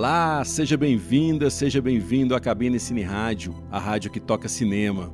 Olá, 0.00 0.42
seja 0.46 0.78
bem-vinda, 0.78 1.50
seja 1.50 1.82
bem-vindo 1.82 2.34
à 2.34 2.40
Cabine 2.40 2.80
Cine 2.80 3.02
Rádio, 3.02 3.54
a 3.70 3.78
rádio 3.78 4.10
que 4.10 4.18
toca 4.18 4.48
cinema. 4.48 5.12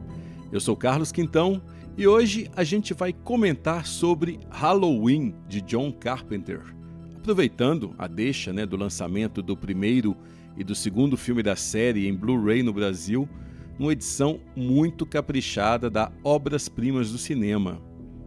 Eu 0.52 0.60
sou 0.60 0.76
Carlos 0.76 1.10
Quintão 1.10 1.60
e 1.98 2.06
hoje 2.06 2.48
a 2.54 2.62
gente 2.62 2.94
vai 2.94 3.12
comentar 3.12 3.84
sobre 3.84 4.38
Halloween 4.48 5.34
de 5.48 5.60
John 5.60 5.90
Carpenter. 5.90 6.62
Aproveitando 7.16 7.96
a 7.98 8.06
deixa 8.06 8.52
né, 8.52 8.64
do 8.64 8.76
lançamento 8.76 9.42
do 9.42 9.56
primeiro 9.56 10.16
e 10.56 10.62
do 10.62 10.72
segundo 10.72 11.16
filme 11.16 11.42
da 11.42 11.56
série 11.56 12.06
em 12.06 12.14
Blu-ray 12.14 12.62
no 12.62 12.72
Brasil, 12.72 13.28
uma 13.80 13.90
edição 13.90 14.38
muito 14.54 15.04
caprichada 15.04 15.90
da 15.90 16.12
Obras 16.22 16.68
Primas 16.68 17.10
do 17.10 17.18
Cinema. 17.18 17.82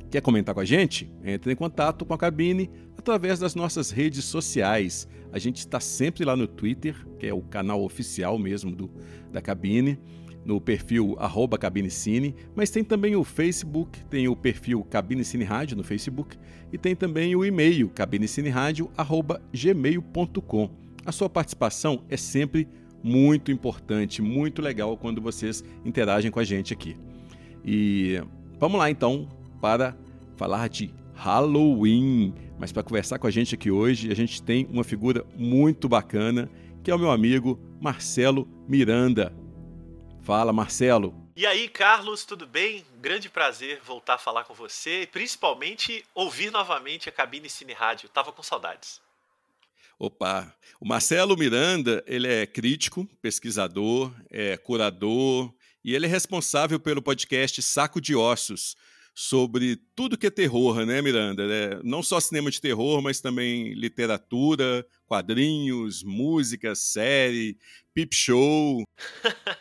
Quer 0.09 0.21
comentar 0.21 0.55
com 0.55 0.61
a 0.61 0.65
gente? 0.65 1.11
Entre 1.23 1.53
em 1.53 1.55
contato 1.55 2.05
com 2.05 2.13
a 2.13 2.17
cabine 2.17 2.69
através 2.97 3.39
das 3.39 3.53
nossas 3.53 3.91
redes 3.91 4.25
sociais. 4.25 5.07
A 5.31 5.37
gente 5.37 5.57
está 5.57 5.79
sempre 5.79 6.25
lá 6.25 6.35
no 6.35 6.47
Twitter, 6.47 6.95
que 7.19 7.27
é 7.27 7.33
o 7.33 7.41
canal 7.41 7.83
oficial 7.83 8.39
mesmo 8.39 8.75
do, 8.75 8.89
da 9.31 9.41
cabine, 9.41 9.99
no 10.43 10.59
perfil 10.59 11.15
cabinecine, 11.59 12.35
mas 12.55 12.71
tem 12.71 12.83
também 12.83 13.15
o 13.15 13.23
Facebook, 13.23 14.03
tem 14.05 14.27
o 14.27 14.35
perfil 14.35 14.83
Cabine 14.83 15.23
Cine 15.23 15.43
Rádio 15.43 15.77
no 15.77 15.83
Facebook 15.83 16.35
e 16.71 16.77
tem 16.77 16.95
também 16.95 17.35
o 17.35 17.43
e-mail 17.45 17.89
cabinecineradio.gmail.com. 17.89 20.69
A 21.05 21.11
sua 21.11 21.29
participação 21.29 22.03
é 22.09 22.17
sempre 22.17 22.67
muito 23.03 23.51
importante, 23.51 24.19
muito 24.21 24.61
legal 24.61 24.95
quando 24.97 25.21
vocês 25.21 25.63
interagem 25.85 26.31
com 26.31 26.39
a 26.39 26.43
gente 26.43 26.73
aqui. 26.73 26.97
E 27.63 28.21
vamos 28.59 28.79
lá 28.79 28.89
então 28.89 29.29
para 29.61 29.95
falar 30.39 30.69
de 30.69 30.89
Halloween. 31.15 32.33
Mas 32.57 32.71
para 32.71 32.81
conversar 32.81 33.19
com 33.19 33.27
a 33.27 33.31
gente 33.31 33.53
aqui 33.53 33.69
hoje, 33.69 34.09
a 34.09 34.15
gente 34.15 34.41
tem 34.41 34.65
uma 34.71 34.85
figura 34.85 35.25
muito 35.35 35.89
bacana, 35.89 36.49
que 36.81 36.89
é 36.89 36.95
o 36.95 36.97
meu 36.97 37.11
amigo 37.11 37.59
Marcelo 37.81 38.47
Miranda. 38.65 39.35
Fala, 40.21 40.53
Marcelo. 40.53 41.13
E 41.35 41.45
aí, 41.45 41.67
Carlos, 41.67 42.23
tudo 42.23 42.47
bem? 42.47 42.85
Grande 43.01 43.29
prazer 43.29 43.81
voltar 43.85 44.13
a 44.13 44.17
falar 44.17 44.45
com 44.45 44.53
você 44.53 45.01
e 45.01 45.07
principalmente 45.07 46.05
ouvir 46.15 46.51
novamente 46.51 47.09
a 47.09 47.11
Cabine 47.11 47.49
Cine 47.49 47.73
Rádio. 47.73 48.07
Tava 48.07 48.31
com 48.31 48.41
saudades. 48.41 49.01
Opa, 49.97 50.55
o 50.79 50.87
Marcelo 50.87 51.35
Miranda, 51.35 52.01
ele 52.07 52.27
é 52.27 52.45
crítico, 52.45 53.05
pesquisador, 53.21 54.13
é 54.29 54.55
curador 54.55 55.53
e 55.83 55.93
ele 55.93 56.05
é 56.05 56.09
responsável 56.09 56.79
pelo 56.79 57.01
podcast 57.01 57.61
Saco 57.61 57.99
de 57.99 58.15
Ossos, 58.15 58.77
sobre 59.19 59.75
tudo 59.93 60.17
que 60.17 60.27
é 60.27 60.29
terror, 60.29 60.85
né, 60.85 61.01
Miranda? 61.01 61.43
É, 61.43 61.83
não 61.83 62.01
só 62.01 62.21
cinema 62.21 62.49
de 62.49 62.61
terror, 62.61 63.01
mas 63.01 63.19
também 63.19 63.73
literatura, 63.73 64.87
quadrinhos, 65.05 66.03
música, 66.03 66.73
série, 66.73 67.57
peep 67.93 68.15
show. 68.15 68.81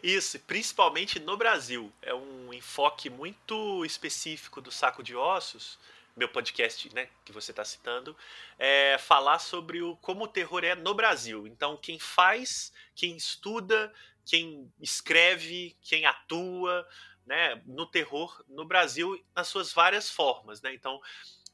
Isso, 0.00 0.38
principalmente 0.46 1.18
no 1.18 1.36
Brasil. 1.36 1.92
É 2.00 2.14
um 2.14 2.54
enfoque 2.54 3.10
muito 3.10 3.84
específico 3.84 4.60
do 4.60 4.70
Saco 4.70 5.02
de 5.02 5.16
Ossos, 5.16 5.76
meu 6.16 6.28
podcast, 6.28 6.94
né, 6.94 7.08
que 7.24 7.32
você 7.32 7.50
está 7.50 7.64
citando, 7.64 8.16
é 8.56 8.96
falar 8.98 9.40
sobre 9.40 9.82
o, 9.82 9.96
como 9.96 10.24
o 10.24 10.28
terror 10.28 10.62
é 10.62 10.76
no 10.76 10.94
Brasil. 10.94 11.44
Então, 11.44 11.76
quem 11.76 11.98
faz, 11.98 12.72
quem 12.94 13.16
estuda, 13.16 13.92
quem 14.24 14.72
escreve, 14.80 15.76
quem 15.82 16.06
atua, 16.06 16.86
né, 17.26 17.62
no 17.66 17.86
terror 17.86 18.44
no 18.48 18.64
Brasil 18.64 19.22
nas 19.34 19.48
suas 19.48 19.72
várias 19.72 20.10
formas, 20.10 20.60
né? 20.62 20.74
Então, 20.74 21.00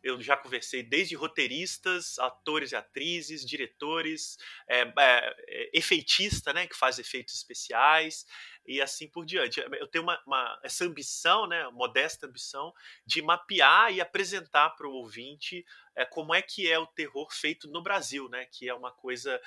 eu 0.06 0.22
já 0.22 0.36
conversei 0.36 0.84
desde 0.84 1.16
roteiristas, 1.16 2.18
atores 2.20 2.70
e 2.70 2.76
atrizes, 2.76 3.44
diretores, 3.44 4.38
é, 4.68 4.92
é, 4.96 5.70
efeitista, 5.72 6.52
né, 6.52 6.66
que 6.66 6.76
faz 6.76 7.00
efeitos 7.00 7.34
especiais 7.34 8.24
e 8.64 8.80
assim 8.80 9.08
por 9.08 9.26
diante. 9.26 9.60
Eu 9.60 9.88
tenho 9.88 10.04
uma, 10.04 10.22
uma, 10.24 10.60
essa 10.62 10.84
ambição, 10.84 11.48
né, 11.48 11.68
modesta 11.70 12.26
ambição, 12.26 12.72
de 13.04 13.20
mapear 13.20 13.92
e 13.92 14.00
apresentar 14.00 14.70
para 14.70 14.86
o 14.86 14.92
ouvinte 14.92 15.66
é, 15.96 16.04
como 16.04 16.32
é 16.32 16.40
que 16.40 16.70
é 16.70 16.78
o 16.78 16.86
terror 16.86 17.32
feito 17.32 17.68
no 17.68 17.82
Brasil, 17.82 18.28
né, 18.28 18.46
que 18.46 18.68
é 18.68 18.74
uma 18.74 18.92
coisa 18.92 19.40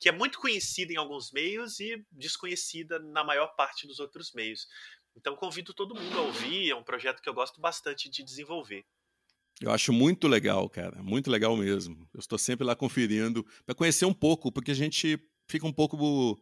que 0.00 0.08
é 0.08 0.12
muito 0.12 0.38
conhecida 0.38 0.92
em 0.92 0.96
alguns 0.96 1.30
meios 1.32 1.80
e 1.80 2.04
desconhecida 2.10 2.98
na 2.98 3.22
maior 3.22 3.48
parte 3.48 3.86
dos 3.86 4.00
outros 4.00 4.32
meios. 4.32 4.68
Então 5.16 5.34
convido 5.34 5.72
todo 5.72 5.94
mundo 5.94 6.18
a 6.18 6.22
ouvir, 6.22 6.70
é 6.70 6.74
um 6.74 6.82
projeto 6.82 7.22
que 7.22 7.28
eu 7.28 7.34
gosto 7.34 7.60
bastante 7.60 8.08
de 8.08 8.22
desenvolver. 8.22 8.84
Eu 9.60 9.70
acho 9.70 9.92
muito 9.92 10.28
legal, 10.28 10.68
cara, 10.68 11.02
muito 11.02 11.30
legal 11.30 11.56
mesmo. 11.56 12.06
Eu 12.12 12.20
estou 12.20 12.38
sempre 12.38 12.66
lá 12.66 12.76
conferindo 12.76 13.44
para 13.64 13.74
conhecer 13.74 14.04
um 14.04 14.12
pouco, 14.12 14.52
porque 14.52 14.70
a 14.70 14.74
gente 14.74 15.18
fica 15.48 15.66
um 15.66 15.72
pouco 15.72 16.38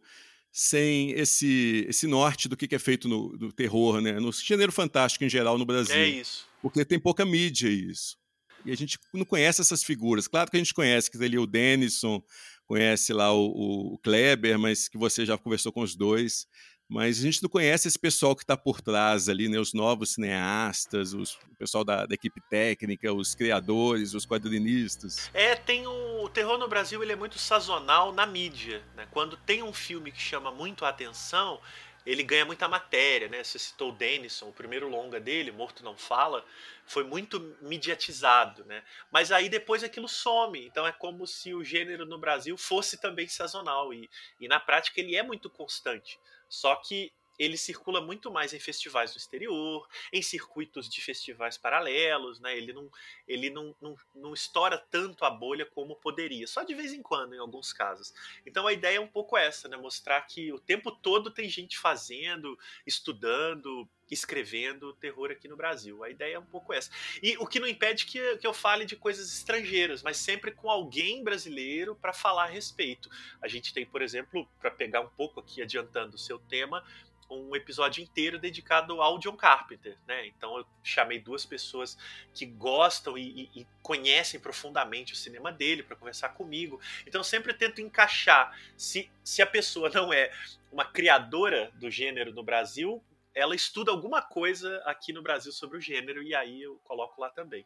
sem 0.51 1.11
esse 1.11 1.85
esse 1.87 2.07
norte 2.07 2.49
do 2.49 2.57
que 2.57 2.73
é 2.75 2.79
feito 2.79 3.07
no, 3.07 3.29
no 3.37 3.53
terror, 3.53 4.01
né? 4.01 4.19
No 4.19 4.31
gênero 4.33 4.71
fantástico 4.71 5.23
em 5.23 5.29
geral 5.29 5.57
no 5.57 5.65
Brasil. 5.65 5.95
É 5.95 6.07
isso. 6.07 6.45
Porque 6.61 6.83
tem 6.83 6.99
pouca 6.99 7.25
mídia 7.25 7.69
isso. 7.69 8.17
E 8.65 8.71
a 8.71 8.75
gente 8.75 8.99
não 9.13 9.23
conhece 9.23 9.61
essas 9.61 9.83
figuras. 9.83 10.27
Claro 10.27 10.49
que 10.49 10.57
a 10.57 10.59
gente 10.59 10.73
conhece, 10.73 11.09
que 11.09 11.23
ali 11.23 11.37
o 11.37 11.45
Denison, 11.45 12.21
conhece 12.65 13.13
lá 13.13 13.31
o, 13.31 13.93
o 13.93 13.97
Kleber, 13.99 14.57
mas 14.57 14.89
que 14.89 14.97
você 14.97 15.25
já 15.25 15.37
conversou 15.37 15.71
com 15.71 15.81
os 15.81 15.95
dois 15.95 16.47
mas 16.87 17.19
a 17.19 17.21
gente 17.21 17.41
não 17.41 17.49
conhece 17.49 17.87
esse 17.87 17.97
pessoal 17.97 18.35
que 18.35 18.43
está 18.43 18.55
por 18.55 18.79
trás 18.79 19.27
ali, 19.27 19.49
né? 19.49 19.57
Os 19.57 19.73
novos 19.73 20.13
cineastas, 20.13 21.13
os, 21.13 21.33
o 21.33 21.55
pessoal 21.57 21.83
da, 21.83 22.05
da, 22.05 22.13
equipe 22.13 22.39
técnica, 22.49 23.11
os 23.11 23.33
criadores, 23.33 24.13
os 24.13 24.25
quadrinistas. 24.25 25.29
É, 25.33 25.55
tem 25.55 25.87
um, 25.87 26.23
o 26.23 26.29
terror 26.29 26.57
no 26.57 26.67
Brasil 26.67 27.01
ele 27.01 27.13
é 27.13 27.15
muito 27.15 27.39
sazonal 27.39 28.13
na 28.13 28.25
mídia, 28.25 28.83
né? 28.95 29.07
Quando 29.11 29.35
tem 29.35 29.63
um 29.63 29.73
filme 29.73 30.11
que 30.11 30.21
chama 30.21 30.51
muito 30.51 30.85
a 30.85 30.89
atenção, 30.89 31.59
ele 32.05 32.21
ganha 32.21 32.45
muita 32.45 32.67
matéria, 32.67 33.27
né? 33.27 33.43
Você 33.43 33.57
citou 33.57 33.89
o 33.89 33.95
Denison, 33.95 34.49
o 34.49 34.53
primeiro 34.53 34.87
longa 34.87 35.19
dele, 35.19 35.51
Morto 35.51 35.83
Não 35.83 35.97
Fala, 35.97 36.45
foi 36.85 37.03
muito 37.03 37.57
mediatizado, 37.61 38.63
né? 38.65 38.83
Mas 39.11 39.31
aí 39.31 39.49
depois 39.49 39.83
aquilo 39.83 40.07
some, 40.07 40.63
então 40.67 40.85
é 40.85 40.91
como 40.91 41.25
se 41.25 41.53
o 41.55 41.63
gênero 41.63 42.05
no 42.05 42.19
Brasil 42.19 42.55
fosse 42.57 42.97
também 42.97 43.27
sazonal 43.27 43.91
e, 43.91 44.07
e 44.39 44.47
na 44.47 44.59
prática 44.59 45.01
ele 45.01 45.15
é 45.15 45.23
muito 45.23 45.49
constante. 45.49 46.19
Só 46.49 46.75
que 46.75 47.11
ele 47.37 47.57
circula 47.57 48.01
muito 48.01 48.31
mais 48.31 48.53
em 48.53 48.59
festivais 48.59 49.11
do 49.13 49.17
exterior, 49.17 49.87
em 50.11 50.21
circuitos 50.21 50.89
de 50.89 51.01
festivais 51.01 51.57
paralelos, 51.57 52.39
né? 52.39 52.57
Ele 52.57 52.73
não, 52.73 52.89
ele 53.27 53.49
não, 53.49 53.75
não, 53.81 53.95
não 54.13 54.33
estoura 54.33 54.77
tanto 54.77 55.25
a 55.25 55.29
bolha 55.29 55.65
como 55.65 55.95
poderia, 55.95 56.47
só 56.47 56.63
de 56.63 56.73
vez 56.73 56.93
em 56.93 57.01
quando, 57.01 57.35
em 57.35 57.39
alguns 57.39 57.73
casos. 57.73 58.13
Então 58.45 58.65
a 58.67 58.73
ideia 58.73 58.97
é 58.97 59.01
um 59.01 59.07
pouco 59.07 59.37
essa, 59.37 59.67
né? 59.67 59.77
Mostrar 59.77 60.21
que 60.21 60.51
o 60.53 60.59
tempo 60.59 60.91
todo 60.91 61.29
tem 61.29 61.49
gente 61.49 61.77
fazendo, 61.77 62.57
estudando, 62.85 63.87
escrevendo 64.09 64.93
terror 64.93 65.31
aqui 65.31 65.47
no 65.47 65.57
Brasil. 65.57 66.03
A 66.03 66.09
ideia 66.09 66.35
é 66.35 66.39
um 66.39 66.45
pouco 66.45 66.73
essa. 66.73 66.91
E 67.21 67.37
o 67.37 67.47
que 67.47 67.59
não 67.59 67.67
impede 67.67 68.05
que, 68.05 68.37
que 68.37 68.45
eu 68.45 68.53
fale 68.53 68.85
de 68.85 68.95
coisas 68.95 69.31
estrangeiras, 69.33 70.03
mas 70.03 70.17
sempre 70.17 70.51
com 70.51 70.69
alguém 70.69 71.23
brasileiro 71.23 71.95
para 71.95 72.13
falar 72.13 72.45
a 72.45 72.49
respeito. 72.49 73.09
A 73.41 73.47
gente 73.47 73.73
tem, 73.73 73.85
por 73.85 74.01
exemplo, 74.01 74.47
para 74.59 74.71
pegar 74.71 75.01
um 75.01 75.09
pouco 75.09 75.39
aqui 75.39 75.61
adiantando 75.61 76.15
o 76.15 76.19
seu 76.19 76.37
tema, 76.37 76.83
um 77.29 77.55
episódio 77.55 78.03
inteiro 78.03 78.37
dedicado 78.37 79.01
ao 79.01 79.17
John 79.17 79.35
Carpenter, 79.35 79.97
né? 80.07 80.27
Então 80.27 80.57
eu 80.57 80.65
chamei 80.83 81.19
duas 81.19 81.45
pessoas 81.45 81.97
que 82.33 82.45
gostam 82.45 83.17
e, 83.17 83.49
e, 83.55 83.61
e 83.61 83.67
conhecem 83.81 84.39
profundamente 84.39 85.13
o 85.13 85.15
cinema 85.15 85.51
dele 85.51 85.81
para 85.81 85.95
conversar 85.95 86.29
comigo. 86.29 86.79
Então 87.05 87.19
eu 87.19 87.25
sempre 87.25 87.53
tento 87.53 87.81
encaixar 87.81 88.55
se, 88.77 89.09
se 89.23 89.41
a 89.41 89.45
pessoa 89.47 89.89
não 89.89 90.13
é 90.13 90.31
uma 90.71 90.85
criadora 90.85 91.71
do 91.75 91.89
gênero 91.89 92.31
no 92.33 92.43
Brasil, 92.43 93.01
ela 93.35 93.53
estuda 93.53 93.91
alguma 93.91 94.21
coisa 94.21 94.81
aqui 94.85 95.11
no 95.11 95.21
Brasil 95.21 95.51
sobre 95.51 95.77
o 95.77 95.81
gênero 95.81 96.23
e 96.23 96.33
aí 96.33 96.61
eu 96.61 96.79
coloco 96.83 97.19
lá 97.21 97.29
também. 97.29 97.65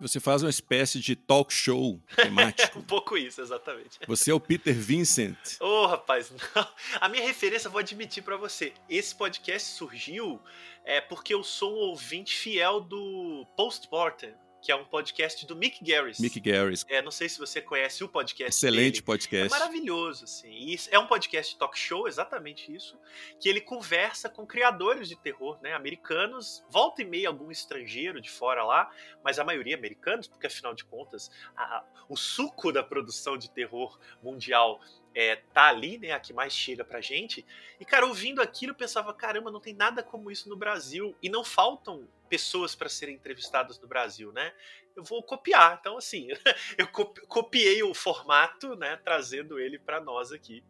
Você 0.00 0.18
faz 0.18 0.42
uma 0.42 0.50
espécie 0.50 0.98
de 0.98 1.14
talk 1.14 1.52
show 1.52 2.02
temático. 2.16 2.78
Um 2.80 2.82
pouco 2.82 3.16
isso, 3.16 3.40
exatamente. 3.40 4.00
Você 4.06 4.30
é 4.32 4.34
o 4.34 4.40
Peter 4.40 4.74
Vincent. 4.74 5.36
Ô, 5.60 5.66
oh, 5.66 5.86
rapaz, 5.86 6.32
não. 6.56 6.68
A 7.00 7.08
minha 7.08 7.22
referência, 7.22 7.70
vou 7.70 7.78
admitir 7.78 8.22
para 8.22 8.36
você. 8.36 8.72
Esse 8.88 9.14
podcast 9.14 9.68
surgiu 9.76 10.40
é, 10.84 11.00
porque 11.00 11.32
eu 11.32 11.44
sou 11.44 11.72
um 11.72 11.78
ouvinte 11.90 12.34
fiel 12.34 12.80
do 12.80 13.46
Postmortem, 13.56 14.34
que 14.62 14.70
é 14.70 14.76
um 14.76 14.84
podcast 14.84 15.44
do 15.44 15.56
Mick 15.56 15.84
Garris. 15.84 16.20
Mick 16.20 16.38
Garris. 16.38 16.86
É, 16.88 17.02
não 17.02 17.10
sei 17.10 17.28
se 17.28 17.36
você 17.36 17.60
conhece 17.60 18.04
o 18.04 18.08
podcast 18.08 18.56
Excelente 18.56 18.94
dele. 18.94 19.02
podcast. 19.02 19.46
É 19.52 19.58
maravilhoso, 19.58 20.22
assim. 20.22 20.52
E 20.52 20.78
é 20.92 20.98
um 21.00 21.06
podcast 21.08 21.58
talk 21.58 21.76
show, 21.76 22.06
exatamente 22.06 22.72
isso, 22.72 22.96
que 23.40 23.48
ele 23.48 23.60
conversa 23.60 24.28
com 24.28 24.46
criadores 24.46 25.08
de 25.08 25.16
terror, 25.16 25.58
né, 25.60 25.74
americanos, 25.74 26.64
volta 26.70 27.02
e 27.02 27.04
meia 27.04 27.28
algum 27.28 27.50
estrangeiro 27.50 28.20
de 28.20 28.30
fora 28.30 28.62
lá, 28.62 28.88
mas 29.24 29.40
a 29.40 29.44
maioria 29.44 29.76
americanos, 29.76 30.28
porque 30.28 30.46
afinal 30.46 30.74
de 30.74 30.84
contas, 30.84 31.28
a, 31.56 31.84
o 32.08 32.16
suco 32.16 32.70
da 32.70 32.84
produção 32.84 33.36
de 33.36 33.50
terror 33.50 33.98
mundial 34.22 34.80
é, 35.14 35.36
tá 35.36 35.68
ali, 35.68 35.98
né, 35.98 36.12
a 36.12 36.20
que 36.20 36.32
mais 36.32 36.52
chega 36.52 36.84
pra 36.84 37.00
gente. 37.00 37.44
E, 37.78 37.84
cara, 37.84 38.06
ouvindo 38.06 38.40
aquilo, 38.40 38.72
eu 38.72 38.76
pensava, 38.76 39.12
caramba, 39.12 39.50
não 39.50 39.60
tem 39.60 39.74
nada 39.74 40.02
como 40.02 40.30
isso 40.30 40.48
no 40.48 40.56
Brasil. 40.56 41.14
E 41.22 41.28
não 41.28 41.44
faltam 41.44 42.08
pessoas 42.28 42.74
para 42.74 42.88
serem 42.88 43.14
entrevistadas 43.14 43.78
no 43.78 43.86
Brasil, 43.86 44.32
né? 44.32 44.52
Eu 44.96 45.04
vou 45.04 45.22
copiar. 45.22 45.78
Então, 45.80 45.96
assim, 45.96 46.28
eu 46.78 46.86
copiei 46.88 47.82
o 47.82 47.94
formato, 47.94 48.74
né, 48.76 48.98
trazendo 49.04 49.58
ele 49.58 49.78
para 49.78 50.00
nós 50.00 50.32
aqui. 50.32 50.62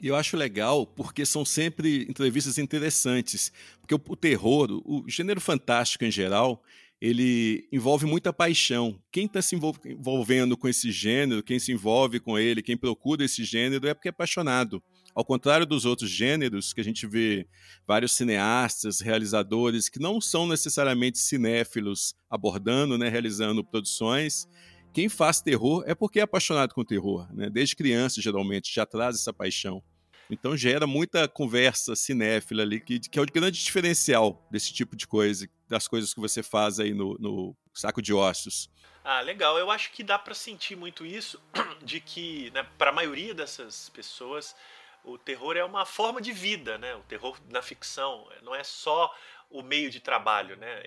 E 0.00 0.08
eu 0.08 0.16
acho 0.16 0.36
legal 0.36 0.84
porque 0.84 1.24
são 1.24 1.44
sempre 1.44 2.02
entrevistas 2.08 2.58
interessantes. 2.58 3.52
Porque 3.80 3.94
o, 3.94 4.00
o 4.08 4.16
terror, 4.16 4.68
o, 4.84 5.04
o 5.04 5.08
gênero 5.08 5.40
fantástico 5.40 6.04
em 6.04 6.10
geral, 6.10 6.62
ele 7.02 7.66
envolve 7.72 8.06
muita 8.06 8.32
paixão. 8.32 8.96
Quem 9.10 9.26
está 9.26 9.42
se 9.42 9.56
envolvendo 9.56 10.56
com 10.56 10.68
esse 10.68 10.92
gênero, 10.92 11.42
quem 11.42 11.58
se 11.58 11.72
envolve 11.72 12.20
com 12.20 12.38
ele, 12.38 12.62
quem 12.62 12.76
procura 12.76 13.24
esse 13.24 13.42
gênero 13.42 13.88
é 13.88 13.92
porque 13.92 14.06
é 14.06 14.10
apaixonado. 14.10 14.80
Ao 15.12 15.24
contrário 15.24 15.66
dos 15.66 15.84
outros 15.84 16.08
gêneros, 16.08 16.72
que 16.72 16.80
a 16.80 16.84
gente 16.84 17.04
vê 17.04 17.44
vários 17.88 18.12
cineastas, 18.12 19.00
realizadores 19.00 19.88
que 19.88 19.98
não 19.98 20.20
são 20.20 20.46
necessariamente 20.46 21.18
cinéfilos 21.18 22.14
abordando, 22.30 22.96
né, 22.96 23.08
realizando 23.08 23.64
produções, 23.64 24.46
quem 24.92 25.08
faz 25.08 25.40
terror 25.40 25.82
é 25.88 25.96
porque 25.96 26.20
é 26.20 26.22
apaixonado 26.22 26.72
com 26.72 26.84
terror. 26.84 27.26
Né? 27.34 27.50
Desde 27.50 27.74
criança, 27.74 28.22
geralmente, 28.22 28.72
já 28.72 28.86
traz 28.86 29.16
essa 29.16 29.32
paixão. 29.32 29.82
Então 30.30 30.56
gera 30.56 30.86
muita 30.86 31.28
conversa 31.28 31.94
cinéfila 31.94 32.62
ali, 32.62 32.80
que, 32.80 32.98
que 33.00 33.18
é 33.18 33.22
o 33.22 33.26
grande 33.26 33.62
diferencial 33.62 34.46
desse 34.50 34.72
tipo 34.72 34.96
de 34.96 35.06
coisa, 35.06 35.46
das 35.72 35.88
coisas 35.88 36.12
que 36.12 36.20
você 36.20 36.42
faz 36.42 36.78
aí 36.78 36.92
no, 36.92 37.16
no 37.18 37.56
saco 37.72 38.02
de 38.02 38.12
ossos. 38.12 38.70
Ah, 39.02 39.22
legal. 39.22 39.58
Eu 39.58 39.70
acho 39.70 39.90
que 39.90 40.04
dá 40.04 40.18
para 40.18 40.34
sentir 40.34 40.76
muito 40.76 41.04
isso, 41.06 41.42
de 41.82 41.98
que, 41.98 42.50
né, 42.50 42.62
para 42.76 42.90
a 42.90 42.94
maioria 42.94 43.34
dessas 43.34 43.88
pessoas, 43.88 44.54
o 45.02 45.16
terror 45.16 45.56
é 45.56 45.64
uma 45.64 45.86
forma 45.86 46.20
de 46.20 46.30
vida, 46.30 46.76
né? 46.76 46.94
O 46.94 47.02
terror 47.04 47.40
na 47.48 47.62
ficção 47.62 48.28
não 48.42 48.54
é 48.54 48.62
só 48.62 49.12
o 49.48 49.62
meio 49.62 49.90
de 49.90 49.98
trabalho, 49.98 50.56
né? 50.56 50.82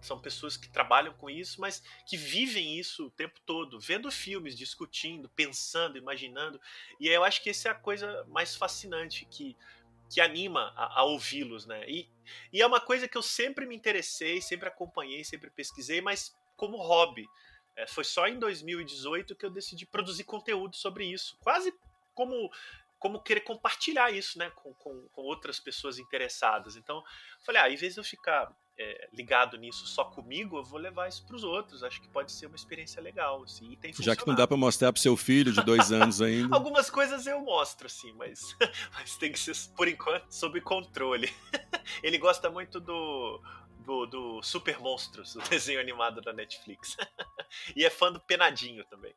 São 0.00 0.18
pessoas 0.18 0.56
que 0.56 0.68
trabalham 0.70 1.12
com 1.12 1.28
isso, 1.28 1.60
mas 1.60 1.82
que 2.06 2.16
vivem 2.16 2.78
isso 2.78 3.06
o 3.06 3.10
tempo 3.10 3.38
todo, 3.44 3.78
vendo 3.78 4.10
filmes, 4.10 4.56
discutindo, 4.56 5.28
pensando, 5.28 5.98
imaginando. 5.98 6.58
E 6.98 7.08
eu 7.08 7.22
acho 7.22 7.42
que 7.42 7.50
essa 7.50 7.68
é 7.68 7.72
a 7.72 7.74
coisa 7.74 8.24
mais 8.28 8.56
fascinante 8.56 9.26
que 9.30 9.56
que 10.10 10.20
anima 10.20 10.72
a, 10.76 11.00
a 11.00 11.04
ouvi-los, 11.04 11.66
né? 11.66 11.88
E, 11.88 12.10
e 12.52 12.60
é 12.60 12.66
uma 12.66 12.80
coisa 12.80 13.06
que 13.06 13.16
eu 13.16 13.22
sempre 13.22 13.64
me 13.64 13.76
interessei, 13.76 14.42
sempre 14.42 14.68
acompanhei, 14.68 15.24
sempre 15.24 15.48
pesquisei, 15.50 16.00
mas 16.00 16.36
como 16.56 16.76
hobby. 16.76 17.26
É, 17.76 17.86
foi 17.86 18.04
só 18.04 18.26
em 18.26 18.38
2018 18.38 19.36
que 19.36 19.46
eu 19.46 19.50
decidi 19.50 19.86
produzir 19.86 20.24
conteúdo 20.24 20.76
sobre 20.76 21.04
isso, 21.04 21.38
quase 21.40 21.72
como 22.12 22.50
como 22.98 23.22
querer 23.22 23.40
compartilhar 23.40 24.10
isso 24.12 24.38
né, 24.38 24.50
com, 24.50 24.74
com, 24.74 25.08
com 25.08 25.22
outras 25.22 25.58
pessoas 25.58 25.98
interessadas. 25.98 26.76
Então, 26.76 27.02
falei, 27.46 27.62
ah, 27.62 27.70
em 27.70 27.76
vez 27.76 27.94
de 27.94 28.00
eu 28.00 28.04
ficar 28.04 28.54
é, 28.82 29.08
ligado 29.12 29.58
nisso 29.58 29.86
só 29.86 30.04
comigo, 30.04 30.56
eu 30.56 30.64
vou 30.64 30.78
levar 30.78 31.06
isso 31.06 31.22
para 31.26 31.36
os 31.36 31.44
outros. 31.44 31.84
Acho 31.84 32.00
que 32.00 32.08
pode 32.08 32.32
ser 32.32 32.46
uma 32.46 32.56
experiência 32.56 33.00
legal. 33.02 33.42
Assim, 33.44 33.76
Já 33.98 34.16
que 34.16 34.26
não 34.26 34.34
dá 34.34 34.46
para 34.46 34.56
mostrar 34.56 34.90
para 34.90 35.02
seu 35.02 35.18
filho 35.18 35.52
de 35.52 35.62
dois 35.62 35.92
anos 35.92 36.20
ainda. 36.22 36.56
Algumas 36.56 36.88
coisas 36.88 37.26
eu 37.26 37.40
mostro, 37.42 37.86
assim, 37.86 38.10
mas, 38.14 38.56
mas 38.94 39.18
tem 39.18 39.30
que 39.30 39.38
ser, 39.38 39.54
por 39.76 39.86
enquanto, 39.86 40.32
sob 40.32 40.58
controle. 40.62 41.30
Ele 42.02 42.16
gosta 42.16 42.48
muito 42.48 42.80
do, 42.80 43.42
do, 43.80 44.06
do, 44.06 44.42
Super 44.42 44.80
Monstros, 44.80 45.36
o 45.36 45.40
desenho 45.40 45.78
animado 45.78 46.22
da 46.22 46.32
Netflix. 46.32 46.96
e 47.76 47.84
é 47.84 47.90
fã 47.90 48.10
do 48.10 48.20
Penadinho 48.20 48.82
também. 48.86 49.14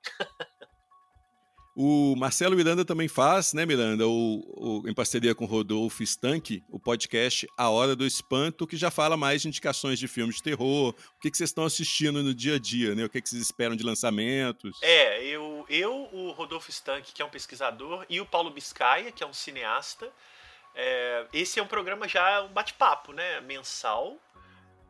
O 1.76 2.16
Marcelo 2.16 2.56
Miranda 2.56 2.86
também 2.86 3.08
faz, 3.08 3.52
né, 3.52 3.66
Miranda, 3.66 4.08
o, 4.08 4.44
o, 4.84 4.88
em 4.88 4.94
parceria 4.94 5.34
com 5.34 5.44
o 5.44 5.48
Rodolfo 5.48 6.04
Stank, 6.04 6.64
o 6.70 6.80
podcast 6.80 7.48
A 7.58 7.68
Hora 7.72 7.96
do 7.96 8.06
Espanto, 8.06 8.68
que 8.68 8.78
já 8.78 8.92
fala 8.92 9.18
mais 9.18 9.42
de 9.42 9.48
indicações 9.48 9.98
de 9.98 10.08
filmes 10.08 10.36
de 10.36 10.44
terror, 10.44 10.90
o 10.90 11.20
que, 11.20 11.32
que 11.32 11.38
vocês 11.38 11.50
estão 11.50 11.66
assistindo 11.66 12.22
no 12.22 12.32
dia 12.32 12.56
a 12.56 12.60
dia, 12.60 12.94
né? 12.94 13.06
O 13.06 13.10
que, 13.10 13.20
que 13.20 13.28
vocês 13.28 13.42
esperam 13.42 13.76
de 13.76 13.84
lançamentos? 13.84 14.78
É, 14.84 15.26
eu, 15.26 15.66
eu, 15.68 16.10
o 16.14 16.32
Rodolfo 16.32 16.70
Stank, 16.70 17.12
que 17.12 17.24
é 17.24 17.26
um 17.26 17.30
pesquisador, 17.30 18.06
e 18.08 18.22
o 18.22 18.26
Paulo 18.26 18.52
Biscaia, 18.52 19.12
que 19.12 19.24
é 19.24 19.28
um 19.28 19.34
cineasta. 19.34 20.12
É, 20.76 21.26
esse 21.34 21.60
é 21.60 21.64
um 21.64 21.68
programa 21.68 22.08
já, 22.08 22.44
um 22.44 22.54
bate-papo, 22.54 23.14
né, 23.14 23.42
mensal, 23.42 24.20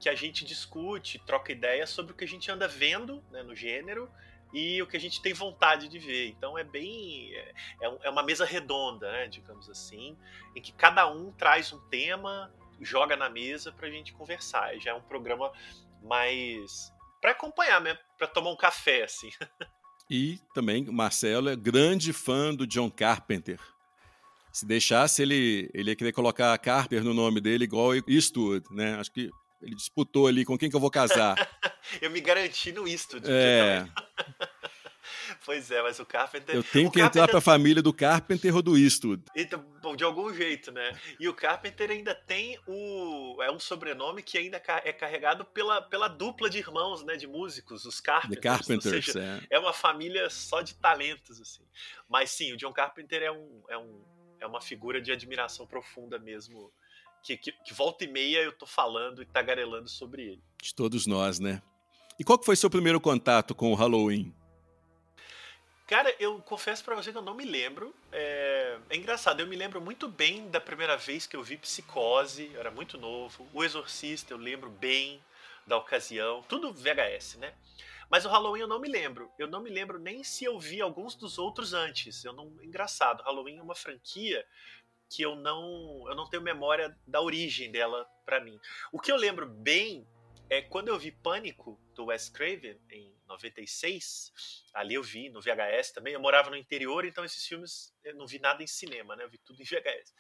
que 0.02 0.10
a 0.10 0.16
gente 0.16 0.44
discute, 0.44 1.18
troca 1.26 1.54
ideias 1.54 1.92
sobre 1.92 2.12
o 2.12 2.16
que 2.16 2.26
a 2.26 2.28
gente 2.28 2.52
anda 2.52 2.68
vendo 2.68 3.24
né, 3.32 3.42
no 3.42 3.56
gênero 3.56 4.12
e 4.54 4.82
o 4.82 4.88
que 4.88 4.96
a 4.96 5.00
gente 5.00 5.22
tem 5.22 5.34
vontade 5.34 5.88
de 5.88 5.98
ver. 5.98 6.30
Então 6.30 6.58
é 6.58 6.64
bem. 6.64 7.34
É, 7.34 7.54
é 8.04 8.10
uma 8.10 8.24
mesa 8.24 8.46
redonda, 8.46 9.12
né, 9.12 9.28
digamos 9.28 9.70
assim, 9.70 10.16
em 10.56 10.62
que 10.62 10.72
cada 10.72 11.12
um 11.12 11.32
traz 11.32 11.74
um 11.74 11.80
tema, 11.90 12.54
joga 12.80 13.18
na 13.18 13.30
mesa 13.30 13.72
para 13.72 13.88
a 13.88 13.92
gente 13.92 14.14
conversar. 14.14 14.78
Já 14.80 14.92
é 14.92 14.94
um 14.94 15.02
programa 15.02 15.52
mais. 16.04 16.94
para 17.20 17.32
acompanhar, 17.32 17.82
né? 17.82 17.98
Para 18.18 18.28
tomar 18.28 18.52
um 18.52 18.58
café, 18.58 19.04
assim. 19.04 19.30
E 20.10 20.38
também 20.54 20.84
Marcelo 20.84 21.50
é 21.50 21.56
grande 21.56 22.12
fã 22.12 22.54
do 22.54 22.68
John 22.68 22.92
Carpenter. 22.92 23.58
Se 24.52 24.66
deixasse, 24.66 25.22
ele, 25.22 25.72
ele 25.74 25.90
ia 25.90 25.96
querer 25.96 26.12
colocar 26.12 26.56
Carpenter 26.60 27.04
no 27.04 27.14
nome 27.14 27.42
dele, 27.42 27.64
igual 27.64 27.96
Eastwood, 28.08 28.64
né? 28.70 28.96
Acho 29.00 29.12
que 29.12 29.32
ele 29.64 29.76
disputou 29.76 30.28
ali 30.28 30.44
com 30.44 30.58
quem 30.58 30.70
que 30.70 30.76
eu 30.76 30.80
vou 30.80 30.92
casar. 30.92 31.36
eu 32.02 32.12
me 32.12 32.20
garanti 32.20 32.72
no 32.72 32.88
Eastwood. 32.88 33.26
É. 33.30 33.88
pois 35.46 35.72
é, 35.72 35.82
mas 35.82 36.00
o 36.00 36.06
Carpenter. 36.06 36.54
Eu 36.54 36.64
tenho 36.64 36.92
que 36.92 37.00
Carpenter... 37.00 37.06
entrar 37.06 37.28
para 37.30 37.38
a 37.38 37.42
família 37.42 37.82
do 37.82 37.94
Carpenter 37.94 38.54
ou 38.54 38.62
do 38.62 38.78
Eastwood. 38.78 39.24
Então, 39.34 39.96
de 39.96 40.04
algum 40.04 40.34
jeito, 40.34 40.72
né? 40.72 40.98
E 41.18 41.30
o 41.30 41.34
Carpenter 41.34 41.90
ainda 41.92 42.14
tem 42.14 42.60
o. 42.68 43.42
É 43.42 43.52
um 43.52 43.60
sobrenome 43.60 44.22
que 44.22 44.38
ainda 44.38 44.62
é 44.84 44.92
carregado 44.92 45.46
pela, 45.46 45.82
pela 45.82 46.10
dupla 46.10 46.50
de 46.50 46.58
irmãos, 46.58 47.04
né? 47.04 47.16
De 47.16 47.26
músicos, 47.26 47.86
os 47.86 48.02
Carpenters. 48.02 48.42
The 48.42 48.50
Carpenters, 48.50 49.06
seja, 49.06 49.42
é. 49.50 49.56
é 49.56 49.60
uma 49.60 49.74
família 49.74 50.30
só 50.30 50.62
de 50.62 50.76
talentos, 50.76 51.40
assim. 51.40 51.64
Mas 52.10 52.32
sim, 52.32 52.52
o 52.52 52.58
John 52.58 52.74
Carpenter 52.74 53.24
é, 53.24 53.32
um, 53.32 53.64
é, 53.70 53.78
um, 53.78 54.04
é 54.42 54.46
uma 54.46 54.60
figura 54.60 55.02
de 55.02 55.12
admiração 55.12 55.66
profunda 55.66 56.20
mesmo 56.20 56.72
que, 57.24 57.38
que, 57.38 57.52
que, 57.52 57.74
volta 57.74 58.04
e 58.04 58.08
meia 58.08 58.40
eu 58.40 58.52
tô 58.52 58.66
falando 58.66 59.22
e 59.22 59.26
tagarelando 59.26 59.90
sobre 59.90 60.24
ele. 60.24 60.44
De 60.62 60.76
todos 60.76 61.08
nós, 61.08 61.40
né? 61.40 61.62
E 62.20 62.24
qual 62.24 62.38
que 62.38 62.46
foi 62.46 62.56
seu 62.56 62.70
primeiro 62.70 63.00
contato 63.00 63.56
com 63.56 63.72
o 63.72 63.76
Halloween? 63.76 64.34
Cara, 65.88 66.14
eu 66.20 66.40
confesso 66.40 66.84
para 66.84 66.96
você 66.96 67.12
que 67.12 67.18
eu 67.18 67.22
não 67.22 67.34
me 67.34 67.46
lembro. 67.46 67.94
É... 68.12 68.78
é... 68.90 68.96
engraçado, 68.96 69.40
eu 69.40 69.48
me 69.48 69.56
lembro 69.56 69.82
muito 69.82 70.08
bem 70.08 70.50
da 70.50 70.60
primeira 70.60 70.98
vez 70.98 71.26
que 71.26 71.36
eu 71.36 71.44
vi 71.44 71.58
Psicose, 71.58 72.52
eu 72.54 72.60
era 72.60 72.72
muito 72.72 72.98
novo. 72.98 73.48
O 73.54 73.64
Exorcista, 73.64 74.34
eu 74.34 74.38
lembro 74.38 74.70
bem 74.70 75.22
da 75.66 75.78
ocasião. 75.78 76.44
Tudo 76.44 76.74
VHS, 76.74 77.38
né? 77.38 77.54
Mas 78.10 78.26
o 78.26 78.30
Halloween 78.30 78.62
eu 78.62 78.68
não 78.68 78.80
me 78.80 78.88
lembro. 78.88 79.32
Eu 79.40 79.48
não 79.48 79.62
me 79.62 79.70
lembro 79.70 79.98
nem 79.98 80.24
se 80.24 80.44
eu 80.44 80.60
vi 80.60 80.82
alguns 80.82 81.16
dos 81.16 81.40
outros 81.40 81.74
antes. 81.74 82.24
Eu 82.24 82.34
não, 82.34 82.46
engraçado. 82.62 83.24
Halloween 83.24 83.58
é 83.58 83.62
uma 83.62 83.76
franquia 83.76 84.46
que 85.14 85.22
eu 85.22 85.36
não 85.36 86.06
eu 86.08 86.16
não 86.16 86.28
tenho 86.28 86.42
memória 86.42 86.98
da 87.08 87.22
origem 87.22 87.72
dela 87.72 88.06
para 88.26 88.40
mim. 88.40 88.60
O 88.92 89.00
que 89.00 89.12
eu 89.12 89.16
lembro 89.16 89.48
bem 89.48 90.08
é 90.50 90.62
quando 90.62 90.88
eu 90.88 90.98
vi 90.98 91.12
Pânico 91.12 91.80
do 91.96 92.06
Wes 92.06 92.30
Craven 92.30 92.80
em 92.92 93.14
96, 93.28 94.32
ali 94.74 94.96
eu 94.96 95.04
vi 95.04 95.30
no 95.30 95.42
VHS 95.42 95.92
também. 95.92 96.14
Eu 96.14 96.20
morava 96.20 96.50
no 96.50 96.56
interior, 96.56 97.06
então 97.06 97.24
esses 97.24 97.46
filmes 97.46 97.96
eu 98.04 98.16
não 98.16 98.28
vi 98.28 98.40
nada 98.40 98.62
em 98.64 98.68
cinema, 98.68 99.16
né? 99.16 99.24
Eu 99.24 99.30
vi 99.30 99.38
tudo 99.40 99.62
em 99.62 99.66
VHS. 99.66 100.14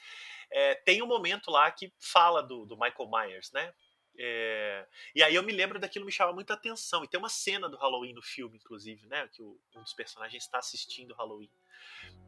É, 0.52 0.76
tem 0.76 1.02
um 1.02 1.08
momento 1.08 1.52
lá 1.52 1.70
que 1.72 1.94
fala 2.00 2.42
do, 2.42 2.66
do 2.66 2.78
Michael 2.78 3.10
Myers, 3.10 3.52
né? 3.52 3.74
É, 4.18 4.86
e 5.16 5.24
aí 5.24 5.34
eu 5.34 5.44
me 5.44 5.52
lembro 5.52 5.80
daquilo 5.80 6.06
me 6.06 6.12
chama 6.12 6.34
muita 6.34 6.54
atenção. 6.54 7.04
E 7.04 7.08
tem 7.08 7.20
uma 7.20 7.30
cena 7.30 7.68
do 7.68 7.78
Halloween 7.78 8.14
no 8.14 8.22
filme, 8.22 8.58
inclusive, 8.58 9.06
né? 9.08 9.28
Que 9.32 9.42
o, 9.42 9.60
um 9.76 9.82
dos 9.82 9.94
personagens 9.94 10.44
está 10.44 10.60
assistindo 10.60 11.16
Halloween. 11.16 11.50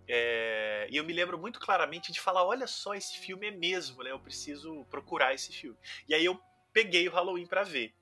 É, 0.08 0.88
e 0.92 0.98
eu 0.98 1.04
me 1.04 1.14
lembro 1.14 1.38
muito 1.38 1.60
claramente 1.60 2.12
de 2.12 2.20
falar: 2.20 2.44
olha 2.44 2.68
só, 2.68 2.94
esse 2.94 3.18
filme 3.20 3.48
é 3.48 3.52
mesmo, 3.52 4.04
né? 4.04 4.12
Eu 4.12 4.20
preciso 4.20 4.86
procurar 4.86 5.34
esse 5.34 5.52
filme. 5.52 5.78
E 6.08 6.14
aí 6.14 6.26
eu 6.26 6.40
peguei 6.74 7.08
o 7.08 7.12
Halloween 7.12 7.46
para 7.46 7.64
ver. 7.64 7.94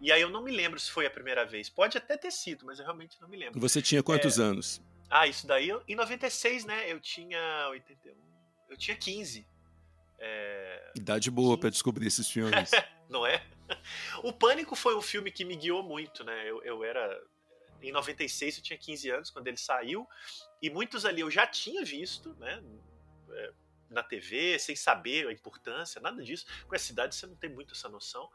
E 0.00 0.10
aí 0.10 0.20
eu 0.20 0.30
não 0.30 0.42
me 0.42 0.50
lembro 0.50 0.80
se 0.80 0.90
foi 0.90 1.06
a 1.06 1.10
primeira 1.10 1.44
vez. 1.44 1.68
Pode 1.68 1.96
até 1.96 2.16
ter 2.16 2.32
sido, 2.32 2.66
mas 2.66 2.78
eu 2.78 2.84
realmente 2.84 3.20
não 3.20 3.28
me 3.28 3.36
lembro. 3.36 3.60
Você 3.60 3.80
tinha 3.80 4.02
quantos 4.02 4.38
é, 4.38 4.42
anos? 4.42 4.82
Ah, 5.08 5.26
isso 5.26 5.46
daí, 5.46 5.70
em 5.86 5.94
96, 5.94 6.64
né? 6.64 6.90
Eu 6.90 6.98
tinha 6.98 7.68
81. 7.70 8.14
Eu 8.68 8.76
tinha 8.76 8.96
15. 8.96 9.46
É... 10.24 10.92
Idade 10.94 11.30
boa 11.32 11.58
para 11.58 11.68
descobrir 11.68 12.06
esses 12.06 12.30
filmes. 12.30 12.70
não 13.10 13.26
é? 13.26 13.44
O 14.22 14.32
Pânico 14.32 14.76
foi 14.76 14.96
um 14.96 15.02
filme 15.02 15.32
que 15.32 15.44
me 15.44 15.56
guiou 15.56 15.82
muito, 15.82 16.22
né? 16.22 16.48
Eu, 16.48 16.62
eu 16.62 16.84
era. 16.84 17.20
Em 17.82 17.90
96 17.90 18.58
eu 18.58 18.62
tinha 18.62 18.78
15 18.78 19.10
anos 19.10 19.30
quando 19.30 19.48
ele 19.48 19.56
saiu. 19.56 20.06
E 20.60 20.70
muitos 20.70 21.04
ali 21.04 21.22
eu 21.22 21.30
já 21.30 21.44
tinha 21.44 21.84
visto, 21.84 22.34
né? 22.38 22.62
É, 23.30 23.52
na 23.90 24.02
TV, 24.02 24.58
sem 24.60 24.76
saber 24.76 25.26
a 25.26 25.32
importância, 25.32 26.00
nada 26.00 26.22
disso. 26.22 26.46
Com 26.68 26.74
essa 26.76 26.92
idade 26.92 27.16
você 27.16 27.26
não 27.26 27.34
tem 27.34 27.50
muito 27.50 27.74
essa 27.74 27.88
noção. 27.88 28.30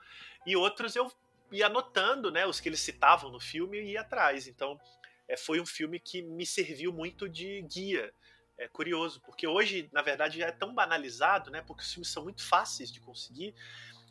E 0.45 0.57
outros 0.57 0.93
eu 0.93 1.09
ia 1.51 1.67
anotando, 1.67 2.29
né? 2.29 2.45
Os 2.45 2.59
que 2.59 2.67
eles 2.67 2.81
citavam 2.81 3.31
no 3.31 3.39
filme 3.39 3.79
e 3.79 3.91
ia 3.91 4.01
atrás. 4.01 4.45
Então, 4.45 4.77
é, 5.25 5.37
foi 5.37 5.61
um 5.61 5.65
filme 5.65 6.01
que 6.01 6.21
me 6.21 6.45
serviu 6.45 6.91
muito 6.91 7.29
de 7.29 7.61
guia 7.61 8.13
é 8.57 8.67
curioso, 8.67 9.21
porque 9.21 9.47
hoje, 9.47 9.89
na 9.91 10.01
verdade, 10.01 10.39
já 10.39 10.47
é 10.47 10.51
tão 10.51 10.73
banalizado, 10.73 11.51
né? 11.51 11.61
Porque 11.61 11.83
os 11.83 11.91
filmes 11.91 12.09
são 12.09 12.23
muito 12.23 12.43
fáceis 12.43 12.91
de 12.91 12.99
conseguir. 12.99 13.53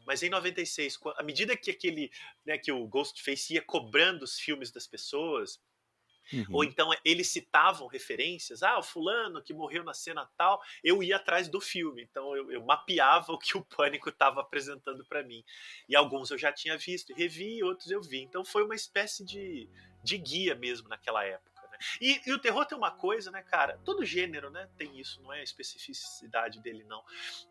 Mas 0.07 0.23
em 0.23 0.31
96, 0.31 1.01
à 1.17 1.23
medida 1.23 1.57
que 1.57 1.71
aquele, 1.71 2.13
né, 2.45 2.57
que 2.57 2.71
o 2.71 2.87
Ghostface 2.87 3.55
ia 3.55 3.63
cobrando 3.63 4.25
os 4.25 4.39
filmes 4.39 4.71
das 4.71 4.87
pessoas, 4.87 5.61
Uhum. 6.33 6.45
Ou 6.51 6.65
então 6.65 6.91
eles 7.05 7.29
citavam 7.29 7.87
referências, 7.87 8.63
ah, 8.63 8.79
o 8.79 8.83
fulano 8.83 9.43
que 9.43 9.55
morreu 9.55 9.85
na 9.85 9.95
cena 9.95 10.29
tal, 10.37 10.61
eu 10.83 11.03
ia 11.03 11.17
atrás 11.17 11.49
do 11.49 11.61
filme, 11.61 12.03
então 12.03 12.35
eu, 12.37 12.51
eu 12.51 12.65
mapeava 12.65 13.33
o 13.33 13.39
que 13.39 13.57
o 13.57 13.65
Pânico 13.65 14.09
estava 14.09 14.41
apresentando 14.41 15.05
para 15.05 15.23
mim. 15.23 15.45
E 15.89 15.95
alguns 15.95 16.31
eu 16.31 16.39
já 16.39 16.53
tinha 16.53 16.77
visto, 16.77 17.15
revi, 17.15 17.63
outros 17.63 17.91
eu 17.91 18.03
vi. 18.03 18.23
Então 18.23 18.45
foi 18.45 18.65
uma 18.65 18.75
espécie 18.75 19.25
de, 19.25 19.69
de 20.03 20.19
guia 20.19 20.55
mesmo 20.55 20.89
naquela 20.89 21.25
época. 21.25 21.56
Né? 21.77 21.87
E, 22.01 22.21
e, 22.27 22.33
o 22.33 22.39
terror 22.39 22.65
tem 22.67 22.77
uma 22.77 22.91
coisa, 22.91 23.31
né, 23.31 23.43
cara? 23.43 23.79
Todo 23.85 24.05
gênero, 24.05 24.51
né, 24.51 24.69
tem 24.77 24.99
isso, 24.99 25.21
não 25.23 25.33
é 25.33 25.41
a 25.41 25.45
especificidade 25.45 26.61
dele, 26.61 26.85
não. 26.85 27.03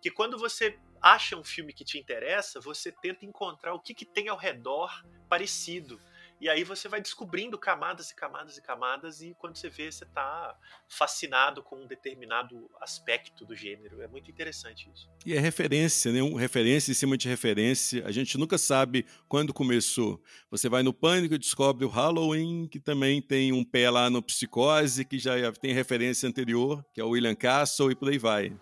Que 0.02 0.10
quando 0.10 0.38
você 0.38 0.80
acha 1.02 1.38
um 1.38 1.44
filme 1.44 1.74
que 1.74 1.86
te 1.86 1.98
interessa, 1.98 2.60
você 2.60 2.92
tenta 2.92 3.26
encontrar 3.26 3.74
o 3.74 3.80
que, 3.80 3.94
que 3.94 4.06
tem 4.06 4.28
ao 4.28 4.38
redor 4.38 5.04
parecido. 5.30 6.00
E 6.40 6.50
aí 6.50 6.64
você 6.64 6.88
vai 6.88 7.02
descobrindo 7.02 7.58
camadas 7.58 8.12
e 8.12 8.16
camadas 8.16 8.58
e 8.58 8.62
camadas, 8.62 9.22
e 9.22 9.34
quando 9.40 9.56
você 9.56 9.70
vê, 9.70 9.92
você 9.92 10.04
está 10.04 10.58
fascinado 10.88 11.64
com 11.64 11.78
um 11.78 11.88
determinado 11.88 12.70
aspecto 12.82 13.46
do 13.46 13.56
gênero. 13.56 14.02
É 14.02 14.08
muito 14.08 14.30
interessante 14.30 14.90
isso. 14.94 15.10
E 15.26 15.34
é 15.34 15.40
referência, 15.40 16.12
né? 16.12 16.22
Um 16.22 16.36
referência 16.36 16.92
em 16.92 16.96
cima 16.96 17.18
de 17.18 17.28
referência. 17.28 18.06
A 18.06 18.12
gente 18.12 18.38
nunca 18.38 18.58
sabe 18.58 19.06
quando 19.28 19.54
começou. 19.54 20.22
Você 20.52 20.68
vai 20.68 20.84
no 20.84 20.94
Pânico 20.94 21.36
e 21.36 21.40
descobre 21.40 21.86
o 21.86 21.90
Halloween, 21.90 22.68
que 22.68 22.80
também 22.80 23.22
tem 23.22 23.54
um 23.54 23.64
pé 23.64 23.90
lá 23.90 24.10
no 24.10 24.22
Psicose, 24.22 25.06
que 25.06 25.18
já 25.18 25.52
tem 25.54 25.74
referência 25.74 26.28
anterior, 26.28 26.86
que 26.94 27.00
é 27.00 27.04
o 27.04 27.10
William 27.10 27.36
Castle, 27.36 27.92
e 27.92 27.96
por 27.96 28.10
aí 28.10 28.18
vai. 28.18 28.56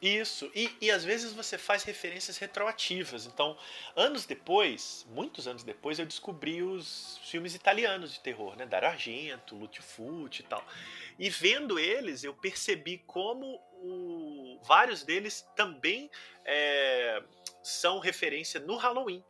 Isso, 0.00 0.50
e, 0.54 0.70
e 0.80 0.90
às 0.90 1.04
vezes 1.04 1.32
você 1.32 1.56
faz 1.56 1.82
referências 1.82 2.36
retroativas. 2.36 3.24
Então, 3.24 3.56
anos 3.94 4.26
depois, 4.26 5.06
muitos 5.08 5.48
anos 5.48 5.62
depois, 5.62 5.98
eu 5.98 6.04
descobri 6.04 6.62
os 6.62 7.18
filmes 7.24 7.54
italianos 7.54 8.12
de 8.12 8.20
terror, 8.20 8.54
né? 8.56 8.66
Dario 8.66 8.88
Argento, 8.90 9.56
Lute 9.56 9.80
Fucci 9.80 10.42
e 10.42 10.44
tal. 10.44 10.62
E 11.18 11.30
vendo 11.30 11.78
eles, 11.78 12.22
eu 12.24 12.34
percebi 12.34 12.98
como 13.06 13.58
o, 13.72 14.60
vários 14.64 15.02
deles 15.02 15.48
também 15.56 16.10
é, 16.44 17.22
são 17.62 17.98
referência 17.98 18.60
no 18.60 18.76
Halloween. 18.76 19.24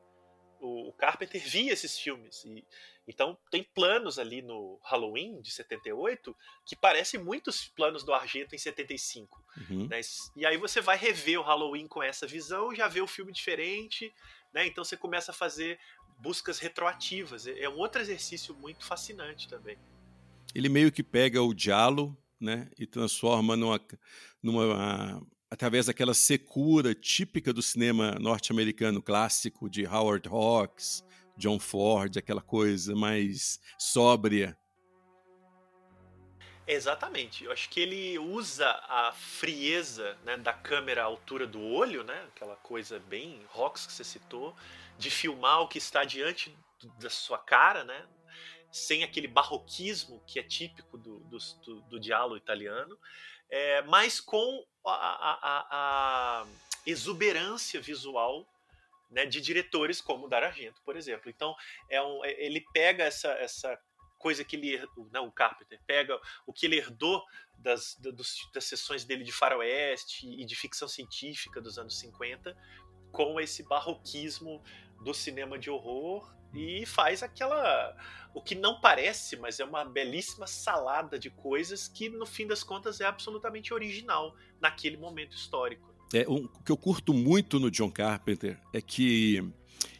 O, 0.61 0.89
o 0.89 0.93
Carpenter 0.95 1.41
via 1.41 1.73
esses 1.73 1.97
filmes 1.97 2.45
e 2.45 2.65
então, 3.07 3.39
tem 3.51 3.63
planos 3.63 4.19
ali 4.19 4.43
no 4.43 4.81
Halloween 4.83 5.41
de 5.41 5.53
78 5.53 6.35
que 6.65 6.75
parecem 6.75 7.21
muitos 7.21 7.69
planos 7.69 8.03
do 8.03 8.13
Argento 8.13 8.55
em 8.55 8.59
75. 8.59 9.45
Uhum. 9.71 9.87
Né? 9.87 10.01
E 10.35 10.45
aí 10.45 10.57
você 10.57 10.81
vai 10.81 10.97
rever 10.97 11.39
o 11.39 11.43
Halloween 11.43 11.87
com 11.87 12.03
essa 12.03 12.27
visão, 12.27 12.75
já 12.75 12.89
vê 12.89 13.01
o 13.01 13.07
filme 13.07 13.33
diferente, 13.33 14.13
né? 14.53 14.67
Então 14.67 14.85
você 14.85 14.97
começa 14.97 15.31
a 15.31 15.35
fazer 15.35 15.79
buscas 16.19 16.59
retroativas. 16.59 17.47
É, 17.47 17.61
é 17.61 17.69
um 17.69 17.79
outro 17.79 18.01
exercício 18.01 18.55
muito 18.55 18.85
fascinante 18.85 19.49
também. 19.49 19.79
Ele 20.55 20.69
meio 20.69 20.91
que 20.91 21.03
pega 21.03 21.43
o 21.43 21.55
diálogo, 21.55 22.17
né, 22.41 22.69
e 22.79 22.87
transforma 22.87 23.57
numa, 23.57 23.81
numa 24.43 25.27
através 25.51 25.87
daquela 25.87 26.13
secura 26.13 26.95
típica 26.95 27.53
do 27.53 27.63
cinema 27.63 28.13
norte-americano 28.21 29.03
clássico 29.03 29.71
de 29.71 29.87
Howard 29.87 30.29
Hawks, 30.29 31.05
John 31.37 31.59
Ford, 31.59 32.17
aquela 32.17 32.41
coisa 32.41 32.95
mais 32.95 33.61
sóbria. 33.79 34.57
Exatamente. 36.67 37.45
Eu 37.45 37.53
acho 37.53 37.69
que 37.71 37.79
ele 37.79 38.19
usa 38.19 38.69
a 38.89 39.13
frieza 39.13 40.19
né, 40.25 40.37
da 40.37 40.53
câmera 40.53 41.03
à 41.03 41.05
altura 41.05 41.47
do 41.47 41.63
olho, 41.63 42.03
né, 42.03 42.29
aquela 42.35 42.57
coisa 42.57 42.99
bem 42.99 43.41
rocks 43.51 43.87
que 43.87 43.93
você 43.93 44.03
citou, 44.03 44.55
de 44.99 45.09
filmar 45.09 45.61
o 45.61 45.69
que 45.69 45.79
está 45.79 46.05
diante 46.05 46.57
da 46.99 47.09
sua 47.09 47.39
cara, 47.39 47.85
né, 47.85 48.07
sem 48.73 49.05
aquele 49.05 49.29
barroquismo 49.29 50.21
que 50.27 50.41
é 50.41 50.43
típico 50.43 50.99
do, 50.99 51.21
do, 51.21 51.39
do, 51.65 51.81
do 51.83 52.01
diálogo 52.01 52.37
italiano, 52.37 52.99
é, 53.49 53.83
mas 53.83 54.21
com 54.21 54.65
a, 54.85 54.91
a, 54.91 55.67
a 55.71 56.47
exuberância 56.85 57.81
visual 57.81 58.45
né, 59.11 59.27
de 59.27 59.41
diretores 59.41 60.01
como 60.01 60.29
Dario 60.29 60.49
Argento, 60.49 60.83
por 60.83 60.97
exemplo. 60.97 61.31
Então, 61.31 61.55
é 61.89 62.03
um, 62.03 62.25
é, 62.25 62.33
ele 62.45 62.65
pega 62.73 63.05
essa, 63.05 63.29
essa 63.33 63.79
coisa 64.19 64.45
que 64.45 64.57
ele 64.57 64.83
não 65.13 65.27
o 65.27 65.33
Carpenter 65.33 65.81
pega 65.87 66.19
o 66.47 66.53
que 66.53 66.67
ele 66.67 66.77
herdou 66.77 67.23
das, 67.59 67.97
das, 67.97 68.37
das 68.53 68.65
sessões 68.65 69.05
dele 69.05 69.25
de 69.25 69.33
faroeste 69.33 70.27
e 70.29 70.45
de 70.45 70.57
ficção 70.57 70.89
científica 70.89 71.61
dos 71.61 71.79
anos 71.79 71.99
50 71.99 72.57
com 73.13 73.41
esse 73.41 73.63
barroquismo 73.63 74.63
do 75.03 75.15
cinema 75.15 75.59
de 75.59 75.71
horror 75.71 76.35
e 76.55 76.87
faz 76.87 77.23
aquela 77.23 77.95
o 78.35 78.43
que 78.43 78.55
não 78.55 78.81
parece, 78.81 79.37
mas 79.37 79.59
é 79.61 79.65
uma 79.65 79.85
belíssima 79.85 80.47
salada 80.47 81.19
de 81.19 81.31
coisas 81.31 81.89
que 81.89 82.11
no 82.11 82.27
fim 82.27 82.47
das 82.47 82.63
contas 82.63 83.01
é 83.01 83.07
absolutamente 83.07 83.73
original 83.73 84.37
naquele 84.61 84.99
momento 84.99 85.35
histórico. 85.35 85.96
É, 86.13 86.29
um, 86.29 86.45
o 86.45 86.63
que 86.65 86.71
eu 86.71 86.77
curto 86.77 87.13
muito 87.13 87.59
no 87.59 87.71
John 87.71 87.91
Carpenter 87.91 88.59
é 88.73 88.81
que 88.81 89.43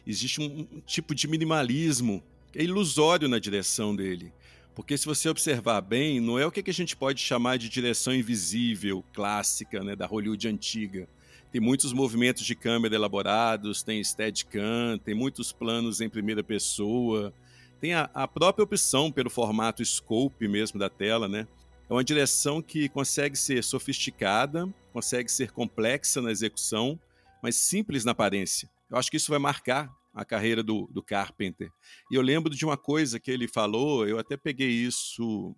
existe 0.05 0.39
um, 0.41 0.67
um 0.71 0.79
tipo 0.81 1.13
de 1.13 1.27
minimalismo 1.27 2.23
é 2.55 2.63
ilusório 2.63 3.27
na 3.27 3.39
direção 3.39 3.95
dele. 3.95 4.33
Porque 4.73 4.97
se 4.97 5.05
você 5.05 5.27
observar 5.27 5.81
bem, 5.81 6.19
não 6.19 6.37
é 6.37 6.45
o 6.45 6.51
que 6.51 6.69
a 6.69 6.73
gente 6.73 6.95
pode 6.95 7.19
chamar 7.19 7.57
de 7.57 7.67
direção 7.67 8.13
invisível, 8.13 9.03
clássica, 9.13 9.83
né, 9.83 9.95
da 9.95 10.05
Hollywood 10.05 10.47
antiga. 10.47 11.07
Tem 11.51 11.59
muitos 11.59 11.93
movimentos 11.93 12.45
de 12.45 12.55
câmera 12.55 12.93
elaborados, 12.93 13.81
tem 13.81 14.03
Steadicam, 14.03 14.99
tem 15.03 15.15
muitos 15.15 15.51
planos 15.51 15.99
em 15.99 16.09
primeira 16.09 16.43
pessoa, 16.43 17.33
tem 17.79 17.93
a, 17.93 18.09
a 18.13 18.27
própria 18.27 18.63
opção 18.63 19.11
pelo 19.11 19.29
formato 19.29 19.83
scope 19.83 20.47
mesmo 20.47 20.79
da 20.79 20.89
tela, 20.89 21.27
né? 21.27 21.47
É 21.89 21.93
uma 21.93 22.03
direção 22.03 22.61
que 22.61 22.89
consegue 22.89 23.35
ser 23.35 23.63
sofisticada, 23.63 24.67
consegue 24.97 25.31
ser 25.31 25.51
complexa 25.51 26.19
na 26.23 26.31
execução, 26.31 26.99
mas 27.43 27.55
simples 27.55 28.03
na 28.03 28.13
aparência. 28.13 28.67
Eu 28.89 28.97
acho 28.97 29.11
que 29.11 29.17
isso 29.17 29.29
vai 29.29 29.37
marcar 29.37 29.87
a 30.11 30.25
carreira 30.25 30.63
do, 30.63 30.89
do 30.91 31.03
Carpenter. 31.03 31.69
E 32.11 32.15
eu 32.15 32.21
lembro 32.23 32.55
de 32.55 32.65
uma 32.65 32.75
coisa 32.75 33.19
que 33.19 33.29
ele 33.29 33.47
falou, 33.47 34.07
eu 34.07 34.17
até 34.17 34.35
peguei 34.35 34.71
isso. 34.71 35.55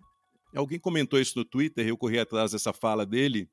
Alguém 0.54 0.78
comentou 0.78 1.18
isso 1.18 1.38
no 1.38 1.44
Twitter, 1.46 1.88
eu 1.88 1.96
corri 1.96 2.18
atrás 2.18 2.52
dessa 2.52 2.70
fala 2.70 3.06
dele, 3.06 3.48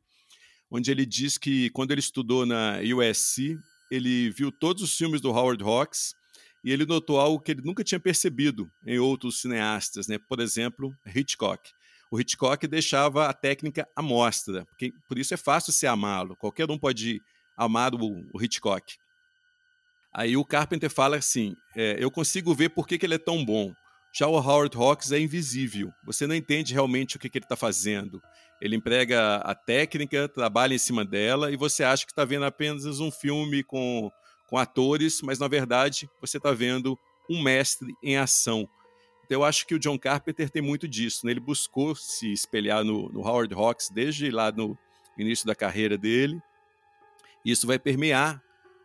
onde 0.70 0.91
ele 0.91 1.06
diz 1.06 1.38
que 1.38 1.70
quando 1.70 1.91
ele 1.91 2.01
estudou 2.01 2.46
na 2.46 2.79
USC, 2.82 3.58
ele 3.89 4.29
viu 4.32 4.51
todos 4.51 4.84
os 4.84 4.94
filmes 4.94 5.22
do 5.22 5.32
Howard 5.32 5.63
Hawks 5.63 6.13
e 6.65 6.72
ele 6.74 6.86
notou 6.86 7.17
algo 7.17 7.41
que 7.41 7.51
ele 7.51 7.62
nunca 7.63 7.82
tinha 7.82 8.00
percebido 8.00 8.70
em 8.86 9.00
outros 9.00 9.39
cineastas, 9.39 10.06
né? 10.10 10.17
Por 10.17 10.41
exemplo, 10.41 10.94
Hitchcock 11.15 11.62
o 12.11 12.19
Hitchcock 12.19 12.65
deixava 12.67 13.27
a 13.27 13.33
técnica 13.33 13.87
à 13.95 14.01
mostra, 14.01 14.65
porque 14.65 14.91
por 15.07 15.17
isso 15.17 15.33
é 15.33 15.37
fácil 15.37 15.73
se 15.73 15.85
amá-lo. 15.85 16.35
Qualquer 16.37 16.69
um 16.69 16.77
pode 16.77 17.19
amar 17.57 17.93
o, 17.93 18.23
o 18.33 18.41
Hitchcock. 18.41 18.95
Aí 20.13 20.37
o 20.37 20.45
Carpenter 20.45 20.89
fala 20.89 21.17
assim: 21.17 21.55
é, 21.75 21.97
eu 21.99 22.09
consigo 22.09 22.53
ver 22.53 22.69
por 22.69 22.87
que, 22.87 22.97
que 22.97 23.05
ele 23.05 23.15
é 23.15 23.19
tão 23.19 23.43
bom. 23.43 23.73
Já 24.13 24.25
o 24.25 24.35
Howard 24.35 24.75
Hawks 24.75 25.11
é 25.11 25.19
invisível. 25.19 25.91
Você 26.05 26.25
não 26.25 26.33
entende 26.33 26.73
realmente 26.73 27.17
o 27.17 27.19
que, 27.19 27.29
que 27.29 27.37
ele 27.37 27.45
está 27.45 27.55
fazendo. 27.55 28.19
Ele 28.59 28.75
emprega 28.75 29.35
a 29.37 29.53
técnica, 29.53 30.27
trabalha 30.27 30.73
em 30.73 30.79
cima 30.79 31.05
dela 31.05 31.51
e 31.51 31.55
você 31.55 31.83
acha 31.83 32.05
que 32.05 32.11
está 32.11 32.25
vendo 32.25 32.45
apenas 32.45 32.99
um 32.99 33.11
filme 33.11 33.63
com, 33.63 34.09
com 34.47 34.57
atores, 34.57 35.21
mas 35.21 35.37
na 35.37 35.47
verdade 35.47 36.09
você 36.19 36.37
está 36.37 36.51
vendo 36.51 36.97
um 37.29 37.43
mestre 37.43 37.93
em 38.01 38.17
ação. 38.17 38.67
Eu 39.29 39.43
acho 39.43 39.65
que 39.67 39.75
o 39.75 39.79
John 39.79 39.98
Carpenter 39.98 40.50
tem 40.50 40.62
muito 40.62 40.88
disso. 40.88 41.25
Né? 41.25 41.31
Ele 41.31 41.39
buscou 41.39 41.96
se 41.96 42.31
espelhar 42.31 42.84
no, 42.84 43.10
no 43.10 43.22
Howard 43.22 43.53
Hawks 43.53 43.89
desde 43.89 44.31
lá 44.31 44.51
no 44.51 44.77
início 45.17 45.46
da 45.46 45.55
carreira 45.55 45.98
dele. 45.98 46.41
Isso 47.43 47.67
vai 47.67 47.77
permear 47.77 48.41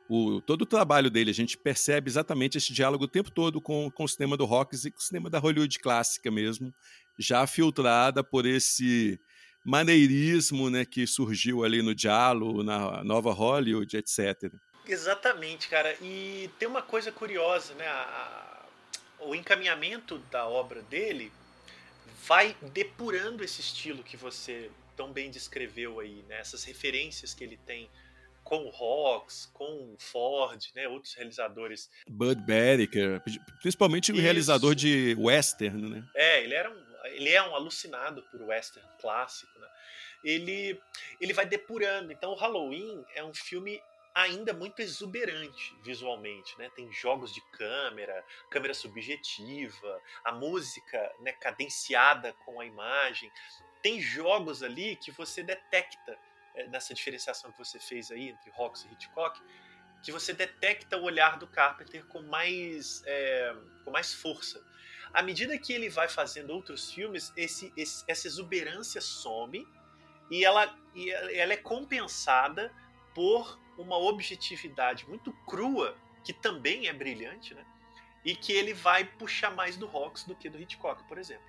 o, 0.09 0.41
todo 0.41 0.63
o 0.63 0.67
trabalho 0.67 1.11
dele. 1.11 1.31
A 1.31 1.35
gente 1.35 1.57
percebe 1.57 2.11
exatamente 2.11 2.59
esse 2.59 2.73
diálogo 2.73 3.05
o 3.05 3.09
tempo 3.09 3.31
todo 3.31 3.61
com, 3.61 3.91
com 3.91 4.05
o 4.05 4.09
cinema 4.09 4.37
do 4.37 4.45
Hawks 4.45 4.85
e 4.85 4.91
com 4.91 4.99
o 4.99 5.03
cinema 5.03 5.31
da 5.31 5.39
Hollywood 5.39 5.79
clássica 5.79 6.31
mesmo, 6.31 6.73
já 7.19 7.47
filtrada 7.47 8.23
por 8.23 8.47
esse 8.47 9.19
maneirismo 9.65 10.69
né, 10.69 10.85
que 10.85 11.07
surgiu 11.07 11.65
ali 11.65 11.83
no 11.83 11.95
diálogo, 11.95 12.63
na 12.63 13.05
nova 13.05 13.33
Hollywood, 13.33 13.97
etc. 13.97 14.53
Exatamente, 14.87 15.69
cara. 15.69 15.97
E 16.01 16.51
tem 16.59 16.69
uma 16.69 16.83
coisa 16.83 17.13
curiosa, 17.13 17.75
né? 17.75 17.87
A, 17.87 18.62
o 19.27 19.35
encaminhamento 19.35 20.19
da 20.31 20.47
obra 20.47 20.83
dele 20.83 21.33
vai 22.27 22.57
depurando 22.73 23.43
esse 23.43 23.61
estilo 23.61 24.03
que 24.03 24.17
você 24.17 24.71
tão 24.97 25.13
bem 25.13 25.31
descreveu 25.31 26.01
aí, 26.01 26.23
né? 26.29 26.39
Essas 26.39 26.65
referências 26.65 27.35
que 27.35 27.43
ele 27.43 27.57
tem 27.57 27.89
com 28.45 28.65
o 28.65 28.71
Hawks, 28.71 29.51
com 29.53 29.65
o 29.65 29.97
Ford, 29.99 30.61
né? 30.75 30.89
Outros 30.89 31.15
realizadores. 31.15 31.91
Bud 32.09 32.41
Beriker, 32.43 33.23
principalmente 33.61 34.13
o 34.13 34.17
realizador 34.17 34.75
de 34.75 35.17
western, 35.19 35.89
né? 35.89 36.05
É, 36.15 36.43
ele 36.43 36.55
era 36.55 36.71
um, 36.71 36.85
ele 37.07 37.31
é 37.31 37.43
um 37.43 37.55
alucinado 37.55 38.23
por 38.31 38.43
western 38.43 38.89
clássico, 39.01 39.59
né? 39.59 39.69
ele, 40.25 40.81
ele 41.21 41.33
vai 41.33 41.47
depurando. 41.47 42.13
Então 42.13 42.33
o 42.33 42.37
Halloween 42.37 43.05
é 43.15 43.25
um 43.25 43.35
filme 43.35 43.83
ainda 44.15 44.53
muito 44.53 44.81
exuberante 44.81 45.77
visualmente, 45.83 46.57
né? 46.59 46.71
Tem 46.75 46.91
jogos 46.93 47.33
de 47.33 47.41
câmera, 47.53 48.25
câmera 48.51 48.75
subjetiva, 48.75 50.01
a 50.25 50.33
música 50.33 51.15
né, 51.21 51.33
cadenciada 51.33 52.33
com 52.45 52.61
a 52.61 52.67
imagem. 52.67 53.31
Tem 53.83 54.01
jogos 54.01 54.63
ali 54.63 54.97
que 54.97 55.11
você 55.11 55.43
detecta 55.43 56.19
é, 56.55 56.67
nessa 56.69 56.93
diferenciação 56.93 57.51
que 57.53 57.59
você 57.59 57.79
fez 57.79 58.11
aí 58.11 58.29
entre 58.29 58.53
Hawks 58.57 58.85
e 58.85 58.93
Hitchcock, 58.93 59.41
que 60.03 60.13
você 60.13 60.33
detecta 60.33 60.99
o 60.99 61.05
olhar 61.05 61.39
do 61.39 61.47
Carpenter 61.47 62.05
com 62.07 62.23
mais, 62.23 63.03
é, 63.07 63.55
com 63.85 63.91
mais 63.91 64.13
força. 64.13 64.63
À 65.13 65.23
medida 65.23 65.57
que 65.59 65.73
ele 65.73 65.89
vai 65.89 66.09
fazendo 66.09 66.51
outros 66.51 66.93
filmes, 66.93 67.33
esse, 67.37 67.73
esse, 67.77 68.05
essa 68.09 68.27
exuberância 68.27 69.01
some 69.01 69.67
e 70.31 70.45
ela, 70.45 70.75
e 70.95 71.11
ela 71.11 71.53
é 71.53 71.57
compensada 71.57 72.73
por 73.15 73.62
uma 73.77 73.97
objetividade 73.97 75.09
muito 75.09 75.33
crua, 75.47 75.97
que 76.25 76.33
também 76.33 76.89
é 76.89 76.93
brilhante, 76.93 77.55
né? 77.55 77.65
E 78.25 78.37
que 78.37 78.53
ele 78.53 78.73
vai 78.73 79.05
puxar 79.05 79.51
mais 79.51 79.77
do 79.77 79.87
Hawks 79.87 80.25
do 80.25 80.35
que 80.35 80.49
do 80.49 80.61
Hitchcock, 80.61 81.03
por 81.05 81.19
exemplo. 81.19 81.45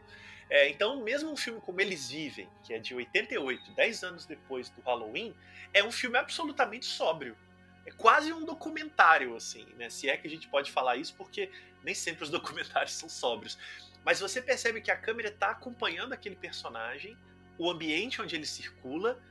É, 0.50 0.70
então, 0.70 1.02
mesmo 1.04 1.32
um 1.32 1.36
filme 1.36 1.62
como 1.62 1.80
Eles 1.80 2.10
Vivem, 2.10 2.50
que 2.64 2.74
é 2.74 2.80
de 2.80 2.94
88, 2.94 3.72
10 3.72 4.04
anos 4.04 4.26
depois 4.26 4.70
do 4.70 4.82
Halloween, 4.82 5.36
é 5.74 5.84
um 5.84 5.92
filme 5.92 6.18
absolutamente 6.18 6.86
sóbrio. 6.86 7.38
É 7.86 7.92
quase 7.92 8.32
um 8.32 8.46
documentário, 8.46 9.36
assim, 9.36 9.66
né? 9.78 9.90
Se 9.90 10.10
é 10.10 10.18
que 10.18 10.28
a 10.28 10.30
gente 10.30 10.48
pode 10.48 10.72
falar 10.72 10.96
isso, 10.96 11.16
porque 11.16 11.52
nem 11.84 11.94
sempre 11.94 12.24
os 12.24 12.30
documentários 12.32 12.94
são 12.94 13.10
sóbrios. 13.10 13.58
Mas 14.04 14.20
você 14.20 14.42
percebe 14.42 14.82
que 14.82 14.92
a 14.92 14.98
câmera 14.98 15.30
está 15.30 15.52
acompanhando 15.52 16.14
aquele 16.14 16.36
personagem, 16.36 17.18
o 17.58 17.70
ambiente 17.70 18.22
onde 18.22 18.36
ele 18.36 18.46
circula, 18.46 19.22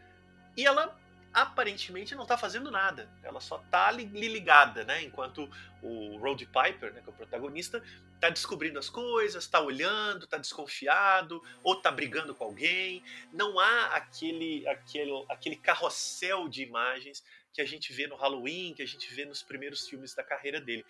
e 0.56 0.64
ela 0.64 0.98
aparentemente 1.32 2.14
não 2.14 2.22
está 2.22 2.36
fazendo 2.36 2.70
nada. 2.70 3.08
Ela 3.22 3.40
só 3.40 3.56
está 3.60 3.88
ali 3.88 4.04
ligada, 4.04 4.84
né? 4.84 5.02
Enquanto 5.02 5.48
o 5.82 6.16
Roddy 6.18 6.46
Piper, 6.46 6.92
né, 6.92 7.00
que 7.00 7.08
é 7.08 7.12
o 7.12 7.16
protagonista, 7.16 7.82
está 8.14 8.28
descobrindo 8.28 8.78
as 8.78 8.88
coisas, 8.88 9.44
está 9.44 9.60
olhando, 9.60 10.24
está 10.24 10.36
desconfiado, 10.36 11.42
ou 11.62 11.74
está 11.74 11.90
brigando 11.90 12.34
com 12.34 12.44
alguém. 12.44 13.02
Não 13.32 13.58
há 13.58 13.86
aquele, 13.96 14.66
aquele, 14.68 15.26
aquele 15.28 15.56
carrossel 15.56 16.48
de 16.48 16.62
imagens 16.62 17.24
que 17.52 17.60
a 17.60 17.66
gente 17.66 17.92
vê 17.92 18.06
no 18.06 18.16
Halloween, 18.16 18.74
que 18.74 18.82
a 18.82 18.86
gente 18.86 19.12
vê 19.12 19.24
nos 19.24 19.42
primeiros 19.42 19.88
filmes 19.88 20.14
da 20.14 20.22
carreira 20.22 20.60
dele. 20.60 20.84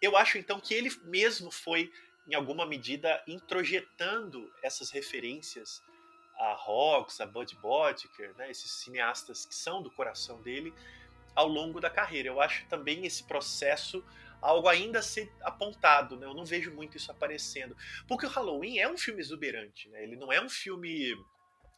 Eu 0.00 0.16
acho 0.16 0.38
então 0.38 0.58
que 0.58 0.72
ele 0.72 0.90
mesmo 1.04 1.50
foi, 1.50 1.92
em 2.26 2.34
alguma 2.34 2.64
medida, 2.64 3.22
introjetando 3.26 4.52
essas 4.62 4.90
referências 4.90 5.82
a 6.40 6.52
Hawks, 6.52 7.20
a 7.20 7.26
Bud 7.26 7.54
Bodker, 7.56 8.34
né, 8.36 8.50
esses 8.50 8.70
cineastas 8.70 9.44
que 9.44 9.54
são 9.54 9.82
do 9.82 9.90
coração 9.90 10.40
dele, 10.40 10.72
ao 11.34 11.46
longo 11.46 11.80
da 11.80 11.90
carreira. 11.90 12.28
Eu 12.28 12.40
acho 12.40 12.66
também 12.66 13.04
esse 13.04 13.24
processo 13.24 14.02
algo 14.40 14.66
ainda 14.66 15.00
a 15.00 15.02
ser 15.02 15.30
apontado, 15.42 16.16
né? 16.16 16.26
Eu 16.26 16.32
não 16.32 16.46
vejo 16.46 16.72
muito 16.72 16.96
isso 16.96 17.10
aparecendo. 17.10 17.76
Porque 18.08 18.24
o 18.24 18.28
Halloween 18.28 18.78
é 18.78 18.88
um 18.88 18.96
filme 18.96 19.20
exuberante, 19.20 19.88
né? 19.90 20.02
Ele 20.02 20.16
não 20.16 20.32
é 20.32 20.40
um 20.40 20.48
filme 20.48 21.14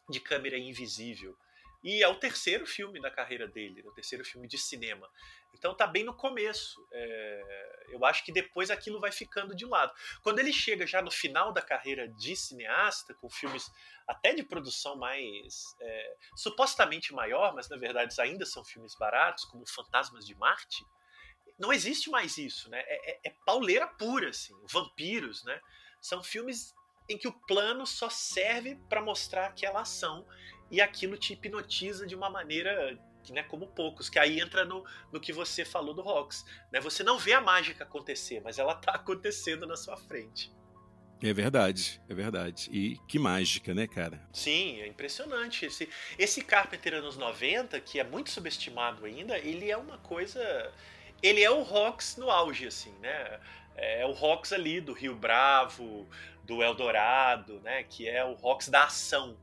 de 0.09 0.19
câmera 0.21 0.57
invisível. 0.57 1.37
E 1.83 2.01
é 2.01 2.07
o 2.07 2.15
terceiro 2.15 2.65
filme 2.65 3.01
da 3.01 3.11
carreira 3.11 3.47
dele, 3.47 3.83
né? 3.83 3.89
o 3.89 3.93
terceiro 3.93 4.23
filme 4.23 4.47
de 4.47 4.57
cinema. 4.57 5.09
Então 5.53 5.75
tá 5.75 5.85
bem 5.85 6.03
no 6.03 6.13
começo. 6.13 6.87
É... 6.91 7.85
eu 7.89 8.05
acho 8.05 8.23
que 8.23 8.31
depois 8.31 8.71
aquilo 8.71 8.99
vai 8.99 9.11
ficando 9.11 9.53
de 9.53 9.65
lado. 9.65 9.93
Quando 10.21 10.39
ele 10.39 10.53
chega 10.53 10.87
já 10.87 11.01
no 11.01 11.11
final 11.11 11.51
da 11.51 11.61
carreira 11.61 12.07
de 12.07 12.35
cineasta, 12.35 13.13
com 13.15 13.29
filmes 13.29 13.69
até 14.07 14.33
de 14.33 14.43
produção 14.43 14.95
mais 14.95 15.75
é... 15.81 16.15
supostamente 16.35 17.13
maior, 17.13 17.53
mas 17.53 17.67
na 17.67 17.77
verdade 17.77 18.15
ainda 18.21 18.45
são 18.45 18.63
filmes 18.63 18.95
baratos, 18.95 19.43
como 19.45 19.67
Fantasmas 19.67 20.25
de 20.25 20.35
Marte, 20.35 20.85
não 21.59 21.71
existe 21.71 22.09
mais 22.09 22.37
isso, 22.37 22.69
né? 22.69 22.79
É, 22.79 23.11
é, 23.11 23.19
é 23.25 23.35
pauleira 23.45 23.87
pura, 23.87 24.29
assim. 24.29 24.53
Vampiros, 24.71 25.43
né? 25.43 25.59
São 26.01 26.23
filmes 26.23 26.73
em 27.09 27.17
que 27.17 27.27
o 27.27 27.33
plano 27.47 27.85
só 27.85 28.09
serve 28.09 28.75
para 28.89 29.01
mostrar 29.01 29.47
aquela 29.47 29.81
ação 29.81 30.25
e 30.73 30.81
aquilo 30.81 31.15
te 31.15 31.33
hipnotiza 31.33 32.07
de 32.07 32.15
uma 32.15 32.31
maneira 32.31 32.97
né, 33.29 33.43
como 33.43 33.67
poucos, 33.67 34.09
que 34.09 34.17
aí 34.17 34.39
entra 34.39 34.65
no, 34.65 34.83
no 35.11 35.19
que 35.19 35.31
você 35.31 35.63
falou 35.63 35.93
do 35.93 36.01
Rocks. 36.01 36.43
Né? 36.71 36.81
Você 36.81 37.03
não 37.03 37.19
vê 37.19 37.33
a 37.33 37.39
mágica 37.39 37.83
acontecer, 37.83 38.41
mas 38.43 38.57
ela 38.57 38.73
está 38.73 38.93
acontecendo 38.93 39.67
na 39.67 39.77
sua 39.77 39.95
frente. 39.95 40.51
É 41.21 41.31
verdade, 41.31 42.01
é 42.09 42.13
verdade. 42.15 42.69
E 42.71 42.97
que 43.07 43.19
mágica, 43.19 43.71
né, 43.71 43.85
cara? 43.85 44.19
Sim, 44.33 44.81
é 44.81 44.87
impressionante. 44.87 45.67
Esse, 45.67 45.87
esse 46.17 46.43
Carpenter 46.43 46.95
anos 46.95 47.17
90, 47.17 47.79
que 47.79 47.99
é 47.99 48.03
muito 48.03 48.31
subestimado 48.31 49.05
ainda, 49.05 49.37
ele 49.37 49.69
é 49.69 49.77
uma 49.77 49.99
coisa. 49.99 50.73
Ele 51.21 51.43
é 51.43 51.51
o 51.51 51.61
Rocks 51.61 52.17
no 52.17 52.31
auge, 52.31 52.65
assim, 52.65 52.93
né? 52.97 53.39
É 53.75 54.03
o 54.07 54.11
Rocks 54.11 54.51
ali 54.51 54.81
do 54.81 54.91
Rio 54.91 55.15
Bravo, 55.15 56.09
do 56.43 56.63
Eldorado, 56.63 57.61
né? 57.61 57.83
Que 57.83 58.09
é 58.09 58.25
o 58.25 58.33
Rocks 58.33 58.69
da 58.69 58.85
ação 58.85 59.37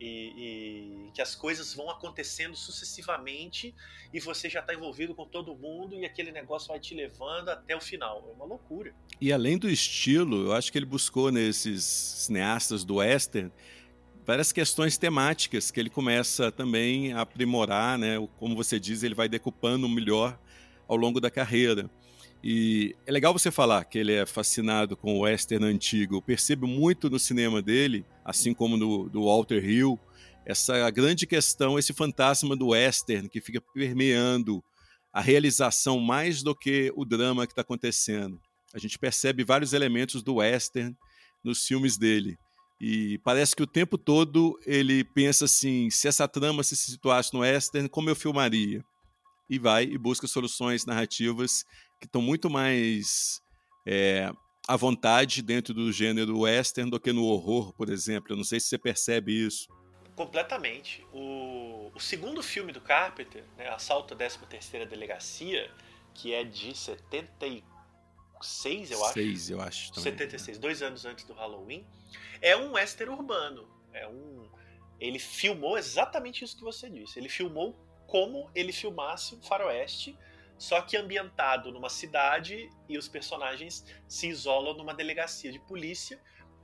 e, 0.00 1.06
e, 1.06 1.10
que 1.12 1.22
as 1.22 1.34
coisas 1.34 1.74
vão 1.74 1.90
acontecendo 1.90 2.56
sucessivamente 2.56 3.74
e 4.12 4.20
você 4.20 4.48
já 4.48 4.60
está 4.60 4.74
envolvido 4.74 5.14
com 5.14 5.26
todo 5.26 5.54
mundo 5.54 5.94
e 5.94 6.04
aquele 6.04 6.32
negócio 6.32 6.68
vai 6.68 6.80
te 6.80 6.94
levando 6.94 7.48
até 7.48 7.76
o 7.76 7.80
final. 7.80 8.26
É 8.28 8.32
uma 8.32 8.44
loucura. 8.44 8.94
E 9.20 9.32
além 9.32 9.58
do 9.58 9.68
estilo, 9.68 10.46
eu 10.46 10.52
acho 10.52 10.70
que 10.70 10.78
ele 10.78 10.86
buscou 10.86 11.30
nesses 11.30 11.84
cineastas 11.84 12.84
do 12.84 12.96
western 12.96 13.50
várias 14.26 14.52
questões 14.52 14.96
temáticas 14.96 15.70
que 15.70 15.78
ele 15.78 15.90
começa 15.90 16.50
também 16.50 17.12
a 17.12 17.20
aprimorar, 17.20 17.98
né? 17.98 18.16
Como 18.38 18.56
você 18.56 18.80
diz, 18.80 19.02
ele 19.02 19.14
vai 19.14 19.28
decupando 19.28 19.88
melhor 19.88 20.38
ao 20.88 20.96
longo 20.96 21.20
da 21.20 21.30
carreira. 21.30 21.90
E 22.42 22.94
é 23.06 23.12
legal 23.12 23.32
você 23.32 23.50
falar 23.50 23.84
que 23.84 23.98
ele 23.98 24.12
é 24.12 24.26
fascinado 24.26 24.96
com 24.96 25.16
o 25.16 25.20
western 25.20 25.64
antigo. 25.64 26.16
Eu 26.16 26.22
percebo 26.22 26.66
muito 26.66 27.08
no 27.08 27.18
cinema 27.18 27.62
dele, 27.62 28.04
assim 28.24 28.54
como 28.54 28.76
no 28.76 29.08
do 29.08 29.24
Walter 29.24 29.64
Hill, 29.64 29.98
essa 30.46 30.90
grande 30.90 31.26
questão, 31.26 31.78
esse 31.78 31.92
fantasma 31.92 32.56
do 32.56 32.68
western 32.68 33.28
que 33.28 33.40
fica 33.40 33.60
permeando 33.60 34.62
a 35.12 35.20
realização 35.20 36.00
mais 36.00 36.42
do 36.42 36.54
que 36.54 36.92
o 36.96 37.04
drama 37.04 37.46
que 37.46 37.52
está 37.52 37.62
acontecendo. 37.62 38.40
A 38.74 38.78
gente 38.78 38.98
percebe 38.98 39.44
vários 39.44 39.72
elementos 39.72 40.22
do 40.22 40.36
western 40.36 40.96
nos 41.42 41.64
filmes 41.64 41.96
dele. 41.96 42.36
E 42.80 43.18
parece 43.18 43.54
que 43.54 43.62
o 43.62 43.66
tempo 43.66 43.96
todo 43.96 44.58
ele 44.66 45.04
pensa 45.04 45.44
assim: 45.44 45.88
se 45.90 46.08
essa 46.08 46.26
trama 46.26 46.62
se 46.62 46.76
situasse 46.76 47.32
no 47.32 47.40
western, 47.40 47.88
como 47.88 48.10
eu 48.10 48.16
filmaria? 48.16 48.84
E 49.48 49.58
vai 49.58 49.84
e 49.84 49.96
busca 49.96 50.26
soluções 50.26 50.84
narrativas 50.84 51.64
que 52.00 52.06
estão 52.06 52.20
muito 52.20 52.50
mais 52.50 53.40
é, 53.86 54.32
à 54.66 54.76
vontade 54.76 55.42
dentro 55.42 55.74
do 55.74 55.92
gênero 55.92 56.40
western 56.40 56.90
do 56.90 56.98
que 56.98 57.12
no 57.12 57.24
horror, 57.24 57.72
por 57.74 57.90
exemplo. 57.90 58.32
Eu 58.32 58.36
não 58.36 58.44
sei 58.44 58.58
se 58.60 58.68
você 58.68 58.78
percebe 58.78 59.32
isso. 59.32 59.68
Completamente. 60.16 61.04
O, 61.12 61.90
o 61.94 62.00
segundo 62.00 62.42
filme 62.42 62.72
do 62.72 62.80
Carpenter, 62.80 63.44
né, 63.56 63.68
Assalto 63.68 64.14
à 64.14 64.16
13 64.16 64.38
Terceira 64.48 64.86
Delegacia, 64.86 65.70
que 66.14 66.32
é 66.32 66.44
de 66.44 66.74
76, 66.74 68.90
eu 68.90 69.04
acho. 69.04 69.14
6, 69.14 69.50
eu 69.50 69.60
acho. 69.60 69.92
Também, 69.92 70.12
76, 70.12 70.56
né? 70.56 70.60
dois 70.60 70.82
anos 70.82 71.04
antes 71.04 71.24
do 71.24 71.34
Halloween. 71.34 71.84
É 72.40 72.56
um 72.56 72.72
western 72.72 73.12
urbano. 73.12 73.68
É 73.92 74.08
um... 74.08 74.48
Ele 75.00 75.18
filmou 75.18 75.76
exatamente 75.76 76.44
isso 76.44 76.56
que 76.56 76.62
você 76.62 76.88
disse. 76.88 77.18
Ele 77.18 77.28
filmou 77.28 77.76
como 78.06 78.48
ele 78.54 78.72
filmasse 78.72 79.34
um 79.34 79.42
faroeste 79.42 80.16
só 80.58 80.80
que 80.80 80.96
ambientado 80.96 81.72
numa 81.72 81.90
cidade 81.90 82.70
e 82.88 82.96
os 82.96 83.08
personagens 83.08 83.84
se 84.08 84.28
isolam 84.28 84.74
numa 84.74 84.94
delegacia 84.94 85.50
de 85.50 85.58
polícia. 85.58 86.20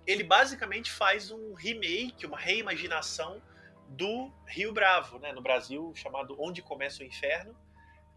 Ele 0.07 0.25
basicamente 0.25 0.91
faz 0.91 1.31
um 1.31 1.55
remake, 1.55 2.27
uma 2.27 2.39
reimaginação 2.39 3.43
do 3.89 4.33
Rio 4.47 4.73
Bravo, 4.73 5.19
né, 5.19 5.33
no 5.33 5.43
Brasil 5.43 5.93
chamado 5.95 6.37
Onde 6.39 6.63
Começa 6.63 7.03
o 7.03 7.07
Inferno, 7.07 7.57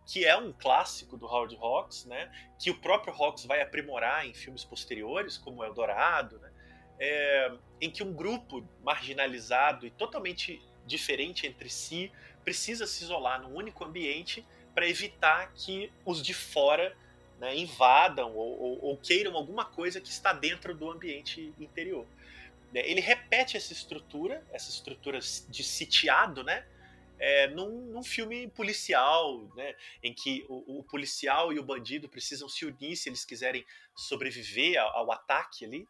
que 0.05 0.25
é 0.25 0.36
um 0.36 0.53
clássico 0.53 1.17
do 1.17 1.25
Howard 1.25 1.55
Hawks, 1.55 2.05
né, 2.05 2.31
que 2.59 2.69
o 2.69 2.79
próprio 2.79 3.13
Hawks 3.13 3.45
vai 3.45 3.62
aprimorar 3.62 4.25
em 4.25 4.33
filmes 4.33 4.63
posteriores, 4.63 5.38
como 5.38 5.63
Eldorado, 5.63 6.38
né, 6.39 6.51
é, 6.99 7.51
em 7.81 7.89
que 7.89 8.03
um 8.03 8.13
grupo 8.13 8.67
marginalizado 8.83 9.88
e 9.88 9.91
totalmente 9.91 10.62
diferente 10.86 11.47
entre 11.47 11.69
si 11.69 12.12
precisa 12.43 12.86
se 12.86 13.03
isolar 13.03 13.41
num 13.41 13.55
único 13.55 13.83
ambiente 13.83 14.45
para 14.73 14.88
evitar 14.88 15.51
que 15.53 15.91
os 16.05 16.21
de 16.21 16.33
fora 16.33 16.95
né, 17.39 17.55
invadam 17.55 18.33
ou, 18.36 18.62
ou, 18.62 18.86
ou, 18.86 18.97
queiram 18.97 19.36
alguma 19.36 19.65
coisa 19.65 19.99
que 19.99 20.09
está 20.09 20.33
dentro 20.33 20.73
do 20.73 20.89
ambiente 20.89 21.53
interior. 21.59 22.05
Né, 22.71 22.81
ele 22.89 23.01
repete 23.01 23.57
essa 23.57 23.73
estrutura, 23.73 24.45
essa 24.51 24.69
estrutura 24.69 25.19
de 25.19 25.63
sitiado, 25.63 26.43
né? 26.43 26.65
É, 27.19 27.47
num, 27.47 27.69
num, 27.91 28.03
filme 28.03 28.49
policial, 28.49 29.49
né, 29.55 29.75
em 30.01 30.13
que 30.13 30.45
o, 30.49 30.79
o, 30.79 30.83
policial 30.83 31.53
e 31.53 31.59
o 31.59 31.63
bandido 31.63 32.09
precisam 32.09 32.49
se 32.49 32.65
unir 32.65 32.97
se 32.97 33.07
eles 33.07 33.23
quiserem 33.23 33.63
sobreviver 33.95 34.81
ao, 34.81 34.97
ao 34.97 35.12
ataque 35.12 35.63
ali, 35.63 35.88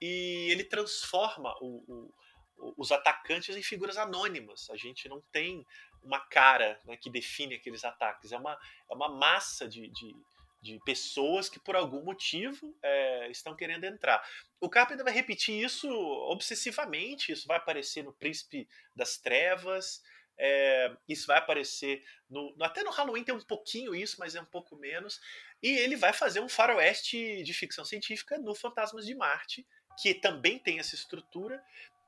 e 0.00 0.48
ele 0.50 0.62
transforma 0.62 1.56
o, 1.60 1.82
o, 1.88 2.74
os 2.76 2.92
atacantes 2.92 3.56
em 3.56 3.62
figuras 3.62 3.96
anônimas. 3.96 4.68
A 4.70 4.76
gente 4.76 5.08
não 5.08 5.20
tem 5.32 5.66
uma 6.02 6.20
cara 6.20 6.80
né, 6.84 6.96
que 6.96 7.10
define 7.10 7.54
aqueles 7.54 7.84
ataques. 7.84 8.32
É 8.32 8.36
uma, 8.36 8.58
é 8.90 8.94
uma 8.94 9.08
massa 9.08 9.68
de, 9.68 9.88
de, 9.88 10.16
de 10.60 10.80
pessoas 10.84 11.48
que, 11.48 11.60
por 11.60 11.76
algum 11.76 12.02
motivo, 12.02 12.76
é, 12.82 13.30
estão 13.30 13.54
querendo 13.54 13.84
entrar. 13.84 14.22
O 14.60 14.68
Carpenter 14.68 15.04
vai 15.04 15.14
repetir 15.14 15.62
isso 15.62 15.88
obsessivamente. 15.88 17.32
Isso 17.32 17.46
vai 17.46 17.56
aparecer 17.56 18.04
no 18.04 18.12
Príncipe 18.12 18.68
das 18.94 19.18
Trevas. 19.18 20.02
É, 20.42 20.96
isso 21.06 21.26
vai 21.26 21.36
aparecer 21.36 22.02
no, 22.30 22.54
até 22.62 22.82
no 22.82 22.90
Halloween 22.90 23.24
tem 23.24 23.34
um 23.34 23.40
pouquinho 23.40 23.94
isso, 23.94 24.16
mas 24.18 24.34
é 24.34 24.40
um 24.40 24.46
pouco 24.46 24.76
menos. 24.76 25.20
E 25.62 25.68
ele 25.68 25.96
vai 25.96 26.12
fazer 26.12 26.40
um 26.40 26.48
faroeste 26.48 27.42
de 27.42 27.52
ficção 27.52 27.84
científica 27.84 28.38
no 28.38 28.54
Fantasmas 28.54 29.04
de 29.04 29.14
Marte, 29.14 29.66
que 30.00 30.14
também 30.14 30.58
tem 30.58 30.78
essa 30.78 30.94
estrutura, 30.94 31.62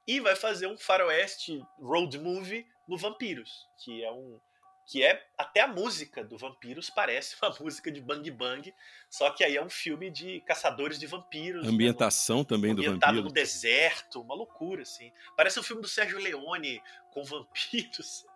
e 0.06 0.20
vai 0.20 0.34
fazer 0.34 0.66
um 0.66 0.78
faroeste 0.78 1.62
road 1.78 2.18
movie 2.18 2.66
no 2.92 2.98
Vampiros, 2.98 3.66
que 3.78 4.04
é 4.04 4.12
um 4.12 4.38
que 4.84 5.02
é 5.02 5.24
até 5.38 5.60
a 5.60 5.68
música 5.68 6.24
do 6.24 6.36
Vampiros 6.36 6.90
parece 6.90 7.36
uma 7.40 7.54
música 7.58 7.90
de 7.90 8.00
Bang 8.00 8.30
Bang, 8.30 8.74
só 9.08 9.30
que 9.30 9.42
aí 9.42 9.56
é 9.56 9.64
um 9.64 9.70
filme 9.70 10.10
de 10.10 10.40
caçadores 10.42 10.98
de 10.98 11.06
vampiros. 11.06 11.64
Né, 11.64 11.70
ambientação 11.70 12.40
né? 12.40 12.44
também 12.44 12.74
do 12.74 12.82
vampiro. 12.82 13.22
no 13.22 13.32
deserto, 13.32 14.20
uma 14.20 14.34
loucura 14.34 14.82
assim. 14.82 15.10
Parece 15.36 15.58
um 15.58 15.62
filme 15.62 15.80
do 15.80 15.88
Sérgio 15.88 16.18
Leone 16.18 16.82
com 17.12 17.22
vampiros. 17.24 18.26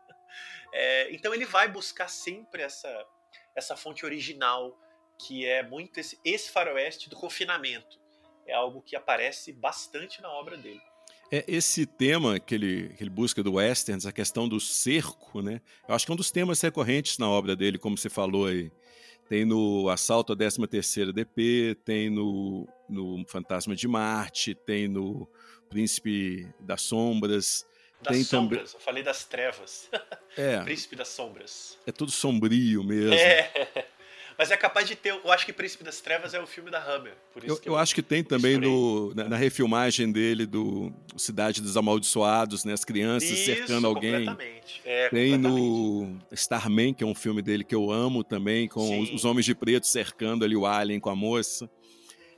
É, 0.73 1.13
então 1.13 1.35
ele 1.35 1.45
vai 1.45 1.69
buscar 1.69 2.09
sempre 2.09 2.63
essa 2.63 2.89
essa 3.55 3.77
fonte 3.77 4.05
original 4.05 4.79
que 5.19 5.47
é 5.47 5.63
muito 5.63 5.99
esse, 5.99 6.19
esse 6.25 6.51
faroeste 6.51 7.11
do 7.11 7.17
confinamento. 7.17 8.01
É 8.47 8.55
algo 8.55 8.83
que 8.83 8.95
aparece 8.95 9.53
bastante 9.53 10.23
na 10.23 10.31
obra 10.31 10.57
dele. 10.57 10.83
É 11.31 11.45
esse 11.49 11.87
tema 11.87 12.39
que 12.39 12.55
ele, 12.55 12.95
que 12.97 13.03
ele 13.03 13.11
busca 13.11 13.43
do 13.43 13.55
westerns, 13.55 14.07
a 14.07 14.13
questão 14.13 14.49
do 14.49 14.61
cerco, 14.61 15.43
né? 15.43 15.61
Eu 15.89 15.95
acho 15.95 16.07
que 16.07 16.13
é 16.13 16.15
um 16.15 16.17
dos 16.17 16.31
temas 16.31 16.61
recorrentes 16.61 17.19
na 17.19 17.29
obra 17.29 17.57
dele, 17.57 17.79
como 17.79 17.99
você 17.99 18.09
falou 18.09 18.47
aí. 18.47 18.71
Tem 19.29 19.45
no 19.45 19.89
Assalto 19.89 20.33
à 20.33 20.37
13ª 20.37 21.13
DP, 21.13 21.77
tem 21.85 22.09
no, 22.09 22.69
no 22.89 23.25
Fantasma 23.27 23.75
de 23.75 23.89
Marte, 23.89 24.55
tem 24.55 24.87
no 24.87 25.29
Príncipe 25.69 26.49
das 26.61 26.83
Sombras. 26.83 27.67
Das 28.01 28.13
tem 28.15 28.23
sombras, 28.23 28.73
também... 28.73 28.75
eu 28.75 28.85
falei 28.85 29.03
das 29.03 29.25
trevas. 29.25 29.91
É. 30.37 30.61
Príncipe 30.65 30.95
das 30.95 31.09
Sombras. 31.09 31.77
É 31.87 31.91
tudo 31.91 32.13
sombrio 32.13 32.85
mesmo. 32.85 33.15
É. 33.15 33.89
Mas 34.39 34.51
é 34.51 34.57
capaz 34.57 34.87
de 34.87 34.95
ter. 34.95 35.11
Eu 35.11 35.33
acho 35.33 35.47
que 35.47 35.53
Príncipe 35.53 35.83
das 35.83 36.01
Trevas 36.01 36.35
é 36.35 36.41
o 36.41 36.47
filme 36.47 36.71
da 36.71 36.79
Hammer. 36.79 37.15
Por 37.33 37.43
isso 37.43 37.55
eu, 37.55 37.61
que 37.61 37.69
eu, 37.69 37.73
eu 37.73 37.79
acho 37.79 37.95
que 37.95 38.03
tem 38.03 38.23
também 38.23 38.59
no, 38.59 39.15
na, 39.15 39.29
na, 39.31 39.37
refilmagem 39.37 40.13
dele 40.13 40.45
do 40.45 40.93
Cidade 41.17 41.63
dos 41.63 41.77
Amaldiçoados, 41.77 42.65
né? 42.65 42.73
As 42.73 42.85
crianças 42.85 43.31
isso, 43.31 43.45
cercando 43.45 43.87
alguém. 43.87 44.27
Completamente. 44.27 44.83
É, 44.85 45.09
tem 45.09 45.33
completamente. 45.33 45.63
no 45.63 46.19
Starman, 46.33 46.95
que 46.95 47.03
é 47.03 47.07
um 47.07 47.15
filme 47.15 47.41
dele 47.41 47.65
que 47.65 47.75
eu 47.75 47.91
amo 47.91 48.23
também, 48.23 48.69
com 48.69 49.01
os, 49.01 49.11
os 49.11 49.25
Homens 49.25 49.47
de 49.47 49.55
Preto 49.55 49.87
cercando 49.87 50.45
ali 50.45 50.57
o 50.57 50.67
Alien 50.67 51.01
com 51.01 51.11
a 51.11 51.17
moça. 51.17 51.71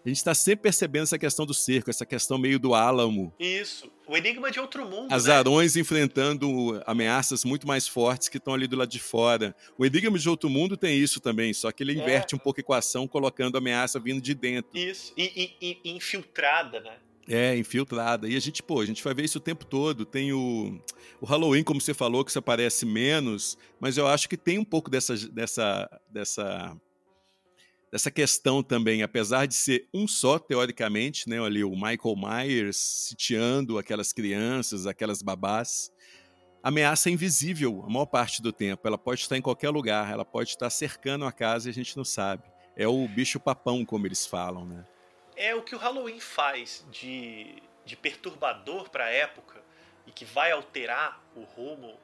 A 0.08 0.10
gente 0.10 0.16
está 0.16 0.34
sempre 0.34 0.62
percebendo 0.62 1.02
essa 1.02 1.18
questão 1.18 1.44
do 1.44 1.52
cerco, 1.52 1.90
essa 1.90 2.06
questão 2.06 2.38
meio 2.38 2.58
do 2.58 2.72
álamo. 2.72 3.30
Isso. 3.38 3.92
O 4.06 4.16
enigma 4.16 4.50
de 4.50 4.58
outro 4.58 4.86
mundo. 4.88 5.12
Azarões 5.12 5.74
né? 5.74 5.82
enfrentando 5.82 6.82
ameaças 6.86 7.44
muito 7.44 7.66
mais 7.66 7.86
fortes 7.86 8.26
que 8.26 8.38
estão 8.38 8.54
ali 8.54 8.66
do 8.66 8.74
lado 8.74 8.88
de 8.88 8.98
fora. 8.98 9.54
O 9.76 9.84
enigma 9.84 10.18
de 10.18 10.26
outro 10.26 10.48
mundo 10.48 10.78
tem 10.78 10.98
isso 10.98 11.20
também, 11.20 11.52
só 11.52 11.70
que 11.70 11.82
ele 11.82 11.92
é. 11.92 12.02
inverte 12.02 12.34
um 12.34 12.38
pouco 12.38 12.58
a 12.58 12.62
equação, 12.62 13.06
colocando 13.06 13.56
a 13.56 13.58
ameaça 13.58 14.00
vindo 14.00 14.22
de 14.22 14.34
dentro. 14.34 14.70
Isso. 14.78 15.12
E, 15.14 15.54
e, 15.60 15.78
e 15.84 15.90
infiltrada, 15.90 16.80
né? 16.80 16.96
É, 17.28 17.54
infiltrada. 17.58 18.26
E 18.26 18.34
a 18.34 18.40
gente, 18.40 18.62
pô, 18.62 18.80
a 18.80 18.86
gente 18.86 19.04
vai 19.04 19.12
ver 19.12 19.26
isso 19.26 19.36
o 19.36 19.42
tempo 19.42 19.66
todo. 19.66 20.06
Tem 20.06 20.32
o, 20.32 20.80
o 21.20 21.26
Halloween, 21.26 21.62
como 21.62 21.82
você 21.82 21.92
falou, 21.92 22.24
que 22.24 22.32
se 22.32 22.38
aparece 22.38 22.86
menos, 22.86 23.58
mas 23.78 23.98
eu 23.98 24.06
acho 24.06 24.26
que 24.26 24.38
tem 24.38 24.58
um 24.58 24.64
pouco 24.64 24.88
dessa, 24.88 25.14
dessa, 25.28 26.00
dessa 26.08 26.74
dessa 27.90 28.10
questão 28.10 28.62
também, 28.62 29.02
apesar 29.02 29.46
de 29.46 29.54
ser 29.54 29.88
um 29.92 30.06
só, 30.06 30.38
teoricamente, 30.38 31.28
né, 31.28 31.42
ali 31.42 31.64
o 31.64 31.70
Michael 31.70 32.16
Myers 32.16 32.76
sitiando 32.76 33.78
aquelas 33.78 34.12
crianças, 34.12 34.86
aquelas 34.86 35.22
babás, 35.22 35.90
ameaça 36.62 37.08
é 37.08 37.12
invisível 37.12 37.82
a 37.86 37.90
maior 37.90 38.06
parte 38.06 38.42
do 38.42 38.52
tempo. 38.52 38.86
Ela 38.86 38.98
pode 38.98 39.20
estar 39.20 39.36
em 39.36 39.42
qualquer 39.42 39.70
lugar, 39.70 40.10
ela 40.12 40.24
pode 40.24 40.50
estar 40.50 40.70
cercando 40.70 41.24
a 41.24 41.32
casa 41.32 41.68
e 41.68 41.70
a 41.70 41.74
gente 41.74 41.96
não 41.96 42.04
sabe. 42.04 42.44
É 42.76 42.86
o 42.86 43.08
bicho-papão, 43.08 43.84
como 43.84 44.06
eles 44.06 44.26
falam, 44.26 44.64
né? 44.64 44.86
É 45.34 45.54
o 45.54 45.62
que 45.62 45.74
o 45.74 45.78
Halloween 45.78 46.20
faz 46.20 46.84
de, 46.90 47.62
de 47.84 47.96
perturbador 47.96 48.90
para 48.90 49.06
a 49.06 49.10
época 49.10 49.62
e 50.06 50.12
que 50.12 50.24
vai 50.24 50.50
alterar 50.52 51.22
o 51.34 51.42
rumo 51.42 51.98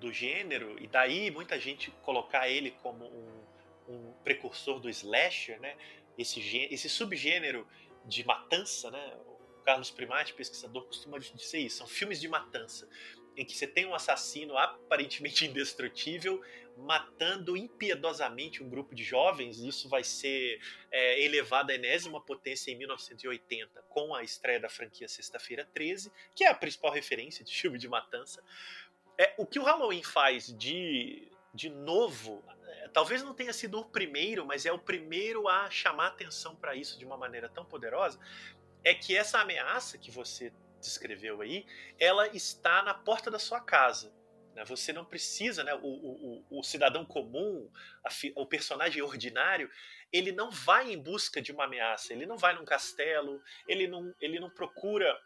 do 0.00 0.12
gênero, 0.12 0.76
e 0.80 0.86
daí 0.86 1.30
muita 1.30 1.58
gente 1.58 1.90
colocar 2.02 2.48
ele 2.48 2.72
como 2.82 3.04
um 3.04 3.49
um 3.90 4.12
precursor 4.24 4.80
do 4.80 4.88
slasher, 4.88 5.60
né? 5.60 5.76
Esse, 6.16 6.40
esse 6.70 6.88
subgênero 6.88 7.66
de 8.04 8.24
matança, 8.24 8.90
né? 8.90 9.16
O 9.26 9.62
Carlos 9.64 9.90
Primati, 9.90 10.34
pesquisador, 10.34 10.84
costuma 10.86 11.18
dizer 11.18 11.58
isso. 11.58 11.78
São 11.78 11.86
filmes 11.86 12.20
de 12.20 12.28
matança, 12.28 12.88
em 13.36 13.44
que 13.44 13.56
você 13.56 13.66
tem 13.66 13.86
um 13.86 13.94
assassino 13.94 14.56
aparentemente 14.56 15.44
indestrutível 15.46 16.42
matando 16.76 17.56
impiedosamente 17.56 18.62
um 18.62 18.68
grupo 18.68 18.94
de 18.94 19.04
jovens. 19.04 19.58
Isso 19.58 19.88
vai 19.88 20.02
ser 20.02 20.60
é, 20.90 21.22
elevado 21.22 21.70
à 21.70 21.74
enésima 21.74 22.20
potência 22.20 22.70
em 22.70 22.76
1980, 22.76 23.82
com 23.88 24.14
a 24.14 24.22
estreia 24.22 24.58
da 24.58 24.68
franquia 24.68 25.08
Sexta-feira 25.08 25.68
13, 25.74 26.10
que 26.34 26.44
é 26.44 26.48
a 26.48 26.54
principal 26.54 26.92
referência 26.92 27.44
de 27.44 27.54
filme 27.54 27.78
de 27.78 27.88
matança. 27.88 28.42
É, 29.18 29.34
o 29.36 29.44
que 29.44 29.58
o 29.58 29.62
Halloween 29.62 30.02
faz 30.02 30.56
de 30.56 31.30
de 31.52 31.68
novo, 31.68 32.44
talvez 32.88 33.22
não 33.22 33.34
tenha 33.34 33.52
sido 33.52 33.78
o 33.78 33.84
primeiro, 33.84 34.44
mas 34.44 34.66
é 34.66 34.72
o 34.72 34.78
primeiro 34.78 35.48
a 35.48 35.70
chamar 35.70 36.08
atenção 36.08 36.54
para 36.56 36.74
isso 36.74 36.98
de 36.98 37.04
uma 37.04 37.16
maneira 37.16 37.48
tão 37.48 37.64
poderosa, 37.64 38.18
é 38.82 38.94
que 38.94 39.16
essa 39.16 39.40
ameaça 39.40 39.98
que 39.98 40.10
você 40.10 40.52
descreveu 40.80 41.40
aí, 41.40 41.66
ela 41.98 42.28
está 42.28 42.82
na 42.82 42.94
porta 42.94 43.30
da 43.30 43.38
sua 43.38 43.60
casa. 43.60 44.12
Né? 44.54 44.64
Você 44.64 44.92
não 44.92 45.04
precisa, 45.04 45.62
né? 45.62 45.74
o, 45.74 45.86
o, 45.86 46.58
o 46.58 46.62
cidadão 46.62 47.04
comum, 47.04 47.70
o 48.34 48.46
personagem 48.46 49.02
ordinário, 49.02 49.70
ele 50.12 50.32
não 50.32 50.50
vai 50.50 50.92
em 50.92 50.98
busca 50.98 51.40
de 51.40 51.52
uma 51.52 51.64
ameaça, 51.64 52.12
ele 52.12 52.26
não 52.26 52.36
vai 52.36 52.54
num 52.54 52.64
castelo, 52.64 53.42
ele 53.68 53.86
não, 53.86 54.12
ele 54.20 54.40
não 54.40 54.50
procura 54.50 55.16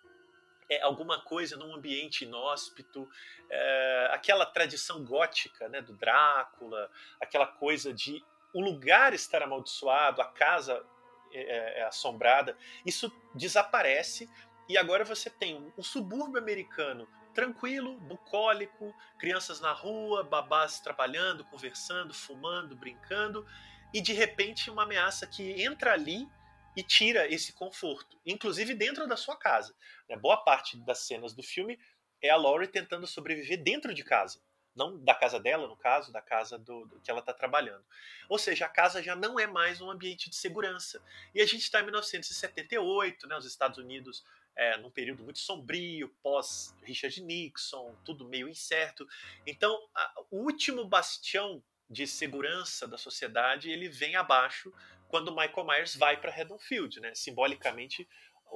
é, 0.68 0.80
alguma 0.82 1.20
coisa 1.20 1.56
num 1.56 1.74
ambiente 1.74 2.24
inóspito, 2.24 3.08
é, 3.50 4.08
aquela 4.12 4.46
tradição 4.46 5.04
gótica 5.04 5.68
né, 5.68 5.80
do 5.80 5.92
Drácula, 5.94 6.90
aquela 7.20 7.46
coisa 7.46 7.92
de 7.92 8.24
o 8.52 8.60
lugar 8.60 9.12
estar 9.12 9.42
amaldiçoado, 9.42 10.22
a 10.22 10.26
casa 10.26 10.84
é, 11.32 11.40
é, 11.40 11.78
é 11.80 11.84
assombrada, 11.84 12.56
isso 12.86 13.12
desaparece 13.34 14.30
e 14.68 14.78
agora 14.78 15.04
você 15.04 15.28
tem 15.28 15.56
um, 15.56 15.72
um 15.76 15.82
subúrbio 15.82 16.38
americano 16.38 17.06
tranquilo, 17.34 17.98
bucólico, 17.98 18.94
crianças 19.18 19.60
na 19.60 19.72
rua, 19.72 20.22
babás 20.22 20.78
trabalhando, 20.78 21.44
conversando, 21.44 22.14
fumando, 22.14 22.76
brincando, 22.76 23.44
e 23.92 24.00
de 24.00 24.12
repente 24.12 24.70
uma 24.70 24.84
ameaça 24.84 25.26
que 25.26 25.62
entra 25.62 25.92
ali 25.92 26.28
e 26.76 26.82
tira 26.82 27.32
esse 27.32 27.52
conforto, 27.52 28.18
inclusive 28.24 28.74
dentro 28.74 29.06
da 29.06 29.16
sua 29.16 29.36
casa. 29.36 29.74
Né? 30.08 30.16
Boa 30.16 30.36
parte 30.36 30.76
das 30.78 30.98
cenas 31.00 31.32
do 31.32 31.42
filme 31.42 31.78
é 32.20 32.30
a 32.30 32.36
Laurie 32.36 32.68
tentando 32.68 33.06
sobreviver 33.06 33.62
dentro 33.62 33.94
de 33.94 34.02
casa. 34.02 34.40
Não 34.74 34.98
da 34.98 35.14
casa 35.14 35.38
dela, 35.38 35.68
no 35.68 35.76
caso, 35.76 36.10
da 36.10 36.20
casa 36.20 36.58
do, 36.58 36.86
do 36.86 37.00
que 37.00 37.08
ela 37.08 37.20
está 37.20 37.32
trabalhando. 37.32 37.84
Ou 38.28 38.38
seja, 38.38 38.66
a 38.66 38.68
casa 38.68 39.00
já 39.00 39.14
não 39.14 39.38
é 39.38 39.46
mais 39.46 39.80
um 39.80 39.88
ambiente 39.88 40.28
de 40.28 40.34
segurança. 40.34 41.00
E 41.32 41.40
a 41.40 41.46
gente 41.46 41.62
está 41.62 41.80
em 41.80 41.84
1978, 41.84 43.28
né, 43.28 43.36
os 43.36 43.46
Estados 43.46 43.78
Unidos 43.78 44.24
é, 44.56 44.76
num 44.78 44.90
período 44.90 45.22
muito 45.22 45.38
sombrio, 45.38 46.08
pós 46.22 46.74
Richard 46.82 47.20
Nixon, 47.22 47.94
tudo 48.04 48.28
meio 48.28 48.48
incerto. 48.48 49.06
Então, 49.46 49.88
a, 49.94 50.22
o 50.30 50.38
último 50.38 50.84
bastião 50.84 51.62
de 51.88 52.06
segurança 52.06 52.88
da 52.88 52.96
sociedade 52.96 53.70
ele 53.70 53.88
vem 53.88 54.16
abaixo 54.16 54.72
quando 55.14 55.30
Michael 55.30 55.64
Myers 55.64 55.94
vai 55.94 56.16
para 56.16 56.34
Haddonfield, 56.34 56.98
né? 56.98 57.14
Simbolicamente, 57.14 58.04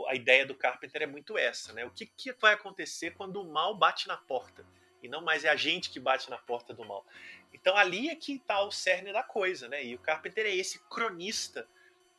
a 0.09 0.17
ideia 0.17 0.45
do 0.45 0.57
Carpenter 0.57 1.03
é 1.03 1.07
muito 1.07 1.39
essa, 1.39 1.73
né? 1.73 1.85
O 1.85 1.91
que, 1.93 2.05
que 2.05 2.33
vai 2.33 2.55
acontecer 2.55 3.13
quando 3.13 3.41
o 3.41 3.49
mal 3.49 3.77
bate 3.77 4.09
na 4.09 4.17
porta? 4.17 4.67
E 5.01 5.07
não 5.07 5.21
mais 5.21 5.45
é 5.45 5.51
a 5.51 5.55
gente 5.55 5.89
que 5.89 6.01
bate 6.01 6.29
na 6.29 6.37
porta 6.37 6.75
do 6.75 6.85
mal. 6.85 7.07
Então 7.55 7.77
ali 7.77 8.09
é 8.09 8.17
que 8.17 8.35
está 8.35 8.61
o 8.63 8.73
cerne 8.73 9.13
da 9.13 9.23
coisa, 9.23 9.69
né? 9.69 9.85
E 9.85 9.95
o 9.95 10.01
Carpenter 10.01 10.47
é 10.47 10.57
esse 10.57 10.81
cronista 10.89 11.65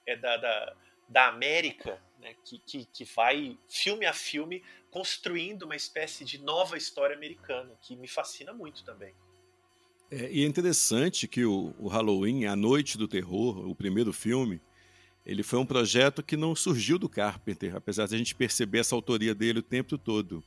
é 0.06 0.16
da, 0.16 0.38
da, 0.38 0.78
da 1.10 1.28
América, 1.28 2.02
né? 2.18 2.34
que, 2.46 2.60
que, 2.60 2.86
que 2.86 3.04
vai, 3.04 3.58
filme 3.68 4.06
a 4.06 4.14
filme, 4.14 4.64
construindo 4.90 5.64
uma 5.64 5.76
espécie 5.76 6.24
de 6.24 6.38
nova 6.38 6.78
história 6.78 7.14
americana, 7.14 7.78
que 7.82 7.94
me 7.94 8.08
fascina 8.08 8.54
muito 8.54 8.86
também. 8.86 9.14
É, 10.12 10.32
e 10.32 10.44
é 10.44 10.48
interessante 10.48 11.28
que 11.28 11.46
o, 11.46 11.74
o, 11.78 11.88
Halloween, 11.88 12.46
A 12.46 12.56
Noite 12.56 12.98
do 12.98 13.08
Terror, 13.08 13.70
o 13.70 13.76
primeiro 13.76 14.12
filme, 14.12 14.60
ele 15.26 15.44
foi 15.44 15.60
um 15.60 15.66
projeto 15.66 16.24
que 16.24 16.36
não 16.36 16.56
surgiu 16.56 16.98
do 16.98 17.08
Carpenter, 17.08 17.76
apesar 17.76 18.08
de 18.08 18.16
a 18.16 18.18
gente 18.18 18.34
perceber 18.34 18.80
essa 18.80 18.96
autoria 18.96 19.36
dele 19.36 19.60
o 19.60 19.64
tempo 19.64 19.98
todo. 19.98 20.44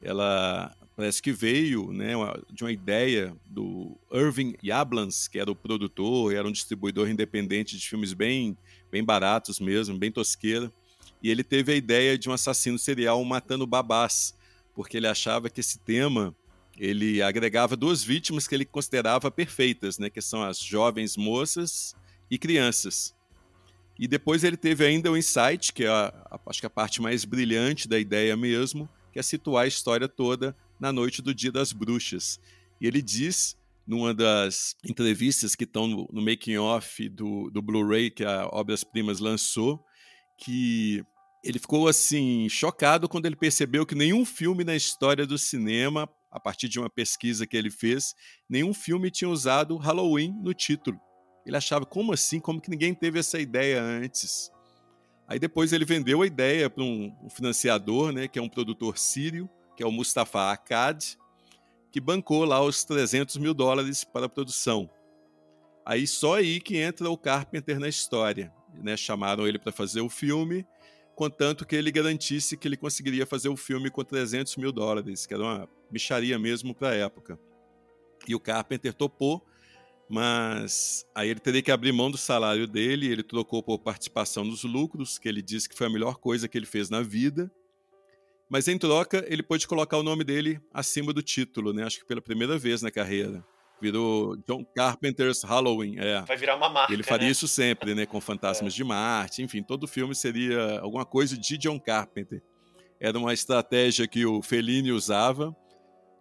ela 0.00 0.74
parece 0.96 1.20
que 1.20 1.32
veio 1.32 1.92
né, 1.92 2.12
de 2.50 2.64
uma 2.64 2.72
ideia 2.72 3.36
do 3.46 3.98
Irving 4.12 4.54
Yablans, 4.62 5.28
que 5.28 5.38
era 5.38 5.50
o 5.50 5.56
produtor, 5.56 6.32
era 6.32 6.46
um 6.46 6.52
distribuidor 6.52 7.08
independente 7.08 7.76
de 7.76 7.86
filmes 7.86 8.14
bem, 8.14 8.56
bem 8.90 9.04
baratos 9.04 9.60
mesmo, 9.60 9.98
bem 9.98 10.10
tosqueira. 10.10 10.72
E 11.22 11.30
ele 11.30 11.42
teve 11.42 11.72
a 11.72 11.76
ideia 11.76 12.16
de 12.16 12.30
um 12.30 12.32
assassino 12.32 12.78
serial 12.78 13.22
matando 13.24 13.66
babás, 13.66 14.34
porque 14.74 14.96
ele 14.96 15.06
achava 15.06 15.50
que 15.50 15.60
esse 15.60 15.78
tema 15.78 16.34
ele 16.78 17.22
agregava 17.22 17.76
duas 17.76 18.02
vítimas 18.02 18.46
que 18.46 18.54
ele 18.54 18.64
considerava 18.64 19.30
perfeitas, 19.30 19.98
né, 19.98 20.10
que 20.10 20.20
são 20.20 20.42
as 20.42 20.58
jovens 20.58 21.16
moças 21.16 21.94
e 22.30 22.38
crianças. 22.38 23.14
E 23.98 24.08
depois 24.08 24.42
ele 24.42 24.56
teve 24.56 24.84
ainda 24.84 25.10
o 25.10 25.16
insight, 25.16 25.72
que 25.72 25.84
é 25.84 25.88
a, 25.88 26.06
a, 26.30 26.40
acho 26.46 26.60
que 26.60 26.66
a 26.66 26.70
parte 26.70 27.00
mais 27.00 27.24
brilhante 27.24 27.86
da 27.86 27.98
ideia 27.98 28.36
mesmo, 28.36 28.88
que 29.12 29.18
é 29.18 29.22
situar 29.22 29.64
a 29.64 29.68
história 29.68 30.08
toda 30.08 30.56
na 30.80 30.92
noite 30.92 31.22
do 31.22 31.32
Dia 31.32 31.52
das 31.52 31.72
Bruxas. 31.72 32.40
E 32.80 32.86
ele 32.86 33.00
diz, 33.00 33.56
numa 33.86 34.12
das 34.12 34.74
entrevistas 34.84 35.54
que 35.54 35.64
estão 35.64 35.86
no, 35.86 36.08
no 36.12 36.20
making-off 36.20 37.08
do, 37.08 37.50
do 37.50 37.62
Blu-ray 37.62 38.10
que 38.10 38.24
a 38.24 38.48
Obras 38.50 38.82
Primas 38.82 39.20
lançou, 39.20 39.84
que 40.36 41.04
ele 41.44 41.58
ficou 41.58 41.86
assim 41.86 42.48
chocado 42.48 43.08
quando 43.08 43.26
ele 43.26 43.36
percebeu 43.36 43.86
que 43.86 43.94
nenhum 43.94 44.24
filme 44.24 44.64
na 44.64 44.74
história 44.74 45.26
do 45.26 45.38
cinema, 45.38 46.08
a 46.34 46.40
partir 46.40 46.68
de 46.68 46.80
uma 46.80 46.90
pesquisa 46.90 47.46
que 47.46 47.56
ele 47.56 47.70
fez, 47.70 48.12
nenhum 48.48 48.74
filme 48.74 49.08
tinha 49.08 49.30
usado 49.30 49.76
Halloween 49.76 50.34
no 50.42 50.52
título. 50.52 51.00
Ele 51.46 51.56
achava 51.56 51.86
como 51.86 52.12
assim, 52.12 52.40
como 52.40 52.60
que 52.60 52.68
ninguém 52.68 52.92
teve 52.92 53.20
essa 53.20 53.38
ideia 53.38 53.80
antes? 53.80 54.50
Aí 55.28 55.38
depois 55.38 55.72
ele 55.72 55.84
vendeu 55.84 56.22
a 56.22 56.26
ideia 56.26 56.68
para 56.68 56.82
um, 56.82 57.14
financiador, 57.30 58.10
né, 58.10 58.26
que 58.26 58.36
é 58.36 58.42
um 58.42 58.48
produtor 58.48 58.98
sírio, 58.98 59.48
que 59.76 59.82
é 59.84 59.86
o 59.86 59.92
Mustafa 59.92 60.50
Akkad, 60.50 61.16
que 61.92 62.00
bancou 62.00 62.44
lá 62.44 62.60
os 62.60 62.84
300 62.84 63.36
mil 63.36 63.54
dólares 63.54 64.02
para 64.02 64.26
a 64.26 64.28
produção. 64.28 64.90
Aí 65.86 66.04
só 66.04 66.34
aí 66.34 66.60
que 66.60 66.78
entra 66.78 67.08
o 67.08 67.16
Carpenter 67.16 67.78
na 67.78 67.88
história. 67.88 68.52
Né? 68.82 68.96
Chamaram 68.96 69.46
ele 69.46 69.58
para 69.60 69.70
fazer 69.70 70.00
o 70.00 70.08
filme 70.08 70.66
contanto 71.14 71.64
que 71.64 71.76
ele 71.76 71.90
garantisse 71.90 72.56
que 72.56 72.68
ele 72.68 72.76
conseguiria 72.76 73.24
fazer 73.24 73.48
o 73.48 73.56
filme 73.56 73.90
com 73.90 74.04
300 74.04 74.56
mil 74.56 74.72
dólares, 74.72 75.26
que 75.26 75.34
era 75.34 75.42
uma 75.42 75.68
micharia 75.90 76.38
mesmo 76.38 76.74
para 76.74 76.90
a 76.90 76.94
época. 76.94 77.38
E 78.26 78.34
o 78.34 78.40
Carpenter 78.40 78.92
topou, 78.92 79.46
mas 80.08 81.06
aí 81.14 81.30
ele 81.30 81.40
teria 81.40 81.62
que 81.62 81.70
abrir 81.70 81.92
mão 81.92 82.10
do 82.10 82.18
salário 82.18 82.66
dele, 82.66 83.06
ele 83.06 83.22
trocou 83.22 83.62
por 83.62 83.78
participação 83.78 84.44
nos 84.44 84.64
lucros, 84.64 85.18
que 85.18 85.28
ele 85.28 85.40
disse 85.40 85.68
que 85.68 85.76
foi 85.76 85.86
a 85.86 85.90
melhor 85.90 86.16
coisa 86.16 86.48
que 86.48 86.58
ele 86.58 86.66
fez 86.66 86.90
na 86.90 87.00
vida. 87.00 87.50
Mas 88.48 88.68
em 88.68 88.78
troca, 88.78 89.24
ele 89.28 89.42
pôde 89.42 89.66
colocar 89.66 89.96
o 89.96 90.02
nome 90.02 90.22
dele 90.22 90.60
acima 90.72 91.12
do 91.12 91.22
título, 91.22 91.72
né? 91.72 91.84
Acho 91.84 92.00
que 92.00 92.06
pela 92.06 92.20
primeira 92.20 92.58
vez 92.58 92.82
na 92.82 92.90
carreira. 92.90 93.44
Virou 93.80 94.36
John 94.48 94.64
Carpenter's 94.64 95.42
Halloween. 95.42 95.96
É. 95.98 96.22
Vai 96.22 96.36
virar 96.36 96.56
uma 96.56 96.68
marca. 96.68 96.92
Ele 96.92 97.02
faria 97.02 97.26
né? 97.26 97.32
isso 97.32 97.46
sempre, 97.48 97.94
né? 97.94 98.06
Com 98.06 98.20
Fantasmas 98.20 98.72
é. 98.72 98.76
de 98.76 98.84
Marte. 98.84 99.42
Enfim, 99.42 99.62
todo 99.62 99.86
filme 99.86 100.14
seria 100.14 100.80
alguma 100.80 101.04
coisa 101.04 101.36
de 101.36 101.58
John 101.58 101.78
Carpenter. 101.78 102.42
Era 103.00 103.18
uma 103.18 103.34
estratégia 103.34 104.06
que 104.06 104.24
o 104.24 104.40
Fellini 104.40 104.92
usava 104.92 105.54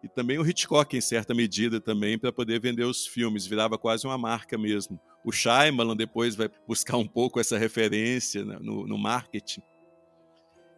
e 0.03 0.09
também 0.09 0.37
o 0.37 0.45
Hitchcock, 0.45 0.97
em 0.97 1.01
certa 1.01 1.33
medida, 1.33 1.79
também, 1.79 2.19
para 2.19 2.31
poder 2.33 2.59
vender 2.59 2.83
os 2.83 3.07
filmes. 3.07 3.47
Virava 3.47 3.77
quase 3.77 4.05
uma 4.05 4.17
marca 4.17 4.57
mesmo. 4.57 4.99
O 5.23 5.31
Shyamalan 5.31 5.95
depois 5.95 6.35
vai 6.35 6.49
buscar 6.67 6.97
um 6.97 7.07
pouco 7.07 7.39
essa 7.39 7.57
referência 7.57 8.43
né, 8.43 8.57
no, 8.59 8.85
no 8.85 8.97
marketing. 8.97 9.61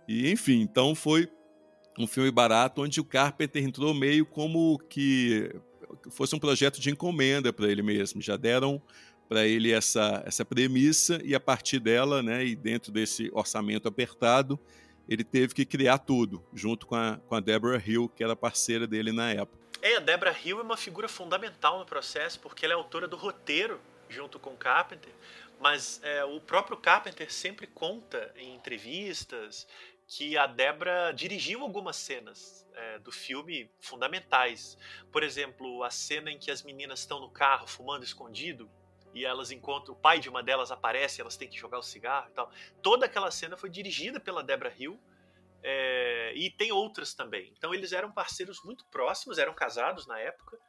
E, 0.07 0.29
enfim, 0.31 0.61
então 0.61 0.93
foi 0.93 1.27
um 1.97 2.05
filme 2.05 2.29
barato 2.29 2.83
onde 2.83 2.99
o 2.99 3.05
Carpenter 3.05 3.63
entrou 3.63 3.93
meio 3.95 4.27
como 4.27 4.77
que 4.89 5.49
fosse 6.09 6.35
um 6.35 6.39
projeto 6.39 6.79
de 6.79 6.89
encomenda 6.89 7.51
para 7.51 7.69
ele 7.69 7.81
mesmo. 7.81 8.21
Já 8.21 8.37
deram 8.37 8.81
para 9.27 9.45
ele 9.45 9.71
essa, 9.71 10.23
essa 10.25 10.45
premissa 10.45 11.19
e 11.23 11.33
a 11.33 11.39
partir 11.39 11.79
dela, 11.79 12.21
né, 12.21 12.45
e 12.45 12.55
dentro 12.55 12.91
desse 12.91 13.29
orçamento 13.33 13.87
apertado, 13.87 14.59
ele 15.07 15.23
teve 15.23 15.53
que 15.53 15.65
criar 15.65 15.99
tudo, 15.99 16.43
junto 16.53 16.85
com 16.87 16.95
a, 16.95 17.19
com 17.27 17.35
a 17.35 17.39
Deborah 17.39 17.81
Hill, 17.83 18.09
que 18.09 18.23
era 18.23 18.35
parceira 18.35 18.87
dele 18.87 19.11
na 19.11 19.31
época. 19.31 19.65
É, 19.81 19.97
a 19.97 19.99
Deborah 19.99 20.35
Hill 20.43 20.59
é 20.59 20.63
uma 20.63 20.77
figura 20.77 21.07
fundamental 21.07 21.79
no 21.79 21.85
processo, 21.85 22.39
porque 22.39 22.65
ela 22.65 22.73
é 22.73 22.77
autora 22.77 23.07
do 23.07 23.15
roteiro 23.15 23.79
junto 24.09 24.39
com 24.39 24.55
Carpenter, 24.55 25.11
mas 25.59 25.99
é, 26.03 26.23
o 26.25 26.39
próprio 26.39 26.77
Carpenter 26.77 27.31
sempre 27.31 27.67
conta 27.67 28.31
em 28.35 28.55
entrevistas 28.55 29.67
que 30.07 30.37
a 30.37 30.45
Debra 30.45 31.11
dirigiu 31.11 31.61
algumas 31.61 31.95
cenas 31.95 32.64
é, 32.75 32.99
do 32.99 33.11
filme 33.11 33.69
fundamentais. 33.79 34.77
Por 35.11 35.23
exemplo, 35.23 35.83
a 35.83 35.89
cena 35.89 36.31
em 36.31 36.37
que 36.37 36.51
as 36.51 36.61
meninas 36.63 36.99
estão 36.99 37.19
no 37.19 37.29
carro 37.29 37.67
fumando 37.67 38.03
escondido 38.03 38.69
e 39.13 39.23
elas 39.25 39.49
encontram 39.49 39.95
o 39.95 39.97
pai 39.97 40.19
de 40.19 40.29
uma 40.29 40.43
delas 40.43 40.71
aparece, 40.71 41.21
elas 41.21 41.37
têm 41.37 41.49
que 41.49 41.57
jogar 41.57 41.79
o 41.79 41.83
cigarro 41.83 42.27
e 42.29 42.33
tal. 42.33 42.51
Toda 42.81 43.05
aquela 43.05 43.31
cena 43.31 43.55
foi 43.55 43.69
dirigida 43.69 44.19
pela 44.19 44.43
Debra 44.43 44.73
Hill. 44.77 44.99
É, 45.67 46.31
e 46.35 46.51
tem 46.51 46.71
outras 46.71 47.15
também. 47.15 47.51
Então 47.57 47.73
eles 47.73 47.91
eram 47.91 48.11
parceiros 48.11 48.61
muito 48.63 48.85
próximos, 48.85 49.39
eram 49.39 49.53
casados 49.53 50.05
na 50.05 50.19
época. 50.19 50.59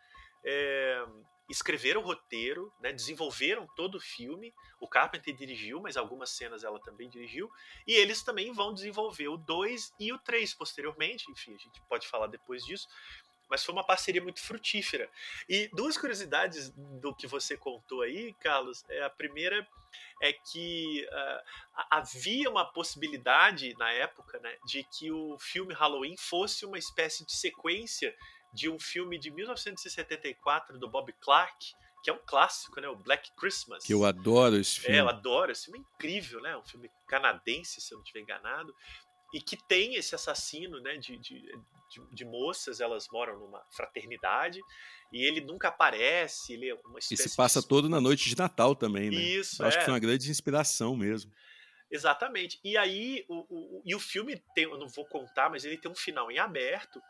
É, 0.42 1.04
escreveram 1.48 2.00
o 2.00 2.04
roteiro, 2.04 2.72
né, 2.80 2.92
desenvolveram 2.92 3.66
todo 3.76 3.96
o 3.96 4.00
filme. 4.00 4.52
O 4.80 4.88
Carpenter 4.88 5.34
dirigiu, 5.34 5.80
mas 5.80 5.96
algumas 5.96 6.30
cenas 6.30 6.64
ela 6.64 6.80
também 6.80 7.08
dirigiu. 7.08 7.50
E 7.86 7.94
eles 7.94 8.22
também 8.22 8.52
vão 8.52 8.74
desenvolver 8.74 9.28
o 9.28 9.36
2 9.36 9.94
e 10.00 10.12
o 10.12 10.18
3 10.18 10.54
posteriormente. 10.54 11.30
Enfim, 11.30 11.54
a 11.54 11.58
gente 11.58 11.80
pode 11.88 12.08
falar 12.08 12.26
depois 12.26 12.64
disso. 12.64 12.88
Mas 13.48 13.64
foi 13.64 13.72
uma 13.72 13.84
parceria 13.84 14.20
muito 14.20 14.40
frutífera. 14.40 15.08
E 15.48 15.68
duas 15.72 15.96
curiosidades 15.96 16.70
do 17.00 17.14
que 17.14 17.28
você 17.28 17.56
contou 17.56 18.02
aí, 18.02 18.34
Carlos. 18.40 18.84
É, 18.88 19.04
a 19.04 19.10
primeira 19.10 19.66
é 20.20 20.32
que 20.32 21.06
uh, 21.06 21.84
havia 21.90 22.50
uma 22.50 22.64
possibilidade 22.64 23.74
na 23.78 23.90
época 23.92 24.38
né, 24.40 24.56
de 24.66 24.82
que 24.84 25.12
o 25.12 25.38
filme 25.38 25.74
Halloween 25.74 26.16
fosse 26.16 26.66
uma 26.66 26.78
espécie 26.78 27.24
de 27.24 27.32
sequência 27.32 28.16
de 28.56 28.70
um 28.70 28.78
filme 28.78 29.18
de 29.18 29.30
1974 29.30 30.78
do 30.78 30.88
Bob 30.88 31.12
Clark, 31.20 31.74
que 32.02 32.08
é 32.08 32.12
um 32.12 32.20
clássico, 32.24 32.80
né? 32.80 32.88
O 32.88 32.96
Black 32.96 33.30
Christmas. 33.36 33.84
Que 33.84 33.92
eu 33.92 34.04
adoro 34.04 34.56
esse 34.56 34.80
filme. 34.80 34.96
É, 34.96 35.00
eu 35.00 35.08
adoro. 35.08 35.52
Esse 35.52 35.64
filme 35.64 35.78
é 35.78 35.82
incrível, 35.82 36.40
né? 36.40 36.56
Um 36.56 36.64
filme 36.64 36.90
canadense, 37.06 37.82
se 37.82 37.92
eu 37.92 37.96
não 37.98 38.02
estiver 38.02 38.20
enganado. 38.20 38.74
E 39.34 39.40
que 39.40 39.56
tem 39.68 39.96
esse 39.96 40.14
assassino, 40.14 40.80
né? 40.80 40.96
De, 40.96 41.18
de, 41.18 41.42
de, 41.42 42.14
de, 42.14 42.24
moças, 42.24 42.80
elas 42.80 43.06
moram 43.12 43.38
numa 43.38 43.62
fraternidade. 43.76 44.58
E 45.12 45.22
ele 45.22 45.42
nunca 45.42 45.68
aparece, 45.68 46.54
ele 46.54 46.70
é 46.70 46.74
uma 46.86 46.98
espécie 46.98 47.26
E 47.26 47.28
se 47.28 47.36
passa 47.36 47.60
de... 47.60 47.68
todo 47.68 47.90
na 47.90 48.00
noite 48.00 48.26
de 48.26 48.38
Natal 48.38 48.74
também, 48.74 49.10
né? 49.10 49.16
Isso, 49.16 49.62
eu 49.62 49.66
é. 49.66 49.68
Acho 49.68 49.78
que 49.78 49.84
foi 49.84 49.92
uma 49.92 50.00
grande 50.00 50.30
inspiração 50.30 50.96
mesmo. 50.96 51.30
Exatamente. 51.90 52.58
E 52.64 52.76
aí, 52.78 53.24
o, 53.28 53.46
o, 53.50 53.82
e 53.84 53.94
o 53.94 54.00
filme 54.00 54.42
tem, 54.54 54.64
eu 54.64 54.78
não 54.78 54.88
vou 54.88 55.04
contar, 55.06 55.50
mas 55.50 55.64
ele 55.64 55.76
tem 55.76 55.90
um 55.90 55.94
final 55.94 56.30
em 56.30 56.38
aberto 56.38 57.00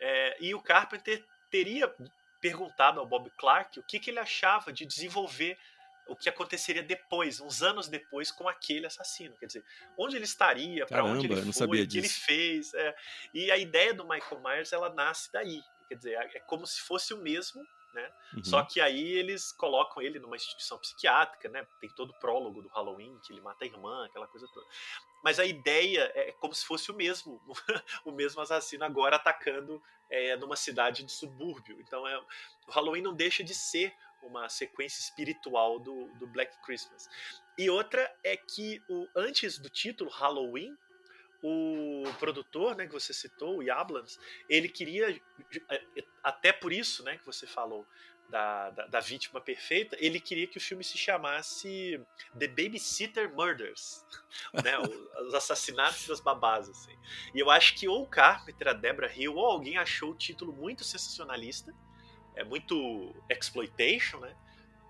é, 0.00 0.36
e 0.40 0.54
o 0.54 0.60
Carpenter 0.60 1.24
teria 1.50 1.92
perguntado 2.40 3.00
ao 3.00 3.06
Bob 3.06 3.30
Clark 3.38 3.78
o 3.78 3.82
que, 3.82 3.98
que 3.98 4.10
ele 4.10 4.18
achava 4.18 4.72
de 4.72 4.84
desenvolver 4.84 5.58
o 6.06 6.14
que 6.14 6.28
aconteceria 6.28 6.82
depois, 6.82 7.40
uns 7.40 7.62
anos 7.62 7.88
depois, 7.88 8.30
com 8.30 8.48
aquele 8.48 8.86
assassino. 8.86 9.34
Quer 9.38 9.46
dizer, 9.46 9.64
onde 9.96 10.16
ele 10.16 10.24
estaria, 10.24 10.84
para 10.84 11.04
onde 11.04 11.26
ele 11.26 11.52
foi, 11.52 11.82
o 11.82 11.88
que 11.88 11.98
ele 11.98 12.08
fez. 12.08 12.74
É. 12.74 12.94
E 13.32 13.50
a 13.50 13.56
ideia 13.56 13.94
do 13.94 14.06
Michael 14.06 14.40
Myers 14.42 14.72
ela 14.72 14.92
nasce 14.92 15.32
daí. 15.32 15.62
Quer 15.88 15.94
dizer, 15.96 16.14
é 16.34 16.40
como 16.40 16.66
se 16.66 16.80
fosse 16.80 17.14
o 17.14 17.18
mesmo 17.18 17.66
né? 17.94 18.12
Uhum. 18.36 18.44
Só 18.44 18.62
que 18.62 18.80
aí 18.80 19.12
eles 19.12 19.52
colocam 19.52 20.02
ele 20.02 20.18
numa 20.18 20.36
instituição 20.36 20.78
psiquiátrica, 20.78 21.48
né? 21.48 21.66
Tem 21.80 21.88
todo 21.90 22.10
o 22.10 22.18
prólogo 22.18 22.60
do 22.60 22.68
Halloween, 22.68 23.18
que 23.24 23.32
ele 23.32 23.40
mata 23.40 23.64
a 23.64 23.66
irmã, 23.66 24.04
aquela 24.04 24.26
coisa 24.26 24.46
toda. 24.52 24.66
Mas 25.22 25.38
a 25.38 25.44
ideia 25.46 26.12
é 26.14 26.32
como 26.32 26.54
se 26.54 26.66
fosse 26.66 26.90
o 26.90 26.94
mesmo, 26.94 27.40
o 28.04 28.12
mesmo 28.12 28.40
assassino 28.42 28.84
agora 28.84 29.16
atacando 29.16 29.82
é, 30.10 30.36
numa 30.36 30.56
cidade 30.56 31.02
de 31.04 31.12
subúrbio. 31.12 31.80
Então 31.80 32.06
é, 32.06 32.18
o 32.18 32.70
Halloween 32.70 33.02
não 33.02 33.14
deixa 33.14 33.42
de 33.42 33.54
ser 33.54 33.94
uma 34.22 34.48
sequência 34.48 35.00
espiritual 35.00 35.78
do, 35.78 36.08
do 36.14 36.26
Black 36.26 36.56
Christmas. 36.62 37.08
E 37.56 37.70
outra 37.70 38.12
é 38.24 38.36
que 38.36 38.82
o, 38.88 39.06
antes 39.14 39.58
do 39.58 39.68
título 39.68 40.10
Halloween, 40.10 40.76
o 41.46 42.04
produtor, 42.18 42.74
né, 42.74 42.86
que 42.86 42.92
você 42.94 43.12
citou, 43.12 43.58
o 43.58 43.62
Yablans, 43.62 44.18
ele 44.48 44.66
queria, 44.66 45.20
até 46.22 46.54
por 46.54 46.72
isso, 46.72 47.04
né, 47.04 47.18
que 47.18 47.26
você 47.26 47.46
falou 47.46 47.86
da, 48.30 48.70
da, 48.70 48.86
da, 48.86 49.00
vítima 49.00 49.42
perfeita, 49.42 49.94
ele 50.00 50.18
queria 50.18 50.46
que 50.46 50.56
o 50.56 50.60
filme 50.60 50.82
se 50.82 50.96
chamasse 50.96 52.00
The 52.38 52.48
Babysitter 52.48 53.30
Murders, 53.34 54.06
né, 54.64 54.78
os 55.26 55.34
assassinatos 55.34 56.08
das 56.08 56.18
babás, 56.18 56.66
assim. 56.70 56.96
E 57.34 57.40
eu 57.40 57.50
acho 57.50 57.74
que 57.74 57.86
ou 57.86 58.04
o 58.04 58.06
Carpenter, 58.06 58.68
a 58.68 58.72
Deborah 58.72 59.12
Hill, 59.14 59.34
ou 59.34 59.44
alguém 59.44 59.76
achou 59.76 60.12
o 60.12 60.16
título 60.16 60.50
muito 60.50 60.82
sensacionalista, 60.82 61.74
é 62.34 62.42
muito 62.42 63.14
exploitation, 63.28 64.18
né, 64.18 64.34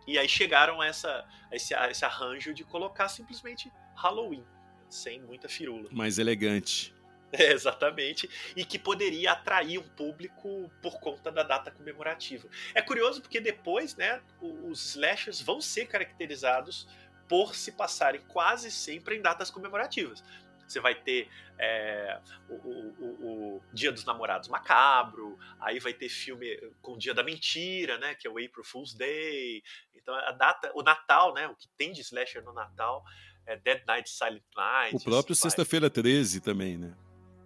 e 0.06 0.16
aí 0.20 0.28
chegaram 0.28 0.80
a, 0.80 0.86
essa, 0.86 1.28
a 1.50 1.56
esse, 1.56 1.74
a 1.74 1.90
esse 1.90 2.04
arranjo 2.04 2.54
de 2.54 2.62
colocar 2.62 3.08
simplesmente 3.08 3.72
Halloween 3.96 4.46
sem 4.88 5.20
muita 5.20 5.48
firula. 5.48 5.88
Mais 5.90 6.18
elegante. 6.18 6.92
É, 7.36 7.52
exatamente. 7.52 8.30
E 8.54 8.64
que 8.64 8.78
poderia 8.78 9.32
atrair 9.32 9.78
um 9.78 9.88
público 9.88 10.70
por 10.80 11.00
conta 11.00 11.32
da 11.32 11.42
data 11.42 11.68
comemorativa. 11.68 12.48
É 12.72 12.80
curioso 12.80 13.20
porque 13.20 13.40
depois, 13.40 13.96
né, 13.96 14.22
os 14.40 14.90
slashers 14.90 15.40
vão 15.40 15.60
ser 15.60 15.86
caracterizados 15.86 16.86
por 17.28 17.56
se 17.56 17.72
passarem 17.72 18.20
quase 18.28 18.70
sempre 18.70 19.16
em 19.16 19.20
datas 19.20 19.50
comemorativas. 19.50 20.22
Você 20.66 20.80
vai 20.80 20.94
ter 20.94 21.28
é, 21.58 22.20
o, 22.48 22.54
o, 22.54 23.56
o, 23.56 23.62
Dia 23.72 23.92
dos 23.92 24.04
Namorados 24.04 24.48
Macabro, 24.48 25.38
aí 25.60 25.78
vai 25.78 25.92
ter 25.92 26.08
filme 26.08 26.56
com 26.80 26.92
o 26.92 26.98
Dia 26.98 27.12
da 27.12 27.22
Mentira, 27.22 27.98
né? 27.98 28.14
Que 28.14 28.26
é 28.26 28.30
o 28.30 28.38
April 28.38 28.64
Fool's 28.64 28.94
Day. 28.94 29.62
Então 29.94 30.14
a 30.14 30.32
data, 30.32 30.72
o 30.74 30.82
Natal, 30.82 31.34
né? 31.34 31.46
O 31.48 31.54
que 31.54 31.68
tem 31.76 31.92
de 31.92 32.00
slasher 32.00 32.42
no 32.42 32.52
Natal 32.52 33.04
é 33.46 33.56
Dead 33.56 33.84
Night, 33.86 34.08
Silent 34.10 34.42
Night. 34.56 34.96
O 34.96 35.00
próprio 35.00 35.34
Sexta-feira 35.34 35.90
13 35.90 36.40
também, 36.40 36.78
né? 36.78 36.96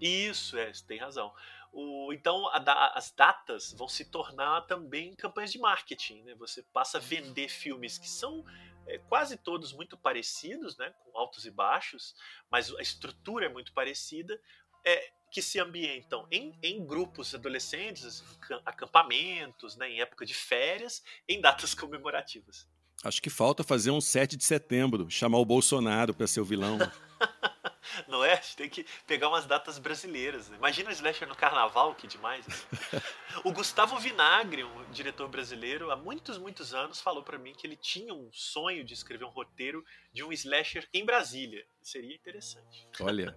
Isso, 0.01 0.57
é, 0.57 0.71
tem 0.87 0.99
razão. 0.99 1.33
O, 1.73 2.13
então, 2.13 2.49
a, 2.49 2.93
as 2.97 3.11
datas 3.11 3.73
vão 3.73 3.89
se 3.89 4.05
tornar 4.05 4.63
também 4.63 5.15
campanhas 5.15 5.53
de 5.53 5.59
marketing. 5.59 6.23
Né? 6.23 6.35
Você 6.37 6.63
passa 6.73 6.99
a 6.99 7.01
vender 7.01 7.49
filmes 7.49 7.99
que 7.99 8.09
são 8.09 8.45
é, 8.87 8.99
quase 8.99 9.37
todos 9.37 9.73
muito 9.73 9.97
parecidos, 9.97 10.77
né? 10.77 10.95
com 11.05 11.19
altos 11.19 11.45
e 11.45 11.51
baixos, 11.51 12.15
mas 12.51 12.75
a 12.75 12.81
estrutura 12.81 13.47
é 13.47 13.49
muito 13.49 13.73
parecida, 13.73 14.41
é, 14.85 15.13
que 15.31 15.43
se 15.43 15.61
ambientam 15.61 16.27
em, 16.31 16.59
em 16.63 16.87
grupos 16.87 17.35
adolescentes, 17.35 18.25
acampamentos, 18.65 19.77
né? 19.77 19.91
em 19.91 20.01
época 20.01 20.25
de 20.25 20.35
férias, 20.35 21.03
em 21.29 21.41
datas 21.41 21.75
comemorativas. 21.75 22.69
Acho 23.05 23.23
que 23.23 23.31
falta 23.31 23.63
fazer 23.63 23.91
um 23.91 24.01
7 24.01 24.37
de 24.37 24.45
setembro, 24.45 25.09
chamar 25.09 25.39
o 25.39 25.45
Bolsonaro 25.45 26.13
para 26.13 26.27
ser 26.27 26.41
o 26.41 26.45
vilão. 26.45 26.79
Não 28.07 28.25
é? 28.25 28.33
A 28.33 28.37
gente 28.37 28.57
tem 28.57 28.69
que 28.69 28.87
pegar 29.07 29.29
umas 29.29 29.47
datas 29.47 29.79
brasileiras. 29.79 30.49
Né? 30.49 30.57
Imagina 30.57 30.91
o 30.91 30.93
Slasher 30.93 31.27
no 31.29 31.35
carnaval, 31.35 31.95
que 31.95 32.07
demais. 32.07 32.45
o 33.45 33.53
Gustavo 33.53 33.99
Vinagre, 33.99 34.65
um 34.65 34.91
diretor 34.91 35.29
brasileiro, 35.29 35.91
há 35.91 35.97
muitos, 35.97 36.39
muitos 36.39 36.75
anos, 36.75 37.01
falou 37.01 37.23
para 37.23 37.39
mim 37.39 37.55
que 37.55 37.67
ele 37.67 37.77
tinha 37.77 38.13
um 38.13 38.29
sonho 38.33 38.85
de 38.85 38.95
escrever 38.95 39.25
um 39.25 39.31
roteiro 39.31 39.85
de 40.13 40.23
um 40.23 40.33
Slasher 40.33 40.89
em 40.93 41.05
Brasília. 41.05 41.65
Seria 41.83 42.15
interessante. 42.15 42.87
Olha, 43.01 43.37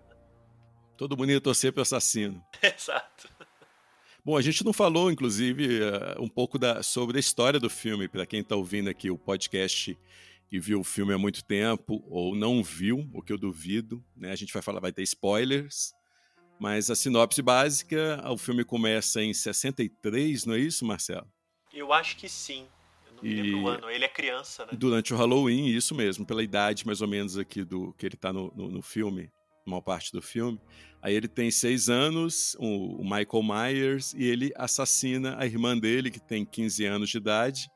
todo 0.97 1.15
mundo 1.15 1.31
ia 1.31 1.41
torcer 1.41 1.71
pro 1.71 1.81
assassino. 1.81 2.43
Exato. 2.61 3.29
Bom, 4.23 4.37
a 4.37 4.41
gente 4.41 4.63
não 4.63 4.71
falou, 4.71 5.11
inclusive, 5.11 5.79
um 6.19 6.27
pouco 6.27 6.59
da, 6.59 6.83
sobre 6.83 7.17
a 7.17 7.19
história 7.19 7.59
do 7.59 7.69
filme, 7.69 8.07
para 8.07 8.25
quem 8.25 8.41
está 8.41 8.55
ouvindo 8.55 8.89
aqui 8.89 9.09
o 9.09 9.17
podcast 9.17 9.97
e 10.51 10.59
viu 10.59 10.81
o 10.81 10.83
filme 10.83 11.13
há 11.13 11.17
muito 11.17 11.43
tempo 11.43 12.03
ou 12.07 12.35
não 12.35 12.61
viu, 12.61 13.09
o 13.13 13.21
que 13.21 13.33
eu 13.33 13.37
duvido, 13.37 14.03
né? 14.15 14.31
A 14.31 14.35
gente 14.35 14.53
vai 14.53 14.61
falar, 14.61 14.79
vai 14.79 14.91
ter 14.91 15.01
spoilers, 15.03 15.93
mas 16.59 16.91
a 16.91 16.95
sinopse 16.95 17.41
básica, 17.41 18.21
o 18.29 18.37
filme 18.37 18.63
começa 18.63 19.23
em 19.23 19.33
63, 19.33 20.45
não 20.45 20.53
é 20.53 20.59
isso, 20.59 20.85
Marcelo? 20.85 21.27
Eu 21.73 21.91
acho 21.93 22.17
que 22.17 22.29
sim. 22.29 22.67
Eu 23.07 23.13
não 23.15 23.25
e... 23.25 23.41
lembro 23.41 23.61
o 23.61 23.67
ano. 23.69 23.89
Ele 23.89 24.05
é 24.05 24.09
criança, 24.09 24.65
né? 24.65 24.73
Durante 24.73 25.13
o 25.13 25.17
Halloween, 25.17 25.67
isso 25.67 25.95
mesmo, 25.95 26.25
pela 26.25 26.43
idade 26.43 26.85
mais 26.85 27.01
ou 27.01 27.07
menos 27.07 27.37
aqui 27.37 27.63
do 27.63 27.93
que 27.93 28.05
ele 28.05 28.15
está 28.15 28.31
no, 28.31 28.53
no, 28.55 28.69
no, 28.69 28.81
filme, 28.81 29.31
uma 29.65 29.81
parte 29.81 30.11
do 30.11 30.21
filme. 30.21 30.59
Aí 31.01 31.15
ele 31.15 31.27
tem 31.27 31.49
seis 31.49 31.89
anos, 31.89 32.55
o, 32.59 33.01
o 33.01 33.03
Michael 33.03 33.43
Myers, 33.43 34.13
e 34.13 34.25
ele 34.25 34.51
assassina 34.55 35.35
a 35.39 35.45
irmã 35.45 35.77
dele, 35.77 36.11
que 36.11 36.19
tem 36.19 36.45
15 36.45 36.85
anos 36.85 37.09
de 37.09 37.17
idade, 37.17 37.69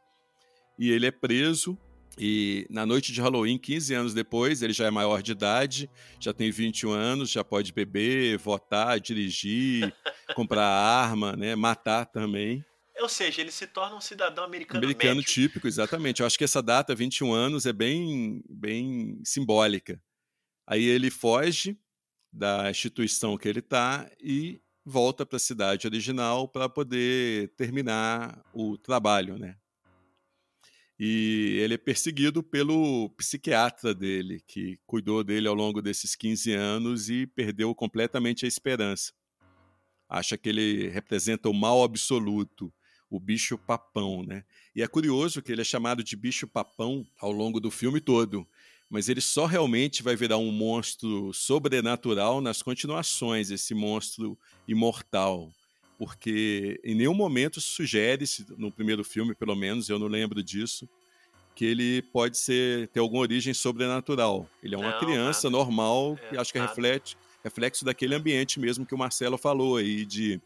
e 0.78 0.92
ele 0.92 1.08
é 1.08 1.12
preso 1.12 1.78
e 2.18 2.66
na 2.70 2.86
noite 2.86 3.12
de 3.12 3.20
Halloween, 3.20 3.58
15 3.58 3.94
anos 3.94 4.14
depois, 4.14 4.62
ele 4.62 4.72
já 4.72 4.88
é 4.88 4.92
maior 4.92 5.22
de 5.22 5.34
idade, 5.34 5.90
já 6.20 6.34
tem 6.34 6.50
21 6.50 6.92
anos, 6.92 7.30
já 7.30 7.44
pode 7.44 7.74
beber, 7.74 8.38
votar, 8.38 9.00
dirigir, 9.00 9.94
comprar 10.34 10.66
arma, 10.66 11.36
né, 11.36 11.56
matar 11.56 12.06
também. 12.06 12.64
Ou 13.02 13.10
seja, 13.10 13.42
ele 13.42 13.52
se 13.52 13.68
torna 13.68 13.98
um 13.98 14.02
cidadão 14.02 14.46
americano 14.46 14.80
Americano 14.80 15.18
médio. 15.18 15.30
típico, 15.30 15.68
exatamente. 15.68 16.22
Eu 16.22 16.26
acho 16.26 16.38
que 16.38 16.46
essa 16.46 16.64
data, 16.64 16.96
21 16.96 17.34
anos, 17.34 17.66
é 17.66 17.74
bem, 17.74 18.42
bem 18.50 19.20
simbólica. 19.26 20.02
Aí 20.68 20.84
ele 20.84 21.12
foge 21.12 21.78
da 22.32 22.70
instituição 22.70 23.38
que 23.38 23.48
ele 23.48 23.60
está 23.60 24.10
e 24.20 24.62
volta 24.84 25.26
para 25.26 25.38
a 25.38 25.40
cidade 25.40 25.88
original 25.88 26.48
para 26.48 26.70
poder 26.70 27.50
terminar 27.56 28.44
o 28.54 28.78
trabalho, 28.78 29.38
né? 29.38 29.58
E 30.98 31.58
ele 31.60 31.74
é 31.74 31.78
perseguido 31.78 32.42
pelo 32.42 33.10
psiquiatra 33.18 33.94
dele, 33.94 34.42
que 34.48 34.80
cuidou 34.86 35.24
dele 35.24 35.48
ao 35.48 35.54
longo 35.54 35.82
desses 35.82 36.16
15 36.16 36.54
anos 36.54 37.10
e 37.10 37.28
perdeu 37.28 37.76
completamente 37.76 38.46
a 38.46 38.48
esperança. 38.48 39.12
Acha 40.08 40.38
que 40.38 40.48
ele 40.48 40.88
representa 40.90 41.50
o 41.50 41.54
mal 41.54 41.84
absoluto, 41.84 42.74
o 43.10 43.20
bicho 43.20 43.58
papão, 43.58 44.24
né? 44.24 44.46
E 44.74 44.82
é 44.82 44.88
curioso 44.88 45.42
que 45.42 45.52
ele 45.52 45.62
é 45.62 45.66
chamado 45.66 46.02
de 46.04 46.16
bicho 46.16 46.48
papão 46.48 47.06
ao 47.20 47.32
longo 47.32 47.60
do 47.60 47.70
filme 47.70 48.00
todo, 48.00 48.48
mas 48.90 49.10
ele 49.10 49.22
só 49.22 49.46
realmente 49.46 50.04
vai 50.04 50.16
virar 50.16 50.38
um 50.38 50.52
monstro 50.52 51.34
sobrenatural 51.34 52.42
nas 52.42 52.62
continuações, 52.62 53.52
esse 53.52 53.74
monstro 53.74 54.38
imortal 54.68 55.52
porque 55.98 56.80
em 56.84 56.96
nenhum 56.96 57.14
momento 57.14 57.62
sugere-se, 57.62 58.46
no 58.58 58.72
primeiro 58.72 59.04
filme 59.04 59.34
pelo 59.34 59.56
menos, 59.56 59.90
eu 59.90 59.98
não 59.98 60.08
lembro 60.08 60.44
disso, 60.44 60.88
que 61.56 61.66
ele 61.66 62.02
pode 62.02 62.38
ser 62.38 62.90
ter 62.90 63.00
alguma 63.00 63.22
origem 63.22 63.54
sobrenatural. 63.54 64.50
Ele 64.62 64.76
é 64.76 64.78
uma 64.78 64.92
não, 64.92 65.00
criança 65.00 65.50
nada. 65.50 65.58
normal, 65.58 66.20
é, 66.22 66.30
que 66.30 66.38
acho 66.38 66.52
que 66.52 66.60
é 66.60 66.62
reflete, 66.62 67.18
reflexo 67.44 67.86
daquele 67.86 68.14
ambiente 68.14 68.60
mesmo 68.60 68.86
que 68.86 68.94
o 68.94 68.98
Marcelo 68.98 69.38
falou 69.38 69.78
aí, 69.78 70.06
de, 70.06 70.42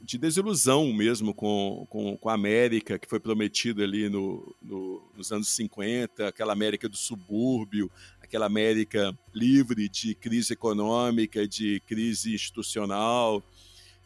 de 0.00 0.16
desilusão 0.16 0.92
mesmo 0.92 1.34
com, 1.34 1.86
com, 1.90 2.16
com 2.16 2.28
a 2.28 2.34
América, 2.34 2.98
que 2.98 3.08
foi 3.08 3.20
prometido 3.20 3.82
ali 3.82 4.08
no, 4.08 4.54
no, 4.62 5.02
nos 5.16 5.32
anos 5.32 5.48
50, 5.48 6.28
aquela 6.28 6.52
América 6.52 6.88
do 6.88 6.96
subúrbio, 6.96 7.90
aquela 8.20 8.46
América 8.46 9.16
livre 9.34 9.88
de 9.88 10.14
crise 10.14 10.54
econômica, 10.54 11.46
de 11.46 11.80
crise 11.86 12.34
institucional, 12.34 13.42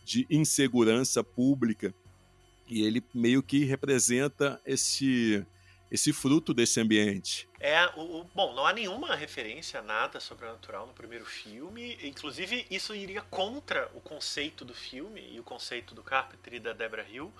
de 0.04 0.26
insegurança 0.28 1.22
pública. 1.22 1.94
E 2.68 2.82
ele 2.82 3.02
meio 3.14 3.42
que 3.42 3.64
representa 3.64 4.60
esse 4.66 5.46
esse 5.90 6.12
fruto 6.12 6.52
desse 6.52 6.80
ambiente. 6.80 7.48
É, 7.60 7.86
o, 7.96 8.20
o, 8.20 8.24
bom, 8.34 8.54
não 8.54 8.66
há 8.66 8.72
nenhuma 8.72 9.14
referência 9.14 9.80
a 9.80 9.82
nada 9.82 10.18
sobrenatural 10.18 10.86
no 10.86 10.92
primeiro 10.92 11.24
filme. 11.24 11.96
Inclusive, 12.02 12.66
isso 12.70 12.94
iria 12.94 13.22
contra 13.22 13.90
o 13.94 14.00
conceito 14.00 14.64
do 14.64 14.74
filme 14.74 15.20
e 15.32 15.38
o 15.38 15.44
conceito 15.44 15.94
do 15.94 16.02
Carpenter 16.02 16.54
e 16.54 16.60
da 16.60 16.72
Deborah 16.72 17.08
Hill 17.08 17.32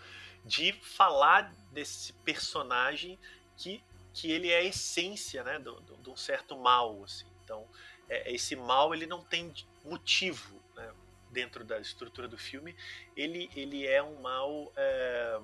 de 0.45 0.73
falar 0.73 1.53
desse 1.73 2.13
personagem 2.13 3.19
que, 3.57 3.83
que 4.15 4.31
ele 4.31 4.51
é 4.51 4.59
a 4.59 4.65
essência, 4.65 5.43
né, 5.43 5.59
de, 5.59 6.09
um 6.09 6.17
certo 6.17 6.57
mal, 6.57 7.03
assim. 7.03 7.27
Então, 7.45 7.67
é, 8.09 8.33
esse 8.33 8.55
mal 8.55 8.95
ele 8.95 9.07
não 9.07 9.23
tem 9.23 9.53
motivo, 9.85 10.63
né, 10.77 10.93
dentro 11.31 11.65
da 11.65 11.81
estrutura 11.81 12.29
do 12.29 12.39
filme, 12.39 12.77
ele, 13.17 13.51
ele 13.57 13.87
é 13.87 14.01
um 14.01 14.21
mal 14.23 14.73
é, 14.77 15.41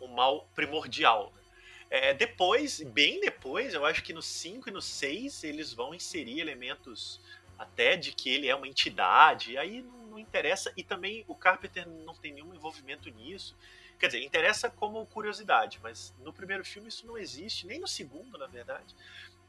um, 0.00 0.08
mal 0.08 0.48
primordial. 0.54 1.32
Né? 1.34 1.42
É, 1.90 2.14
depois, 2.14 2.80
bem 2.80 3.20
depois, 3.20 3.74
eu 3.74 3.84
acho 3.84 4.02
que 4.02 4.12
no 4.12 4.22
5 4.22 4.68
e 4.68 4.72
no 4.72 4.82
6 4.82 5.44
eles 5.44 5.72
vão 5.72 5.94
inserir 5.94 6.40
elementos 6.40 7.20
até 7.58 7.96
de 7.96 8.12
que 8.12 8.28
ele 8.28 8.48
é 8.48 8.54
uma 8.54 8.66
entidade, 8.66 9.52
e 9.52 9.58
aí 9.58 9.82
não, 9.82 10.06
não 10.08 10.18
interessa, 10.18 10.72
e 10.76 10.82
também 10.82 11.24
o 11.28 11.34
Carpenter 11.34 11.88
não 11.88 12.14
tem 12.14 12.32
nenhum 12.32 12.54
envolvimento 12.54 13.08
nisso. 13.10 13.56
Quer 13.98 14.08
dizer, 14.08 14.24
interessa 14.24 14.68
como 14.68 15.06
curiosidade, 15.06 15.78
mas 15.82 16.12
no 16.18 16.32
primeiro 16.32 16.64
filme 16.64 16.88
isso 16.88 17.06
não 17.06 17.16
existe, 17.16 17.66
nem 17.66 17.78
no 17.78 17.86
segundo, 17.86 18.36
na 18.36 18.46
verdade. 18.46 18.94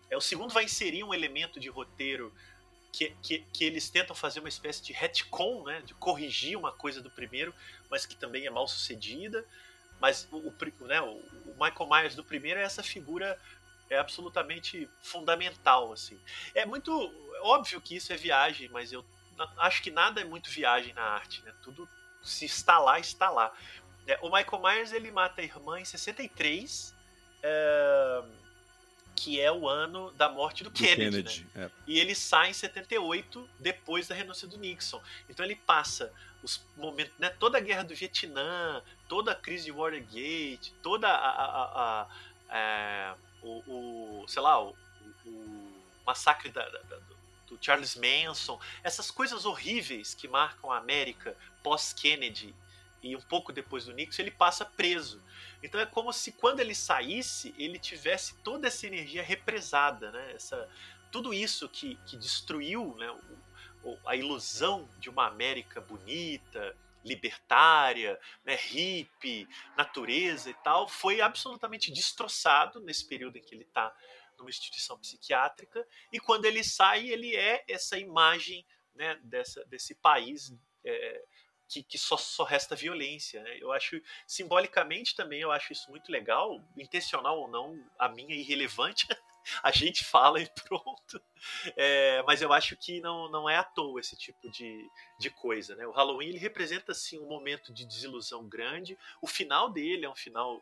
É, 0.09 0.15
o 0.15 0.21
segundo 0.21 0.53
vai 0.53 0.65
inserir 0.65 1.03
um 1.03 1.13
elemento 1.13 1.59
de 1.59 1.67
roteiro 1.67 2.31
que, 2.91 3.13
que, 3.21 3.39
que, 3.51 3.65
eles 3.65 3.89
tentam 3.89 4.15
fazer 4.15 4.39
uma 4.39 4.47
espécie 4.47 4.81
de 4.81 4.93
retcon, 4.93 5.63
né, 5.63 5.81
de 5.81 5.93
corrigir 5.95 6.57
uma 6.57 6.71
coisa 6.71 7.01
do 7.01 7.09
primeiro, 7.09 7.53
mas 7.89 8.05
que 8.05 8.15
também 8.15 8.45
é 8.45 8.49
mal 8.49 8.67
sucedida. 8.67 9.45
Mas 10.05 10.27
o, 10.31 10.37
o, 10.37 10.85
né, 10.85 11.01
o 11.01 11.19
Michael 11.59 11.89
Myers 11.89 12.15
do 12.15 12.23
primeiro 12.23 12.59
é 12.59 12.63
essa 12.63 12.83
figura 12.83 13.39
é 13.89 13.97
absolutamente 13.97 14.87
fundamental, 15.01 15.91
assim. 15.91 16.19
É 16.53 16.63
muito 16.63 16.91
óbvio 17.41 17.81
que 17.81 17.95
isso 17.95 18.13
é 18.13 18.15
viagem, 18.15 18.69
mas 18.69 18.91
eu 18.91 19.03
acho 19.57 19.81
que 19.81 19.89
nada 19.89 20.21
é 20.21 20.23
muito 20.23 20.47
viagem 20.47 20.93
na 20.93 21.01
arte, 21.01 21.41
né? 21.41 21.51
Tudo 21.63 21.89
se 22.21 22.45
está 22.45 22.77
lá, 22.77 22.99
está 22.99 23.31
lá. 23.31 23.51
É, 24.05 24.19
o 24.21 24.31
Michael 24.31 24.61
Myers 24.61 24.91
ele 24.91 25.09
mata 25.09 25.41
a 25.41 25.43
irmã 25.43 25.79
em 25.79 25.85
63. 25.85 26.93
É 27.41 28.23
que 29.15 29.39
é 29.39 29.51
o 29.51 29.67
ano 29.67 30.11
da 30.11 30.29
morte 30.29 30.63
do, 30.63 30.69
do 30.69 30.75
Kennedy. 30.77 31.05
Kennedy 31.05 31.47
né? 31.55 31.65
é. 31.65 31.71
E 31.87 31.99
ele 31.99 32.13
sai 32.13 32.49
em 32.49 32.53
78, 32.53 33.49
depois 33.59 34.07
da 34.07 34.13
renúncia 34.13 34.47
do 34.47 34.57
Nixon. 34.57 35.01
Então 35.29 35.45
ele 35.45 35.55
passa 35.55 36.11
os 36.43 36.63
momentos, 36.75 37.13
né, 37.17 37.29
toda 37.29 37.57
a 37.57 37.61
guerra 37.61 37.83
do 37.83 37.95
Vietnã, 37.95 38.83
toda 39.07 39.31
a 39.31 39.35
crise 39.35 39.65
de 39.65 39.71
Watergate, 39.71 40.73
toda 40.81 41.07
a, 41.07 41.29
a, 41.29 41.45
a, 41.45 42.01
a 42.01 42.07
é, 42.49 43.13
o, 43.41 44.21
o, 44.23 44.27
sei 44.27 44.41
lá, 44.41 44.61
o, 44.63 44.75
o 45.25 45.73
massacre 46.05 46.49
da, 46.49 46.67
da, 46.67 46.79
do, 47.47 47.57
Charles 47.61 47.95
Manson, 47.95 48.59
essas 48.83 49.09
coisas 49.09 49.45
horríveis 49.45 50.13
que 50.13 50.27
marcam 50.27 50.71
a 50.71 50.77
América 50.77 51.35
pós-Kennedy 51.63 52.53
e 53.01 53.15
um 53.15 53.21
pouco 53.21 53.53
depois 53.53 53.85
do 53.85 53.93
Nixon, 53.93 54.23
ele 54.23 54.31
passa 54.31 54.65
preso. 54.65 55.21
Então 55.63 55.79
é 55.79 55.85
como 55.85 56.11
se 56.11 56.31
quando 56.33 56.59
ele 56.59 56.75
saísse, 56.75 57.55
ele 57.57 57.79
tivesse 57.79 58.35
toda 58.43 58.67
essa 58.67 58.85
energia 58.85 59.23
represada, 59.23 60.11
né? 60.11 60.33
Essa, 60.33 60.67
tudo 61.11 61.33
isso 61.33 61.69
que, 61.69 61.95
que 62.05 62.17
destruiu 62.17 62.95
né, 62.97 63.09
o, 63.83 63.97
a 64.05 64.15
ilusão 64.15 64.89
de 64.99 65.09
uma 65.09 65.27
América 65.27 65.79
bonita, 65.79 66.75
libertária, 67.05 68.19
né, 68.43 68.55
hippie, 68.55 69.47
natureza 69.77 70.49
e 70.49 70.53
tal, 70.55 70.87
foi 70.87 71.21
absolutamente 71.21 71.91
destroçado 71.91 72.81
nesse 72.81 73.07
período 73.07 73.37
em 73.37 73.41
que 73.41 73.53
ele 73.53 73.63
está 73.63 73.95
numa 74.37 74.49
instituição 74.49 74.97
psiquiátrica, 74.99 75.87
e 76.11 76.19
quando 76.19 76.45
ele 76.45 76.63
sai, 76.63 77.07
ele 77.07 77.35
é 77.35 77.63
essa 77.69 77.97
imagem 77.97 78.65
né, 78.93 79.19
dessa, 79.23 79.63
desse 79.65 79.95
país 79.95 80.53
é, 80.83 81.23
que, 81.67 81.83
que, 81.83 81.97
só, 81.97 82.17
só 82.17 82.43
resta 82.43 82.75
violência. 82.75 83.41
Né? 83.43 83.57
Eu 83.59 83.71
acho, 83.71 84.01
simbolicamente 84.27 85.15
também, 85.15 85.41
eu 85.41 85.51
acho 85.51 85.73
isso 85.73 85.89
muito 85.89 86.11
legal, 86.11 86.61
intencional 86.77 87.39
ou 87.39 87.47
não, 87.47 87.81
a 87.97 88.09
minha 88.09 88.35
é 88.35 88.39
irrelevante, 88.39 89.07
a 89.63 89.71
gente 89.71 90.03
fala 90.03 90.41
e 90.41 90.49
pronto. 90.67 91.21
É, 91.75 92.23
mas 92.23 92.41
eu 92.41 92.51
acho 92.51 92.75
que 92.75 92.99
não, 93.01 93.29
não 93.29 93.49
é 93.49 93.57
à 93.57 93.63
toa 93.63 93.99
esse 93.99 94.15
tipo 94.15 94.49
de, 94.49 94.89
de 95.19 95.29
coisa. 95.29 95.75
Né? 95.75 95.85
O 95.85 95.91
Halloween 95.91 96.29
ele 96.29 96.37
representa 96.37 96.91
assim, 96.91 97.19
um 97.19 97.27
momento 97.27 97.73
de 97.73 97.85
desilusão 97.85 98.47
grande, 98.47 98.97
o 99.21 99.27
final 99.27 99.69
dele 99.69 100.05
é 100.05 100.09
um 100.09 100.15
final 100.15 100.61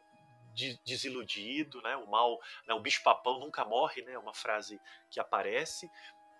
desiludido, 0.85 1.81
né? 1.81 1.95
O 1.97 2.07
mal, 2.07 2.39
né? 2.67 2.73
o 2.73 2.79
bicho-papão 2.79 3.39
nunca 3.39 3.65
morre, 3.65 4.01
né? 4.03 4.13
É 4.13 4.19
uma 4.19 4.33
frase 4.33 4.79
que 5.09 5.19
aparece. 5.19 5.89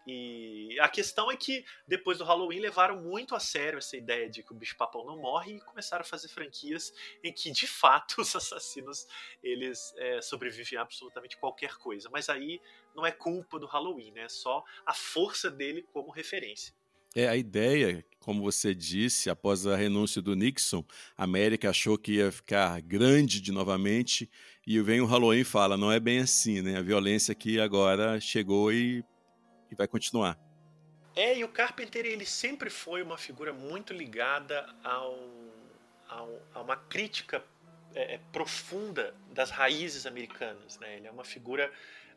E 0.06 0.78
a 0.80 0.90
questão 0.90 1.32
é 1.32 1.36
que 1.36 1.64
depois 1.88 2.18
do 2.18 2.24
Halloween 2.24 2.60
levaram 2.60 3.02
muito 3.02 3.36
a 3.36 3.40
sério 3.40 3.78
essa 3.78 3.96
ideia 3.96 4.30
de 4.30 4.44
que 4.44 4.52
o 4.52 4.56
bicho-papão 4.56 5.06
não 5.06 5.18
morre 5.18 5.56
e 5.56 5.62
começaram 5.62 6.02
a 6.02 6.06
fazer 6.06 6.28
franquias 6.28 6.94
em 7.24 7.32
que 7.32 7.52
de 7.52 7.68
fato 7.68 8.16
os 8.22 8.36
assassinos 8.36 9.08
eles 9.42 9.94
é, 9.98 10.22
sobrevivem 10.22 10.78
a 10.78 10.82
absolutamente 10.82 11.38
qualquer 11.38 11.76
coisa. 11.78 12.10
Mas 12.12 12.30
aí 12.30 12.60
não 12.96 13.06
é 13.06 13.12
culpa 13.12 13.60
do 13.60 13.66
Halloween, 13.66 14.12
né? 14.12 14.24
É 14.24 14.30
só 14.30 14.64
a 14.86 14.94
força 14.94 15.50
dele 15.50 15.86
como 15.94 16.12
referência. 16.12 16.74
É, 17.16 17.28
a 17.28 17.36
ideia, 17.36 18.04
como 18.20 18.42
você 18.42 18.74
disse, 18.74 19.30
após 19.30 19.68
a 19.68 19.76
renúncia 19.76 20.20
do 20.20 20.36
Nixon, 20.36 20.84
a 21.16 21.26
América 21.26 21.70
achou 21.70 21.96
que 21.96 22.14
ia 22.14 22.32
ficar 22.32 22.82
grande 22.82 23.40
de 23.40 23.52
novamente, 23.52 24.28
e 24.66 24.82
vem 24.82 25.00
o 25.00 25.06
Halloween 25.06 25.42
e 25.42 25.44
fala, 25.44 25.78
não 25.78 25.92
é 25.92 26.00
bem 26.00 26.20
assim, 26.20 26.62
né? 26.64 26.78
A 26.78 26.82
violência 26.82 27.32
aqui 27.32 27.60
agora 27.60 28.20
chegou 28.20 28.74
e, 28.74 29.04
e 29.74 29.76
vai 29.76 29.88
continuar. 29.88 30.40
É, 31.16 31.38
e 31.38 31.44
o 31.44 31.50
Carpenter, 31.50 32.06
ele 32.06 32.26
sempre 32.26 32.70
foi 32.70 33.04
uma 33.04 33.18
figura 33.18 33.54
muito 33.54 33.94
ligada 33.94 34.68
ao, 34.84 35.20
ao 36.08 36.42
a 36.54 36.62
uma 36.62 36.76
crítica 36.76 37.44
é, 37.94 38.16
é 38.16 38.20
profunda 38.32 39.14
das 39.32 39.52
raízes 39.52 40.06
americanas, 40.06 40.80
né? 40.80 40.98
Ele 40.98 41.08
é 41.08 41.12
uma 41.12 41.24
figura 41.24 41.72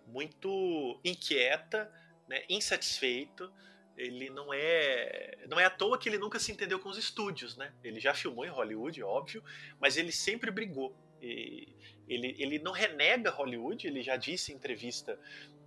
muito 0.06 0.98
inquieta, 1.04 1.92
né? 2.28 2.44
insatisfeito, 2.48 3.52
ele 3.96 4.30
não 4.30 4.52
é 4.52 5.38
não 5.48 5.58
é 5.58 5.64
à 5.64 5.70
toa 5.70 5.98
que 5.98 6.08
ele 6.08 6.18
nunca 6.18 6.38
se 6.38 6.52
entendeu 6.52 6.78
com 6.78 6.88
os 6.88 6.96
estúdios, 6.96 7.56
né? 7.56 7.72
Ele 7.84 8.00
já 8.00 8.14
filmou 8.14 8.44
em 8.44 8.50
Hollywood, 8.50 9.02
óbvio, 9.02 9.42
mas 9.78 9.96
ele 9.96 10.12
sempre 10.12 10.50
brigou. 10.50 10.96
Ele, 11.20 12.36
ele 12.38 12.58
não 12.58 12.72
renega 12.72 13.30
Hollywood, 13.30 13.86
ele 13.86 14.02
já 14.02 14.16
disse 14.16 14.52
em 14.52 14.54
entrevista 14.54 15.18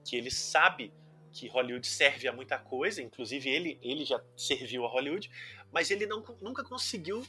que 0.05 0.15
ele 0.15 0.31
sabe 0.31 0.93
que 1.31 1.47
Hollywood 1.47 1.85
serve 1.85 2.27
a 2.27 2.33
muita 2.33 2.57
coisa, 2.57 3.01
inclusive 3.01 3.49
ele, 3.49 3.79
ele 3.81 4.05
já 4.05 4.21
serviu 4.35 4.85
a 4.85 4.89
Hollywood, 4.89 5.29
mas 5.71 5.91
ele 5.91 6.05
não, 6.05 6.23
nunca 6.41 6.63
conseguiu 6.63 7.25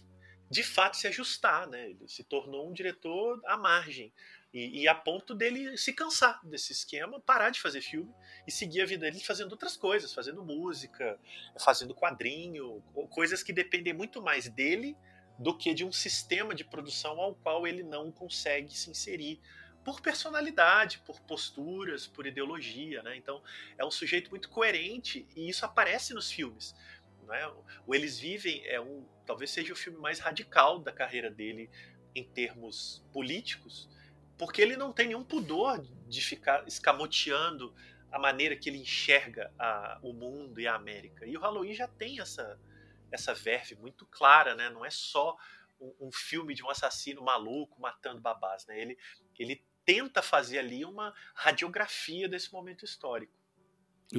de 0.51 0.65
fato 0.65 0.97
se 0.97 1.07
ajustar, 1.07 1.69
né? 1.69 1.91
Ele 1.91 2.09
se 2.09 2.25
tornou 2.25 2.69
um 2.69 2.73
diretor 2.73 3.41
à 3.47 3.57
margem. 3.57 4.13
E, 4.53 4.83
e, 4.83 4.89
a 4.89 4.95
ponto 4.97 5.33
dele 5.33 5.77
se 5.77 5.93
cansar 5.93 6.45
desse 6.45 6.73
esquema, 6.73 7.21
parar 7.21 7.51
de 7.51 7.61
fazer 7.61 7.81
filme 7.81 8.13
e 8.49 8.51
seguir 8.51 8.83
a 8.83 8.87
vida 8.87 9.09
dele 9.09 9.23
fazendo 9.23 9.53
outras 9.53 9.77
coisas, 9.77 10.13
fazendo 10.13 10.43
música, 10.43 11.17
fazendo 11.57 11.95
quadrinho, 11.95 12.83
coisas 13.11 13.45
que 13.45 13.53
dependem 13.53 13.93
muito 13.93 14.21
mais 14.21 14.49
dele 14.49 14.97
do 15.39 15.57
que 15.57 15.73
de 15.73 15.85
um 15.85 15.93
sistema 15.93 16.53
de 16.53 16.65
produção 16.65 17.21
ao 17.21 17.35
qual 17.37 17.65
ele 17.65 17.85
não 17.85 18.11
consegue 18.11 18.77
se 18.77 18.91
inserir 18.91 19.41
por 19.85 20.01
personalidade, 20.01 20.99
por 21.01 21.21
posturas, 21.21 22.07
por 22.07 22.27
ideologia, 22.27 23.03
né? 23.03 23.17
Então 23.17 23.43
é 23.79 23.85
um 23.85 23.91
sujeito 23.91 24.31
muito 24.31 24.49
coerente 24.49 25.27
e 25.35 25.49
isso 25.49 25.65
aparece 25.65 26.13
nos 26.13 26.31
filmes. 26.31 26.75
Né? 27.27 27.47
O 27.87 27.95
Eles 27.95 28.19
Vivem 28.19 28.67
é 28.67 28.81
um, 28.81 29.07
talvez 29.25 29.51
seja 29.51 29.73
o 29.73 29.77
filme 29.77 29.99
mais 29.99 30.19
radical 30.19 30.79
da 30.79 30.93
carreira 30.93 31.31
dele 31.31 31.71
em 32.15 32.25
termos 32.25 33.05
políticos, 33.13 33.89
porque 34.37 34.61
ele 34.61 34.77
não 34.77 34.93
tem 34.93 35.09
nenhum 35.09 35.25
pudor 35.25 35.81
de 36.09 36.21
ficar 36.21 36.67
escamoteando 36.67 37.75
a 38.11 38.19
maneira 38.19 38.57
que 38.57 38.69
ele 38.69 38.79
enxerga 38.79 39.53
a, 39.59 39.99
o 40.03 40.13
mundo 40.13 40.61
e 40.61 40.67
a 40.67 40.75
América. 40.75 41.25
E 41.25 41.37
o 41.37 41.41
Halloween 41.41 41.75
já 41.75 41.87
tem 41.87 42.21
essa, 42.21 42.59
essa 43.13 43.33
verve 43.33 43.77
muito 43.77 44.05
clara, 44.07 44.55
né? 44.55 44.69
Não 44.69 44.85
é 44.85 44.91
só 44.91 45.37
um, 45.81 46.09
um 46.09 46.13
filme 46.13 46.55
de 46.55 46.65
um 46.65 46.71
assassino 46.71 47.23
maluco 47.23 47.81
matando 47.81 48.21
babás, 48.21 48.67
né? 48.67 48.81
Ele, 48.81 48.99
ele 49.39 49.65
tenta 49.91 50.23
fazer 50.23 50.59
ali 50.59 50.85
uma 50.85 51.13
radiografia 51.35 52.29
desse 52.29 52.53
momento 52.53 52.85
histórico. 52.85 53.33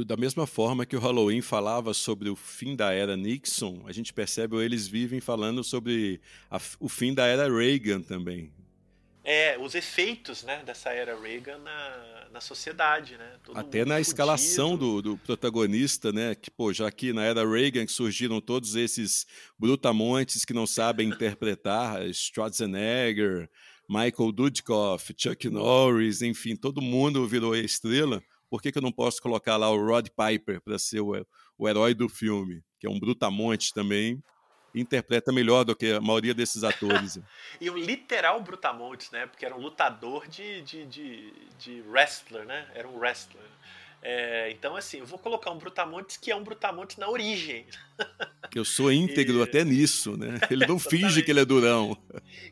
Da 0.05 0.17
mesma 0.17 0.45
forma 0.45 0.85
que 0.85 0.97
o 0.97 0.99
Halloween 0.99 1.41
falava 1.41 1.93
sobre 1.93 2.29
o 2.29 2.35
fim 2.35 2.75
da 2.75 2.91
era 2.93 3.15
Nixon, 3.15 3.83
a 3.85 3.91
gente 3.93 4.13
percebe 4.13 4.57
eles 4.57 4.85
vivem 4.87 5.21
falando 5.21 5.63
sobre 5.63 6.21
a, 6.49 6.59
o 6.79 6.89
fim 6.89 7.13
da 7.13 7.25
era 7.25 7.49
Reagan 7.49 8.01
também. 8.01 8.53
É, 9.23 9.57
os 9.59 9.75
efeitos 9.75 10.43
né, 10.43 10.61
dessa 10.65 10.89
era 10.89 11.17
Reagan 11.17 11.59
na, 11.59 12.27
na 12.31 12.41
sociedade, 12.41 13.17
né? 13.17 13.37
Todo 13.43 13.57
Até 13.57 13.85
na 13.85 13.99
escalação 13.99 14.75
do, 14.75 15.01
do, 15.01 15.17
protagonista, 15.17 16.11
né? 16.11 16.33
Que, 16.35 16.49
pô, 16.49 16.73
já 16.73 16.91
que 16.91 17.13
na 17.13 17.23
era 17.23 17.47
Reagan 17.47 17.85
surgiram 17.87 18.41
todos 18.41 18.75
esses 18.75 19.27
brutamontes 19.59 20.43
que 20.43 20.53
não 20.53 20.65
sabem 20.65 21.07
interpretar, 21.11 22.01
Schwarzenegger, 22.13 23.49
Michael 23.91 24.31
Dudikoff, 24.31 25.13
Chuck 25.17 25.49
Norris, 25.49 26.21
enfim, 26.21 26.55
todo 26.55 26.81
mundo 26.81 27.27
virou 27.27 27.53
estrela. 27.53 28.23
Por 28.49 28.61
que, 28.61 28.71
que 28.71 28.77
eu 28.77 28.81
não 28.81 28.91
posso 28.91 29.21
colocar 29.21 29.57
lá 29.57 29.69
o 29.69 29.85
Rod 29.85 30.07
Piper 30.07 30.61
para 30.61 30.79
ser 30.79 31.01
o, 31.01 31.11
o 31.57 31.67
herói 31.67 31.93
do 31.93 32.07
filme, 32.07 32.63
que 32.79 32.87
é 32.87 32.89
um 32.89 32.97
brutamonte 32.97 33.73
também, 33.73 34.23
interpreta 34.73 35.33
melhor 35.33 35.65
do 35.65 35.75
que 35.75 35.91
a 35.91 35.99
maioria 35.99 36.33
desses 36.33 36.63
atores. 36.63 37.19
e 37.59 37.69
o 37.69 37.77
literal 37.77 38.41
Brutamontes, 38.41 39.11
né? 39.11 39.27
Porque 39.27 39.45
era 39.45 39.57
um 39.57 39.59
lutador 39.59 40.25
de, 40.25 40.61
de, 40.61 40.85
de, 40.85 41.33
de 41.59 41.81
wrestler, 41.81 42.45
né? 42.45 42.71
Era 42.73 42.87
um 42.87 42.97
wrestler. 42.97 43.43
É, 44.01 44.49
então, 44.51 44.75
assim, 44.75 44.99
eu 44.99 45.05
vou 45.05 45.19
colocar 45.19 45.51
um 45.51 45.57
Brutamontes 45.57 46.17
que 46.17 46.31
é 46.31 46.35
um 46.35 46.43
Brutamontes 46.43 46.97
na 46.97 47.09
origem. 47.09 47.65
Que 48.49 48.59
eu 48.59 48.65
sou 48.65 48.91
íntegro 48.91 49.39
e... 49.39 49.43
até 49.43 49.63
nisso, 49.63 50.17
né? 50.17 50.37
Ele 50.49 50.67
não 50.67 50.75
finge 50.79 51.23
que 51.23 51.31
ele 51.31 51.39
é 51.39 51.45
durão. 51.45 51.95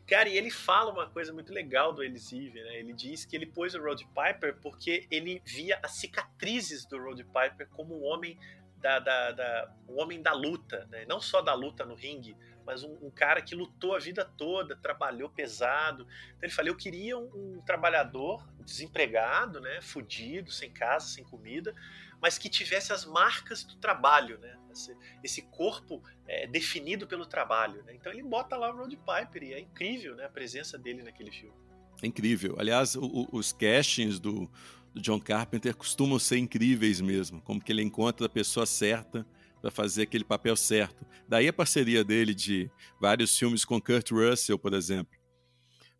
Cara, 0.06 0.30
e 0.30 0.38
ele 0.38 0.50
fala 0.50 0.90
uma 0.90 1.06
coisa 1.10 1.30
muito 1.30 1.52
legal 1.52 1.92
do 1.92 2.02
Eliseve, 2.02 2.62
né? 2.62 2.78
Ele 2.78 2.94
diz 2.94 3.26
que 3.26 3.36
ele 3.36 3.44
pôs 3.44 3.74
o 3.74 3.82
Rod 3.82 4.00
Piper 4.00 4.56
porque 4.62 5.06
ele 5.10 5.42
via 5.44 5.78
as 5.82 5.96
cicatrizes 5.96 6.86
do 6.86 6.96
Rod 6.96 7.20
Piper 7.20 7.68
como 7.68 8.00
um 8.00 8.04
homem 8.04 8.38
da, 8.80 8.98
da, 8.98 9.30
da, 9.32 9.72
um 9.88 10.00
homem 10.00 10.22
da 10.22 10.32
luta, 10.32 10.88
né? 10.90 11.04
não 11.06 11.20
só 11.20 11.42
da 11.42 11.52
luta 11.54 11.84
no 11.84 11.94
ringue, 11.94 12.34
mas 12.70 12.84
um, 12.84 12.96
um, 13.02 13.10
cara 13.10 13.42
que 13.42 13.52
lutou 13.52 13.96
a 13.96 13.98
vida 13.98 14.24
toda, 14.24 14.76
trabalhou 14.76 15.28
pesado. 15.28 16.06
Então 16.28 16.44
ele 16.44 16.52
falou: 16.52 16.68
eu 16.68 16.76
queria 16.76 17.18
um, 17.18 17.56
um 17.56 17.62
trabalhador 17.66 18.48
desempregado, 18.64 19.60
né, 19.60 19.80
fudido, 19.82 20.52
sem 20.52 20.70
casa, 20.70 21.08
sem 21.08 21.24
comida, 21.24 21.74
mas 22.22 22.38
que 22.38 22.48
tivesse 22.48 22.92
as 22.92 23.04
marcas 23.04 23.64
do 23.64 23.74
trabalho, 23.76 24.38
né? 24.38 24.56
Esse, 24.70 24.96
esse 25.24 25.42
corpo 25.42 26.00
é, 26.28 26.46
definido 26.46 27.04
pelo 27.04 27.26
trabalho. 27.26 27.82
Né? 27.82 27.94
Então 27.96 28.12
ele 28.12 28.22
bota 28.22 28.56
lá 28.56 28.72
o 28.72 28.76
Rod 28.76 28.92
Piper 28.92 29.42
e 29.42 29.52
é 29.52 29.58
incrível 29.58 30.14
né, 30.14 30.26
a 30.26 30.28
presença 30.28 30.78
dele 30.78 31.02
naquele 31.02 31.32
filme. 31.32 31.56
É 32.00 32.06
incrível. 32.06 32.54
Aliás, 32.56 32.94
o, 32.94 33.04
o, 33.04 33.28
os 33.32 33.52
castings 33.52 34.20
do, 34.20 34.48
do 34.94 35.00
John 35.00 35.18
Carpenter 35.18 35.74
costumam 35.74 36.20
ser 36.20 36.38
incríveis 36.38 37.00
mesmo, 37.00 37.42
como 37.42 37.60
que 37.60 37.72
ele 37.72 37.82
encontra 37.82 38.26
a 38.26 38.28
pessoa 38.28 38.64
certa 38.64 39.26
para 39.60 39.70
fazer 39.70 40.02
aquele 40.02 40.24
papel 40.24 40.56
certo. 40.56 41.04
Daí 41.28 41.48
a 41.48 41.52
parceria 41.52 42.02
dele 42.02 42.34
de 42.34 42.70
vários 43.00 43.36
filmes 43.38 43.64
com 43.64 43.80
Kurt 43.80 44.10
Russell, 44.10 44.58
por 44.58 44.72
exemplo. 44.74 45.18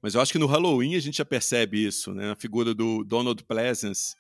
Mas 0.03 0.15
eu 0.15 0.21
acho 0.21 0.33
que 0.33 0.39
no 0.39 0.47
Halloween 0.47 0.97
a 0.97 1.01
gente 1.01 1.19
já 1.19 1.25
percebe 1.25 1.85
isso, 1.85 2.15
né? 2.15 2.31
A 2.31 2.37
figura 2.37 2.75
do 2.75 3.05
Donald 3.05 3.45
Pleasance 3.45 4.15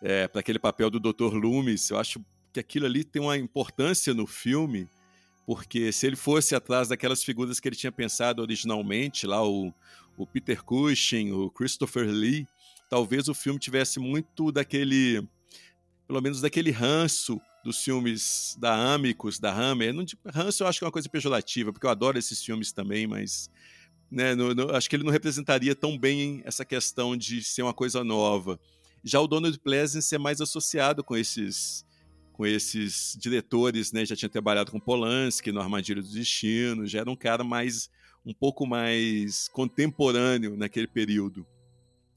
é, 0.00 0.28
para 0.28 0.40
aquele 0.40 0.58
papel 0.58 0.88
do 0.88 1.00
Dr. 1.00 1.34
Loomis. 1.34 1.90
Eu 1.90 1.98
acho 1.98 2.24
que 2.52 2.60
aquilo 2.60 2.86
ali 2.86 3.02
tem 3.02 3.20
uma 3.20 3.36
importância 3.36 4.14
no 4.14 4.26
filme, 4.26 4.88
porque 5.44 5.90
se 5.90 6.06
ele 6.06 6.16
fosse 6.16 6.54
atrás 6.54 6.88
daquelas 6.88 7.24
figuras 7.24 7.58
que 7.58 7.68
ele 7.68 7.76
tinha 7.76 7.90
pensado 7.90 8.40
originalmente, 8.40 9.26
lá 9.26 9.44
o, 9.44 9.74
o 10.16 10.26
Peter 10.26 10.62
Cushing, 10.62 11.32
o 11.32 11.50
Christopher 11.50 12.06
Lee, 12.06 12.46
talvez 12.88 13.28
o 13.28 13.34
filme 13.34 13.58
tivesse 13.58 13.98
muito 13.98 14.52
daquele, 14.52 15.26
pelo 16.06 16.20
menos 16.20 16.40
daquele 16.40 16.70
ranço 16.70 17.40
dos 17.64 17.82
filmes 17.82 18.56
da 18.58 18.94
Amicus, 18.94 19.38
da 19.38 19.52
Hammer. 19.52 19.92
Não, 19.92 20.04
Hans 20.34 20.58
eu 20.60 20.66
acho 20.66 20.78
que 20.78 20.84
é 20.84 20.86
uma 20.86 20.92
coisa 20.92 21.08
pejorativa, 21.08 21.72
porque 21.72 21.86
eu 21.86 21.90
adoro 21.90 22.18
esses 22.18 22.42
filmes 22.44 22.72
também, 22.72 23.06
mas 23.06 23.50
né, 24.10 24.34
no, 24.34 24.54
no, 24.54 24.74
acho 24.74 24.88
que 24.88 24.96
ele 24.96 25.04
não 25.04 25.12
representaria 25.12 25.74
tão 25.74 25.96
bem 25.96 26.42
essa 26.44 26.64
questão 26.64 27.16
de 27.16 27.42
ser 27.42 27.62
uma 27.62 27.74
coisa 27.74 28.02
nova. 28.02 28.58
Já 29.04 29.20
o 29.20 29.26
Donald 29.26 29.58
Pleasence 29.60 30.14
é 30.14 30.18
mais 30.18 30.40
associado 30.40 31.02
com 31.04 31.16
esses 31.16 31.84
com 32.32 32.46
esses 32.46 33.18
diretores, 33.20 33.92
né? 33.92 34.02
Já 34.06 34.16
tinha 34.16 34.28
trabalhado 34.30 34.72
com 34.72 34.80
Polanski 34.80 35.52
no 35.52 35.60
Armadilha 35.60 36.00
do 36.00 36.08
Destino, 36.08 36.86
já 36.86 37.00
era 37.00 37.10
um 37.10 37.16
cara 37.16 37.44
mais 37.44 37.90
um 38.24 38.32
pouco 38.32 38.66
mais 38.66 39.48
contemporâneo 39.48 40.56
naquele 40.56 40.86
período. 40.86 41.46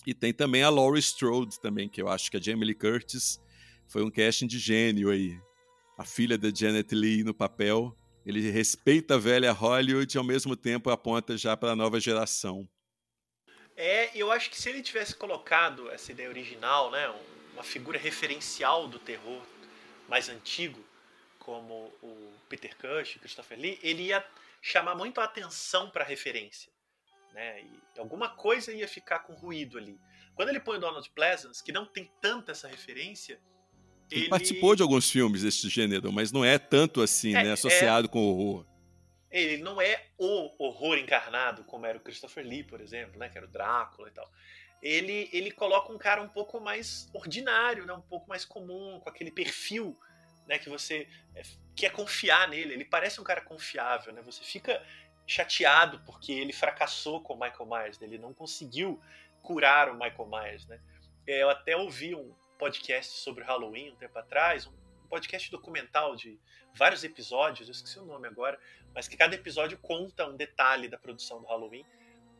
E 0.08 0.14
tem 0.14 0.34
também 0.34 0.64
a 0.64 0.70
Laurie 0.70 1.00
Strode 1.00 1.60
também, 1.60 1.90
que 1.90 2.02
eu 2.02 2.08
acho 2.08 2.32
que 2.32 2.38
a 2.38 2.42
Jamie 2.42 2.66
Lee 2.66 2.76
Curtis 2.76 3.40
foi 3.88 4.04
um 4.04 4.12
casting 4.12 4.48
de 4.48 4.60
gênio 4.60 5.10
aí. 5.10 5.40
A 5.98 6.04
filha 6.04 6.38
da 6.38 6.50
Janet 6.54 6.94
Leigh 6.94 7.24
no 7.24 7.34
papel. 7.34 7.96
Ele 8.26 8.50
respeita 8.50 9.16
a 9.16 9.18
velha 9.18 9.52
Hollywood 9.52 10.16
e 10.16 10.18
ao 10.18 10.24
mesmo 10.24 10.56
tempo 10.56 10.90
aponta 10.90 11.38
já 11.38 11.58
para 11.58 11.72
a 11.72 11.76
nova 11.76 12.00
geração. 12.00 12.68
É, 13.76 14.16
eu 14.16 14.32
acho 14.32 14.50
que 14.50 14.60
se 14.60 14.70
ele 14.70 14.82
tivesse 14.82 15.16
colocado 15.16 15.90
essa 15.92 16.12
ideia 16.12 16.30
original, 16.30 16.92
né, 16.92 17.14
uma 17.54 17.64
figura 17.64 17.98
referencial 17.98 18.88
do 18.88 19.00
terror 19.00 19.42
mais 20.08 20.30
antigo, 20.30 20.84
como 21.40 21.92
o 22.02 22.34
Peter 22.48 22.76
Cush, 22.78 23.18
Christopher 23.20 23.60
Lee, 23.60 23.80
ele 23.84 24.04
ia 24.04 24.26
chamar 24.62 24.96
muito 24.96 25.20
a 25.20 25.26
atenção 25.26 25.90
para 25.90 26.04
a 26.04 26.08
referência. 26.08 26.72
Né? 27.34 27.64
E 27.64 28.00
alguma 28.00 28.30
coisa 28.30 28.72
ia 28.72 28.88
ficar 28.88 29.20
com 29.20 29.34
ruído 29.34 29.78
ali. 29.78 30.00
Quando 30.36 30.50
ele 30.50 30.60
põe 30.60 30.78
o 30.78 30.80
Donald 30.80 31.10
Pleasance, 31.12 31.64
que 31.64 31.72
não 31.72 31.86
tem 31.86 32.10
tanta 32.22 32.52
essa 32.52 32.68
referência, 32.68 33.40
ele, 34.14 34.22
ele 34.22 34.30
participou 34.30 34.76
de 34.76 34.82
alguns 34.82 35.10
filmes 35.10 35.42
desse 35.42 35.68
gênero, 35.70 36.12
mas 36.12 36.32
não 36.32 36.46
é 36.46 36.58
tanto 36.58 37.02
assim, 37.02 37.36
é, 37.36 37.44
né? 37.44 37.52
Associado 37.54 38.08
é... 38.08 38.10
com 38.10 38.20
horror. 38.20 38.66
Ele 39.32 39.58
não 39.64 39.82
é 39.82 40.06
o 40.18 40.64
horror 40.64 40.98
encarnado, 40.98 41.64
como 41.64 41.86
era 41.88 41.98
o 41.98 42.02
Christopher 42.02 42.46
Lee, 42.46 42.64
por 42.64 42.80
exemplo, 42.80 43.20
né? 43.20 43.30
Que 43.30 43.38
era 43.38 43.48
o 43.48 43.50
Drácula 43.50 44.08
e 44.08 44.12
tal. 44.12 44.30
Ele, 44.82 45.30
ele 45.34 45.50
coloca 45.50 45.92
um 45.92 45.98
cara 45.98 46.22
um 46.22 46.28
pouco 46.28 46.60
mais 46.60 47.10
ordinário, 47.14 47.86
né? 47.86 47.94
Um 47.94 48.02
pouco 48.02 48.30
mais 48.30 48.46
comum, 48.46 49.00
com 49.00 49.10
aquele 49.10 49.32
perfil, 49.32 49.98
né? 50.48 50.60
Que 50.60 50.70
você 50.70 51.08
é, 51.34 51.42
quer 51.76 51.92
confiar 51.92 52.48
nele. 52.48 52.74
Ele 52.74 52.86
parece 52.86 53.20
um 53.20 53.24
cara 53.24 53.42
confiável, 53.42 54.14
né? 54.14 54.22
Você 54.22 54.44
fica 54.44 54.80
chateado 55.26 56.00
porque 56.06 56.32
ele 56.32 56.54
fracassou 56.54 57.22
com 57.22 57.34
o 57.34 57.40
Michael 57.40 57.66
Myers, 57.66 57.98
né? 57.98 58.08
ele 58.08 58.18
não 58.18 58.34
conseguiu 58.34 59.02
curar 59.42 59.90
o 59.90 59.94
Michael 59.94 60.30
Myers, 60.30 60.68
né? 60.68 60.80
É, 61.26 61.42
eu 61.42 61.50
até 61.50 61.76
ouvi 61.76 62.14
um 62.14 62.34
podcast 62.64 63.18
sobre 63.18 63.44
Halloween 63.44 63.92
um 63.92 63.96
tempo 63.98 64.18
atrás, 64.18 64.66
um 64.66 64.72
podcast 65.10 65.52
documental 65.52 66.16
de 66.16 66.40
vários 66.74 67.04
episódios, 67.04 67.68
eu 67.68 67.74
esqueci 67.74 68.00
o 68.00 68.06
nome 68.06 68.26
agora, 68.26 68.58
mas 68.96 69.06
que 69.06 69.18
cada 69.18 69.36
episódio 69.36 69.78
conta 69.80 70.26
um 70.26 70.38
detalhe 70.38 70.88
da 70.88 70.98
produção 70.98 71.42
do 71.42 71.46
Halloween. 71.46 71.86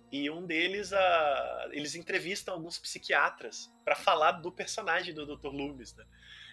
E 0.10 0.30
um 0.30 0.46
deles, 0.46 0.94
uh, 0.94 1.72
eles 1.72 1.94
entrevistam 1.96 2.54
alguns 2.54 2.80
psiquiatras 2.80 3.70
para 3.84 3.98
falar 3.98 4.32
do 4.34 4.50
personagem 4.50 5.14
do 5.14 5.26
Dr. 5.26 5.50
Loomis, 5.50 5.94
né? 5.94 6.06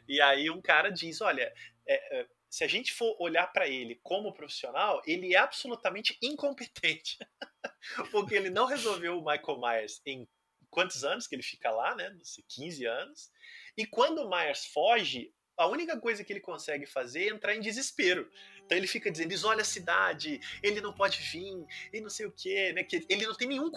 E 0.09 0.21
aí 0.21 0.51
um 0.51 0.61
cara 0.61 0.91
diz, 0.91 1.21
olha, 1.21 1.55
é, 1.87 2.19
é, 2.19 2.27
se 2.49 2.65
a 2.65 2.67
gente 2.67 2.93
for 2.93 3.15
olhar 3.21 3.47
para 3.53 3.69
ele 3.69 4.01
como 4.03 4.35
profissional, 4.35 5.01
ele 5.07 5.33
é 5.33 5.39
absolutamente 5.39 6.19
incompetente. 6.21 7.19
Porque 8.11 8.35
ele 8.35 8.51
não 8.51 8.67
resolveu 8.67 9.17
o 9.17 9.25
Michael 9.25 9.61
Myers 9.61 10.03
em 10.05 10.27
quantos 10.71 11.05
anos 11.05 11.27
que 11.27 11.37
ele 11.37 11.43
fica 11.43 11.71
lá, 11.71 11.95
né? 11.95 12.17
15 12.49 12.87
anos. 12.87 13.31
E 13.77 13.87
quando 13.87 14.19
o 14.19 14.31
Myers 14.31 14.67
foge, 14.67 15.33
a 15.57 15.67
única 15.67 15.99
coisa 15.99 16.25
que 16.25 16.33
ele 16.33 16.41
consegue 16.41 16.87
fazer 16.87 17.29
é 17.29 17.29
entrar 17.29 17.55
em 17.55 17.61
desespero. 17.61 18.31
Então 18.71 18.79
ele 18.79 18.87
fica 18.87 19.11
dizendo, 19.11 19.33
isola 19.33 19.63
a 19.63 19.65
cidade, 19.65 20.41
ele 20.63 20.81
não 20.81 20.93
pode 20.93 21.21
vir, 21.21 21.67
e 21.93 22.01
não 22.01 22.09
sei 22.09 22.27
o 22.27 22.31
quê, 22.31 22.73
né? 22.73 22.85
Que 22.85 23.05
ele 23.09 23.27
não 23.27 23.35
tem 23.35 23.49
nenhum 23.49 23.69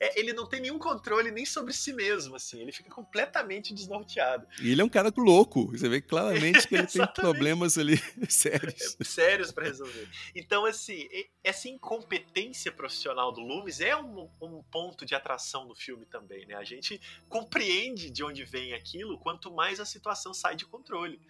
é, 0.00 0.18
ele 0.18 0.32
não 0.32 0.48
tem 0.48 0.60
nenhum 0.60 0.78
controle 0.78 1.30
nem 1.30 1.44
sobre 1.44 1.74
si 1.74 1.92
mesmo, 1.92 2.34
assim, 2.34 2.60
ele 2.60 2.72
fica 2.72 2.90
completamente 2.90 3.74
desnorteado. 3.74 4.46
E 4.62 4.72
ele 4.72 4.80
é 4.80 4.84
um 4.84 4.88
cara 4.88 5.12
louco, 5.14 5.66
você 5.66 5.88
vê 5.90 6.00
claramente 6.00 6.66
que 6.66 6.74
ele 6.74 6.86
tem 6.88 7.06
problemas 7.08 7.76
ali 7.76 7.98
sérios. 8.26 8.96
É, 8.98 9.04
sérios 9.04 9.52
para 9.52 9.64
resolver. 9.64 10.08
Então, 10.34 10.64
assim, 10.64 11.06
essa 11.42 11.68
incompetência 11.68 12.72
profissional 12.72 13.30
do 13.30 13.42
Loomis 13.42 13.80
é 13.80 13.94
um, 13.94 14.28
um 14.40 14.62
ponto 14.70 15.04
de 15.04 15.14
atração 15.14 15.66
no 15.66 15.74
filme 15.74 16.06
também, 16.06 16.46
né? 16.46 16.54
A 16.54 16.64
gente 16.64 16.98
compreende 17.28 18.10
de 18.10 18.24
onde 18.24 18.42
vem 18.42 18.72
aquilo 18.72 19.18
quanto 19.18 19.52
mais 19.52 19.80
a 19.80 19.84
situação 19.84 20.32
sai 20.32 20.56
de 20.56 20.64
controle. 20.64 21.20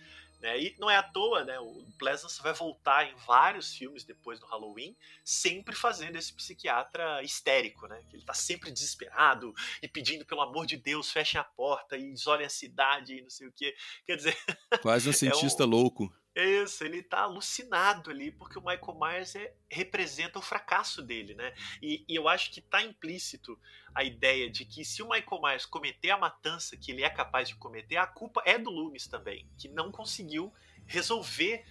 Né? 0.45 0.61
E 0.61 0.76
não 0.78 0.90
é 0.90 0.97
à 0.97 1.03
toa, 1.03 1.42
né? 1.42 1.59
O 1.59 1.86
Pleasance 1.99 2.42
vai 2.42 2.53
voltar 2.53 3.09
em 3.09 3.14
vários 3.26 3.74
filmes 3.74 4.05
depois 4.05 4.38
do 4.38 4.45
Halloween, 4.45 4.95
sempre 5.24 5.74
fazendo 5.74 6.16
esse 6.16 6.34
psiquiatra 6.34 7.22
histérico, 7.22 7.86
né? 7.86 8.03
Que 8.11 8.16
ele 8.16 8.26
tá 8.26 8.34
sempre 8.34 8.70
desesperado 8.70 9.55
e 9.82 9.88
pedindo, 9.88 10.26
pelo 10.26 10.42
amor 10.42 10.66
de 10.66 10.76
Deus, 10.76 11.11
fechem 11.11 11.40
a 11.40 11.45
porta 11.45 11.97
e 11.97 12.12
isolem 12.12 12.45
a 12.45 12.51
cidade 12.51 13.16
e 13.16 13.22
não 13.22 13.30
sei 13.30 13.47
o 13.47 13.53
quê. 13.53 13.74
Quer 14.07 14.16
dizer. 14.16 14.36
Quase 14.82 15.09
um 15.09 15.14
cientista 15.14 15.62
é 15.62 15.66
um... 15.66 15.70
louco. 15.70 16.14
É 16.35 16.45
isso, 16.45 16.82
ele 16.82 17.01
tá 17.01 17.20
alucinado 17.20 18.11
ali, 18.11 18.32
porque 18.32 18.59
o 18.59 18.62
Michael 18.62 18.99
Myers 18.99 19.37
é, 19.37 19.55
representa 19.70 20.37
o 20.37 20.43
fracasso 20.43 21.01
dele, 21.01 21.32
né? 21.35 21.55
E, 21.80 22.05
e, 22.09 22.16
eu 22.16 22.28
acho 22.28 22.51
que 22.51 22.61
tá 22.61 22.82
implícito 22.82 23.57
a 23.95 24.03
ideia 24.03 24.51
de 24.51 24.64
que 24.64 24.85
se 24.85 25.01
o 25.01 25.09
Michael 25.09 25.41
Myers 25.41 25.64
cometer 25.64 26.11
a 26.11 26.18
matança 26.18 26.76
que 26.76 26.91
ele 26.91 27.05
é 27.05 27.11
capaz 27.11 27.49
de 27.49 27.55
cometer, 27.55 27.99
a 27.99 28.07
culpa 28.07 28.43
é 28.45 28.59
do 28.59 28.68
Loomis 28.68 29.07
também, 29.07 29.49
que 29.57 29.68
não 29.68 29.93
conseguiu 29.93 30.53
resolver 30.87 31.64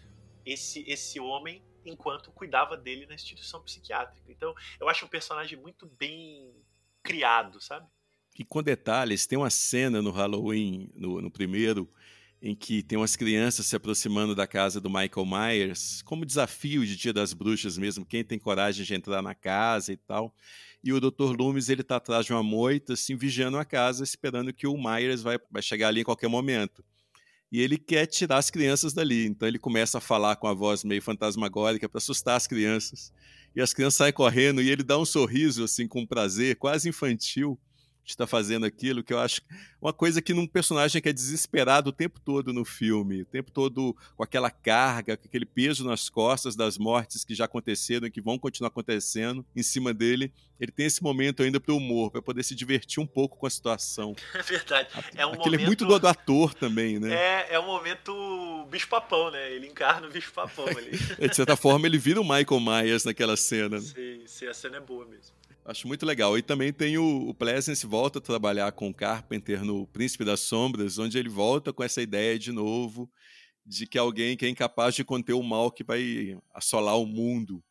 esse, 0.45 0.83
esse 0.87 1.19
homem 1.19 1.61
enquanto 1.85 2.31
cuidava 2.31 2.77
dele 2.77 3.05
na 3.05 3.15
instituição 3.15 3.61
psiquiátrica. 3.61 4.31
Então, 4.31 4.55
eu 4.79 4.87
acho 4.87 5.05
um 5.05 5.09
personagem 5.09 5.59
muito 5.59 5.85
bem 5.85 6.55
criado, 7.03 7.59
sabe? 7.59 7.85
E 8.39 8.43
com 8.43 8.63
detalhes, 8.63 9.27
tem 9.27 9.37
uma 9.37 9.49
cena 9.49 10.01
no 10.01 10.09
Halloween, 10.09 10.89
no, 10.95 11.21
no 11.21 11.29
primeiro, 11.29 11.87
em 12.45 12.53
que 12.53 12.83
tem 12.83 12.97
umas 12.97 13.15
crianças 13.15 13.67
se 13.67 13.73
aproximando 13.73 14.35
da 14.35 14.45
casa 14.45 14.81
do 14.81 14.89
Michael 14.89 15.25
Myers, 15.25 16.01
como 16.01 16.25
desafio 16.25 16.85
de 16.85 16.97
Dia 16.97 17.13
das 17.13 17.31
Bruxas 17.31 17.77
mesmo, 17.77 18.05
quem 18.05 18.21
tem 18.21 18.37
coragem 18.37 18.85
de 18.85 18.93
entrar 18.93 19.21
na 19.21 19.33
casa 19.33 19.93
e 19.93 19.95
tal. 19.95 20.35
E 20.83 20.91
o 20.91 20.99
Dr. 20.99 21.37
Loomis, 21.39 21.69
ele 21.69 21.83
tá 21.83 21.95
atrás 21.95 22.25
de 22.25 22.33
uma 22.33 22.43
moita, 22.43 22.93
assim, 22.93 23.15
vigiando 23.15 23.57
a 23.57 23.63
casa, 23.63 24.03
esperando 24.03 24.51
que 24.51 24.67
o 24.67 24.75
Myers 24.75 25.21
vai, 25.21 25.39
vai 25.49 25.61
chegar 25.61 25.87
ali 25.87 26.01
em 26.01 26.03
qualquer 26.03 26.27
momento. 26.27 26.83
E 27.49 27.61
ele 27.61 27.77
quer 27.77 28.07
tirar 28.07 28.39
as 28.39 28.51
crianças 28.51 28.91
dali, 28.91 29.25
então 29.25 29.47
ele 29.47 29.57
começa 29.57 29.99
a 29.99 30.01
falar 30.01 30.35
com 30.35 30.47
a 30.47 30.53
voz 30.53 30.83
meio 30.83 31.01
fantasmagórica 31.01 31.87
para 31.87 31.99
assustar 31.99 32.35
as 32.35 32.45
crianças. 32.45 33.13
E 33.55 33.61
as 33.61 33.73
crianças 33.73 33.99
saem 33.99 34.11
correndo 34.11 34.61
e 34.61 34.69
ele 34.69 34.83
dá 34.83 34.97
um 34.97 35.05
sorriso, 35.05 35.63
assim, 35.63 35.87
com 35.87 36.05
prazer, 36.05 36.57
quase 36.57 36.89
infantil 36.89 37.57
está 38.05 38.27
fazendo 38.27 38.65
aquilo, 38.65 39.03
que 39.03 39.13
eu 39.13 39.19
acho 39.19 39.41
uma 39.81 39.93
coisa 39.93 40.21
que 40.21 40.33
num 40.33 40.47
personagem 40.47 41.01
que 41.01 41.09
é 41.09 41.13
desesperado 41.13 41.89
o 41.89 41.93
tempo 41.93 42.19
todo 42.19 42.53
no 42.53 42.65
filme, 42.65 43.21
o 43.21 43.25
tempo 43.25 43.51
todo 43.51 43.95
com 44.15 44.23
aquela 44.23 44.49
carga, 44.49 45.17
com 45.17 45.25
aquele 45.25 45.45
peso 45.45 45.85
nas 45.85 46.09
costas 46.09 46.55
das 46.55 46.77
mortes 46.77 47.23
que 47.23 47.35
já 47.35 47.45
aconteceram 47.45 48.07
e 48.07 48.11
que 48.11 48.21
vão 48.21 48.37
continuar 48.37 48.69
acontecendo 48.69 49.45
em 49.55 49.63
cima 49.63 49.93
dele, 49.93 50.31
ele 50.59 50.71
tem 50.71 50.85
esse 50.85 51.01
momento 51.03 51.43
ainda 51.43 51.59
para 51.59 51.73
o 51.73 51.77
humor, 51.77 52.11
para 52.11 52.21
poder 52.21 52.43
se 52.43 52.55
divertir 52.55 53.01
um 53.01 53.05
pouco 53.05 53.37
com 53.37 53.45
a 53.45 53.49
situação. 53.49 54.15
É 54.33 54.41
verdade. 54.41 54.89
É 55.15 55.25
um 55.25 55.33
Aquele 55.33 55.57
momento... 55.57 55.61
é 55.61 55.65
muito 55.65 55.85
do, 55.85 55.99
do, 55.99 56.07
ator 56.07 56.53
também, 56.53 56.99
né? 56.99 57.13
É, 57.13 57.53
é 57.55 57.59
um 57.59 57.65
momento 57.65 58.65
bicho-papão, 58.69 59.31
né? 59.31 59.53
Ele 59.53 59.67
encarna 59.67 60.07
o 60.07 60.11
bicho-papão 60.11 60.67
ali. 60.67 60.91
de 61.29 61.35
certa 61.35 61.55
forma, 61.55 61.85
ele 61.85 61.97
vira 61.97 62.19
o 62.19 62.23
Michael 62.23 62.59
Myers 62.59 63.05
naquela 63.05 63.37
cena. 63.37 63.77
Né? 63.77 63.81
Sim, 63.81 64.23
sim, 64.25 64.47
a 64.47 64.53
cena 64.53 64.77
é 64.77 64.79
boa 64.79 65.05
mesmo. 65.05 65.33
Acho 65.65 65.87
muito 65.87 66.05
legal. 66.05 66.37
E 66.37 66.41
também 66.41 66.73
tem 66.73 66.97
o, 66.97 67.29
o 67.29 67.33
Pleasence 67.33 67.85
volta 67.85 68.19
a 68.19 68.21
trabalhar 68.21 68.71
com 68.73 68.89
o 68.89 68.93
Carpenter 68.93 69.63
no 69.63 69.87
Príncipe 69.87 70.25
das 70.25 70.41
Sombras, 70.41 70.97
onde 70.97 71.17
ele 71.17 71.29
volta 71.29 71.71
com 71.71 71.83
essa 71.83 72.01
ideia 72.01 72.37
de 72.37 72.51
novo 72.51 73.09
de 73.65 73.87
que 73.87 73.97
alguém 73.97 74.35
que 74.35 74.45
é 74.45 74.49
incapaz 74.49 74.93
de 74.93 75.05
conter 75.05 75.33
o 75.33 75.41
mal 75.41 75.71
que 75.71 75.83
vai 75.83 76.37
assolar 76.53 76.99
o 76.99 77.05
mundo. 77.05 77.63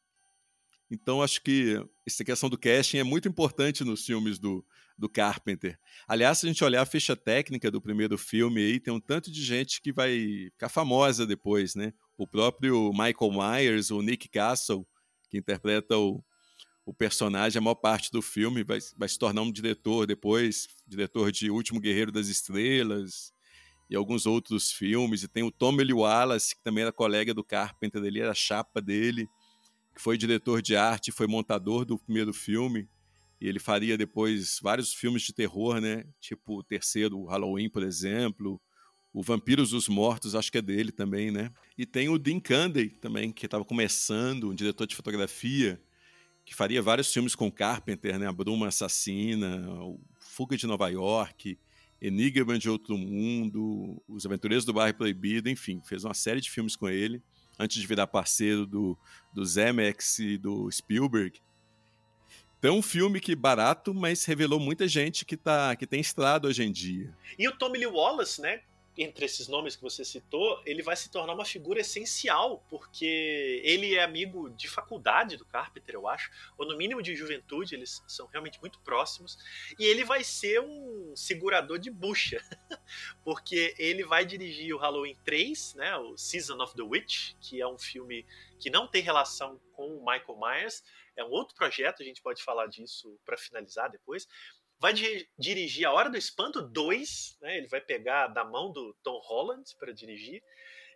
Então 0.90 1.22
acho 1.22 1.42
que 1.42 1.84
essa 2.06 2.24
questão 2.24 2.48
do 2.48 2.58
casting 2.58 2.98
é 2.98 3.04
muito 3.04 3.28
importante 3.28 3.84
nos 3.84 4.04
filmes 4.04 4.38
do, 4.38 4.64
do 4.96 5.08
Carpenter. 5.08 5.78
Aliás, 6.06 6.38
se 6.38 6.46
a 6.46 6.48
gente 6.48 6.64
olhar 6.64 6.82
a 6.82 6.86
ficha 6.86 7.14
técnica 7.14 7.70
do 7.70 7.80
primeiro 7.80 8.16
filme 8.16 8.60
aí, 8.60 8.80
tem 8.80 8.92
um 8.92 9.00
tanto 9.00 9.30
de 9.30 9.42
gente 9.42 9.82
que 9.82 9.92
vai 9.92 10.48
ficar 10.52 10.68
famosa 10.68 11.26
depois, 11.26 11.74
né? 11.74 11.92
O 12.16 12.26
próprio 12.26 12.90
Michael 12.92 13.32
Myers, 13.32 13.90
o 13.90 14.00
Nick 14.00 14.28
Castle, 14.28 14.86
que 15.30 15.38
interpreta 15.38 15.96
o, 15.96 16.22
o 16.84 16.92
personagem, 16.92 17.58
a 17.58 17.62
maior 17.62 17.76
parte 17.76 18.10
do 18.10 18.20
filme, 18.20 18.64
vai, 18.64 18.78
vai 18.96 19.08
se 19.08 19.18
tornar 19.18 19.42
um 19.42 19.52
diretor 19.52 20.06
depois, 20.06 20.68
diretor 20.86 21.30
de 21.30 21.50
Último 21.50 21.80
Guerreiro 21.80 22.10
das 22.10 22.28
Estrelas 22.28 23.32
e 23.88 23.94
alguns 23.94 24.26
outros 24.26 24.72
filmes. 24.72 25.22
E 25.22 25.28
tem 25.28 25.42
o 25.42 25.50
Tommy 25.50 25.84
Lee 25.84 25.92
Wallace, 25.92 26.56
que 26.56 26.62
também 26.62 26.82
era 26.82 26.92
colega 26.92 27.32
do 27.32 27.44
Carpenter, 27.44 28.02
ele 28.02 28.20
era 28.20 28.32
a 28.32 28.34
chapa 28.34 28.80
dele, 28.80 29.28
que 29.94 30.02
foi 30.02 30.18
diretor 30.18 30.60
de 30.60 30.74
arte, 30.74 31.12
foi 31.12 31.26
montador 31.26 31.84
do 31.84 31.98
primeiro 31.98 32.32
filme. 32.32 32.88
E 33.40 33.48
ele 33.48 33.58
faria 33.58 33.96
depois 33.96 34.58
vários 34.62 34.94
filmes 34.94 35.22
de 35.22 35.32
terror, 35.32 35.80
né? 35.80 36.04
Tipo 36.20 36.58
o 36.58 36.62
terceiro 36.62 37.24
Halloween, 37.24 37.68
por 37.68 37.82
exemplo, 37.82 38.60
O 39.12 39.22
Vampiros 39.22 39.70
dos 39.70 39.88
Mortos, 39.88 40.34
acho 40.34 40.50
que 40.50 40.58
é 40.58 40.62
dele 40.62 40.90
também, 40.90 41.30
né? 41.30 41.52
E 41.76 41.84
tem 41.84 42.08
o 42.08 42.18
Dean 42.18 42.40
Candy 42.40 42.88
também, 42.88 43.30
que 43.30 43.44
estava 43.44 43.64
começando, 43.64 44.48
um 44.50 44.54
diretor 44.54 44.86
de 44.86 44.96
fotografia, 44.96 45.80
que 46.44 46.54
faria 46.54 46.82
vários 46.82 47.12
filmes 47.12 47.34
com 47.34 47.50
Carpenter, 47.50 48.18
né? 48.18 48.26
A 48.26 48.32
Bruma 48.32 48.68
Assassina, 48.68 49.64
Fuga 50.18 50.56
de 50.56 50.66
Nova 50.66 50.88
York, 50.88 51.58
Enigma 52.00 52.58
de 52.58 52.68
Outro 52.68 52.98
Mundo, 52.98 54.02
Os 54.08 54.26
Aventureiros 54.26 54.64
do 54.64 54.72
Bairro 54.72 54.96
Proibido, 54.96 55.48
enfim, 55.48 55.80
fez 55.84 56.04
uma 56.04 56.14
série 56.14 56.40
de 56.40 56.50
filmes 56.50 56.74
com 56.74 56.88
ele, 56.88 57.22
antes 57.58 57.80
de 57.80 57.86
virar 57.86 58.08
parceiro 58.08 58.66
do, 58.66 58.98
do 59.32 59.44
Zemeckis 59.44 60.18
e 60.18 60.36
do 60.36 60.70
Spielberg. 60.70 61.40
Então, 62.58 62.78
um 62.78 62.82
filme 62.82 63.20
que 63.20 63.34
barato, 63.34 63.92
mas 63.92 64.24
revelou 64.24 64.60
muita 64.60 64.86
gente 64.86 65.24
que, 65.24 65.36
tá, 65.36 65.74
que 65.74 65.86
tem 65.86 66.00
estrado 66.00 66.46
hoje 66.46 66.62
em 66.62 66.70
dia. 66.70 67.12
E 67.38 67.48
o 67.48 67.56
Tommy 67.56 67.78
Lee 67.78 67.86
Wallace, 67.86 68.40
né? 68.40 68.62
Entre 68.96 69.24
esses 69.24 69.48
nomes 69.48 69.74
que 69.74 69.82
você 69.82 70.04
citou, 70.04 70.60
ele 70.66 70.82
vai 70.82 70.94
se 70.96 71.10
tornar 71.10 71.32
uma 71.32 71.44
figura 71.44 71.80
essencial, 71.80 72.62
porque 72.68 73.60
ele 73.64 73.94
é 73.94 74.02
amigo 74.02 74.50
de 74.50 74.68
faculdade 74.68 75.36
do 75.36 75.46
Carpenter, 75.46 75.94
eu 75.94 76.06
acho, 76.06 76.30
ou 76.58 76.66
no 76.66 76.76
mínimo 76.76 77.02
de 77.02 77.16
juventude, 77.16 77.74
eles 77.74 78.02
são 78.06 78.26
realmente 78.26 78.60
muito 78.60 78.78
próximos, 78.80 79.38
e 79.78 79.84
ele 79.84 80.04
vai 80.04 80.22
ser 80.22 80.60
um 80.60 81.14
segurador 81.16 81.78
de 81.78 81.90
bucha, 81.90 82.44
porque 83.24 83.74
ele 83.78 84.04
vai 84.04 84.26
dirigir 84.26 84.74
o 84.74 84.78
Halloween 84.78 85.16
3, 85.24 85.74
né, 85.74 85.96
o 85.96 86.16
Season 86.18 86.60
of 86.62 86.74
the 86.74 86.82
Witch, 86.82 87.32
que 87.40 87.60
é 87.60 87.66
um 87.66 87.78
filme 87.78 88.26
que 88.58 88.68
não 88.68 88.86
tem 88.86 89.02
relação 89.02 89.58
com 89.72 89.96
o 89.96 90.04
Michael 90.04 90.38
Myers, 90.38 90.84
é 91.16 91.24
um 91.24 91.30
outro 91.30 91.54
projeto, 91.54 92.02
a 92.02 92.04
gente 92.04 92.22
pode 92.22 92.42
falar 92.42 92.66
disso 92.66 93.18
para 93.24 93.36
finalizar 93.36 93.90
depois, 93.90 94.26
vai 94.82 94.92
dirigir 95.38 95.86
A 95.86 95.92
Hora 95.92 96.10
do 96.10 96.18
Espanto 96.18 96.60
2, 96.60 97.38
né? 97.40 97.56
ele 97.56 97.68
vai 97.68 97.80
pegar 97.80 98.26
da 98.26 98.44
mão 98.44 98.72
do 98.72 98.92
Tom 98.94 99.20
Holland 99.22 99.62
para 99.78 99.92
dirigir, 99.92 100.42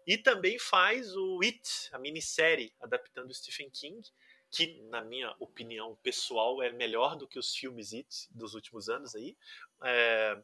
e 0.04 0.18
também 0.18 0.58
faz 0.58 1.14
o 1.14 1.40
It, 1.40 1.88
a 1.92 1.98
minissérie 1.98 2.74
adaptando 2.80 3.32
Stephen 3.32 3.70
King, 3.70 4.02
que, 4.50 4.82
na 4.90 5.02
minha 5.02 5.32
opinião 5.38 5.94
pessoal, 6.02 6.60
é 6.60 6.72
melhor 6.72 7.14
do 7.14 7.28
que 7.28 7.38
os 7.38 7.54
filmes 7.54 7.92
It 7.92 8.26
dos 8.32 8.54
últimos 8.54 8.88
anos 8.88 9.14
aí. 9.14 9.36
É... 9.84 10.36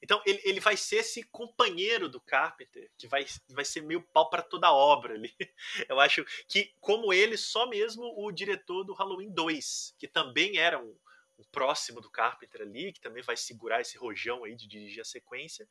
Então, 0.00 0.22
ele, 0.24 0.40
ele 0.44 0.60
vai 0.60 0.76
ser 0.76 0.96
esse 0.96 1.24
companheiro 1.24 2.08
do 2.08 2.20
Carpenter, 2.20 2.88
que 2.96 3.08
vai, 3.08 3.26
vai 3.48 3.64
ser 3.64 3.80
meio 3.80 4.02
pau 4.12 4.30
para 4.30 4.42
toda 4.42 4.68
a 4.68 4.72
obra 4.72 5.14
ali. 5.14 5.34
Eu 5.88 5.98
acho 5.98 6.24
que, 6.48 6.72
como 6.80 7.12
ele, 7.12 7.36
só 7.36 7.66
mesmo 7.66 8.04
o 8.16 8.30
diretor 8.30 8.84
do 8.84 8.94
Halloween 8.94 9.32
2, 9.32 9.96
que 9.98 10.06
também 10.06 10.58
era 10.58 10.78
um, 10.78 10.94
um 11.38 11.44
próximo 11.50 12.00
do 12.00 12.10
Carpenter 12.10 12.62
ali, 12.62 12.92
que 12.92 13.00
também 13.00 13.22
vai 13.22 13.36
segurar 13.36 13.80
esse 13.80 13.96
rojão 13.98 14.44
aí 14.44 14.54
de 14.54 14.66
dirigir 14.66 15.00
a 15.00 15.04
sequência. 15.04 15.68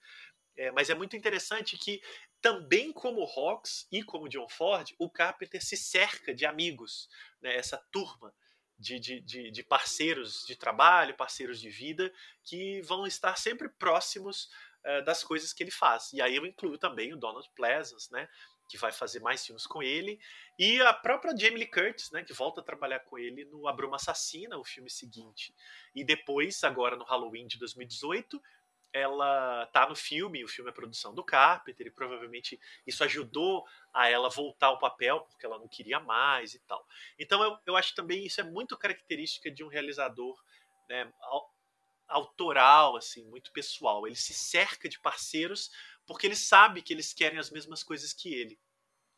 É, 0.55 0.71
mas 0.71 0.89
é 0.89 0.95
muito 0.95 1.15
interessante 1.15 1.77
que, 1.77 2.01
também 2.41 2.91
como 2.91 3.23
Hawks 3.23 3.87
e 3.91 4.03
como 4.03 4.29
John 4.29 4.47
Ford, 4.47 4.93
o 4.99 5.09
Carpenter 5.09 5.63
se 5.63 5.75
cerca 5.75 6.33
de 6.33 6.45
amigos, 6.45 7.09
né, 7.41 7.55
essa 7.55 7.77
turma 7.91 8.33
de, 8.77 8.99
de, 8.99 9.21
de, 9.21 9.51
de, 9.51 9.63
parceiros 9.63 10.45
de 10.45 10.55
trabalho, 10.55 11.15
parceiros 11.15 11.59
de 11.59 11.69
vida, 11.69 12.13
que 12.43 12.81
vão 12.81 13.07
estar 13.07 13.35
sempre 13.37 13.69
próximos 13.69 14.49
uh, 14.85 15.03
das 15.05 15.23
coisas 15.23 15.53
que 15.53 15.63
ele 15.63 15.71
faz. 15.71 16.11
E 16.13 16.21
aí 16.21 16.35
eu 16.35 16.45
incluo 16.45 16.77
também 16.77 17.13
o 17.13 17.17
Donald 17.17 17.49
Pleasance, 17.55 18.11
né, 18.11 18.27
que 18.73 18.77
vai 18.79 18.91
fazer 18.91 19.19
mais 19.19 19.45
filmes 19.45 19.67
com 19.67 19.83
ele, 19.83 20.19
e 20.57 20.81
a 20.81 20.91
própria 20.91 21.37
Jamie 21.37 21.59
Lee 21.59 21.69
Curtis, 21.69 22.09
né, 22.09 22.23
que 22.23 22.33
volta 22.33 22.59
a 22.59 22.63
trabalhar 22.63 23.01
com 23.01 23.19
ele 23.19 23.45
no 23.45 23.67
A 23.67 23.71
Bruma 23.71 23.97
Assassina, 23.97 24.57
o 24.57 24.63
filme 24.63 24.89
seguinte. 24.89 25.53
E 25.93 26.03
depois, 26.03 26.63
agora 26.63 26.95
no 26.95 27.03
Halloween 27.03 27.45
de 27.45 27.59
2018, 27.59 28.41
ela 28.91 29.67
tá 29.67 29.87
no 29.87 29.95
filme, 29.95 30.43
o 30.43 30.47
filme 30.47 30.71
é 30.71 30.73
produção 30.73 31.13
do 31.13 31.23
Carpenter, 31.23 31.85
e 31.85 31.91
provavelmente 31.91 32.59
isso 32.85 33.03
ajudou 33.03 33.63
a 33.93 34.09
ela 34.09 34.27
voltar 34.27 34.67
ao 34.67 34.79
papel, 34.79 35.21
porque 35.21 35.45
ela 35.45 35.59
não 35.59 35.67
queria 35.67 35.99
mais 35.99 36.55
e 36.55 36.59
tal. 36.61 36.83
Então 37.19 37.43
eu, 37.43 37.55
eu 37.67 37.75
acho 37.75 37.93
também 37.93 38.25
isso 38.25 38.41
é 38.41 38.43
muito 38.43 38.75
característica 38.75 39.51
de 39.51 39.63
um 39.63 39.67
realizador 39.67 40.35
né, 40.89 41.13
autoral, 42.07 42.95
assim, 42.95 43.23
muito 43.25 43.51
pessoal. 43.51 44.07
Ele 44.07 44.15
se 44.15 44.33
cerca 44.33 44.89
de 44.89 44.99
parceiros 44.99 45.69
porque 46.05 46.27
ele 46.27 46.35
sabe 46.35 46.81
que 46.81 46.93
eles 46.93 47.13
querem 47.13 47.39
as 47.39 47.49
mesmas 47.49 47.83
coisas 47.83 48.13
que 48.13 48.33
ele. 48.33 48.57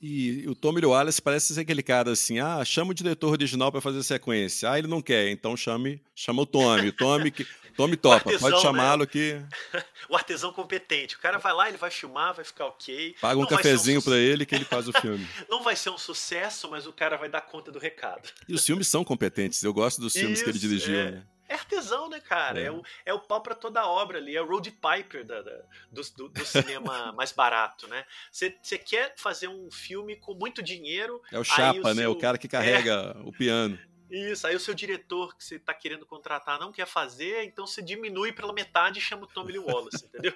E 0.02 0.46
o 0.48 0.54
Tommy 0.54 0.82
Lee 0.82 0.88
Wallace 0.88 1.22
parece 1.22 1.54
ser 1.54 1.62
aquele 1.62 1.82
cara 1.82 2.12
assim, 2.12 2.38
ah, 2.40 2.64
chama 2.66 2.92
o 2.92 2.94
diretor 2.94 3.32
original 3.32 3.72
para 3.72 3.80
fazer 3.80 4.04
sequência. 4.04 4.70
Ah, 4.70 4.78
ele 4.78 4.88
não 4.88 5.02
quer, 5.02 5.30
então 5.30 5.56
chame, 5.56 6.02
chama 6.14 6.42
o 6.42 6.46
Tommy. 6.46 6.90
O 6.90 6.94
Tommy, 6.94 7.32
que, 7.32 7.48
Tommy 7.78 7.96
topa, 7.98 8.16
artesão, 8.30 8.52
pode 8.52 8.62
chamá-lo 8.62 9.04
né? 9.04 9.10
que... 9.10 9.42
o 10.10 10.16
artesão 10.16 10.52
competente. 10.52 11.16
O 11.16 11.20
cara 11.20 11.38
vai 11.38 11.54
lá, 11.54 11.70
ele 11.70 11.78
vai 11.78 11.90
filmar, 11.90 12.34
vai 12.34 12.44
ficar 12.44 12.66
ok. 12.66 13.16
Paga 13.22 13.38
um 13.38 13.42
não 13.42 13.48
cafezinho 13.48 14.00
um 14.00 14.04
para 14.04 14.18
ele 14.18 14.46
que 14.46 14.54
ele 14.54 14.66
faz 14.66 14.88
o 14.88 14.94
filme. 14.94 15.26
não 15.50 15.64
vai 15.64 15.78
ser 15.78 15.90
um 15.92 15.98
sucesso, 15.98 16.70
mas 16.70 16.86
o 16.86 16.92
cara 16.92 17.16
vai 17.16 17.30
dar 17.30 17.42
conta 17.42 17.72
do 17.72 17.80
recado. 17.80 18.30
E 18.50 18.54
os 18.54 18.66
filmes 18.66 18.88
são 18.88 19.04
competentes. 19.04 19.64
Eu 19.64 19.74
gosto 19.74 20.02
dos 20.02 20.14
filmes 20.14 20.40
Isso, 20.40 20.44
que 20.44 20.50
ele 20.50 20.60
dirigiu, 20.60 21.00
é. 21.00 21.12
né? 21.12 21.28
É 21.48 21.54
artesão, 21.54 22.10
né, 22.10 22.20
cara? 22.20 22.60
É, 22.60 22.66
é 22.66 22.72
o, 22.72 22.84
é 23.06 23.14
o 23.14 23.20
pau 23.20 23.42
para 23.42 23.56
toda 23.56 23.82
a 23.82 23.88
obra 23.88 24.18
ali, 24.18 24.36
é 24.36 24.42
o 24.42 24.48
Road 24.48 24.72
Piper 24.72 25.26
da, 25.26 25.42
da 25.42 25.62
do, 25.92 26.02
do, 26.16 26.30
do, 26.30 26.46
cinema 26.46 27.12
mais 27.14 27.32
barato, 27.32 27.88
né? 27.88 28.06
Você 28.32 28.78
quer 28.78 29.14
fazer 29.18 29.48
um 29.48 29.70
filme 29.72 30.16
com 30.16 30.34
muito 30.34 30.62
dinheiro. 30.64 31.22
É 31.32 31.40
o 31.40 31.44
chapa, 31.44 31.92
o 31.92 31.94
né? 31.94 32.08
O 32.08 32.16
cara 32.16 32.38
que 32.38 32.48
carrega 32.48 33.16
é... 33.16 33.22
o 33.24 33.32
piano. 33.32 33.78
Isso, 34.10 34.46
aí 34.46 34.56
o 34.56 34.60
seu 34.60 34.74
diretor 34.74 35.36
que 35.36 35.44
você 35.44 35.56
está 35.56 35.74
querendo 35.74 36.06
contratar 36.06 36.60
não 36.60 36.72
quer 36.72 36.86
fazer, 36.86 37.44
então 37.44 37.66
você 37.66 37.82
diminui 37.82 38.32
pela 38.32 38.54
metade 38.54 39.00
e 39.00 39.02
chama 39.02 39.24
o 39.24 39.28
Tommy 39.28 39.54
Lee 39.54 39.60
Wallace, 39.60 40.06
entendeu? 40.06 40.34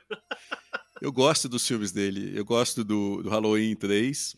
Eu 1.00 1.12
gosto 1.12 1.48
dos 1.48 1.66
filmes 1.68 1.92
dele. 1.92 2.38
Eu 2.38 2.44
gosto 2.44 2.84
do, 2.84 3.22
do 3.22 3.30
Halloween 3.30 3.76
3. 3.76 4.36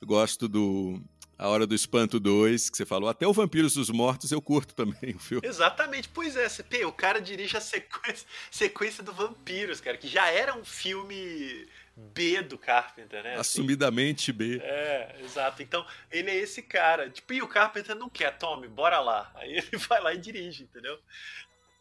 Eu 0.00 0.06
gosto 0.06 0.48
do 0.48 1.00
a 1.38 1.48
Hora 1.48 1.66
do 1.66 1.74
Espanto 1.74 2.18
2, 2.18 2.70
que 2.70 2.76
você 2.76 2.86
falou. 2.86 3.08
Até 3.08 3.26
o 3.26 3.32
Vampiros 3.32 3.74
dos 3.74 3.90
Mortos 3.90 4.32
eu 4.32 4.40
curto 4.40 4.74
também 4.74 5.14
o 5.14 5.18
filme. 5.18 5.46
Exatamente. 5.46 6.08
Pois 6.08 6.36
é, 6.36 6.48
CP, 6.48 6.84
o 6.84 6.92
cara 6.92 7.20
dirige 7.20 7.56
a 7.56 7.60
sequência, 7.60 8.26
sequência 8.50 9.02
do 9.02 9.12
Vampiros, 9.12 9.80
cara, 9.80 9.96
que 9.96 10.08
já 10.08 10.28
era 10.30 10.56
um 10.56 10.64
filme 10.64 11.66
B 11.96 12.42
do 12.42 12.58
Carpenter, 12.58 13.22
né? 13.22 13.32
Assim. 13.32 13.40
Assumidamente 13.40 14.32
B. 14.32 14.60
É, 14.62 15.16
exato. 15.22 15.62
Então, 15.62 15.84
ele 16.10 16.30
é 16.30 16.36
esse 16.36 16.62
cara. 16.62 17.08
Tipo, 17.10 17.32
e 17.32 17.42
o 17.42 17.48
Carpenter 17.48 17.94
não 17.94 18.08
quer, 18.08 18.36
Tommy, 18.36 18.68
bora 18.68 19.00
lá. 19.00 19.30
Aí 19.36 19.56
ele 19.56 19.76
vai 19.76 20.02
lá 20.02 20.14
e 20.14 20.18
dirige, 20.18 20.64
entendeu? 20.64 20.98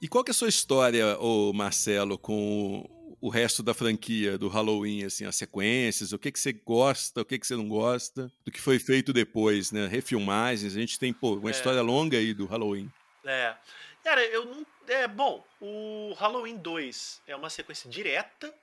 E 0.01 0.07
qual 0.07 0.23
que 0.23 0.31
é 0.31 0.33
a 0.33 0.35
sua 0.35 0.49
história, 0.49 1.17
ô 1.19 1.51
Marcelo, 1.53 2.17
com 2.17 2.87
o 3.25 3.29
resto 3.29 3.63
da 3.63 3.73
franquia 3.73 4.37
do 4.37 4.47
Halloween, 4.47 5.03
assim, 5.03 5.25
as 5.25 5.35
sequências, 5.35 6.13
o 6.13 6.19
que 6.19 6.31
que 6.31 6.39
você 6.39 6.53
gosta, 6.53 7.21
o 7.21 7.25
que 7.25 7.39
que 7.39 7.47
você 7.47 7.55
não 7.55 7.67
gosta, 7.67 8.31
do 8.45 8.51
que 8.51 8.61
foi 8.61 8.77
feito 8.77 9.11
depois, 9.11 9.71
né? 9.71 9.87
Refilmagens, 9.87 10.75
a 10.75 10.79
gente 10.79 10.99
tem, 10.99 11.11
pô, 11.11 11.33
uma 11.33 11.49
é. 11.49 11.51
história 11.51 11.81
longa 11.81 12.19
aí 12.19 12.35
do 12.35 12.45
Halloween. 12.45 12.87
É. 13.25 13.55
Cara, 14.03 14.23
eu 14.27 14.45
não. 14.45 14.63
É, 14.87 15.07
bom, 15.07 15.43
o 15.59 16.13
Halloween 16.13 16.55
2 16.55 17.23
é 17.25 17.35
uma 17.35 17.49
sequência 17.49 17.89
direta. 17.89 18.53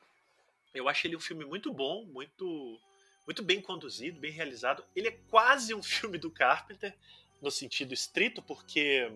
Eu 0.73 0.89
acho 0.89 1.09
ele 1.09 1.17
um 1.17 1.21
filme 1.21 1.45
muito 1.45 1.73
bom, 1.73 2.05
muito, 2.05 2.79
muito 3.27 3.43
bem 3.43 3.61
conduzido, 3.61 4.21
bem 4.21 4.31
realizado. 4.31 4.85
Ele 4.95 5.09
é 5.09 5.19
quase 5.29 5.75
um 5.75 5.83
filme 5.83 6.19
do 6.19 6.31
Carpenter, 6.31 6.95
no 7.41 7.51
sentido 7.51 7.93
estrito, 7.93 8.41
porque 8.41 9.11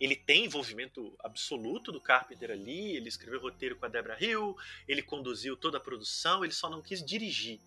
ele 0.00 0.16
tem 0.16 0.44
envolvimento 0.44 1.16
absoluto 1.20 1.90
do 1.90 2.00
Carpenter 2.00 2.50
ali, 2.50 2.96
ele 2.96 3.08
escreveu 3.08 3.40
roteiro 3.40 3.76
com 3.76 3.86
a 3.86 3.88
Deborah 3.88 4.18
Hill, 4.20 4.56
ele 4.86 5.02
conduziu 5.02 5.56
toda 5.56 5.78
a 5.78 5.80
produção, 5.80 6.44
ele 6.44 6.52
só 6.52 6.68
não 6.68 6.82
quis 6.82 7.04
dirigir. 7.04 7.60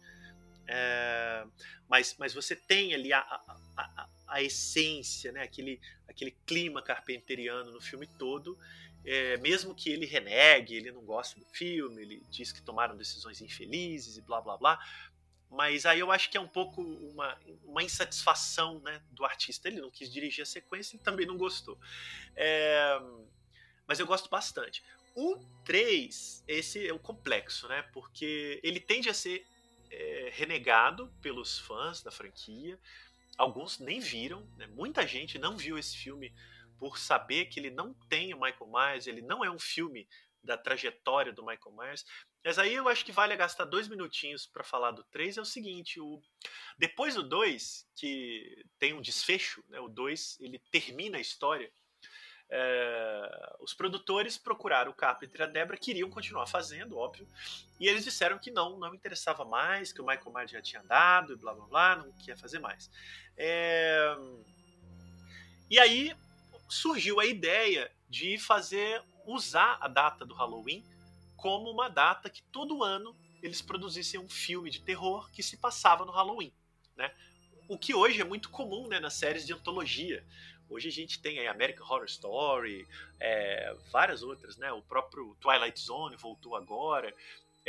É, 0.67 1.45
mas, 1.89 2.15
mas 2.19 2.31
você 2.33 2.55
tem 2.55 2.93
ali 2.93 3.11
a, 3.11 3.19
a, 3.19 3.57
a, 3.75 4.09
a, 4.27 4.43
essência, 4.43 5.31
né? 5.31 5.41
aquele, 5.41 5.81
aquele 6.07 6.31
clima 6.45 6.79
carpenteriano 6.79 7.71
no 7.71 7.81
filme 7.81 8.05
todo, 8.05 8.55
é, 9.03 9.37
mesmo 9.37 9.73
que 9.73 9.89
ele 9.89 10.05
renegue, 10.05 10.75
ele 10.75 10.91
não 10.91 11.01
gosta 11.01 11.39
do 11.39 11.45
filme, 11.45 12.03
ele 12.03 12.23
diz 12.29 12.51
que 12.51 12.61
tomaram 12.61 12.95
decisões 12.95 13.41
infelizes 13.41 14.17
e 14.17 14.21
blá 14.21 14.39
blá 14.39 14.57
blá, 14.57 14.79
mas 15.49 15.85
aí 15.85 15.99
eu 15.99 16.11
acho 16.11 16.29
que 16.29 16.37
é 16.37 16.41
um 16.41 16.47
pouco 16.47 16.81
uma, 16.81 17.37
uma 17.63 17.81
insatisfação 17.81 18.79
né, 18.81 19.01
do 19.11 19.25
artista. 19.25 19.67
Ele 19.67 19.81
não 19.81 19.89
quis 19.89 20.11
dirigir 20.11 20.43
a 20.43 20.45
sequência 20.45 20.95
e 20.95 20.99
também 20.99 21.25
não 21.25 21.37
gostou. 21.37 21.77
É, 22.35 22.99
mas 23.87 23.99
eu 23.99 24.05
gosto 24.05 24.29
bastante. 24.29 24.83
O 25.15 25.37
3, 25.65 26.43
esse 26.47 26.87
é 26.87 26.93
o 26.93 26.99
complexo, 26.99 27.67
né? 27.67 27.81
Porque 27.91 28.59
ele 28.63 28.79
tende 28.79 29.09
a 29.09 29.13
ser 29.13 29.45
é, 29.89 30.29
renegado 30.33 31.11
pelos 31.21 31.57
fãs 31.57 32.03
da 32.03 32.11
franquia. 32.11 32.79
Alguns 33.37 33.79
nem 33.79 33.99
viram, 33.99 34.47
né? 34.55 34.67
muita 34.67 35.07
gente 35.07 35.39
não 35.39 35.57
viu 35.57 35.77
esse 35.77 35.97
filme 35.97 36.33
por 36.77 36.97
saber 36.97 37.45
que 37.45 37.59
ele 37.59 37.69
não 37.69 37.93
tem 38.07 38.33
o 38.33 38.39
Michael 38.39 38.71
Myers, 38.71 39.07
ele 39.07 39.21
não 39.21 39.43
é 39.43 39.49
um 39.49 39.59
filme 39.59 40.07
da 40.43 40.57
trajetória 40.57 41.33
do 41.33 41.45
Michael 41.45 41.75
Myers. 41.75 42.05
Mas 42.43 42.57
aí 42.57 42.73
eu 42.73 42.87
acho 42.87 43.05
que 43.05 43.11
vale 43.11 43.35
gastar 43.35 43.65
dois 43.65 43.87
minutinhos 43.87 44.47
para 44.47 44.63
falar 44.63 44.91
do 44.91 45.03
3. 45.05 45.37
É 45.37 45.41
o 45.41 45.45
seguinte: 45.45 45.99
o... 45.99 46.21
depois 46.77 47.15
do 47.15 47.23
2, 47.23 47.87
que 47.95 48.65
tem 48.77 48.93
um 48.93 49.01
desfecho, 49.01 49.63
né, 49.69 49.79
o 49.79 49.89
2 49.89 50.37
ele 50.39 50.59
termina 50.71 51.17
a 51.17 51.21
história. 51.21 51.71
é, 52.49 53.55
os 53.59 53.73
produtores 53.73 54.37
procuraram 54.37 54.91
o 54.91 54.95
Carpenter 54.95 55.41
e 55.41 55.43
a 55.43 55.47
Debra, 55.47 55.77
queriam 55.77 56.09
continuar 56.09 56.47
fazendo, 56.47 56.97
óbvio, 56.97 57.27
e 57.79 57.87
eles 57.87 58.03
disseram 58.03 58.39
que 58.39 58.49
não, 58.49 58.79
não 58.79 58.93
interessava 58.95 59.45
mais, 59.45 59.93
que 59.93 60.01
o 60.01 60.05
Michael 60.05 60.33
Myers 60.33 60.51
já 60.51 60.61
tinha 60.61 60.81
dado, 60.83 61.33
e 61.33 61.35
blá 61.35 61.53
blá 61.53 61.65
blá, 61.65 61.95
não 61.97 62.11
queria 62.13 62.35
fazer 62.35 62.59
mais. 62.59 62.89
É, 63.37 64.15
e 65.69 65.79
aí 65.79 66.15
surgiu 66.67 67.19
a 67.19 67.25
ideia 67.25 67.91
de 68.09 68.37
fazer, 68.39 69.03
usar 69.31 69.77
a 69.81 69.87
data 69.87 70.25
do 70.25 70.33
Halloween 70.33 70.83
como 71.35 71.69
uma 71.69 71.89
data 71.89 72.29
que 72.29 72.41
todo 72.43 72.83
ano 72.83 73.15
eles 73.41 73.61
produzissem 73.61 74.19
um 74.19 74.29
filme 74.29 74.69
de 74.69 74.81
terror 74.81 75.29
que 75.31 75.41
se 75.41 75.57
passava 75.57 76.03
no 76.05 76.11
Halloween, 76.11 76.51
né? 76.95 77.11
O 77.67 77.77
que 77.77 77.93
hoje 77.93 78.19
é 78.19 78.23
muito 78.23 78.49
comum 78.49 78.87
né, 78.87 78.99
nas 78.99 79.13
séries 79.13 79.45
de 79.45 79.53
antologia. 79.53 80.25
Hoje 80.69 80.87
a 80.89 80.91
gente 80.91 81.19
tem 81.19 81.39
aí 81.39 81.47
American 81.47 81.85
Horror 81.85 82.05
Story, 82.05 82.87
é, 83.19 83.75
várias 83.91 84.21
outras, 84.21 84.57
né? 84.57 84.71
O 84.71 84.81
próprio 84.81 85.35
Twilight 85.39 85.79
Zone 85.79 86.15
voltou 86.15 86.55
agora 86.55 87.13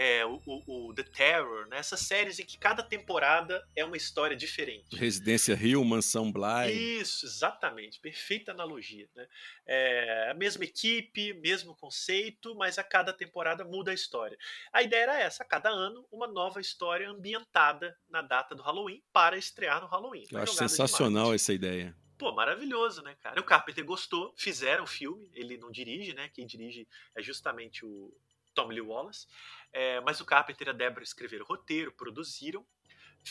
é, 0.01 0.24
o, 0.24 0.40
o, 0.46 0.94
The 0.94 1.03
Terror, 1.03 1.68
né? 1.68 1.76
essas 1.76 2.01
séries 2.01 2.38
em 2.38 2.46
que 2.46 2.57
cada 2.57 2.82
temporada 2.82 3.62
é 3.76 3.84
uma 3.84 3.98
história 3.98 4.34
diferente. 4.34 4.96
Residência 4.96 5.55
Rio, 5.55 5.84
Mansão 5.84 6.32
Bly. 6.32 6.72
Isso, 7.01 7.26
exatamente, 7.26 8.01
perfeita 8.01 8.51
analogia. 8.51 9.07
Né? 9.14 9.28
É, 9.66 10.30
a 10.30 10.34
mesma 10.34 10.64
equipe, 10.64 11.34
mesmo 11.34 11.76
conceito, 11.76 12.55
mas 12.55 12.78
a 12.78 12.82
cada 12.82 13.12
temporada 13.12 13.62
muda 13.62 13.90
a 13.90 13.94
história. 13.94 14.38
A 14.72 14.82
ideia 14.82 15.03
era 15.03 15.20
essa, 15.20 15.42
a 15.42 15.46
cada 15.46 15.68
ano, 15.68 16.09
uma 16.11 16.26
nova 16.26 16.62
história 16.62 17.07
ambientada 17.07 17.94
na 18.09 18.22
data 18.22 18.55
do 18.55 18.62
Halloween 18.62 19.03
para 19.12 19.36
estrear 19.36 19.82
no 19.82 19.86
Halloween. 19.86 20.24
Eu 20.32 20.38
acho 20.38 20.55
sensacional 20.55 21.34
essa 21.34 21.53
ideia. 21.53 21.94
Pô, 22.16 22.32
maravilhoso, 22.32 23.03
né, 23.03 23.16
cara? 23.20 23.38
O 23.38 23.44
Carpenter 23.44 23.84
gostou, 23.84 24.32
fizeram 24.34 24.84
o 24.84 24.86
filme, 24.86 25.30
ele 25.34 25.59
não 25.59 25.70
dirige, 25.70 26.14
né? 26.14 26.30
Quem 26.32 26.46
dirige 26.46 26.88
é 27.14 27.22
justamente 27.22 27.84
o 27.84 28.11
Tom 28.55 28.68
Lee 28.68 28.80
Wallace. 28.80 29.26
É, 29.72 30.01
mas 30.01 30.20
o 30.20 30.24
Carpenter 30.24 30.68
e 30.68 30.70
a 30.70 30.72
Deborah 30.72 31.05
escreveram 31.05 31.44
o 31.44 31.48
roteiro, 31.48 31.92
produziram, 31.92 32.66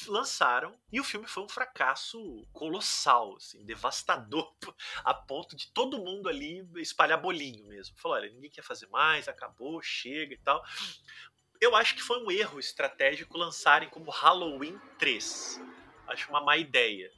lançaram 0.07 0.80
e 0.91 0.99
o 0.99 1.03
filme 1.03 1.28
foi 1.28 1.43
um 1.43 1.49
fracasso 1.49 2.47
colossal, 2.53 3.36
assim, 3.36 3.65
devastador, 3.65 4.53
a 5.03 5.13
ponto 5.13 5.55
de 5.55 5.72
todo 5.72 6.03
mundo 6.03 6.30
ali 6.30 6.67
espalhar 6.78 7.20
bolinho 7.20 7.65
mesmo. 7.67 7.97
Falou, 7.97 8.17
olha, 8.17 8.30
ninguém 8.30 8.49
quer 8.49 8.63
fazer 8.63 8.88
mais, 8.88 9.28
acabou, 9.28 9.82
chega 9.82 10.34
e 10.34 10.38
tal. 10.38 10.63
Eu 11.59 11.76
acho 11.76 11.95
que 11.95 12.01
foi 12.01 12.24
um 12.24 12.32
erro 12.32 12.59
estratégico 12.59 13.38
lançarem 13.38 13.89
como 13.89 14.11
Halloween 14.11 14.80
3. 14.97 15.59
Acho 16.07 16.30
uma 16.30 16.41
má 16.41 16.55
ideia. 16.55 17.11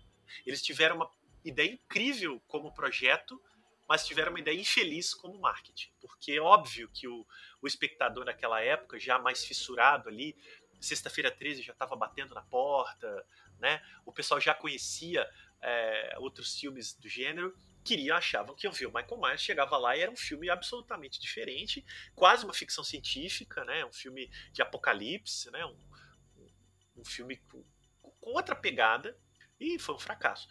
Eles 0.46 0.62
tiveram 0.62 0.96
uma 0.96 1.12
ideia 1.46 1.72
incrível 1.72 2.42
como 2.48 2.74
projeto, 2.74 3.40
mas 3.88 4.06
tiveram 4.06 4.32
uma 4.32 4.40
ideia 4.40 4.60
infeliz 4.60 5.14
como 5.14 5.40
marketing. 5.40 5.92
Porque 6.00 6.32
é 6.32 6.42
óbvio 6.42 6.90
que 6.92 7.08
o, 7.08 7.26
o 7.62 7.68
espectador 7.68 8.26
naquela 8.26 8.62
época, 8.62 9.00
já 9.00 9.20
mais 9.20 9.46
fissurado 9.46 10.10
ali, 10.10 10.36
sexta-feira 10.80 11.30
13 11.30 11.62
já 11.62 11.74
estava 11.74 11.96
batendo 11.96 12.34
na 12.34 12.42
porta, 12.42 13.26
né? 13.60 13.82
O 14.06 14.12
pessoal 14.12 14.42
já 14.42 14.54
conhecia 14.54 15.30
é, 15.62 16.16
outros 16.18 16.60
filmes 16.60 16.94
do 16.96 17.08
gênero, 17.08 17.56
queriam, 17.84 18.18
achavam 18.18 18.56
que 18.56 18.66
iam 18.66 18.74
ver 18.74 18.88
o 18.88 18.94
Michael 18.94 19.22
Myers, 19.22 19.42
chegava 19.42 19.78
lá 19.78 19.96
e 19.96 20.02
era 20.02 20.12
um 20.12 20.16
filme 20.16 20.50
absolutamente 20.50 21.20
diferente, 21.20 21.86
quase 22.16 22.44
uma 22.44 22.54
ficção 22.54 22.84
científica, 22.84 23.64
né? 23.64 23.86
Um 23.86 23.94
filme 23.94 24.30
de 24.52 24.62
apocalipse, 24.62 25.52
né? 25.52 25.64
Um, 25.66 25.78
um, 26.98 27.06
filme 27.06 27.38
com, 27.38 27.64
com 28.02 28.32
outra 28.32 28.56
pegada 28.56 29.18
e 29.60 29.78
foi 29.78 29.96
um 29.96 30.00
fracasso. 30.00 30.48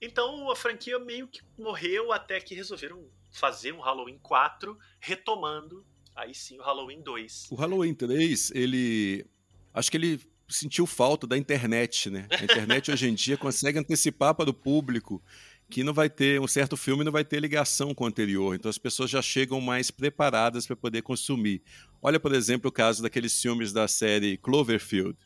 Então 0.00 0.50
a 0.50 0.56
franquia 0.56 0.98
meio 0.98 1.28
que 1.28 1.42
morreu 1.58 2.12
até 2.12 2.40
que 2.40 2.54
resolveram 2.54 3.10
fazer 3.32 3.72
um 3.72 3.80
Halloween 3.80 4.18
4, 4.18 4.78
retomando 5.00 5.86
aí 6.14 6.34
sim 6.34 6.58
o 6.58 6.62
Halloween 6.62 7.02
2. 7.02 7.48
O 7.50 7.54
Halloween 7.54 7.94
3, 7.94 8.52
ele. 8.54 9.26
Acho 9.74 9.90
que 9.90 9.96
ele 9.96 10.20
sentiu 10.48 10.86
falta 10.86 11.26
da 11.26 11.38
internet, 11.38 12.10
né? 12.10 12.26
A 12.30 12.44
internet 12.44 12.90
hoje 12.90 13.08
em 13.08 13.14
dia 13.14 13.36
consegue 13.38 13.78
antecipar 13.78 14.34
para 14.34 14.50
o 14.50 14.54
público 14.54 15.22
que 15.70 15.82
não 15.82 15.94
vai 15.94 16.10
ter 16.10 16.38
um 16.38 16.46
certo 16.46 16.76
filme 16.76 17.02
não 17.02 17.12
vai 17.12 17.24
ter 17.24 17.40
ligação 17.40 17.94
com 17.94 18.04
o 18.04 18.06
anterior, 18.06 18.54
então 18.54 18.68
as 18.68 18.76
pessoas 18.76 19.08
já 19.08 19.22
chegam 19.22 19.58
mais 19.58 19.90
preparadas 19.90 20.66
para 20.66 20.76
poder 20.76 21.00
consumir. 21.00 21.62
Olha, 22.02 22.20
por 22.20 22.34
exemplo, 22.34 22.68
o 22.68 22.72
caso 22.72 23.02
daqueles 23.02 23.40
filmes 23.40 23.72
da 23.72 23.88
série 23.88 24.36
Cloverfield 24.36 25.16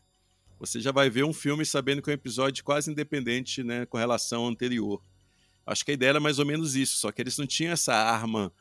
você 0.58 0.80
já 0.80 0.90
vai 0.90 1.10
ver 1.10 1.24
um 1.24 1.32
filme 1.32 1.64
sabendo 1.64 2.00
que 2.00 2.10
é 2.10 2.12
um 2.12 2.14
episódio 2.14 2.64
quase 2.64 2.90
independente 2.90 3.62
né, 3.62 3.84
com 3.86 3.98
relação 3.98 4.42
ao 4.42 4.48
anterior. 4.48 5.02
Acho 5.66 5.84
que 5.84 5.90
a 5.90 5.94
ideia 5.94 6.10
era 6.10 6.20
mais 6.20 6.38
ou 6.38 6.46
menos 6.46 6.74
isso, 6.74 6.98
só 6.98 7.12
que 7.12 7.20
eles 7.20 7.36
não 7.36 7.46
tinham 7.46 7.72
essa 7.72 7.94
arma 7.94 8.52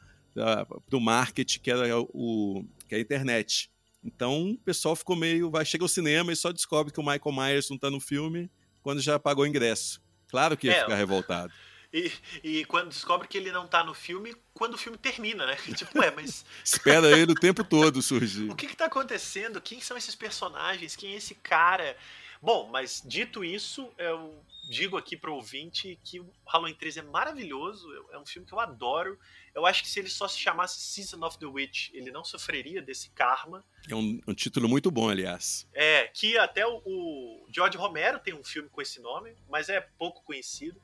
do 0.87 0.99
marketing 0.99 1.59
que 1.59 1.71
era 1.71 1.99
o 1.99 2.65
que 2.87 2.95
é 2.95 2.97
a 2.97 3.01
internet. 3.01 3.69
Então 4.03 4.51
o 4.51 4.57
pessoal 4.57 4.95
ficou 4.95 5.15
meio. 5.15 5.49
vai 5.49 5.65
chegar 5.65 5.83
ao 5.83 5.89
cinema 5.89 6.31
e 6.31 6.35
só 6.35 6.51
descobre 6.51 6.93
que 6.93 6.99
o 6.99 7.03
Michael 7.03 7.35
Myers 7.35 7.69
não 7.69 7.75
está 7.75 7.89
no 7.89 7.99
filme 7.99 8.49
quando 8.83 9.01
já 9.01 9.17
pagou 9.17 9.43
o 9.43 9.47
ingresso. 9.47 10.01
Claro 10.27 10.55
que 10.55 10.67
ia 10.67 10.73
é, 10.73 10.81
ficar 10.81 10.95
revoltado. 10.95 11.51
E, 11.91 12.11
e 12.43 12.65
quando 12.65 12.89
descobre 12.89 13.27
que 13.27 13.37
ele 13.37 13.51
não 13.51 13.65
tá 13.65 13.83
no 13.83 13.93
filme, 13.93 14.35
quando 14.53 14.73
o 14.73 14.77
filme 14.77 14.97
termina, 14.97 15.45
né? 15.45 15.55
Tipo, 15.75 16.03
é, 16.03 16.11
mas. 16.11 16.45
Espera 16.63 17.17
ele 17.17 17.31
o 17.31 17.35
tempo 17.35 17.63
todo 17.63 18.01
surgir. 18.01 18.49
o 18.49 18.55
que 18.55 18.67
que 18.67 18.75
tá 18.75 18.85
acontecendo? 18.85 19.61
Quem 19.61 19.79
são 19.79 19.95
esses 19.97 20.13
personagens? 20.13 20.95
Quem 20.95 21.13
é 21.13 21.15
esse 21.15 21.35
cara? 21.35 21.95
Bom, 22.41 22.69
mas 22.69 23.01
dito 23.03 23.43
isso, 23.43 23.89
eu 23.97 24.37
digo 24.69 24.97
aqui 24.97 25.15
pro 25.15 25.33
ouvinte 25.33 25.97
que 26.03 26.19
o 26.19 26.29
Halloween 26.45 26.75
3 26.75 26.97
é 26.97 27.01
maravilhoso, 27.01 27.87
é 28.11 28.19
um 28.19 28.25
filme 28.25 28.47
que 28.47 28.53
eu 28.53 28.59
adoro. 28.59 29.17
Eu 29.55 29.65
acho 29.65 29.81
que 29.83 29.89
se 29.89 29.99
ele 29.99 30.09
só 30.09 30.27
se 30.27 30.37
chamasse 30.37 30.81
Season 30.81 31.25
of 31.25 31.39
the 31.39 31.45
Witch, 31.45 31.89
ele 31.93 32.11
não 32.11 32.25
sofreria 32.25 32.81
desse 32.81 33.09
karma. 33.11 33.63
É 33.89 33.95
um, 33.95 34.19
um 34.27 34.33
título 34.33 34.67
muito 34.67 34.91
bom, 34.91 35.09
aliás. 35.09 35.65
É, 35.73 36.09
que 36.09 36.37
até 36.37 36.67
o, 36.67 36.81
o 36.85 37.47
George 37.49 37.77
Romero 37.77 38.19
tem 38.19 38.33
um 38.33 38.43
filme 38.43 38.67
com 38.67 38.81
esse 38.81 38.99
nome, 38.99 39.33
mas 39.49 39.69
é 39.69 39.79
pouco 39.79 40.21
conhecido. 40.23 40.79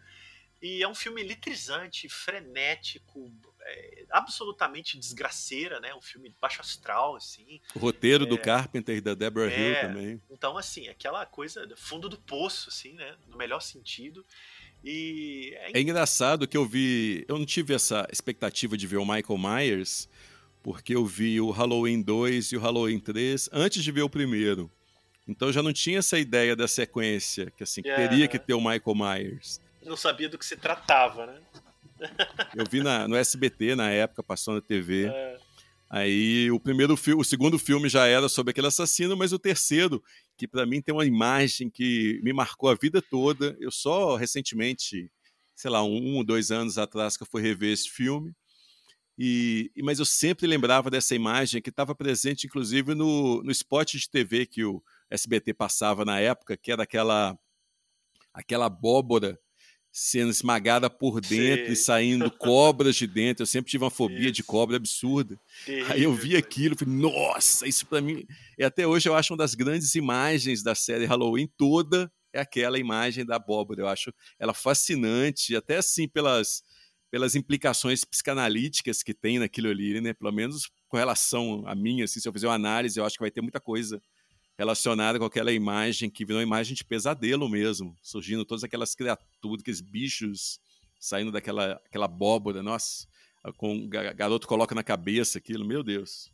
E 0.62 0.82
é 0.82 0.88
um 0.88 0.96
filme 0.96 1.22
eletrizante, 1.22 2.08
frenético, 2.08 3.30
é, 3.62 4.06
absolutamente 4.12 4.98
desgraceira, 4.98 5.80
né? 5.80 5.94
Um 5.94 6.02
filme 6.02 6.34
baixo 6.40 6.62
astral, 6.62 7.16
assim. 7.16 7.60
O 7.76 7.80
roteiro 7.80 8.24
é, 8.24 8.28
do 8.28 8.38
Carpenter 8.38 8.96
e 8.96 9.02
da 9.02 9.16
Deborah 9.16 9.52
é, 9.52 9.60
Hill 9.60 9.82
também. 9.82 10.22
Então, 10.30 10.58
assim, 10.58 10.88
aquela 10.88 11.26
coisa 11.26 11.68
fundo 11.76 12.08
do 12.08 12.18
poço, 12.18 12.70
assim, 12.70 12.94
né? 12.94 13.18
No 13.28 13.38
melhor 13.38 13.60
sentido. 13.60 14.24
E 14.84 15.54
é... 15.56 15.80
é 15.80 15.82
engraçado 15.82 16.48
que 16.48 16.58
eu 16.58 16.66
vi. 16.66 17.26
Eu 17.28 17.38
não 17.38 17.46
tive 17.46 17.74
essa 17.74 18.08
expectativa 18.12 18.78
de 18.78 18.88
ver 18.88 18.98
o 18.98 19.06
Michael 19.06 19.38
Myers, 19.38 20.10
porque 20.64 20.96
eu 20.96 21.06
vi 21.06 21.40
o 21.40 21.52
Halloween 21.52 22.02
2 22.02 22.52
e 22.52 22.58
o 22.58 22.60
Halloween 22.60 23.00
3 23.00 23.50
antes 23.54 23.84
de 23.84 23.92
ver 23.92 24.02
o 24.02 24.10
primeiro. 24.10 24.72
Então 25.28 25.50
eu 25.50 25.54
já 25.54 25.62
não 25.62 25.72
tinha 25.72 26.00
essa 26.00 26.18
ideia 26.18 26.56
da 26.56 26.68
sequência, 26.68 27.52
que 27.56 27.64
assim, 27.64 27.82
yeah. 27.86 28.08
teria 28.08 28.28
que 28.28 28.40
ter 28.40 28.54
o 28.54 28.60
Michael 28.60 28.96
Myers 28.96 29.60
não 29.86 29.98
sabia 29.98 30.30
do 30.30 30.38
que 30.38 30.46
se 30.46 30.56
tratava, 30.56 31.26
né? 31.26 31.40
Eu 32.56 32.66
vi 32.70 32.82
na, 32.82 33.08
no 33.08 33.16
SBT 33.16 33.76
na 33.76 33.90
época, 33.90 34.24
passou 34.24 34.56
na 34.56 34.62
TV. 34.62 35.08
É. 35.08 35.38
Aí 35.94 36.50
o 36.50 36.58
primeiro 36.58 36.94
o 36.94 37.24
segundo 37.26 37.60
filme 37.60 37.90
já 37.90 38.08
era 38.08 38.30
sobre 38.30 38.52
aquele 38.52 38.68
assassino, 38.68 39.18
mas 39.18 39.34
o 39.34 39.40
terceiro, 39.40 40.02
que 40.38 40.48
para 40.48 40.66
mim 40.66 40.82
tem 40.82 40.96
uma 40.96 41.06
imagem 41.06 41.70
que 41.70 42.18
me 42.24 42.32
marcou 42.32 42.70
a 42.70 42.76
vida 42.76 43.02
toda. 43.02 43.58
Eu 43.60 43.70
só 43.70 44.16
recentemente, 44.16 45.12
sei 45.54 45.70
lá, 45.70 45.84
um 45.84 46.16
ou 46.16 46.24
dois 46.24 46.50
anos 46.50 46.78
atrás 46.78 47.18
que 47.18 47.24
eu 47.24 47.28
fui 47.30 47.42
rever 47.42 47.74
esse 47.74 47.90
filme. 47.90 48.34
E, 49.20 49.70
mas 49.84 50.00
eu 50.00 50.06
sempre 50.06 50.48
lembrava 50.48 50.90
dessa 50.90 51.14
imagem 51.14 51.62
que 51.62 51.70
estava 51.70 51.94
presente, 51.94 52.48
inclusive, 52.48 52.96
no, 52.96 53.44
no 53.44 53.52
spot 53.52 53.96
de 53.96 54.10
TV 54.10 54.46
que 54.46 54.64
o 54.64 54.82
SBT 55.10 55.54
passava 55.54 56.06
na 56.06 56.22
época, 56.22 56.56
que 56.56 56.72
era 56.72 56.84
aquela, 56.84 57.38
aquela 58.34 58.68
abóbora 58.68 59.38
sendo 59.92 60.30
esmagada 60.32 60.90
por 60.90 61.20
dentro 61.20 61.68
Sim. 61.68 61.72
e 61.72 61.76
saindo 61.76 62.32
cobras 62.38 62.96
de 62.96 63.06
dentro. 63.06 63.44
Eu 63.44 63.48
sempre 63.48 63.70
tive 63.70 63.84
uma 63.84 63.92
fobia 63.92 64.26
isso. 64.26 64.32
de 64.32 64.44
cobra 64.44 64.78
absurda. 64.78 65.38
Terrível, 65.66 65.92
Aí 65.92 66.04
eu 66.04 66.14
vi 66.14 66.38
aquilo, 66.38 66.78
falei, 66.78 66.94
nossa, 66.96 67.68
isso 67.68 67.86
para 67.86 68.02
mim. 68.02 68.26
E 68.58 68.64
até 68.64 68.88
hoje 68.88 69.10
eu 69.10 69.16
acho 69.16 69.34
uma 69.34 69.38
das 69.38 69.54
grandes 69.54 69.94
imagens 69.96 70.64
da 70.64 70.74
série 70.74 71.06
Halloween 71.06 71.50
toda 71.58 72.12
é 72.34 72.40
aquela 72.40 72.80
imagem 72.80 73.26
da 73.26 73.36
abóbora. 73.36 73.82
Eu 73.82 73.88
acho 73.88 74.14
ela 74.40 74.54
fascinante, 74.54 75.56
até 75.56 75.78
assim 75.78 76.08
pelas 76.08 76.64
pelas 77.12 77.36
implicações 77.36 78.06
psicanalíticas 78.06 79.04
que 79.04 79.14
tem 79.14 79.38
naquilo 79.38 79.68
ali, 79.68 80.00
né? 80.00 80.14
Pelo 80.14 80.32
menos 80.32 80.72
com 80.88 80.96
relação 80.96 81.62
a 81.68 81.76
mim, 81.76 82.02
assim, 82.02 82.22
se 82.22 82.28
eu 82.28 82.32
fizer 82.32 82.48
uma 82.48 82.56
análise, 82.56 82.98
eu 82.98 83.06
acho 83.06 83.18
que 83.18 83.22
vai 83.22 83.30
ter 83.30 83.42
muita 83.42 83.60
coisa 83.60 84.02
relacionada 84.62 85.18
com 85.18 85.26
aquela 85.26 85.52
imagem 85.52 86.08
que 86.08 86.24
virou 86.24 86.40
uma 86.40 86.46
imagem 86.46 86.76
de 86.76 86.84
pesadelo 86.84 87.50
mesmo, 87.50 87.98
surgindo 88.00 88.46
todas 88.46 88.64
aquelas 88.64 88.94
criaturas, 88.94 89.62
aqueles 89.62 89.82
bichos 89.82 90.60
saindo 91.00 91.32
daquela 91.32 91.82
aquela 91.84 92.06
abóbora, 92.06 92.62
nossa, 92.62 93.08
com 93.58 93.76
o 93.76 93.88
garoto 93.88 94.48
coloca 94.48 94.76
na 94.76 94.84
cabeça 94.84 95.40
aquilo, 95.40 95.66
meu 95.66 95.82
Deus. 95.82 96.32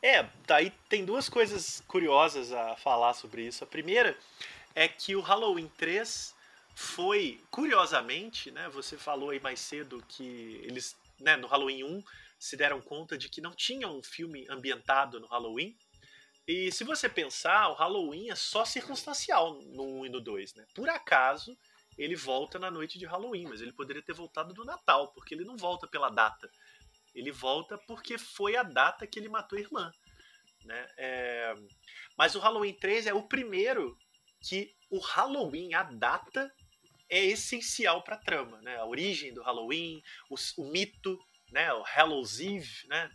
É, 0.00 0.26
daí 0.46 0.72
tem 0.88 1.04
duas 1.04 1.28
coisas 1.28 1.82
curiosas 1.86 2.50
a 2.50 2.76
falar 2.76 3.12
sobre 3.12 3.46
isso. 3.46 3.62
A 3.62 3.66
primeira 3.66 4.16
é 4.74 4.88
que 4.88 5.14
o 5.14 5.20
Halloween 5.20 5.70
3 5.76 6.34
foi, 6.74 7.40
curiosamente, 7.50 8.50
né, 8.50 8.70
você 8.70 8.96
falou 8.96 9.30
aí 9.30 9.40
mais 9.40 9.60
cedo 9.60 10.02
que 10.08 10.60
eles 10.64 10.96
né, 11.20 11.36
no 11.36 11.46
Halloween 11.46 11.84
1 11.84 12.02
se 12.38 12.56
deram 12.56 12.80
conta 12.80 13.18
de 13.18 13.28
que 13.28 13.42
não 13.42 13.52
tinha 13.52 13.86
um 13.86 14.02
filme 14.02 14.46
ambientado 14.48 15.20
no 15.20 15.26
Halloween. 15.26 15.76
E 16.46 16.70
se 16.70 16.84
você 16.84 17.08
pensar, 17.08 17.70
o 17.70 17.74
Halloween 17.74 18.30
é 18.30 18.34
só 18.34 18.64
circunstancial 18.64 19.54
no 19.62 20.00
1 20.00 20.06
e 20.06 20.08
no 20.10 20.20
2, 20.20 20.54
né? 20.54 20.66
Por 20.74 20.88
acaso, 20.90 21.56
ele 21.96 22.14
volta 22.14 22.58
na 22.58 22.70
noite 22.70 22.98
de 22.98 23.06
Halloween, 23.06 23.46
mas 23.46 23.62
ele 23.62 23.72
poderia 23.72 24.02
ter 24.02 24.12
voltado 24.12 24.52
do 24.52 24.64
Natal, 24.64 25.12
porque 25.12 25.34
ele 25.34 25.44
não 25.44 25.56
volta 25.56 25.86
pela 25.86 26.10
data. 26.10 26.50
Ele 27.14 27.30
volta 27.30 27.78
porque 27.86 28.18
foi 28.18 28.56
a 28.56 28.62
data 28.62 29.06
que 29.06 29.18
ele 29.18 29.28
matou 29.28 29.56
a 29.56 29.62
irmã. 29.62 29.92
Né? 30.64 30.86
É... 30.98 31.54
Mas 32.16 32.34
o 32.34 32.40
Halloween 32.40 32.74
3 32.74 33.06
é 33.06 33.14
o 33.14 33.22
primeiro 33.22 33.96
que 34.42 34.74
o 34.90 34.98
Halloween, 34.98 35.72
a 35.74 35.84
data, 35.84 36.52
é 37.08 37.24
essencial 37.24 38.02
para 38.02 38.16
a 38.16 38.22
trama. 38.22 38.60
Né? 38.60 38.76
A 38.76 38.84
origem 38.84 39.32
do 39.32 39.42
Halloween, 39.42 40.02
o, 40.28 40.34
o 40.58 40.70
mito, 40.70 41.18
né? 41.52 41.72
o 41.72 41.82
Hallow's 41.82 42.40
Eve, 42.40 42.86
né? 42.88 43.10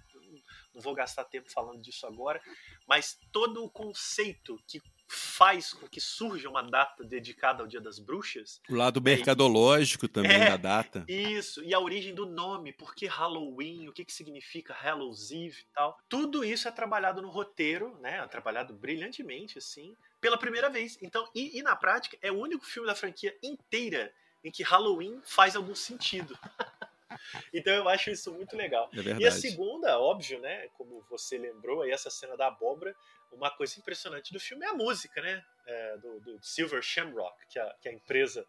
Não 0.74 0.82
vou 0.82 0.94
gastar 0.94 1.24
tempo 1.24 1.52
falando 1.52 1.82
disso 1.82 2.06
agora, 2.06 2.42
mas 2.88 3.18
todo 3.32 3.64
o 3.64 3.70
conceito 3.70 4.58
que 4.68 4.82
faz 5.10 5.74
com 5.74 5.88
que 5.88 6.00
surja 6.00 6.48
uma 6.48 6.62
data 6.62 7.04
dedicada 7.04 7.64
ao 7.64 7.68
Dia 7.68 7.82
das 7.82 7.98
Bruxas. 7.98 8.62
O 8.70 8.76
lado 8.76 9.02
mercadológico 9.02 10.06
é, 10.06 10.10
também 10.10 10.32
é, 10.32 10.50
da 10.50 10.58
data. 10.58 11.04
Isso, 11.08 11.64
e 11.64 11.74
a 11.74 11.80
origem 11.80 12.14
do 12.14 12.28
nome, 12.28 12.72
por 12.72 12.94
que 12.94 13.08
Halloween, 13.08 13.88
o 13.88 13.94
que, 13.94 14.06
que 14.06 14.14
significa 14.14 14.72
Hallow's 14.74 15.32
Eve 15.32 15.62
e 15.62 15.66
tal. 15.74 15.98
Tudo 16.08 16.44
isso 16.44 16.68
é 16.68 16.72
trabalhado 16.72 17.22
no 17.24 17.30
roteiro, 17.30 17.98
né? 18.00 18.20
É 18.20 18.28
trabalhado 18.28 18.72
brilhantemente, 18.74 19.58
assim, 19.58 19.98
pela 20.22 20.38
primeira 20.38 20.70
vez. 20.70 21.00
Então, 21.02 21.28
e, 21.34 21.58
e 21.58 21.64
na 21.64 21.76
prática, 21.76 22.16
é 22.22 22.32
o 22.32 22.38
único 22.38 22.66
filme 22.66 22.88
da 22.88 22.94
franquia 22.94 23.36
inteira 23.42 24.14
em 24.44 24.52
que 24.52 24.64
Halloween 24.64 25.20
faz 25.26 25.56
algum 25.56 25.76
sentido. 25.76 26.38
Então 27.54 27.74
eu 27.74 27.90
acho 27.90 28.10
isso 28.10 28.32
muito 28.34 28.56
legal. 28.56 28.90
É 28.94 29.22
e 29.22 29.26
a 29.26 29.32
segunda, 29.32 30.00
óbvio, 30.00 30.40
né? 30.40 30.68
Como 30.74 31.02
você 31.10 31.38
lembrou 31.38 31.82
aí, 31.82 31.92
essa 31.92 32.10
cena 32.10 32.38
da 32.38 32.48
abóbora, 32.48 32.96
uma 33.32 33.50
coisa 33.50 33.80
impressionante 33.80 34.34
do 34.34 34.40
filme 34.40 34.66
é 34.66 34.70
a 34.70 34.74
música, 34.74 35.22
né? 35.22 35.44
É, 35.66 35.98
do, 35.98 36.20
do, 36.20 36.40
Silver 36.42 36.82
Shamrock, 36.82 37.36
que 37.48 37.60
a, 37.60 37.76
que 37.82 37.90
a 37.90 37.94
empresa 37.94 38.46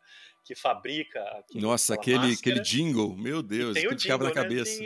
que 0.51 0.55
fabrica. 0.57 1.23
Aquele, 1.39 1.61
Nossa, 1.61 1.95
aquele, 1.95 2.33
aquele 2.33 2.61
jingle, 2.61 3.17
meu 3.17 3.41
Deus, 3.41 3.77
o 3.77 3.95
jingle, 3.95 4.19
na 4.19 4.25
né? 4.25 4.33
cabeça. 4.33 4.83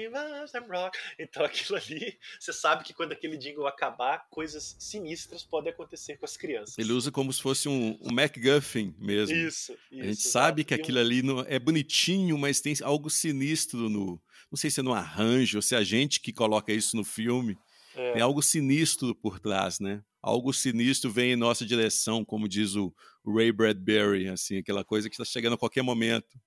Então 1.19 1.43
aquilo 1.43 1.79
ali, 1.79 2.19
você 2.39 2.53
sabe 2.53 2.85
que 2.85 2.93
quando 2.93 3.13
aquele 3.13 3.39
jingle 3.39 3.67
acabar, 3.67 4.27
coisas 4.29 4.77
sinistras 4.79 5.43
podem 5.43 5.73
acontecer 5.73 6.19
com 6.19 6.27
as 6.27 6.37
crianças. 6.37 6.77
Ele 6.79 6.93
usa 6.93 7.11
como 7.11 7.33
se 7.33 7.41
fosse 7.41 7.67
um, 7.67 7.99
um 8.03 8.13
MacGuffin 8.13 8.95
mesmo. 8.99 9.35
Isso, 9.35 9.73
isso. 9.91 10.03
A 10.03 10.07
gente 10.07 10.23
sabe 10.23 10.65
que 10.65 10.75
aquilo 10.75 10.99
ali 10.99 11.23
não, 11.23 11.41
é 11.41 11.59
bonitinho, 11.59 12.37
mas 12.37 12.61
tem 12.61 12.75
algo 12.83 13.09
sinistro 13.09 13.89
no. 13.89 14.21
Não 14.51 14.59
sei 14.59 14.71
se 14.71 14.81
é 14.81 14.83
no 14.83 14.93
arranjo, 14.93 15.59
ou 15.59 15.63
se 15.63 15.75
é 15.75 15.79
a 15.79 15.83
gente 15.83 16.21
que 16.21 16.33
coloca 16.33 16.73
isso 16.73 16.95
no 16.95 17.05
filme. 17.05 17.57
É. 17.97 18.13
Tem 18.13 18.23
algo 18.23 18.43
sinistro 18.43 19.15
por 19.15 19.41
trás, 19.41 19.81
né? 19.81 20.03
Algo 20.27 20.55
sinistro 20.55 21.11
vem 21.11 21.33
em 21.33 21.37
nossa 21.37 21.67
direção, 21.67 22.25
como 22.25 22.49
diz 22.49 22.75
o 22.77 22.95
Ray 23.27 23.53
Bradbury, 23.53 24.27
assim, 24.29 24.57
aquela 24.57 24.83
coisa 24.83 25.11
que 25.11 25.15
está 25.15 25.25
chegando 25.25 25.53
a 25.53 25.59
qualquer 25.59 25.83
momento. 25.83 26.41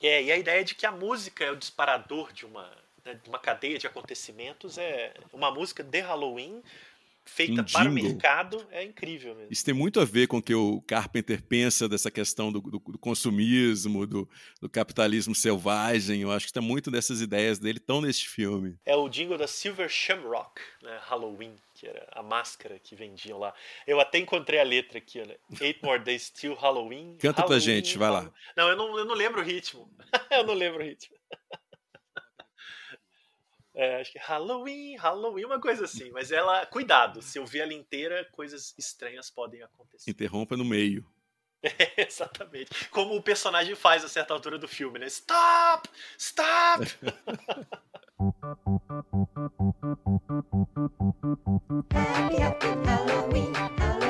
É, 0.00 0.22
e 0.22 0.30
a 0.30 0.38
ideia 0.38 0.62
de 0.62 0.76
que 0.76 0.86
a 0.86 0.92
música 0.92 1.44
é 1.44 1.50
o 1.50 1.56
disparador 1.56 2.32
de 2.32 2.46
uma, 2.46 2.70
né, 3.04 3.14
de 3.20 3.28
uma 3.28 3.40
cadeia 3.40 3.76
de 3.76 3.88
acontecimentos 3.88 4.78
é 4.78 5.12
uma 5.32 5.50
música 5.50 5.82
de 5.82 5.98
Halloween 5.98 6.62
feita 7.28 7.60
um 7.60 7.64
para 7.64 7.88
o 7.88 7.92
mercado 7.92 8.64
é 8.70 8.84
incrível 8.84 9.34
mesmo. 9.34 9.52
Isso 9.52 9.64
tem 9.64 9.74
muito 9.74 10.00
a 10.00 10.04
ver 10.04 10.26
com 10.26 10.38
o 10.38 10.42
que 10.42 10.54
o 10.54 10.80
Carpenter 10.82 11.42
pensa 11.42 11.88
dessa 11.88 12.10
questão 12.10 12.50
do, 12.50 12.60
do, 12.60 12.78
do 12.78 12.98
consumismo, 12.98 14.06
do, 14.06 14.28
do, 14.60 14.68
capitalismo 14.68 15.34
selvagem. 15.34 16.22
Eu 16.22 16.32
acho 16.32 16.46
que 16.46 16.50
está 16.50 16.60
muito 16.60 16.90
dessas 16.90 17.20
ideias 17.20 17.58
dele 17.58 17.78
estão 17.78 18.00
neste 18.00 18.28
filme. 18.28 18.76
É 18.86 18.96
o 18.96 19.08
jingle 19.08 19.36
da 19.36 19.46
Silver 19.46 19.88
Shamrock, 19.88 20.60
né, 20.82 20.98
Halloween, 21.02 21.54
que 21.78 21.86
era 21.86 22.08
a 22.10 22.22
máscara 22.22 22.76
que 22.78 22.96
vendiam 22.96 23.38
lá. 23.38 23.54
Eu 23.86 24.00
até 24.00 24.18
encontrei 24.18 24.58
a 24.58 24.64
letra 24.64 24.98
aqui, 24.98 25.24
né? 25.24 25.36
Eight 25.60 25.80
More 25.84 26.02
Days 26.02 26.28
Till 26.28 26.54
Halloween. 26.54 27.16
Canta 27.18 27.42
Halloween, 27.42 27.46
pra 27.46 27.58
gente, 27.58 27.96
vai 27.96 28.10
lá. 28.10 28.32
Não, 28.56 28.68
eu 28.68 28.76
não, 28.76 28.98
eu 28.98 29.04
não 29.04 29.14
lembro 29.14 29.40
o 29.40 29.44
ritmo. 29.44 29.88
eu 30.30 30.44
não 30.44 30.54
lembro 30.54 30.82
o 30.82 30.84
ritmo. 30.84 31.16
É, 33.74 34.00
acho 34.00 34.10
que 34.10 34.18
Halloween, 34.18 34.96
Halloween, 34.96 35.44
uma 35.44 35.60
coisa 35.60 35.84
assim. 35.84 36.10
Mas 36.10 36.32
ela, 36.32 36.66
cuidado, 36.66 37.22
se 37.22 37.38
eu 37.38 37.46
ver 37.46 37.60
ela 37.60 37.72
inteira, 37.72 38.28
coisas 38.32 38.74
estranhas 38.76 39.30
podem 39.30 39.62
acontecer. 39.62 40.10
Interrompa 40.10 40.56
no 40.56 40.64
meio. 40.64 41.08
É, 41.62 42.02
exatamente. 42.06 42.88
Como 42.90 43.16
o 43.16 43.22
personagem 43.22 43.74
faz 43.74 44.04
a 44.04 44.08
certa 44.08 44.34
altura 44.34 44.58
do 44.58 44.68
filme, 44.68 44.98
né? 44.98 45.06
Stop! 45.06 45.88
Stop! 46.16 46.86
happy, 52.38 52.66
Halloween, 52.84 53.54
Halloween, 53.54 54.07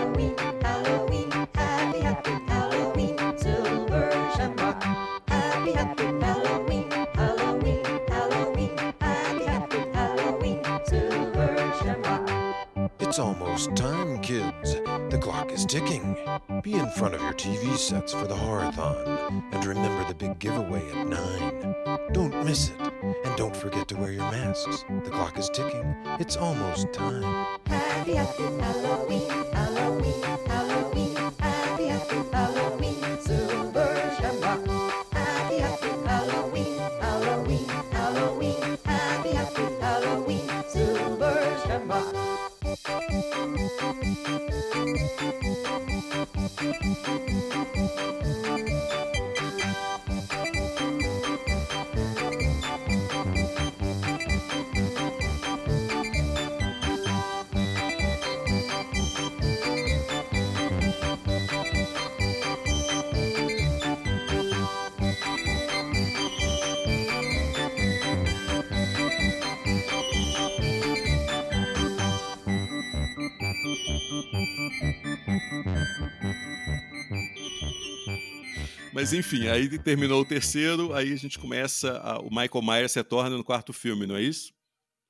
It's 13.19 13.25
almost 13.25 13.75
time, 13.75 14.21
kids. 14.21 14.75
The 15.11 15.19
clock 15.21 15.51
is 15.51 15.67
ticking. 15.67 16.17
Be 16.63 16.75
in 16.75 16.89
front 16.91 17.17
of 17.17 17.21
your 17.21 17.33
TV 17.33 17.77
sets 17.77 18.13
for 18.13 18.29
the 18.29 18.37
Horathon. 18.37 19.43
And 19.51 19.67
remember 19.67 20.07
the 20.07 20.15
big 20.15 20.39
giveaway 20.39 20.89
at 20.93 21.09
9. 21.09 21.75
Don't 22.13 22.45
miss 22.45 22.69
it. 22.69 22.81
And 23.03 23.37
don't 23.37 23.57
forget 23.57 23.89
to 23.89 23.97
wear 23.97 24.13
your 24.13 24.31
masks. 24.31 24.85
The 25.03 25.11
clock 25.11 25.37
is 25.37 25.51
ticking. 25.51 25.97
It's 26.21 26.37
almost 26.37 26.93
time. 26.93 27.25
Happy, 27.67 28.15
Halloween, 28.15 29.29
Mas 79.09 79.15
enfim, 79.15 79.49
aí 79.49 79.79
terminou 79.79 80.21
o 80.21 80.25
terceiro, 80.25 80.93
aí 80.93 81.15
a 81.15 81.17
gente 81.17 81.39
começa. 81.39 81.97
A, 82.01 82.19
o 82.19 82.29
Michael 82.29 82.63
Myers 82.63 82.93
se 82.93 83.03
torna 83.03 83.39
no 83.39 83.43
quarto 83.43 83.73
filme, 83.73 84.07
não 84.07 84.17
é 84.17 84.21
isso? 84.21 84.53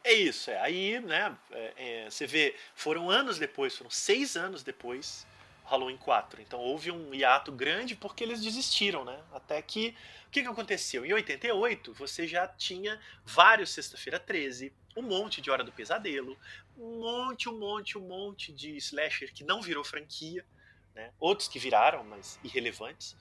É 0.05 0.12
isso, 0.12 0.53
é. 0.53 0.61
Aí, 0.61 1.01
né, 1.01 1.36
é, 1.51 2.05
é, 2.05 2.09
você 2.09 2.24
vê, 2.24 2.55
foram 2.76 3.11
anos 3.11 3.40
depois, 3.40 3.76
foram 3.76 3.90
seis 3.90 4.36
anos 4.36 4.62
depois, 4.62 5.26
Halloween 5.64 5.96
4. 5.96 6.40
Então 6.40 6.61
houve 6.61 6.92
um 6.92 7.12
hiato 7.12 7.51
grande 7.51 7.96
porque 7.96 8.22
eles 8.22 8.40
desistiram, 8.40 9.05
né? 9.05 9.18
Até 9.32 9.61
que. 9.61 9.96
O 10.28 10.30
que, 10.30 10.42
que 10.42 10.49
aconteceu? 10.49 11.05
Em 11.05 11.12
88, 11.12 11.92
você 11.94 12.24
já 12.24 12.46
tinha 12.46 13.01
vários 13.24 13.70
Sexta-feira 13.70 14.20
13, 14.20 14.72
um 14.96 15.03
monte 15.03 15.40
de 15.40 15.51
Hora 15.51 15.64
do 15.64 15.72
Pesadelo, 15.72 16.38
um 16.78 17.01
monte, 17.01 17.49
um 17.49 17.59
monte, 17.59 17.99
um 17.99 18.07
monte 18.07 18.53
de 18.53 18.76
slasher 18.76 19.32
que 19.34 19.42
não 19.42 19.61
virou 19.61 19.82
franquia, 19.82 20.46
né? 20.94 21.11
Outros 21.18 21.49
que 21.49 21.59
viraram, 21.59 22.05
mas 22.05 22.38
irrelevantes. 22.44 23.16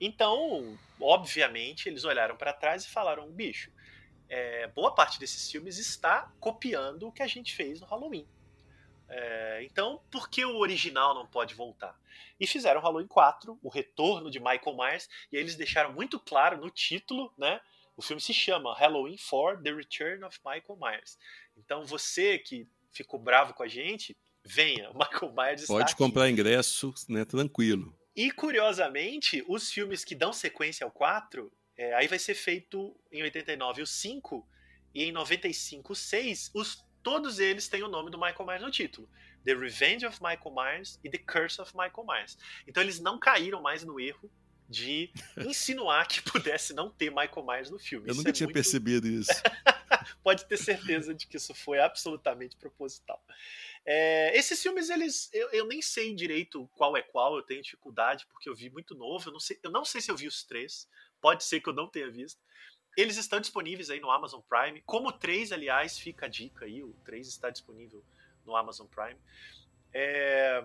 Então, 0.00 0.78
obviamente, 1.00 1.88
eles 1.88 2.04
olharam 2.04 2.36
para 2.36 2.52
trás 2.52 2.84
e 2.84 2.90
falaram: 2.90 3.30
bicho, 3.30 3.70
é, 4.28 4.66
boa 4.68 4.94
parte 4.94 5.20
desses 5.20 5.50
filmes 5.50 5.78
está 5.78 6.32
copiando 6.40 7.08
o 7.08 7.12
que 7.12 7.22
a 7.22 7.26
gente 7.26 7.54
fez 7.54 7.80
no 7.80 7.86
Halloween. 7.86 8.26
É, 9.08 9.64
então, 9.64 10.00
por 10.10 10.30
que 10.30 10.44
o 10.44 10.56
original 10.58 11.14
não 11.14 11.26
pode 11.26 11.54
voltar? 11.54 11.98
E 12.38 12.46
fizeram 12.46 12.80
Halloween 12.80 13.08
4, 13.08 13.58
o 13.60 13.68
retorno 13.68 14.30
de 14.30 14.38
Michael 14.38 14.76
Myers, 14.76 15.08
e 15.32 15.36
eles 15.36 15.56
deixaram 15.56 15.92
muito 15.92 16.18
claro 16.18 16.58
no 16.58 16.70
título, 16.70 17.32
né? 17.36 17.60
O 17.96 18.02
filme 18.02 18.20
se 18.20 18.32
chama 18.32 18.74
Halloween 18.74 19.16
4: 19.28 19.62
The 19.62 19.72
Return 19.72 20.24
of 20.24 20.38
Michael 20.46 20.78
Myers. 20.78 21.18
Então, 21.56 21.84
você 21.84 22.38
que 22.38 22.68
ficou 22.92 23.18
bravo 23.18 23.52
com 23.52 23.64
a 23.64 23.68
gente, 23.68 24.16
venha, 24.44 24.90
o 24.90 24.94
Michael 24.98 25.34
Myers 25.34 25.66
Pode 25.66 25.90
está 25.90 25.96
comprar 25.98 26.24
aqui. 26.24 26.32
ingresso, 26.32 26.94
né, 27.08 27.24
tranquilo. 27.24 27.94
E 28.14 28.30
curiosamente, 28.30 29.44
os 29.48 29.70
filmes 29.70 30.04
que 30.04 30.14
dão 30.14 30.32
sequência 30.32 30.84
ao 30.84 30.90
4, 30.90 31.52
É, 31.76 31.94
aí 31.94 32.06
vai 32.06 32.18
ser 32.18 32.34
feito 32.34 32.94
em 33.10 33.22
89 33.22 33.80
o 33.80 33.86
5 33.86 34.46
e 34.94 35.04
em 35.04 35.12
95 35.12 35.92
o 35.92 35.96
6, 35.96 36.50
os, 36.52 36.84
todos 37.02 37.38
eles 37.38 37.68
têm 37.68 37.82
o 37.82 37.88
nome 37.88 38.10
do 38.10 38.18
Michael 38.18 38.44
Myers 38.44 38.62
no 38.62 38.70
título. 38.70 39.08
The 39.44 39.54
Revenge 39.54 40.04
of 40.04 40.20
Michael 40.22 40.54
Myers 40.54 41.00
e 41.02 41.08
The 41.08 41.18
Curse 41.18 41.60
of 41.60 41.72
Michael 41.74 42.06
Myers. 42.06 42.36
Então 42.66 42.82
eles 42.82 43.00
não 43.00 43.18
caíram 43.18 43.62
mais 43.62 43.82
no 43.82 43.98
erro 43.98 44.30
de 44.68 45.10
insinuar 45.48 46.06
que 46.06 46.20
pudesse 46.22 46.74
não 46.74 46.90
ter 46.90 47.10
Michael 47.10 47.46
Myers 47.46 47.70
no 47.70 47.78
filme. 47.78 48.08
Eu 48.08 48.12
isso 48.12 48.18
nunca 48.18 48.30
é 48.30 48.32
tinha 48.32 48.46
muito... 48.46 48.54
percebido 48.54 49.08
isso. 49.08 49.30
Pode 50.22 50.44
ter 50.44 50.56
certeza 50.58 51.14
de 51.14 51.26
que 51.26 51.36
isso 51.36 51.54
foi 51.54 51.80
absolutamente 51.80 52.56
proposital. 52.56 53.22
É, 53.84 54.36
esses 54.36 54.62
filmes, 54.62 54.90
eles. 54.90 55.30
Eu, 55.32 55.48
eu, 55.50 55.66
nem 55.66 55.80
sei 55.80 56.14
direito 56.14 56.68
qual 56.76 56.96
é 56.96 57.02
qual, 57.02 57.36
eu 57.36 57.42
tenho 57.42 57.62
dificuldade, 57.62 58.26
porque 58.26 58.48
eu 58.48 58.54
vi 58.54 58.70
muito 58.70 58.94
novo. 58.94 59.28
Eu 59.28 59.32
não 59.32 59.40
sei, 59.40 59.58
eu 59.62 59.70
não 59.70 59.84
sei 59.84 60.00
se 60.00 60.10
eu 60.10 60.16
vi 60.16 60.26
os 60.26 60.44
três. 60.44 60.88
Pode 61.20 61.44
ser 61.44 61.60
que 61.60 61.68
eu 61.68 61.74
não 61.74 61.88
tenha 61.88 62.10
visto. 62.10 62.40
Eles 62.96 63.16
estão 63.16 63.40
disponíveis 63.40 63.88
aí 63.88 64.00
no 64.00 64.10
Amazon 64.10 64.40
Prime. 64.42 64.82
Como 64.82 65.08
o 65.08 65.12
3, 65.12 65.52
aliás, 65.52 65.98
fica 65.98 66.26
a 66.26 66.28
dica 66.28 66.64
aí. 66.64 66.82
O 66.82 66.92
3 67.04 67.26
está 67.26 67.48
disponível 67.48 68.04
no 68.44 68.56
Amazon 68.56 68.86
Prime. 68.86 69.18
É, 69.92 70.62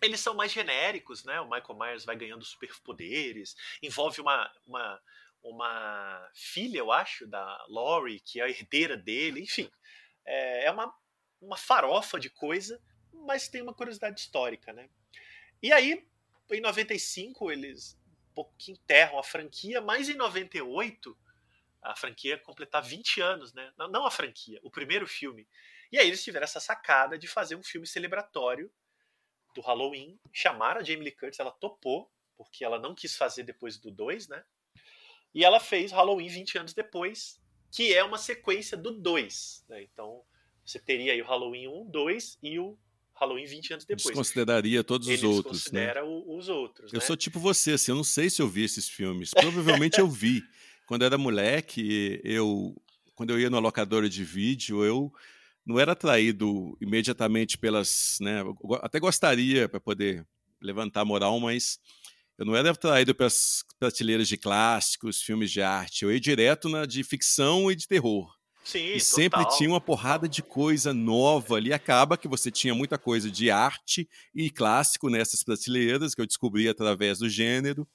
eles 0.00 0.20
são 0.20 0.34
mais 0.34 0.52
genéricos, 0.52 1.24
né? 1.24 1.40
O 1.40 1.48
Michael 1.48 1.78
Myers 1.78 2.04
vai 2.04 2.16
ganhando 2.16 2.44
superpoderes. 2.44 3.56
Envolve 3.82 4.20
uma, 4.20 4.52
uma, 4.66 5.00
uma 5.42 6.30
filha, 6.34 6.78
eu 6.78 6.92
acho, 6.92 7.26
da 7.26 7.66
Laurie, 7.68 8.20
que 8.20 8.40
é 8.40 8.44
a 8.44 8.48
herdeira 8.48 8.96
dele. 8.96 9.40
Enfim, 9.42 9.70
é, 10.24 10.66
é 10.66 10.70
uma 10.70 10.94
uma 11.40 11.56
farofa 11.56 12.18
de 12.18 12.30
coisa, 12.30 12.80
mas 13.12 13.48
tem 13.48 13.62
uma 13.62 13.74
curiosidade 13.74 14.20
histórica, 14.20 14.72
né? 14.72 14.88
E 15.62 15.72
aí, 15.72 16.06
em 16.50 16.60
95, 16.60 17.50
eles 17.50 17.98
um 18.30 18.34
pouco 18.34 18.54
que 18.56 18.72
enterram 18.72 19.18
a 19.18 19.22
franquia, 19.22 19.80
mas 19.80 20.08
em 20.08 20.14
98 20.14 21.16
a 21.82 21.94
franquia 21.96 22.32
ia 22.32 22.38
completar 22.38 22.82
20 22.82 23.20
anos, 23.20 23.52
né? 23.52 23.72
Não 23.76 24.06
a 24.06 24.10
franquia, 24.10 24.60
o 24.62 24.70
primeiro 24.70 25.06
filme. 25.06 25.48
E 25.90 25.98
aí 25.98 26.06
eles 26.06 26.22
tiveram 26.22 26.44
essa 26.44 26.60
sacada 26.60 27.18
de 27.18 27.26
fazer 27.26 27.56
um 27.56 27.62
filme 27.62 27.86
celebratório 27.86 28.70
do 29.54 29.60
Halloween, 29.60 30.18
chamaram 30.32 30.80
a 30.80 30.84
Jamie 30.84 31.04
Lee 31.04 31.16
Curtis, 31.16 31.40
ela 31.40 31.50
topou, 31.50 32.10
porque 32.36 32.64
ela 32.64 32.78
não 32.78 32.94
quis 32.94 33.16
fazer 33.16 33.42
depois 33.42 33.78
do 33.78 33.90
2, 33.90 34.28
né? 34.28 34.44
E 35.34 35.44
ela 35.44 35.60
fez 35.60 35.90
Halloween 35.90 36.28
20 36.28 36.58
anos 36.58 36.74
depois, 36.74 37.40
que 37.70 37.94
é 37.94 38.04
uma 38.04 38.18
sequência 38.18 38.76
do 38.76 38.92
2, 38.92 39.64
né? 39.68 39.82
Então, 39.82 40.24
você 40.68 40.78
teria 40.78 41.14
aí 41.14 41.22
o 41.22 41.24
Halloween 41.24 41.66
1, 41.66 41.90
2 41.90 42.38
e 42.42 42.58
o 42.58 42.76
Halloween 43.14 43.46
20 43.46 43.72
anos 43.72 43.84
depois. 43.86 44.04
Desconsideraria 44.04 44.84
todos 44.84 45.08
Eles 45.08 45.22
os 45.22 45.36
outros. 45.36 45.72
Né? 45.72 45.80
Desconsidera 45.86 46.02
né? 46.02 46.24
os 46.26 46.48
outros. 46.50 46.92
Eu 46.92 47.00
né? 47.00 47.06
sou 47.06 47.16
tipo 47.16 47.40
você, 47.40 47.72
assim, 47.72 47.90
eu 47.90 47.96
não 47.96 48.04
sei 48.04 48.28
se 48.28 48.42
eu 48.42 48.46
vi 48.46 48.64
esses 48.64 48.86
filmes. 48.86 49.30
Provavelmente 49.30 49.98
eu 49.98 50.08
vi. 50.08 50.42
Quando 50.86 51.02
eu 51.02 51.06
era 51.06 51.16
moleque, 51.16 52.20
eu. 52.22 52.76
Quando 53.14 53.30
eu 53.30 53.40
ia 53.40 53.50
no 53.50 53.58
locadora 53.58 54.08
de 54.08 54.22
vídeo, 54.22 54.84
eu 54.84 55.12
não 55.66 55.80
era 55.80 55.92
atraído 55.92 56.76
imediatamente 56.80 57.56
pelas. 57.56 58.18
Né, 58.20 58.42
até 58.82 59.00
gostaria 59.00 59.68
para 59.68 59.80
poder 59.80 60.26
levantar 60.60 61.00
a 61.00 61.04
moral, 61.04 61.40
mas 61.40 61.78
eu 62.38 62.44
não 62.44 62.54
era 62.54 62.70
atraído 62.70 63.14
pelas 63.14 63.64
prateleiras 63.78 64.28
de 64.28 64.36
clássicos, 64.36 65.22
filmes 65.22 65.50
de 65.50 65.62
arte. 65.62 66.04
Eu 66.04 66.12
ia 66.12 66.20
direto 66.20 66.68
na 66.68 66.84
de 66.84 67.02
ficção 67.02 67.70
e 67.70 67.74
de 67.74 67.88
terror. 67.88 68.37
Sim, 68.64 68.94
e 68.94 69.00
sempre 69.00 69.42
total. 69.42 69.56
tinha 69.56 69.70
uma 69.70 69.80
porrada 69.80 70.28
de 70.28 70.42
coisa 70.42 70.92
nova 70.92 71.56
ali. 71.56 71.72
Acaba 71.72 72.18
que 72.18 72.28
você 72.28 72.50
tinha 72.50 72.74
muita 72.74 72.98
coisa 72.98 73.30
de 73.30 73.50
arte 73.50 74.08
e 74.34 74.50
clássico 74.50 75.08
nessas 75.08 75.42
prateleiras 75.42 76.14
que 76.14 76.20
eu 76.20 76.26
descobri 76.26 76.68
através 76.68 77.18
do 77.18 77.28
gênero. 77.28 77.88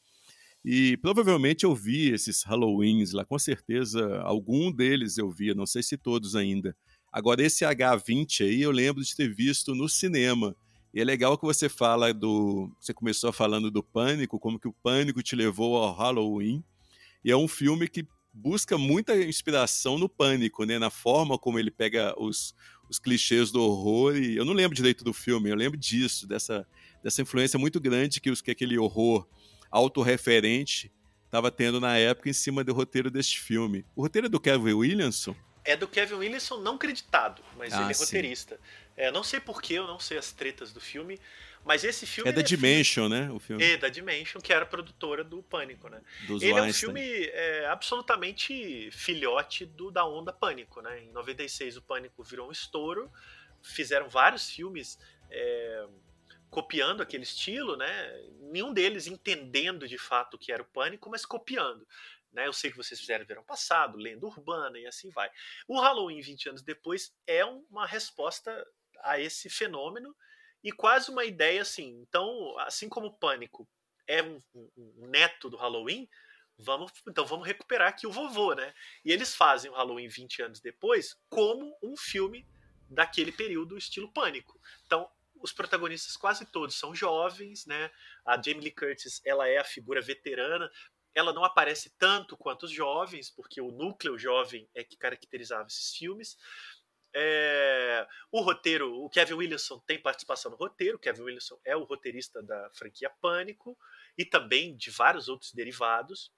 E 0.66 0.98
provavelmente 0.98 1.66
eu 1.66 1.76
vi 1.76 2.10
esses 2.12 2.44
Halloweens 2.44 3.12
lá, 3.12 3.26
com 3.26 3.38
certeza 3.38 4.22
algum 4.22 4.72
deles 4.72 5.18
eu 5.18 5.30
vi, 5.30 5.54
não 5.54 5.66
sei 5.66 5.84
se 5.84 5.98
todos 5.98 6.36
ainda. 6.36 6.76
Agora, 7.12 7.44
esse 7.44 7.64
H20 7.64 8.46
aí 8.46 8.62
eu 8.62 8.72
lembro 8.72 9.04
de 9.04 9.16
ter 9.16 9.32
visto 9.32 9.76
no 9.76 9.88
cinema. 9.88 10.56
E 10.92 11.00
é 11.00 11.04
legal 11.04 11.38
que 11.38 11.46
você 11.46 11.70
fala 11.70 12.12
do. 12.12 12.72
Você 12.80 12.94
começou 12.94 13.32
falando 13.32 13.70
do 13.70 13.84
pânico, 13.84 14.40
como 14.40 14.60
que 14.60 14.68
o 14.68 14.74
pânico 14.74 15.22
te 15.22 15.36
levou 15.36 15.76
ao 15.78 15.94
Halloween. 15.94 16.64
E 17.24 17.32
é 17.32 17.38
um 17.38 17.48
filme 17.48 17.88
que 17.88 18.08
busca 18.34 18.78
muita 18.78 19.16
inspiração 19.16 19.98
no 19.98 20.10
pânico, 20.10 20.66
né? 20.66 20.80
Na 20.80 20.90
forma 20.90 21.38
como 21.38 21.60
ele 21.60 21.70
pega 21.70 22.14
os, 22.18 22.56
os 22.90 22.98
clichês 22.98 23.52
do 23.52 23.62
horror. 23.62 24.16
E 24.18 24.36
eu 24.36 24.44
não 24.44 24.54
lembro 24.54 24.76
direito 24.76 25.04
do 25.04 25.14
filme, 25.14 25.50
eu 25.50 25.56
lembro 25.56 25.78
disso, 25.78 26.28
dessa, 26.28 26.68
dessa 27.04 27.22
influência 27.22 27.60
muito 27.60 27.80
grande 27.80 28.20
que, 28.20 28.32
os, 28.32 28.42
que 28.42 28.52
aquele 28.52 28.78
horror 28.78 29.28
autorreferente 29.70 30.92
estava 31.26 31.50
tendo 31.50 31.80
na 31.80 31.98
época 31.98 32.30
em 32.30 32.34
cima 32.34 32.64
do 32.64 32.74
roteiro 32.74 33.10
deste 33.10 33.40
filme. 33.40 33.86
O 33.96 34.02
roteiro 34.02 34.28
é 34.28 34.30
do 34.30 34.40
Kevin 34.40 34.74
Williamson? 34.74 35.36
É 35.66 35.76
do 35.76 35.88
Kevin 35.88 36.16
Williamson 36.16 36.58
não 36.58 36.78
creditado, 36.78 37.42
mas 37.58 37.74
Ah, 37.74 37.84
ele 37.84 37.94
é 37.94 37.96
roteirista. 37.96 38.60
É, 38.96 39.12
não 39.12 39.24
sei 39.24 39.40
porquê, 39.40 39.76
eu 39.76 39.88
não 39.88 40.00
sei 40.00 40.18
as 40.18 40.32
tretas 40.32 40.72
do 40.72 40.80
filme, 40.80 41.20
mas 41.66 41.84
esse 41.84 42.06
filme. 42.06 42.30
É 42.30 42.34
da 42.34 42.42
ele 42.42 42.48
Dimension, 42.48 43.08
né? 43.08 43.30
O 43.32 43.40
filme 43.40 43.64
É 43.64 43.78
da 43.78 43.90
Dimension, 43.90 44.42
que 44.42 44.52
era 44.52 44.66
produtora 44.66 45.24
do 45.24 45.42
Pânico, 45.42 45.88
né? 45.88 46.02
dos 46.28 46.42
Ele 46.42 46.52
é 46.52 46.56
um 46.56 46.62
Weinstein. 46.62 46.94
filme 46.94 47.26
é, 47.28 47.66
absolutamente 47.68 48.90
filhote 48.92 49.66
do 49.66 49.90
da 49.90 50.06
onda 50.06 50.34
Pânico, 50.34 50.82
né? 50.82 51.04
Em 51.04 51.12
96 51.12 51.78
o 51.78 51.82
Pânico 51.82 52.24
virou 52.24 52.50
um 52.50 52.52
estouro, 52.52 53.12
fizeram 53.62 54.10
vários 54.10 54.50
filmes 54.50 55.00
é, 55.30 55.88
copiando 56.50 57.02
aquele 57.02 57.24
estilo, 57.24 57.78
né? 57.78 58.22
Nenhum 58.52 58.74
deles 58.74 59.08
entendendo 59.08 59.88
de 59.88 59.98
fato 59.98 60.36
o 60.36 60.38
que 60.38 60.52
era 60.52 60.62
o 60.62 60.68
Pânico, 60.68 61.10
mas 61.10 61.26
copiando. 61.26 61.88
Né? 62.34 62.48
Eu 62.48 62.54
sei 62.54 62.72
que 62.72 62.78
vocês 62.78 63.00
fizeram 63.00 63.26
verão 63.26 63.44
passado, 63.44 63.98
Lenda 63.98 64.26
Urbana 64.26 64.78
e 64.80 64.88
assim 64.88 65.10
vai. 65.12 65.30
O 65.68 65.80
Halloween 65.80 66.20
20 66.20 66.50
anos 66.50 66.62
depois 66.62 67.16
é 67.28 67.46
uma 67.46 67.86
resposta 67.86 68.68
a 69.02 69.20
esse 69.20 69.50
fenômeno 69.50 70.16
e 70.64 70.72
quase 70.72 71.12
uma 71.12 71.26
ideia 71.26 71.62
assim. 71.62 72.00
Então, 72.08 72.58
assim 72.60 72.90
como 72.90 73.08
o 73.08 73.14
Pânico 73.14 73.68
é 74.08 74.22
um, 74.24 74.42
um- 74.56 75.08
neto 75.08 75.50
do 75.50 75.58
Halloween, 75.58 76.10
vamos 76.58 76.92
então 77.08 77.26
vamos 77.26 77.48
recuperar 77.48 77.90
aqui 77.90 78.06
o 78.08 78.12
vovô, 78.12 78.54
né? 78.54 78.74
E 79.04 79.12
eles 79.12 79.36
fazem 79.36 79.72
o 79.72 79.74
Halloween 79.76 80.08
20 80.08 80.42
anos 80.42 80.60
depois 80.60 81.16
como 81.30 81.76
um 81.82 81.96
filme 81.98 82.48
daquele 82.90 83.32
período 83.32 83.78
estilo 83.78 84.12
Pânico. 84.12 84.60
Então, 84.86 85.10
os 85.42 85.52
protagonistas 85.52 86.16
quase 86.16 86.46
todos 86.46 86.76
são 86.76 86.94
jovens, 86.96 87.66
né? 87.66 87.92
A 88.26 88.36
Jamie 88.42 88.62
Lee 88.62 88.72
Curtis, 88.72 89.22
ela 89.26 89.48
é 89.48 89.58
a 89.58 89.64
figura 89.64 90.02
veterana. 90.02 90.70
Ela 91.16 91.34
não 91.34 91.44
aparece 91.44 91.92
tanto 91.98 92.36
quanto 92.38 92.64
os 92.64 92.72
jovens, 92.72 93.30
porque 93.30 93.62
o 93.62 93.72
núcleo 93.72 94.18
jovem 94.18 94.68
é 94.74 94.84
que 94.84 94.98
caracterizava 94.98 95.68
esses 95.68 95.96
filmes. 95.96 96.38
É, 97.14 98.08
o 98.32 98.42
roteiro, 98.42 99.04
o 99.04 99.10
Kevin 99.10 99.34
Williamson 99.34 99.80
tem 99.80 100.02
participação 100.02 100.52
no 100.52 100.58
roteiro. 100.58 100.98
O 100.98 101.00
Kevin 101.00 101.22
Williamson 101.24 101.60
é 101.64 101.76
o 101.76 101.84
roteirista 101.84 102.42
da 102.42 102.70
franquia 102.72 103.10
Pânico 103.10 103.78
e 104.18 104.26
também 104.26 104.76
de 104.76 104.90
vários 104.90 105.28
outros 105.30 105.54
derivados. 105.54 106.32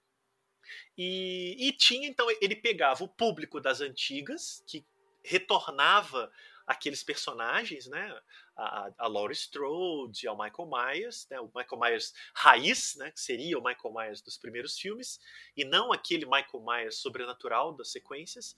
E, 0.96 1.56
e 1.58 1.72
tinha, 1.72 2.08
então, 2.08 2.26
ele 2.40 2.56
pegava 2.56 3.04
o 3.04 3.08
público 3.08 3.60
das 3.60 3.80
antigas, 3.80 4.62
que 4.66 4.84
retornava 5.22 6.30
aqueles 6.66 7.02
personagens, 7.02 7.86
né? 7.86 8.20
A, 8.56 8.90
a 8.98 9.06
Laurie 9.06 9.36
Strode, 9.36 10.26
ao 10.26 10.36
Michael 10.36 10.68
Myers, 10.68 11.26
né? 11.30 11.38
O 11.40 11.50
Michael 11.54 11.80
Myers 11.80 12.12
raiz, 12.34 12.96
né? 12.96 13.10
Que 13.12 13.20
seria 13.20 13.58
o 13.58 13.62
Michael 13.62 13.94
Myers 13.94 14.20
dos 14.20 14.36
primeiros 14.36 14.78
filmes, 14.78 15.20
e 15.56 15.64
não 15.64 15.92
aquele 15.92 16.26
Michael 16.26 16.64
Myers 16.64 16.96
sobrenatural 16.96 17.72
das 17.72 17.92
sequências. 17.92 18.56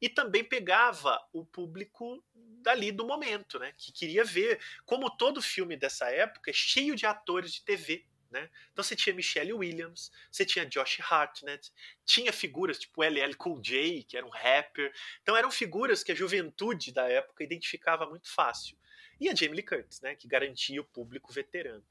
E 0.00 0.08
também 0.08 0.44
pegava 0.44 1.20
o 1.32 1.44
público 1.44 2.24
dali 2.62 2.92
do 2.92 3.06
momento, 3.06 3.58
né? 3.58 3.72
Que 3.76 3.92
queria 3.92 4.24
ver, 4.24 4.60
como 4.84 5.10
todo 5.10 5.42
filme 5.42 5.76
dessa 5.76 6.10
época 6.10 6.50
é 6.50 6.54
cheio 6.54 6.94
de 6.94 7.06
atores 7.06 7.52
de 7.52 7.64
TV, 7.64 8.04
né? 8.30 8.50
Então 8.72 8.84
você 8.84 8.94
tinha 8.94 9.14
Michelle 9.14 9.52
Williams, 9.52 10.12
você 10.30 10.44
tinha 10.44 10.66
Josh 10.66 11.00
Hartnett, 11.00 11.72
tinha 12.04 12.32
figuras 12.32 12.78
tipo 12.78 13.02
LL 13.02 13.34
Cool 13.34 13.60
J, 13.60 14.04
que 14.04 14.16
era 14.16 14.26
um 14.26 14.30
rapper. 14.30 14.92
Então 15.22 15.36
eram 15.36 15.50
figuras 15.50 16.02
que 16.02 16.12
a 16.12 16.14
juventude 16.14 16.92
da 16.92 17.08
época 17.08 17.42
identificava 17.42 18.06
muito 18.06 18.30
fácil. 18.32 18.76
E 19.20 19.28
a 19.28 19.34
Jamie 19.34 19.56
Lee 19.56 19.64
Curtis, 19.64 20.00
né, 20.00 20.14
que 20.14 20.28
garantia 20.28 20.80
o 20.80 20.84
público 20.84 21.32
veterano. 21.32 21.84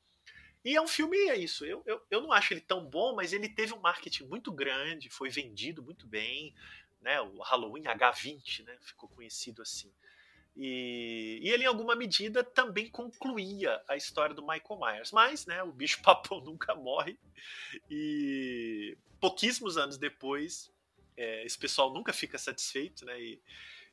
E 0.63 0.75
é 0.75 0.81
um 0.81 0.87
filme, 0.87 1.17
é 1.29 1.35
isso. 1.35 1.65
Eu, 1.65 1.81
eu, 1.85 2.01
eu 2.09 2.21
não 2.21 2.31
acho 2.31 2.53
ele 2.53 2.61
tão 2.61 2.85
bom, 2.85 3.15
mas 3.15 3.31
ele 3.31 3.47
teve 3.47 3.73
um 3.73 3.79
marketing 3.79 4.25
muito 4.25 4.51
grande, 4.51 5.09
foi 5.09 5.29
vendido 5.29 5.81
muito 5.81 6.05
bem. 6.05 6.53
Né, 7.07 7.21
o 7.21 7.39
Halloween 7.41 7.83
H20 7.83 8.65
né, 8.65 8.77
ficou 8.81 9.07
conhecido 9.07 9.61
assim. 9.61 9.89
E, 10.57 11.39
e 11.41 11.49
ele, 11.49 11.63
em 11.63 11.67
alguma 11.67 11.95
medida, 11.95 12.43
também 12.43 12.89
concluía 12.89 13.81
a 13.87 13.95
história 13.95 14.35
do 14.35 14.41
Michael 14.41 14.77
Myers. 14.77 15.13
Mas 15.13 15.45
né, 15.45 15.63
o 15.63 15.71
bicho 15.71 16.01
papão 16.03 16.41
nunca 16.41 16.75
morre. 16.75 17.17
E 17.89 18.97
pouquíssimos 19.21 19.77
anos 19.77 19.97
depois, 19.97 20.69
é, 21.15 21.45
esse 21.45 21.57
pessoal 21.57 21.93
nunca 21.93 22.11
fica 22.11 22.37
satisfeito. 22.37 23.05
Né, 23.05 23.17
e, 23.21 23.41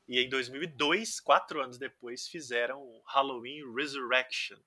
e 0.08 0.18
em 0.18 0.28
2002, 0.28 1.20
quatro 1.20 1.62
anos 1.62 1.78
depois, 1.78 2.26
fizeram 2.26 2.82
o 2.82 3.00
Halloween 3.06 3.62
Resurrection. 3.76 4.58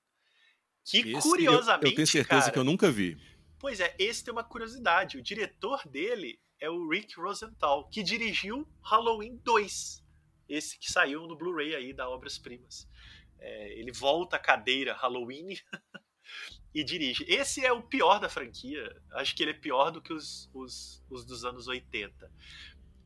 Que 0.85 0.99
Esse 0.99 1.11
eu- 1.11 1.19
curiosamente. 1.19 1.91
Eu, 1.91 1.95
tenho 1.95 2.07
certeza 2.07 2.41
cara, 2.43 2.51
que 2.53 2.59
eu 2.59 2.63
nunca 2.63 2.89
vi. 2.89 3.17
Pois 3.59 3.81
é, 3.81 3.93
esse 3.99 4.23
tem 4.23 4.31
uma 4.31 4.45
curiosidade. 4.45 5.17
O 5.17 5.21
diretor 5.21 5.85
dele 5.85 6.39
é 6.59 6.69
o 6.69 6.89
Rick 6.89 7.19
Rosenthal, 7.19 7.87
que 7.89 8.03
dirigiu 8.03 8.67
Halloween 8.81 9.37
2, 9.43 10.03
esse 10.49 10.79
que 10.79 10.91
saiu 10.91 11.27
no 11.27 11.35
Blu-ray 11.35 11.75
aí 11.75 11.93
da 11.93 12.09
Obras 12.09 12.37
Primas. 12.37 12.87
É, 13.39 13.79
ele 13.79 13.91
volta 13.91 14.37
à 14.37 14.39
cadeira 14.39 14.93
Halloween 14.93 15.57
e 16.73 16.83
dirige. 16.83 17.25
Esse 17.27 17.65
é 17.65 17.71
o 17.71 17.83
pior 17.83 18.19
da 18.19 18.29
franquia. 18.29 18.95
Acho 19.11 19.35
que 19.35 19.43
ele 19.43 19.51
é 19.51 19.53
pior 19.53 19.91
do 19.91 20.01
que 20.01 20.13
os, 20.13 20.49
os, 20.53 21.03
os 21.09 21.25
dos 21.25 21.45
anos 21.45 21.67
80. 21.67 22.31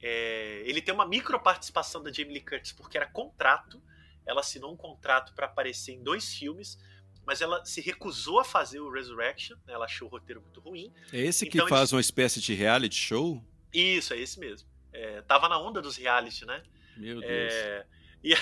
É, 0.01 0.63
ele 0.65 0.81
tem 0.81 0.93
uma 0.93 1.05
micro 1.05 1.39
participação 1.39 2.01
da 2.01 2.11
Jamie 2.11 2.33
Lee 2.33 2.45
Curtis 2.45 2.71
porque 2.71 2.97
era 2.97 3.05
contrato. 3.05 3.81
Ela 4.25 4.41
assinou 4.41 4.71
um 4.73 4.77
contrato 4.77 5.33
para 5.33 5.47
aparecer 5.47 5.93
em 5.93 6.03
dois 6.03 6.33
filmes, 6.33 6.77
mas 7.25 7.41
ela 7.41 7.63
se 7.65 7.81
recusou 7.81 8.39
a 8.39 8.43
fazer 8.43 8.79
o 8.79 8.91
Resurrection. 8.91 9.55
Né? 9.65 9.73
Ela 9.73 9.85
achou 9.85 10.07
o 10.07 10.11
roteiro 10.11 10.41
muito 10.41 10.59
ruim. 10.59 10.93
É 11.11 11.19
esse 11.19 11.47
então, 11.47 11.65
que 11.65 11.69
faz 11.69 11.81
eles... 11.81 11.93
uma 11.93 12.01
espécie 12.01 12.41
de 12.41 12.53
reality 12.53 12.95
show? 12.95 13.43
Isso, 13.73 14.13
é 14.13 14.19
esse 14.19 14.39
mesmo. 14.39 14.69
É, 14.91 15.21
tava 15.21 15.47
na 15.47 15.57
onda 15.59 15.81
dos 15.81 15.95
reality, 15.95 16.45
né? 16.45 16.63
Meu 16.97 17.19
Deus. 17.19 17.53
É, 17.53 17.85
e, 18.23 18.33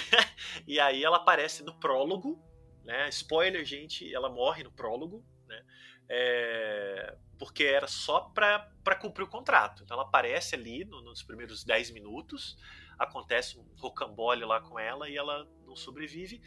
e 0.68 0.80
aí 0.80 1.04
ela 1.04 1.18
aparece 1.18 1.64
no 1.64 1.74
prólogo, 1.80 2.42
né? 2.84 3.08
Spoiler, 3.10 3.64
gente, 3.64 4.14
ela 4.14 4.30
morre 4.30 4.64
no 4.64 4.72
prólogo, 4.72 5.24
né? 5.48 5.64
É, 6.10 7.16
porque 7.38 7.64
era 7.64 7.88
só 7.88 8.22
para 8.22 8.96
cumprir 9.00 9.24
o 9.24 9.28
contrato. 9.28 9.84
Então 9.84 9.96
ela 9.96 10.06
aparece 10.06 10.56
ali 10.56 10.84
no, 10.86 11.02
nos 11.02 11.22
primeiros 11.22 11.64
10 11.64 11.92
minutos, 11.92 12.58
acontece 12.98 13.58
um 13.60 13.66
rocambole 13.78 14.44
lá 14.44 14.60
com 14.60 14.80
ela 14.80 15.08
e 15.10 15.16
ela 15.16 15.48
não 15.66 15.76
sobrevive. 15.76 16.42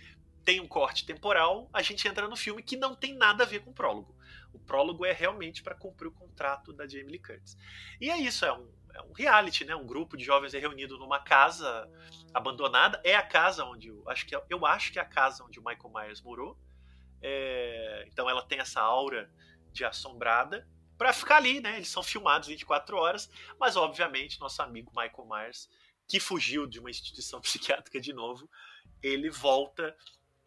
Tem 0.45 0.61
um 0.61 0.66
corte 0.66 1.07
temporal, 1.07 1.68
a 1.72 1.82
gente 1.82 2.07
entra 2.07 2.26
no 2.26 2.36
filme 2.36 2.62
que 2.62 2.76
não 2.76 2.95
tem 2.95 3.14
nada 3.14 3.45
a 3.45 3.47
ver 3.47 3.61
com 3.61 3.70
o 3.70 3.74
prólogo. 3.74 4.16
O 4.53 4.59
prólogo 4.59 5.05
é 5.05 5.12
realmente 5.12 5.62
para 5.62 5.74
cumprir 5.74 6.09
o 6.09 6.12
contrato 6.12 6.72
da 6.72 6.86
Jamie 6.86 7.12
Lee 7.12 7.18
Curtis. 7.18 7.57
E 8.01 8.11
é 8.11 8.18
isso, 8.18 8.45
é 8.45 8.53
um, 8.53 8.68
é 8.95 9.03
um 9.03 9.12
reality, 9.12 9.64
né? 9.64 9.74
Um 9.74 9.86
grupo 9.86 10.16
de 10.16 10.24
jovens 10.24 10.53
é 10.53 10.59
reunido 10.59 10.99
numa 10.99 11.20
casa 11.20 11.88
abandonada. 12.34 13.01
É 13.05 13.14
a 13.14 13.22
casa 13.22 13.64
onde 13.64 13.88
eu 13.88 14.03
acho 14.09 14.26
que 14.26 14.34
é, 14.34 14.43
eu 14.51 14.66
acho 14.66 14.93
que 14.93 14.99
é 14.99 15.03
a 15.03 15.07
casa 15.07 15.45
onde 15.45 15.59
o 15.59 15.64
Michael 15.64 15.93
Myers 15.95 16.20
morou. 16.20 16.59
É, 17.22 18.05
então 18.09 18.28
ela 18.28 18.43
tem 18.43 18.59
essa 18.59 18.80
aura 18.80 19.30
de 19.72 19.84
assombrada 19.84 20.68
para 20.99 21.12
ficar 21.12 21.36
ali, 21.36 21.61
né? 21.61 21.76
Eles 21.76 21.88
são 21.88 22.03
filmados 22.03 22.49
24 22.49 22.97
horas, 22.97 23.30
mas 23.59 23.76
obviamente 23.76 24.38
nosso 24.38 24.61
amigo 24.61 24.93
Michael 24.95 25.28
Myers, 25.28 25.68
que 26.07 26.20
fugiu 26.20 26.66
de 26.66 26.78
uma 26.78 26.90
instituição 26.90 27.40
psiquiátrica 27.43 28.01
de 28.01 28.12
novo, 28.12 28.49
ele 29.03 29.30
volta 29.30 29.97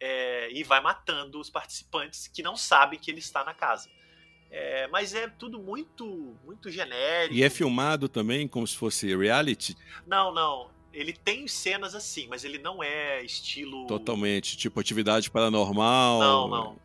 é, 0.00 0.50
e 0.52 0.62
vai 0.62 0.80
matando 0.80 1.40
os 1.40 1.50
participantes 1.50 2.28
que 2.28 2.42
não 2.42 2.56
sabem 2.56 2.98
que 2.98 3.10
ele 3.10 3.20
está 3.20 3.44
na 3.44 3.54
casa. 3.54 3.88
É, 4.50 4.86
mas 4.88 5.12
é 5.12 5.28
tudo 5.28 5.58
muito 5.58 6.36
muito 6.44 6.70
genérico. 6.70 7.34
E 7.34 7.42
é 7.42 7.50
filmado 7.50 8.08
também 8.08 8.46
como 8.46 8.66
se 8.66 8.76
fosse 8.76 9.14
reality? 9.14 9.76
Não, 10.06 10.32
não. 10.32 10.70
Ele 10.92 11.12
tem 11.12 11.46
cenas 11.46 11.94
assim, 11.94 12.26
mas 12.28 12.44
ele 12.44 12.58
não 12.58 12.82
é 12.82 13.22
estilo. 13.22 13.86
Totalmente. 13.86 14.56
Tipo 14.56 14.80
atividade 14.80 15.30
paranormal. 15.30 16.20
Não, 16.20 16.48
não. 16.48 16.80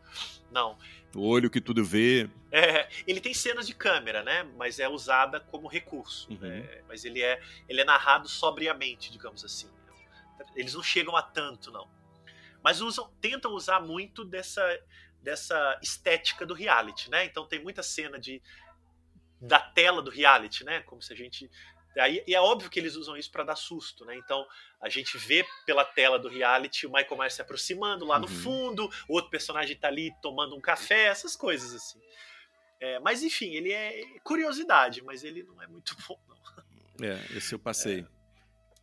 Não. 0.50 0.78
O 1.14 1.26
olho 1.26 1.50
que 1.50 1.60
tudo 1.60 1.84
vê. 1.84 2.28
É, 2.50 2.88
ele 3.06 3.20
tem 3.20 3.32
cenas 3.32 3.66
de 3.66 3.74
câmera, 3.74 4.22
né? 4.22 4.46
Mas 4.56 4.78
é 4.78 4.88
usada 4.88 5.40
como 5.40 5.68
recurso. 5.68 6.30
Uhum. 6.30 6.46
É, 6.46 6.82
mas 6.88 7.04
ele 7.04 7.22
é, 7.22 7.40
ele 7.68 7.80
é 7.80 7.84
narrado 7.84 8.28
sobriamente, 8.28 9.10
digamos 9.10 9.44
assim. 9.44 9.68
Eles 10.56 10.74
não 10.74 10.82
chegam 10.82 11.16
a 11.16 11.22
tanto, 11.22 11.70
não. 11.70 11.88
Mas 12.62 12.80
usam, 12.80 13.12
tentam 13.20 13.52
usar 13.52 13.80
muito 13.80 14.24
dessa 14.24 14.62
dessa 15.20 15.78
estética 15.80 16.44
do 16.44 16.52
reality, 16.52 17.08
né? 17.08 17.24
Então 17.24 17.46
tem 17.46 17.62
muita 17.62 17.82
cena 17.82 18.18
de 18.18 18.42
da 19.40 19.60
tela 19.60 20.02
do 20.02 20.10
reality, 20.10 20.64
né? 20.64 20.80
Como 20.82 21.00
se 21.00 21.12
a 21.12 21.16
gente 21.16 21.48
Aí, 21.98 22.24
e 22.26 22.34
é 22.34 22.40
óbvio 22.40 22.70
que 22.70 22.80
eles 22.80 22.96
usam 22.96 23.16
isso 23.16 23.30
para 23.30 23.44
dar 23.44 23.56
susto, 23.56 24.04
né? 24.04 24.16
Então 24.16 24.46
a 24.80 24.88
gente 24.88 25.18
vê 25.18 25.44
pela 25.66 25.84
tela 25.84 26.18
do 26.18 26.28
reality 26.28 26.86
o 26.86 26.90
Michael 26.90 27.18
Myers 27.18 27.34
se 27.34 27.42
aproximando 27.42 28.06
lá 28.06 28.18
no 28.18 28.26
uhum. 28.26 28.34
fundo, 28.34 28.90
o 29.06 29.14
outro 29.14 29.30
personagem 29.30 29.76
tá 29.76 29.88
ali 29.88 30.10
tomando 30.22 30.56
um 30.56 30.60
café, 30.60 31.04
essas 31.04 31.36
coisas 31.36 31.74
assim. 31.74 32.00
É, 32.80 32.98
mas 33.00 33.22
enfim, 33.22 33.54
ele 33.54 33.72
é 33.72 34.04
curiosidade, 34.24 35.02
mas 35.02 35.22
ele 35.22 35.42
não 35.42 35.62
é 35.62 35.66
muito 35.66 35.94
bom, 36.08 36.18
não. 36.28 37.06
É, 37.06 37.14
esse 37.36 37.54
eu 37.54 37.58
passei. 37.58 38.00
É. 38.00 38.21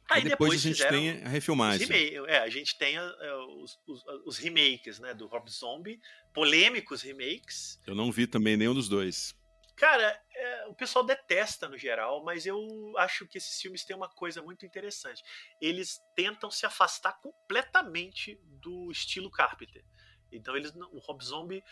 Aí 0.10 0.24
depois, 0.24 0.52
depois, 0.52 0.66
a 0.66 0.68
gente 0.68 0.88
tem 0.88 1.24
a 1.24 1.30
refilmagem. 1.30 1.88
É, 2.28 2.40
a 2.40 2.50
gente 2.50 2.78
tem 2.78 2.98
é, 2.98 3.34
os, 3.62 3.80
os, 3.86 4.04
os, 4.26 4.38
remakes, 4.38 5.00
né, 5.00 5.14
do 5.14 5.28
Rob 5.28 5.50
Zombie, 5.50 6.00
polêmicos 6.34 7.02
remakes. 7.02 7.80
Eu 7.86 7.94
não 7.94 8.12
vi 8.12 8.26
também 8.26 8.58
nenhum 8.58 8.74
dos 8.74 8.90
dois. 8.90 9.36
Cara, 9.76 10.22
é, 10.36 10.68
o 10.68 10.74
pessoal 10.74 11.06
detesta 11.06 11.70
no 11.70 11.78
geral, 11.78 12.24
mas 12.24 12.46
eu 12.46 12.60
acho 12.98 13.26
que 13.28 13.38
esses 13.38 13.62
filmes 13.62 13.86
têm 13.86 13.96
uma 13.96 14.10
coisa 14.10 14.42
muito 14.42 14.66
interessante. 14.66 15.24
Eles 15.62 16.02
tentam 16.16 16.52
se 16.52 16.66
afastar 16.66 17.14
completamente 17.22 18.38
do 18.44 18.92
estilo 18.92 19.32
Carpenter. 19.32 19.86
Então 20.32 20.58
eles, 20.58 20.74
o 20.92 21.00
Rob 21.00 21.24
Zombie, 21.24 21.64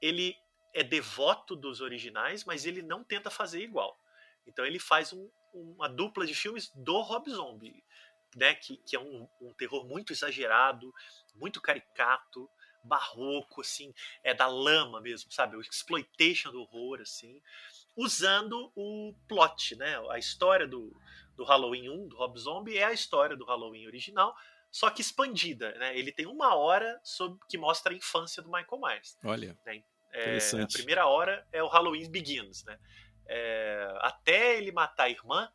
ele 0.00 0.36
é 0.72 0.84
devoto 0.84 1.56
dos 1.56 1.80
originais, 1.80 2.44
mas 2.44 2.64
ele 2.64 2.82
não 2.82 3.02
tenta 3.02 3.28
fazer 3.28 3.60
igual. 3.60 3.98
Então 4.46 4.64
ele 4.64 4.78
faz 4.78 5.12
um, 5.12 5.28
uma 5.52 5.88
dupla 5.88 6.26
de 6.26 6.34
filmes 6.34 6.70
do 6.74 7.00
Rob 7.00 7.30
Zombie, 7.30 7.84
né, 8.36 8.54
que, 8.54 8.76
que 8.78 8.96
é 8.96 9.00
um, 9.00 9.28
um 9.40 9.52
terror 9.54 9.86
muito 9.86 10.12
exagerado, 10.12 10.92
muito 11.34 11.60
caricato, 11.60 12.48
barroco, 12.82 13.60
assim, 13.60 13.92
é 14.22 14.32
da 14.32 14.46
lama 14.46 15.00
mesmo, 15.00 15.30
sabe? 15.32 15.56
O 15.56 15.60
exploitation 15.60 16.50
do 16.50 16.60
horror, 16.62 17.00
assim, 17.00 17.40
usando 17.96 18.72
o 18.74 19.14
plot, 19.26 19.76
né? 19.76 20.00
A 20.10 20.18
história 20.18 20.66
do, 20.66 20.94
do 21.36 21.44
Halloween 21.44 21.88
1, 21.88 22.08
do 22.08 22.16
Rob 22.16 22.38
Zombie, 22.38 22.78
é 22.78 22.84
a 22.84 22.92
história 22.92 23.36
do 23.36 23.44
Halloween 23.44 23.86
original, 23.86 24.34
só 24.70 24.90
que 24.90 25.00
expandida, 25.00 25.72
né? 25.78 25.98
Ele 25.98 26.12
tem 26.12 26.26
uma 26.26 26.54
hora 26.54 27.00
sobre, 27.02 27.38
que 27.48 27.58
mostra 27.58 27.92
a 27.92 27.96
infância 27.96 28.42
do 28.42 28.50
Michael 28.50 28.80
Myers. 28.80 29.18
Olha, 29.24 29.58
né? 29.66 29.82
é, 30.12 30.38
a 30.62 30.66
primeira 30.66 31.06
hora 31.06 31.46
é 31.52 31.62
o 31.62 31.68
Halloween 31.68 32.10
Begins, 32.10 32.64
né? 32.64 32.78
É, 33.28 33.94
até 34.00 34.56
ele 34.56 34.72
matar 34.72 35.04
a 35.04 35.10
irmã, 35.10 35.52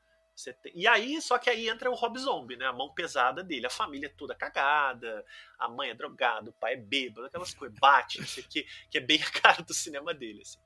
tem... 0.62 0.72
E 0.76 0.88
aí, 0.88 1.22
só 1.22 1.38
que 1.38 1.50
aí 1.50 1.70
entra 1.70 1.90
o 1.92 1.96
Rob 1.96 2.18
Zombie, 2.18 2.56
né? 2.56 2.66
A 2.66 2.74
mão 2.74 2.94
pesada 2.94 3.44
dele. 3.44 3.68
A 3.68 3.70
família 3.70 4.08
é 4.08 4.10
toda 4.10 4.36
cagada, 4.36 5.26
a 5.60 5.68
mãe 5.68 5.90
é 5.90 5.94
drogada, 5.94 6.50
o 6.50 6.54
pai 6.54 6.74
é 6.74 6.78
bêbado, 6.78 7.28
aquelas 7.28 7.54
coisas, 7.54 7.78
bate, 7.80 8.20
não 8.20 8.28
sei 8.28 8.44
o 8.44 8.48
que, 8.48 8.64
que 8.90 8.98
é 8.98 9.02
bem 9.02 9.22
a 9.22 9.32
cara 9.42 9.62
do 9.62 9.74
cinema 9.74 10.14
dele. 10.14 10.42
Assim. 10.42 10.60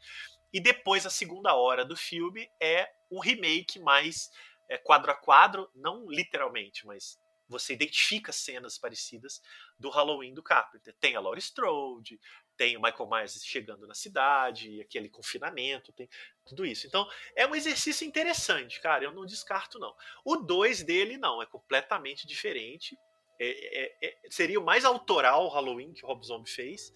E 0.54 0.60
depois, 0.60 1.06
a 1.06 1.10
segunda 1.10 1.54
hora 1.54 1.84
do 1.84 1.96
filme 1.96 2.50
é 2.62 2.90
um 3.12 3.20
remake 3.20 3.80
mais 3.80 4.32
é, 4.70 4.78
quadro 4.78 5.12
a 5.12 5.16
quadro, 5.16 5.70
não 5.76 6.10
literalmente, 6.10 6.86
mas 6.86 7.20
você 7.50 7.74
identifica 7.74 8.32
cenas 8.32 8.78
parecidas 8.78 9.42
do 9.80 9.90
Halloween 9.90 10.34
do 10.34 10.44
Carpenter. 10.44 10.94
Tem 11.00 11.16
a 11.16 11.20
Laurie 11.20 11.42
Strode, 11.42 12.20
tem 12.58 12.76
o 12.76 12.82
Michael 12.82 13.10
Myers 13.10 13.46
chegando 13.46 13.88
na 13.88 13.94
cidade, 13.94 14.82
aquele 14.82 15.08
confinamento, 15.08 15.94
tem 15.94 16.10
tudo 16.46 16.66
isso. 16.66 16.88
Então, 16.88 17.08
é 17.36 17.46
um 17.46 17.56
exercício 17.56 18.06
interessante, 18.06 18.82
cara, 18.82 19.04
eu 19.04 19.14
não 19.14 19.26
descarto 19.26 19.80
não. 19.80 19.96
O 20.26 20.36
2 20.36 20.84
dele 20.84 21.18
não, 21.18 21.42
é 21.42 21.46
completamente 21.46 22.26
diferente. 22.26 22.98
É, 23.40 23.84
é, 23.84 23.98
é, 24.02 24.18
seria 24.30 24.60
o 24.60 24.64
mais 24.64 24.84
autoral 24.84 25.48
Halloween 25.48 25.94
que 25.94 26.04
o 26.04 26.08
Rob 26.08 26.26
Zombie 26.26 26.50
fez. 26.50 26.92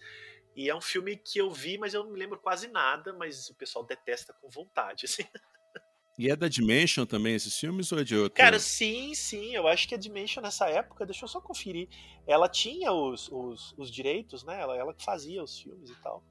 E 0.54 0.68
é 0.68 0.74
um 0.74 0.80
filme 0.80 1.16
que 1.16 1.38
eu 1.38 1.50
vi, 1.50 1.78
mas 1.78 1.94
eu 1.94 2.04
não 2.04 2.10
me 2.10 2.18
lembro 2.18 2.38
quase 2.38 2.68
nada, 2.68 3.12
mas 3.12 3.48
o 3.48 3.54
pessoal 3.54 3.84
detesta 3.84 4.34
com 4.34 4.50
vontade, 4.50 5.06
assim. 5.06 5.24
E 6.18 6.30
é 6.30 6.36
da 6.36 6.46
Dimension 6.46 7.06
também 7.06 7.34
esses 7.34 7.58
filmes 7.58 7.90
ou 7.90 7.98
é 7.98 8.04
de 8.04 8.14
outro? 8.16 8.36
Cara, 8.36 8.58
sim, 8.58 9.14
sim. 9.14 9.54
Eu 9.54 9.66
acho 9.66 9.88
que 9.88 9.94
a 9.94 9.98
Dimension 9.98 10.42
nessa 10.42 10.68
época, 10.68 11.06
deixa 11.06 11.24
eu 11.24 11.28
só 11.28 11.40
conferir. 11.40 11.88
Ela 12.26 12.48
tinha 12.48 12.92
os, 12.92 13.28
os, 13.30 13.74
os 13.78 13.90
direitos, 13.90 14.44
né? 14.44 14.60
Ela, 14.60 14.76
ela 14.76 14.94
fazia 14.98 15.42
os 15.42 15.58
filmes 15.58 15.90
e 15.90 16.02
tal. 16.02 16.22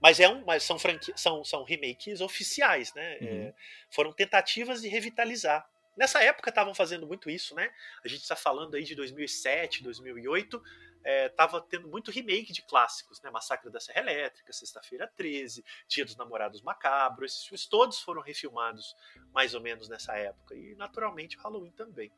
Mas, 0.00 0.20
é 0.20 0.28
um, 0.28 0.44
mas 0.44 0.62
são, 0.62 0.78
franqui, 0.78 1.12
são, 1.16 1.42
são 1.42 1.64
remakes 1.64 2.20
oficiais, 2.20 2.92
né? 2.92 3.18
Uhum. 3.20 3.28
É, 3.28 3.54
foram 3.90 4.12
tentativas 4.12 4.82
de 4.82 4.88
revitalizar. 4.88 5.66
Nessa 5.96 6.22
época 6.22 6.50
estavam 6.50 6.74
fazendo 6.74 7.06
muito 7.06 7.30
isso, 7.30 7.54
né? 7.54 7.70
A 8.04 8.08
gente 8.08 8.20
está 8.20 8.36
falando 8.36 8.74
aí 8.74 8.82
de 8.82 8.94
2007, 8.94 9.82
2008 9.82 10.60
estava 11.04 11.58
é, 11.58 11.60
tendo 11.68 11.88
muito 11.88 12.10
remake 12.10 12.52
de 12.52 12.62
clássicos, 12.62 13.20
né? 13.20 13.30
Massacre 13.30 13.70
da 13.70 13.80
Serra 13.80 14.00
Elétrica, 14.00 14.52
Sexta-feira 14.52 15.10
13, 15.16 15.64
Dia 15.86 16.04
dos 16.04 16.16
Namorados 16.16 16.62
Macabro, 16.62 17.24
esses 17.24 17.44
filmes 17.44 17.66
todos 17.66 18.00
foram 18.00 18.22
refilmados 18.22 18.96
mais 19.32 19.54
ou 19.54 19.60
menos 19.60 19.88
nessa 19.88 20.16
época, 20.16 20.54
e 20.54 20.74
naturalmente 20.76 21.36
Halloween 21.36 21.72
também. 21.72 22.10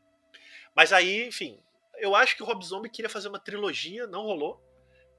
Mas 0.74 0.92
aí, 0.92 1.26
enfim, 1.26 1.60
eu 1.96 2.14
acho 2.14 2.36
que 2.36 2.42
o 2.42 2.46
Rob 2.46 2.64
Zombie 2.64 2.90
queria 2.90 3.08
fazer 3.08 3.28
uma 3.28 3.40
trilogia, 3.40 4.06
não 4.06 4.22
rolou, 4.22 4.62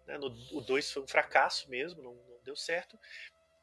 né? 0.06 0.18
No, 0.18 0.28
o 0.52 0.62
2 0.62 0.92
foi 0.92 1.04
um 1.04 1.08
fracasso 1.08 1.70
mesmo, 1.70 2.02
não, 2.02 2.14
não 2.14 2.44
deu 2.44 2.56
certo, 2.56 2.98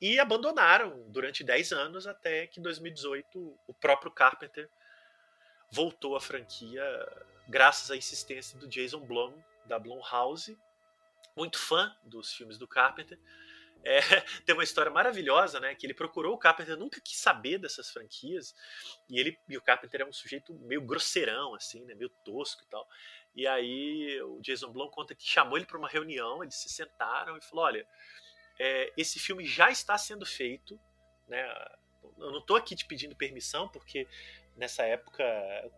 e 0.01 0.19
abandonaram 0.19 1.09
durante 1.09 1.43
10 1.43 1.73
anos 1.73 2.07
até 2.07 2.47
que 2.47 2.61
em 2.61 2.63
2018 2.63 3.59
o 3.67 3.73
próprio 3.75 4.11
Carpenter 4.11 4.69
voltou 5.71 6.15
à 6.15 6.21
franquia 6.21 6.85
graças 7.49 7.91
à 7.91 7.97
insistência 7.97 8.59
do 8.59 8.69
Jason 8.69 9.01
Blum 9.01 9.35
da 9.67 9.79
Blumhouse, 9.79 10.59
muito 11.37 11.59
fã 11.59 11.95
dos 12.05 12.33
filmes 12.33 12.59
do 12.59 12.69
Carpenter, 12.69 13.19
É, 13.87 13.99
tem 14.47 14.55
uma 14.55 14.65
história 14.65 14.91
maravilhosa, 14.91 15.61
né? 15.61 15.75
Que 15.75 15.87
ele 15.87 15.93
procurou 15.93 16.35
o 16.35 16.39
Carpenter, 16.39 16.77
nunca 16.77 17.01
quis 17.01 17.19
saber 17.19 17.59
dessas 17.59 17.91
franquias. 17.91 18.55
E 19.11 19.21
ele 19.21 19.39
e 19.47 19.59
o 19.59 19.63
Carpenter 19.63 20.01
é 20.01 20.07
um 20.07 20.13
sujeito 20.13 20.55
meio 20.61 20.81
grosseirão, 20.81 21.55
assim, 21.55 21.85
né? 21.85 21.95
Meio 21.95 22.09
tosco 22.25 22.63
e 22.63 22.67
tal. 22.67 22.89
E 23.37 23.47
aí 23.47 24.23
o 24.23 24.41
Jason 24.41 24.73
Blum 24.73 24.89
conta 24.89 25.15
que 25.15 25.27
chamou 25.27 25.59
ele 25.59 25.67
para 25.67 25.77
uma 25.77 25.89
reunião, 25.89 26.43
eles 26.43 26.55
se 26.55 26.69
sentaram 26.69 27.37
e 27.37 27.43
falou: 27.43 27.67
olha, 27.67 27.87
é, 28.59 28.93
esse 28.97 29.19
filme 29.19 29.45
já 29.45 29.71
está 29.71 29.99
sendo 29.99 30.25
feito, 30.25 30.81
né? 31.29 31.45
Eu 32.19 32.31
não 32.31 32.39
estou 32.39 32.57
aqui 32.57 32.77
te 32.77 32.87
pedindo 32.87 33.17
permissão, 33.17 33.69
porque 33.69 34.07
nessa 34.57 34.83
época, 34.85 35.25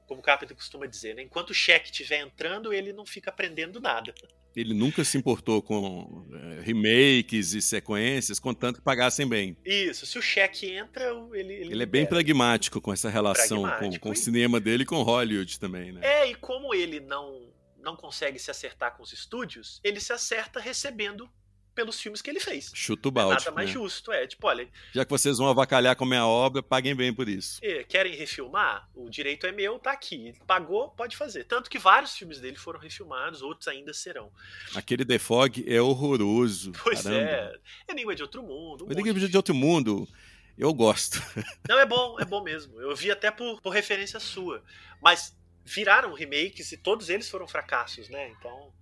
como 0.06 0.20
o 0.20 0.22
Carpenter 0.22 0.56
costuma 0.56 0.86
dizer, 0.86 1.14
né? 1.14 1.22
enquanto 1.22 1.50
o 1.50 1.54
cheque 1.54 1.90
estiver 1.90 2.20
entrando, 2.20 2.72
ele 2.72 2.92
não 2.92 3.06
fica 3.06 3.30
aprendendo 3.30 3.80
nada. 3.80 4.14
Ele 4.54 4.72
nunca 4.72 5.04
se 5.04 5.18
importou 5.18 5.60
com 5.60 6.26
é, 6.32 6.62
remakes 6.62 7.52
e 7.52 7.60
sequências, 7.60 8.40
contanto 8.40 8.76
que 8.76 8.82
pagassem 8.82 9.28
bem. 9.28 9.54
Isso, 9.62 10.06
se 10.06 10.18
o 10.18 10.22
cheque 10.22 10.70
entra, 10.70 11.04
ele. 11.34 11.52
Ele, 11.52 11.72
ele 11.72 11.82
é 11.82 11.86
bem 11.86 12.06
pragmático 12.06 12.80
com 12.80 12.90
essa 12.90 13.10
relação 13.10 13.62
com, 13.78 13.98
com 13.98 14.10
o 14.10 14.16
cinema 14.16 14.58
dele 14.58 14.84
e 14.84 14.86
com 14.86 15.02
Hollywood 15.02 15.60
também, 15.60 15.92
né? 15.92 16.00
É, 16.02 16.30
e 16.30 16.34
como 16.34 16.74
ele 16.74 17.00
não, 17.00 17.52
não 17.78 17.94
consegue 17.94 18.38
se 18.38 18.50
acertar 18.50 18.96
com 18.96 19.02
os 19.02 19.12
estúdios, 19.12 19.78
ele 19.84 20.00
se 20.00 20.14
acerta 20.14 20.58
recebendo 20.58 21.28
pelos 21.76 22.00
filmes 22.00 22.22
que 22.22 22.30
ele 22.30 22.40
fez. 22.40 22.72
Chuta 22.74 23.08
o 23.08 23.12
balde. 23.12 23.34
É 23.34 23.44
nada 23.44 23.50
mais 23.52 23.68
né? 23.68 23.74
justo, 23.74 24.10
é. 24.10 24.26
Tipo, 24.26 24.48
olha. 24.48 24.66
Já 24.92 25.04
que 25.04 25.10
vocês 25.10 25.36
vão 25.36 25.46
avacalhar 25.48 25.94
com 25.94 26.04
a 26.04 26.08
minha 26.08 26.26
obra, 26.26 26.62
paguem 26.62 26.96
bem 26.96 27.12
por 27.12 27.28
isso. 27.28 27.60
É, 27.62 27.84
querem 27.84 28.16
refilmar? 28.16 28.88
O 28.94 29.10
direito 29.10 29.46
é 29.46 29.52
meu, 29.52 29.78
tá 29.78 29.92
aqui. 29.92 30.34
Pagou, 30.46 30.88
pode 30.88 31.16
fazer. 31.16 31.44
Tanto 31.44 31.68
que 31.68 31.78
vários 31.78 32.16
filmes 32.16 32.40
dele 32.40 32.56
foram 32.56 32.80
refilmados, 32.80 33.42
outros 33.42 33.68
ainda 33.68 33.92
serão. 33.92 34.32
Aquele 34.74 35.04
The 35.04 35.18
Fog 35.18 35.64
é 35.68 35.80
horroroso. 35.80 36.72
Pois 36.82 37.02
caramba. 37.02 37.20
é. 37.20 37.58
Enigma 37.90 38.14
de 38.14 38.22
Outro 38.22 38.42
Mundo. 38.42 38.86
Um 38.86 38.92
Enigma 38.92 39.20
de... 39.20 39.28
de 39.28 39.36
Outro 39.36 39.54
Mundo. 39.54 40.08
Eu 40.56 40.72
gosto. 40.72 41.20
Não, 41.68 41.78
é 41.78 41.84
bom, 41.84 42.16
é 42.18 42.24
bom 42.24 42.42
mesmo. 42.42 42.80
Eu 42.80 42.96
vi 42.96 43.10
até 43.10 43.30
por, 43.30 43.60
por 43.60 43.70
referência 43.70 44.18
sua. 44.18 44.62
Mas 45.02 45.36
viraram 45.64 46.14
remakes 46.14 46.72
e 46.72 46.76
todos 46.76 47.10
eles 47.10 47.28
foram 47.28 47.46
fracassos, 47.46 48.08
né? 48.08 48.30
Então. 48.30 48.72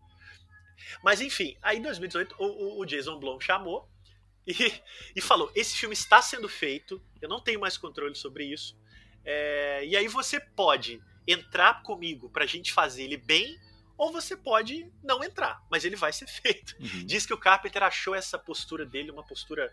Mas 1.03 1.21
enfim, 1.21 1.57
aí 1.63 1.79
em 1.79 1.83
2018 1.83 2.35
o, 2.39 2.81
o 2.81 2.85
Jason 2.85 3.19
Blum 3.19 3.41
chamou 3.41 3.89
e, 4.47 4.53
e, 5.17 5.21
falou: 5.21 5.51
esse 5.55 5.77
filme 5.77 5.95
está 5.95 6.21
sendo 6.21 6.49
feito, 6.49 7.03
eu 7.21 7.29
não 7.29 7.41
tenho 7.41 7.61
mais 7.61 7.77
controle 7.77 8.15
sobre 8.15 8.45
isso. 8.45 8.77
É, 9.25 9.85
e 9.87 9.97
aí 9.97 10.07
você 10.07 10.39
pode 10.39 11.03
entrar 11.27 11.83
comigo 11.83 12.29
pra 12.29 12.47
gente 12.47 12.73
fazer 12.73 13.05
ele 13.05 13.17
bem, 13.17 13.59
ou 13.97 14.13
você 14.13 14.37
pode 14.37 14.91
não 15.03 15.25
entrar, 15.25 15.63
mas 15.71 15.85
ele 15.85 15.97
vai 15.97 16.13
ser 16.13 16.27
feito. 16.29 16.77
Uhum. 16.79 17.07
Diz 17.07 17.25
que 17.25 17.33
o 17.35 17.39
Carpenter 17.39 17.83
achou 17.83 18.15
essa 18.15 18.39
postura 18.39 18.85
dele 18.85 19.11
uma 19.11 19.25
postura 19.25 19.73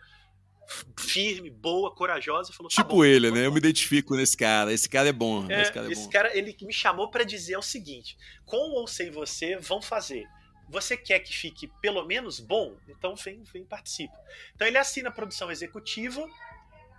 firme, 0.98 1.50
boa, 1.50 1.94
corajosa. 1.94 2.54
Falou, 2.54 2.70
tá 2.70 2.82
tipo 2.82 2.96
bom, 2.96 3.06
ele, 3.06 3.32
né? 3.32 3.46
Eu 3.46 3.52
me 3.52 3.58
identifico 3.58 4.16
nesse 4.16 4.38
cara. 4.38 4.72
Esse 4.72 4.88
cara 4.88 5.10
é 5.10 5.14
bom. 5.14 5.46
É, 5.50 5.62
esse 5.62 5.72
cara, 5.72 5.88
é 5.88 5.92
esse 5.92 6.04
bom. 6.04 6.10
cara 6.10 6.38
ele 6.38 6.56
me 6.62 6.74
chamou 6.74 7.10
para 7.10 7.24
dizer 7.24 7.58
o 7.58 7.62
seguinte: 7.62 8.18
com 8.46 8.72
ou 8.72 8.88
sem 8.88 9.12
você, 9.12 9.58
vão 9.58 9.82
fazer. 9.82 10.26
Você 10.72 10.96
quer 10.96 11.20
que 11.20 11.36
fique 11.36 11.68
pelo 11.82 12.06
menos 12.06 12.40
bom? 12.40 12.78
Então 12.88 13.14
vem, 13.14 13.44
vem 13.44 13.66
participa. 13.66 14.18
Então 14.56 14.66
ele 14.66 14.78
assina 14.78 15.10
a 15.10 15.12
produção 15.12 15.52
executiva 15.52 16.26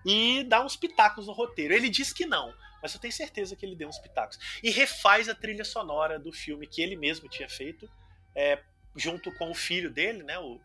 e 0.05 0.45
dá 0.45 0.63
uns 0.63 0.77
pitacos 0.77 1.27
no 1.27 1.33
roteiro. 1.33 1.73
Ele 1.73 1.89
diz 1.89 2.13
que 2.13 2.27
não, 2.27 2.55
mas 2.83 2.93
eu 2.93 3.01
tenho 3.01 3.15
certeza 3.15 3.57
que 3.57 3.65
ele 3.65 3.75
deu 3.75 3.89
uns 3.89 3.99
pitacos. 3.99 4.39
E 4.63 4.71
refaz 4.71 5.27
a 5.27 5.35
trilha 5.35 5.65
sonora 5.65 6.19
do 6.19 6.31
filme 6.31 6.67
que 6.67 6.83
ele 6.83 6.97
mesmo 6.97 7.31
tinha 7.31 7.49
feito, 7.49 7.91
é, 8.35 8.63
junto 8.95 9.33
com 9.33 9.51
o 9.51 9.55
filho 9.55 9.91
dele, 9.91 10.23
né, 10.23 10.39
o, 10.39 10.61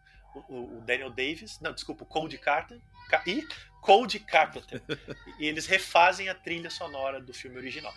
o, 0.50 0.78
o, 0.78 0.82
Daniel 0.82 1.10
Davis, 1.10 1.62
não, 1.62 1.72
desculpa, 1.72 2.04
o 2.04 2.08
Cody 2.08 2.38
Carter, 2.38 2.78
e 3.26 3.48
Cody 3.80 4.20
Carpenter. 4.20 4.82
e 5.40 5.46
eles 5.46 5.66
refazem 5.66 6.28
a 6.28 6.36
trilha 6.36 6.70
sonora 6.70 7.22
do 7.22 7.34
filme 7.34 7.56
original. 7.56 7.94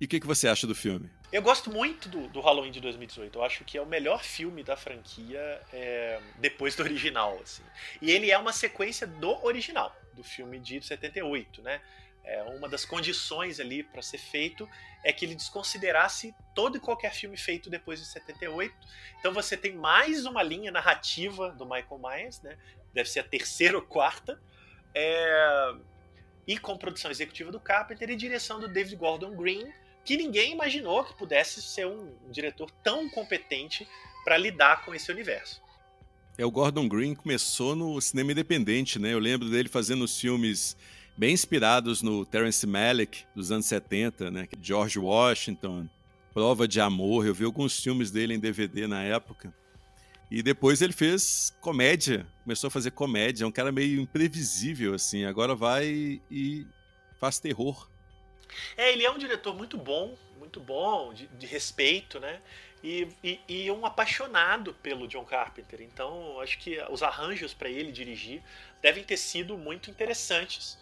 E 0.00 0.06
o 0.06 0.08
que, 0.08 0.18
que 0.18 0.26
você 0.26 0.48
acha 0.48 0.66
do 0.66 0.74
filme? 0.74 1.08
Eu 1.30 1.42
gosto 1.42 1.70
muito 1.70 2.08
do, 2.08 2.26
do, 2.28 2.40
Halloween 2.40 2.70
de 2.70 2.80
2018. 2.80 3.38
Eu 3.38 3.44
acho 3.44 3.62
que 3.62 3.76
é 3.76 3.82
o 3.82 3.86
melhor 3.86 4.24
filme 4.24 4.62
da 4.62 4.76
franquia 4.76 5.60
é, 5.72 6.20
depois 6.38 6.74
do 6.74 6.82
original. 6.82 7.38
Assim. 7.42 7.62
E 8.00 8.10
ele 8.10 8.30
é 8.30 8.38
uma 8.38 8.52
sequência 8.52 9.06
do 9.06 9.44
original, 9.44 9.94
do 10.14 10.24
filme 10.24 10.58
de 10.58 10.80
78, 10.80 11.60
né? 11.60 11.82
É, 12.24 12.42
uma 12.44 12.68
das 12.68 12.84
condições 12.84 13.60
ali 13.60 13.82
para 13.82 14.02
ser 14.02 14.18
feito 14.18 14.68
é 15.04 15.12
que 15.12 15.24
ele 15.24 15.34
desconsiderasse 15.34 16.34
todo 16.54 16.76
e 16.76 16.80
qualquer 16.80 17.14
filme 17.14 17.36
feito 17.36 17.68
depois 17.68 18.00
de 18.00 18.06
78. 18.06 18.74
Então 19.18 19.32
você 19.32 19.56
tem 19.56 19.74
mais 19.74 20.24
uma 20.24 20.42
linha 20.42 20.70
narrativa 20.70 21.50
do 21.52 21.64
Michael 21.64 21.98
Myers, 21.98 22.40
né? 22.40 22.58
Deve 22.92 23.08
ser 23.08 23.20
a 23.20 23.24
terceira 23.24 23.76
ou 23.76 23.82
quarta. 23.82 24.40
É... 24.94 25.74
E 26.46 26.58
com 26.58 26.76
produção 26.78 27.10
executiva 27.10 27.52
do 27.52 27.60
Carpenter 27.60 28.08
e 28.08 28.16
direção 28.16 28.58
do 28.58 28.66
David 28.66 28.96
Gordon 28.96 29.36
Green, 29.36 29.70
que 30.08 30.16
ninguém 30.16 30.52
imaginou 30.52 31.04
que 31.04 31.12
pudesse 31.12 31.60
ser 31.60 31.86
um, 31.86 32.08
um 32.26 32.30
diretor 32.30 32.70
tão 32.82 33.10
competente 33.10 33.86
para 34.24 34.38
lidar 34.38 34.82
com 34.82 34.94
esse 34.94 35.12
universo. 35.12 35.60
É, 36.38 36.46
o 36.46 36.50
Gordon 36.50 36.88
Green 36.88 37.14
começou 37.14 37.76
no 37.76 38.00
cinema 38.00 38.32
independente, 38.32 38.98
né? 38.98 39.12
Eu 39.12 39.18
lembro 39.18 39.50
dele 39.50 39.68
fazendo 39.68 40.02
os 40.02 40.18
filmes 40.18 40.74
bem 41.14 41.34
inspirados 41.34 42.00
no 42.00 42.24
Terence 42.24 42.66
Malick 42.66 43.26
dos 43.34 43.52
anos 43.52 43.66
70, 43.66 44.30
né? 44.30 44.48
George 44.62 44.98
Washington, 44.98 45.86
Prova 46.32 46.66
de 46.66 46.80
Amor. 46.80 47.26
Eu 47.26 47.34
vi 47.34 47.44
alguns 47.44 47.78
filmes 47.78 48.10
dele 48.10 48.32
em 48.32 48.38
DVD 48.38 48.86
na 48.86 49.02
época. 49.02 49.52
E 50.30 50.42
depois 50.42 50.80
ele 50.80 50.94
fez 50.94 51.54
comédia, 51.60 52.26
começou 52.44 52.68
a 52.68 52.70
fazer 52.70 52.92
comédia. 52.92 53.44
É 53.44 53.46
um 53.46 53.52
cara 53.52 53.70
meio 53.70 54.00
imprevisível, 54.00 54.94
assim. 54.94 55.26
Agora 55.26 55.54
vai 55.54 56.18
e 56.30 56.66
faz 57.20 57.38
terror. 57.38 57.90
É, 58.76 58.92
ele 58.92 59.04
é 59.04 59.10
um 59.10 59.18
diretor 59.18 59.54
muito 59.54 59.76
bom, 59.76 60.16
muito 60.38 60.60
bom, 60.60 61.12
de, 61.12 61.26
de 61.28 61.46
respeito, 61.46 62.18
né? 62.18 62.40
E, 62.82 63.08
e, 63.24 63.40
e, 63.48 63.70
um 63.70 63.84
apaixonado 63.84 64.72
pelo 64.74 65.08
John 65.08 65.24
Carpenter. 65.24 65.80
Então, 65.82 66.40
acho 66.40 66.58
que 66.58 66.80
os 66.90 67.02
arranjos 67.02 67.52
para 67.52 67.68
ele 67.68 67.90
dirigir 67.90 68.40
devem 68.80 69.02
ter 69.02 69.16
sido 69.16 69.58
muito 69.58 69.90
interessantes. 69.90 70.78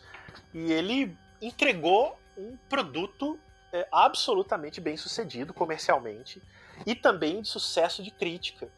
E 0.52 0.72
ele 0.72 1.16
entregou 1.40 2.20
um 2.36 2.56
produto 2.68 3.38
é, 3.72 3.88
absolutamente 3.90 4.80
bem 4.80 4.96
sucedido 4.96 5.54
comercialmente 5.54 6.42
e 6.84 6.94
também 6.94 7.40
de 7.40 7.48
sucesso 7.48 8.02
de 8.02 8.10
crítica. 8.10 8.68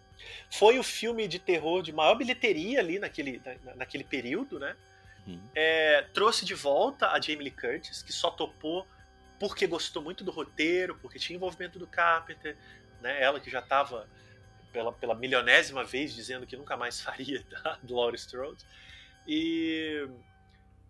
Foi 0.50 0.78
o 0.78 0.82
filme 0.82 1.26
de 1.26 1.38
terror 1.38 1.82
de 1.82 1.92
maior 1.92 2.14
bilheteria 2.14 2.80
ali 2.80 2.98
naquele, 2.98 3.42
na, 3.64 3.74
naquele 3.76 4.04
período, 4.04 4.58
né? 4.58 4.76
Uhum. 5.28 5.50
É, 5.54 6.02
trouxe 6.14 6.44
de 6.44 6.54
volta 6.54 7.10
a 7.10 7.20
Jamie 7.20 7.44
Lee 7.44 7.50
Curtis, 7.50 8.02
que 8.02 8.12
só 8.12 8.30
topou 8.30 8.86
porque 9.38 9.66
gostou 9.66 10.02
muito 10.02 10.24
do 10.24 10.30
roteiro, 10.30 10.96
porque 11.00 11.18
tinha 11.18 11.36
envolvimento 11.36 11.78
do 11.78 11.86
Carpenter, 11.86 12.56
né? 13.00 13.22
Ela 13.22 13.38
que 13.38 13.50
já 13.50 13.60
estava 13.60 14.08
pela, 14.72 14.92
pela 14.92 15.14
milionésima 15.14 15.84
vez 15.84 16.14
dizendo 16.14 16.46
que 16.46 16.56
nunca 16.56 16.76
mais 16.76 17.00
faria 17.02 17.44
tá? 17.44 17.78
do 17.82 17.94
Laurie 17.94 18.18
Strode. 18.18 18.64
E, 19.26 20.08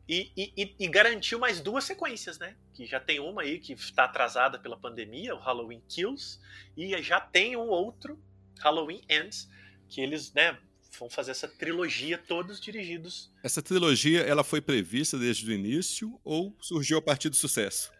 e, 0.09 0.33
e, 0.37 0.77
e, 0.79 0.89
garantiu 0.89 1.39
mais 1.39 1.61
duas 1.61 1.85
sequências, 1.85 2.39
né? 2.39 2.57
Que 2.73 2.87
já 2.87 3.01
tem 3.01 3.19
uma 3.19 3.43
aí 3.43 3.59
que 3.59 3.73
está 3.73 4.05
atrasada 4.05 4.59
pela 4.59 4.77
pandemia, 4.77 5.35
o 5.35 5.39
Halloween 5.39 5.83
Kills, 5.89 6.39
e 6.77 6.97
já 7.03 7.21
tem 7.21 7.57
um 7.57 7.69
outro, 7.69 8.19
Halloween 8.61 9.03
Ends, 9.09 9.51
que 9.89 10.01
eles, 10.01 10.33
né, 10.33 10.57
vão 10.99 11.11
fazer 11.11 11.33
essa 11.33 11.49
trilogia, 11.49 12.19
todos 12.19 12.61
dirigidos. 12.61 13.31
Essa 13.43 13.63
trilogia, 13.63 14.23
ela 14.23 14.45
foi 14.45 14.61
prevista 14.61 15.19
desde 15.19 15.49
o 15.49 15.53
início 15.53 16.21
ou 16.25 16.57
surgiu 16.61 16.99
a 16.99 17.03
partir 17.03 17.29
do 17.29 17.37
sucesso? 17.37 17.93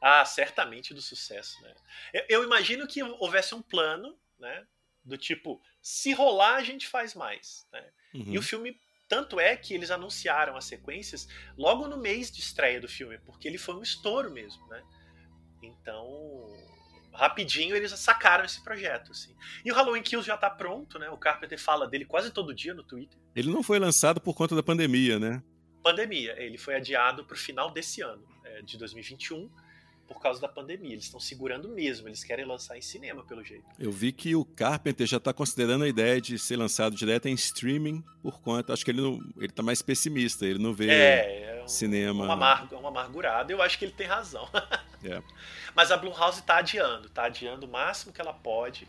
Ah, 0.00 0.24
certamente 0.24 0.92
do 0.92 1.00
sucesso, 1.00 1.62
né? 1.62 1.74
Eu, 2.12 2.24
eu 2.28 2.44
imagino 2.44 2.86
que 2.86 3.02
houvesse 3.02 3.54
um 3.54 3.62
plano, 3.62 4.18
né? 4.38 4.66
Do 5.04 5.16
tipo, 5.16 5.60
se 5.80 6.12
rolar, 6.12 6.56
a 6.56 6.62
gente 6.62 6.86
faz 6.86 7.14
mais, 7.14 7.66
né? 7.72 7.90
Uhum. 8.14 8.32
E 8.34 8.38
o 8.38 8.42
filme 8.42 8.78
tanto 9.08 9.38
é 9.38 9.56
que 9.56 9.74
eles 9.74 9.90
anunciaram 9.90 10.56
as 10.56 10.64
sequências 10.64 11.28
logo 11.56 11.86
no 11.86 11.96
mês 11.96 12.30
de 12.30 12.40
estreia 12.40 12.80
do 12.80 12.88
filme, 12.88 13.18
porque 13.18 13.46
ele 13.46 13.58
foi 13.58 13.74
um 13.74 13.82
estouro 13.82 14.30
mesmo, 14.30 14.66
né? 14.68 14.82
Então, 15.62 16.53
rapidinho 17.14 17.74
eles 17.76 17.90
sacaram 17.92 18.44
esse 18.44 18.62
projeto, 18.62 19.12
assim. 19.12 19.34
E 19.64 19.70
o 19.70 19.74
Halloween 19.74 20.02
Kills 20.02 20.26
já 20.26 20.36
tá 20.36 20.50
pronto, 20.50 20.98
né? 20.98 21.08
O 21.10 21.16
Carpenter 21.16 21.58
fala 21.58 21.86
dele 21.86 22.04
quase 22.04 22.30
todo 22.30 22.54
dia 22.54 22.74
no 22.74 22.82
Twitter. 22.82 23.18
Ele 23.34 23.50
não 23.50 23.62
foi 23.62 23.78
lançado 23.78 24.20
por 24.20 24.34
conta 24.34 24.54
da 24.54 24.62
pandemia, 24.62 25.18
né? 25.18 25.42
Pandemia. 25.82 26.34
Ele 26.38 26.58
foi 26.58 26.74
adiado 26.74 27.24
pro 27.24 27.36
final 27.36 27.70
desse 27.70 28.02
ano, 28.02 28.24
é, 28.44 28.62
de 28.62 28.76
2021 28.76 29.50
por 30.06 30.20
causa 30.20 30.40
da 30.40 30.48
pandemia. 30.48 30.92
Eles 30.92 31.04
estão 31.04 31.20
segurando 31.20 31.68
mesmo, 31.68 32.08
eles 32.08 32.22
querem 32.22 32.44
lançar 32.44 32.76
em 32.76 32.82
cinema, 32.82 33.24
pelo 33.24 33.42
jeito. 33.42 33.64
Eu 33.78 33.90
vi 33.90 34.12
que 34.12 34.34
o 34.34 34.44
Carpenter 34.44 35.06
já 35.06 35.16
está 35.16 35.32
considerando 35.32 35.84
a 35.84 35.88
ideia 35.88 36.20
de 36.20 36.38
ser 36.38 36.56
lançado 36.56 36.94
direto 36.94 37.26
em 37.26 37.34
streaming 37.34 38.02
por 38.22 38.40
conta. 38.40 38.72
Acho 38.72 38.84
que 38.84 38.90
ele 38.90 39.00
não, 39.00 39.18
ele 39.38 39.52
tá 39.52 39.62
mais 39.62 39.82
pessimista, 39.82 40.46
ele 40.46 40.58
não 40.58 40.74
vê 40.74 40.88
é, 40.88 41.42
é 41.42 41.53
um, 41.64 41.68
cinema. 41.68 42.24
Uma, 42.24 42.62
uma 42.72 42.88
amargurada, 42.88 43.52
eu 43.52 43.60
acho 43.60 43.78
que 43.78 43.84
ele 43.84 43.92
tem 43.92 44.06
razão. 44.06 44.48
É. 45.06 45.22
Mas 45.74 45.92
a 45.92 45.98
Blumhouse 45.98 46.40
está 46.40 46.56
adiando, 46.56 47.08
está 47.08 47.24
adiando 47.26 47.66
o 47.66 47.68
máximo 47.68 48.10
que 48.10 48.22
ela 48.22 48.32
pode. 48.32 48.88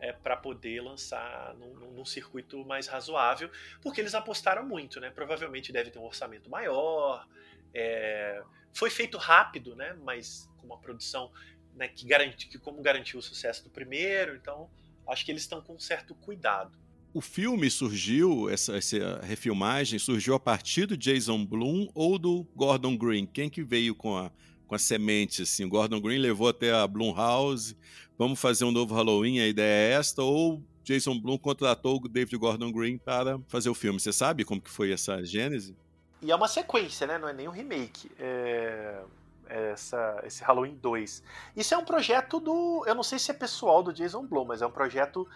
é, 0.00 0.12
para 0.12 0.36
poder 0.36 0.80
lançar 0.80 1.54
num, 1.54 1.74
num, 1.90 2.04
circuito 2.04 2.64
mais 2.64 2.86
razoável, 2.86 3.50
porque 3.82 4.00
eles 4.00 4.14
apostaram 4.14 4.66
muito, 4.66 4.98
né? 4.98 5.10
Provavelmente 5.10 5.70
deve 5.72 5.90
ter 5.90 5.98
um 5.98 6.04
orçamento 6.04 6.48
maior. 6.48 7.26
É, 7.74 8.42
foi 8.72 8.90
feito 8.90 9.18
rápido, 9.18 9.76
né? 9.76 9.94
Mas 10.02 10.50
com 10.56 10.66
uma 10.66 10.78
produção 10.78 11.30
né, 11.74 11.86
que 11.86 12.06
garante, 12.06 12.48
que 12.48 12.58
como 12.58 12.80
garantiu 12.80 13.18
o 13.18 13.22
sucesso 13.22 13.62
do 13.62 13.70
primeiro, 13.70 14.34
então 14.34 14.70
acho 15.06 15.24
que 15.24 15.30
eles 15.30 15.42
estão 15.42 15.60
com 15.60 15.74
um 15.74 15.78
certo 15.78 16.14
cuidado. 16.14 16.76
O 17.12 17.20
filme 17.20 17.68
surgiu, 17.68 18.48
essa, 18.48 18.76
essa 18.76 19.20
refilmagem 19.24 19.98
surgiu 19.98 20.32
a 20.34 20.38
partir 20.38 20.86
do 20.86 20.96
Jason 20.96 21.44
Blum 21.44 21.88
ou 21.92 22.16
do 22.16 22.46
Gordon 22.54 22.96
Green? 22.96 23.26
Quem 23.26 23.50
que 23.50 23.64
veio 23.64 23.96
com 23.96 24.16
a, 24.16 24.30
com 24.68 24.76
a 24.76 24.78
semente, 24.78 25.42
assim? 25.42 25.64
O 25.64 25.68
Gordon 25.68 26.00
Green 26.00 26.18
levou 26.18 26.48
até 26.48 26.72
a 26.72 26.86
Blumhouse, 26.86 27.76
vamos 28.16 28.40
fazer 28.40 28.64
um 28.64 28.70
novo 28.70 28.94
Halloween, 28.94 29.40
a 29.40 29.48
ideia 29.48 29.88
é 29.88 29.98
esta, 29.98 30.22
ou 30.22 30.62
Jason 30.84 31.18
Blum 31.18 31.36
contratou 31.36 31.96
o 31.96 32.08
David 32.08 32.36
Gordon 32.36 32.70
Green 32.70 32.96
para 32.96 33.40
fazer 33.48 33.70
o 33.70 33.74
filme. 33.74 33.98
Você 33.98 34.12
sabe 34.12 34.44
como 34.44 34.60
que 34.60 34.70
foi 34.70 34.92
essa 34.92 35.24
gênese? 35.24 35.76
E 36.22 36.30
é 36.30 36.36
uma 36.36 36.46
sequência, 36.46 37.08
né? 37.08 37.18
Não 37.18 37.28
é 37.28 37.32
nem 37.32 37.48
um 37.48 37.52
remake. 37.52 38.08
É... 38.20 39.02
Essa, 39.48 40.22
esse 40.24 40.44
Halloween 40.44 40.78
2. 40.80 41.24
Isso 41.56 41.74
é 41.74 41.76
um 41.76 41.84
projeto 41.84 42.38
do. 42.38 42.84
Eu 42.86 42.94
não 42.94 43.02
sei 43.02 43.18
se 43.18 43.32
é 43.32 43.34
pessoal 43.34 43.82
do 43.82 43.92
Jason 43.92 44.24
Blum, 44.24 44.44
mas 44.44 44.62
é 44.62 44.66
um 44.66 44.70
projeto 44.70 45.26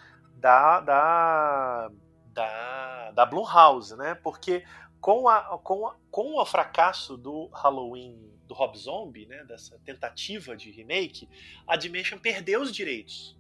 da, 0.45 0.81
da, 0.81 1.91
da, 2.27 3.11
da 3.13 3.25
Blumhouse, 3.25 3.97
né? 3.97 4.15
Porque 4.17 4.63
com, 5.01 5.27
a, 5.27 5.59
com, 5.59 5.87
a, 5.87 5.97
com 6.11 6.39
o 6.39 6.45
fracasso 6.45 7.17
do 7.17 7.47
Halloween 7.47 8.31
do 8.47 8.53
Rob 8.53 8.77
Zombie, 8.77 9.25
né, 9.25 9.43
dessa 9.45 9.79
tentativa 9.87 10.55
de 10.55 10.71
remake, 10.71 11.27
a 11.67 11.77
Dimension 11.77 12.19
perdeu 12.19 12.61
os 12.61 12.75
direitos. 12.75 13.35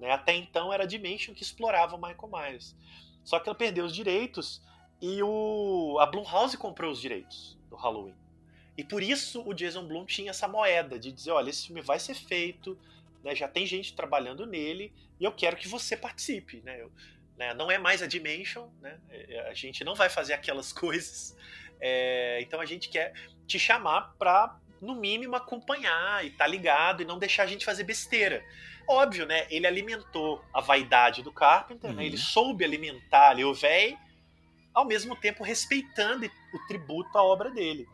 Né? 0.00 0.10
Até 0.10 0.34
então 0.36 0.72
era 0.72 0.84
a 0.84 0.86
Dimension 0.86 1.34
que 1.34 1.42
explorava 1.42 1.96
o 1.96 1.98
Michael 1.98 2.30
Myers. 2.32 2.74
Só 3.22 3.38
que 3.38 3.46
ela 3.46 3.58
perdeu 3.58 3.84
os 3.84 3.94
direitos 3.94 4.62
e 5.02 5.22
o, 5.22 5.98
a 6.00 6.06
Blumhouse 6.06 6.56
comprou 6.56 6.90
os 6.90 6.98
direitos 6.98 7.58
do 7.68 7.76
Halloween. 7.76 8.16
E 8.74 8.82
por 8.82 9.02
isso 9.02 9.42
o 9.46 9.52
Jason 9.52 9.86
Blum 9.86 10.06
tinha 10.06 10.30
essa 10.30 10.48
moeda 10.48 10.98
de 10.98 11.12
dizer, 11.12 11.32
olha, 11.32 11.50
esse 11.50 11.66
filme 11.66 11.82
vai 11.82 11.98
ser 11.98 12.14
feito, 12.14 12.78
né, 13.22 13.34
já 13.34 13.48
tem 13.48 13.66
gente 13.66 13.94
trabalhando 13.94 14.46
nele 14.46 14.92
e 15.18 15.24
eu 15.24 15.32
quero 15.32 15.56
que 15.56 15.68
você 15.68 15.96
participe. 15.96 16.60
Né? 16.64 16.80
Eu, 16.80 16.92
né, 17.36 17.54
não 17.54 17.70
é 17.70 17.78
mais 17.78 18.02
a 18.02 18.06
Dimension, 18.06 18.68
né? 18.80 18.98
a 19.48 19.54
gente 19.54 19.84
não 19.84 19.94
vai 19.94 20.08
fazer 20.08 20.32
aquelas 20.32 20.72
coisas. 20.74 21.36
É, 21.80 22.40
então 22.40 22.60
a 22.60 22.66
gente 22.66 22.88
quer 22.88 23.12
te 23.46 23.58
chamar 23.58 24.14
para, 24.18 24.58
no 24.80 24.94
mínimo, 24.94 25.36
acompanhar 25.36 26.24
e 26.24 26.28
estar 26.28 26.44
tá 26.44 26.50
ligado 26.50 27.02
e 27.02 27.06
não 27.06 27.18
deixar 27.18 27.44
a 27.44 27.46
gente 27.46 27.64
fazer 27.64 27.84
besteira. 27.84 28.44
Óbvio, 28.86 29.26
né? 29.26 29.46
Ele 29.50 29.66
alimentou 29.66 30.42
a 30.52 30.60
vaidade 30.60 31.22
do 31.22 31.32
Carpenter, 31.32 31.90
uhum. 31.90 31.96
né? 31.96 32.06
ele 32.06 32.16
uhum. 32.16 32.22
soube 32.22 32.64
alimentar 32.64 33.30
ali 33.30 33.44
o 33.44 33.52
véi, 33.52 33.98
ao 34.72 34.84
mesmo 34.84 35.14
tempo 35.14 35.44
respeitando 35.44 36.26
o 36.26 36.66
tributo 36.66 37.16
à 37.16 37.22
obra 37.22 37.50
dele. 37.50 37.86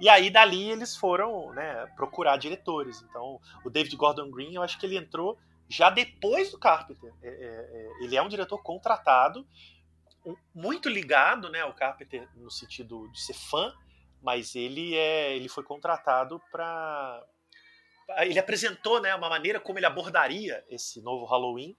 E 0.00 0.08
aí 0.08 0.30
dali 0.30 0.70
eles 0.70 0.96
foram 0.96 1.52
né, 1.52 1.86
procurar 1.96 2.36
diretores. 2.36 3.02
Então 3.02 3.40
o 3.64 3.70
David 3.70 3.94
Gordon 3.96 4.30
Green, 4.30 4.54
eu 4.54 4.62
acho 4.62 4.78
que 4.78 4.86
ele 4.86 4.96
entrou 4.96 5.38
já 5.68 5.90
depois 5.90 6.50
do 6.50 6.58
Carpenter. 6.58 7.12
É, 7.22 7.28
é, 7.28 7.30
é, 7.30 8.04
ele 8.04 8.16
é 8.16 8.22
um 8.22 8.28
diretor 8.28 8.62
contratado, 8.62 9.46
muito 10.54 10.88
ligado 10.88 11.48
né, 11.50 11.60
ao 11.60 11.74
Carpenter 11.74 12.28
no 12.34 12.50
sentido 12.50 13.08
de 13.12 13.20
ser 13.20 13.34
fã, 13.34 13.72
mas 14.22 14.54
ele 14.54 14.94
é 14.94 15.36
ele 15.36 15.48
foi 15.48 15.62
contratado 15.62 16.40
para 16.50 17.24
ele 18.20 18.38
apresentou 18.38 19.00
né, 19.00 19.14
uma 19.14 19.28
maneira 19.28 19.60
como 19.60 19.78
ele 19.78 19.86
abordaria 19.86 20.64
esse 20.68 21.00
novo 21.00 21.24
Halloween 21.26 21.76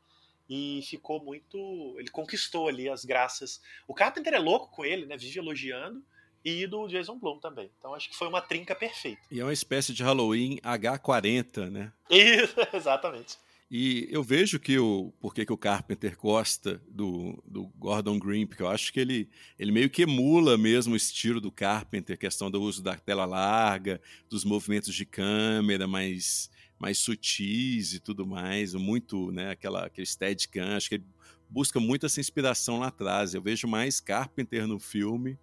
e 0.47 0.81
ficou 0.83 1.23
muito 1.23 1.95
ele 1.99 2.09
conquistou 2.09 2.67
ali 2.67 2.87
as 2.87 3.03
graças 3.03 3.61
o 3.87 3.93
Carpenter 3.93 4.33
é 4.33 4.39
louco 4.39 4.71
com 4.71 4.85
ele 4.85 5.05
né 5.05 5.17
vive 5.17 5.39
elogiando 5.39 6.03
e 6.43 6.65
do 6.67 6.87
Jason 6.87 7.17
Blum 7.17 7.39
também. 7.39 7.69
Então 7.77 7.93
acho 7.93 8.09
que 8.09 8.15
foi 8.15 8.27
uma 8.27 8.41
trinca 8.41 8.75
perfeita. 8.75 9.21
E 9.31 9.39
é 9.39 9.43
uma 9.43 9.53
espécie 9.53 9.93
de 9.93 10.03
Halloween 10.03 10.57
H40, 10.63 11.69
né? 11.69 11.91
Isso, 12.09 12.55
exatamente. 12.73 13.37
E 13.71 14.07
eu 14.09 14.23
vejo 14.23 14.59
que 14.59 14.79
o 14.79 15.13
porque 15.19 15.45
que 15.45 15.53
o 15.53 15.57
Carpenter 15.57 16.17
gosta 16.17 16.81
do, 16.89 17.39
do 17.45 17.67
Gordon 17.77 18.17
Green, 18.17 18.47
porque 18.47 18.63
eu 18.63 18.67
acho 18.67 18.91
que 18.91 18.99
ele, 18.99 19.29
ele 19.59 19.71
meio 19.71 19.91
que 19.91 20.01
emula 20.01 20.57
mesmo 20.57 20.93
o 20.93 20.97
estilo 20.97 21.39
do 21.39 21.51
Carpenter, 21.51 22.17
questão 22.17 22.49
do 22.49 22.59
uso 22.59 22.81
da 22.81 22.95
tela 22.95 23.25
larga, 23.25 24.01
dos 24.27 24.43
movimentos 24.43 24.93
de 24.95 25.05
câmera 25.05 25.87
mais, 25.87 26.49
mais 26.79 26.97
sutis 26.97 27.93
e 27.93 27.99
tudo 27.99 28.25
mais, 28.25 28.73
muito, 28.73 29.31
né, 29.31 29.51
aquela, 29.51 29.85
aquele 29.85 30.07
steadicam, 30.07 30.75
acho 30.75 30.89
que 30.89 30.95
ele 30.95 31.05
busca 31.47 31.79
muito 31.79 32.07
essa 32.07 32.19
inspiração 32.19 32.79
lá 32.79 32.87
atrás. 32.87 33.35
Eu 33.35 33.41
vejo 33.41 33.67
mais 33.67 33.99
Carpenter 33.99 34.65
no 34.67 34.79
filme, 34.79 35.37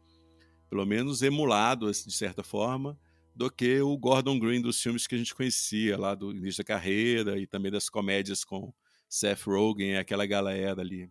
pelo 0.69 0.85
menos 0.85 1.23
emulado 1.23 1.91
de 1.91 2.13
certa 2.13 2.43
forma, 2.43 2.99
do 3.35 3.51
que 3.51 3.81
o 3.81 3.97
Gordon 3.99 4.39
Green 4.39 4.63
dos 4.63 4.81
filmes 4.81 5.07
que 5.07 5.15
a 5.15 5.19
gente 5.19 5.35
conhecia 5.35 5.99
lá 5.99 6.15
do 6.15 6.33
início 6.33 6.65
da 6.65 6.67
carreira 6.67 7.39
e 7.39 7.47
também 7.47 7.71
das 7.71 7.89
comédias 7.89 8.45
com 8.45 8.73
Seth 9.09 9.43
Rogen 9.43 9.93
e 9.93 9.97
aquela 9.97 10.25
galera 10.27 10.81
ali. 10.81 11.11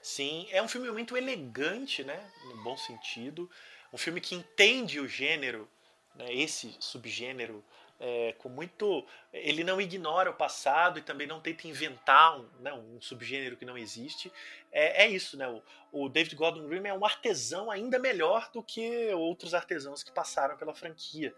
Sim, 0.00 0.46
é 0.50 0.62
um 0.62 0.68
filme 0.68 0.90
muito 0.90 1.16
elegante, 1.16 2.04
né, 2.04 2.30
no 2.46 2.62
bom 2.62 2.76
sentido, 2.76 3.50
um 3.92 3.98
filme 3.98 4.20
que 4.20 4.34
entende 4.34 5.00
o 5.00 5.08
gênero, 5.08 5.68
né, 6.14 6.32
esse 6.32 6.74
subgênero 6.78 7.64
é, 8.00 8.32
com 8.38 8.48
muito. 8.48 9.06
Ele 9.30 9.62
não 9.62 9.78
ignora 9.78 10.30
o 10.30 10.34
passado 10.34 10.98
e 10.98 11.02
também 11.02 11.26
não 11.26 11.38
tenta 11.38 11.68
inventar 11.68 12.40
um, 12.40 12.48
né, 12.58 12.72
um 12.72 12.98
subgênero 13.00 13.58
que 13.58 13.66
não 13.66 13.76
existe. 13.76 14.32
É, 14.72 15.04
é 15.04 15.08
isso, 15.08 15.36
né? 15.36 15.46
O, 15.46 15.62
o, 15.92 16.08
David 16.08 16.34
Gordon 16.34 16.66
Green 16.66 16.86
é 16.86 16.94
um 16.94 17.04
artesão 17.04 17.70
ainda 17.70 17.98
melhor 17.98 18.50
do 18.52 18.62
que 18.62 19.12
outros 19.12 19.52
artesãos 19.52 20.02
que 20.02 20.10
passaram 20.10 20.56
pela 20.56 20.74
franquia. 20.74 21.34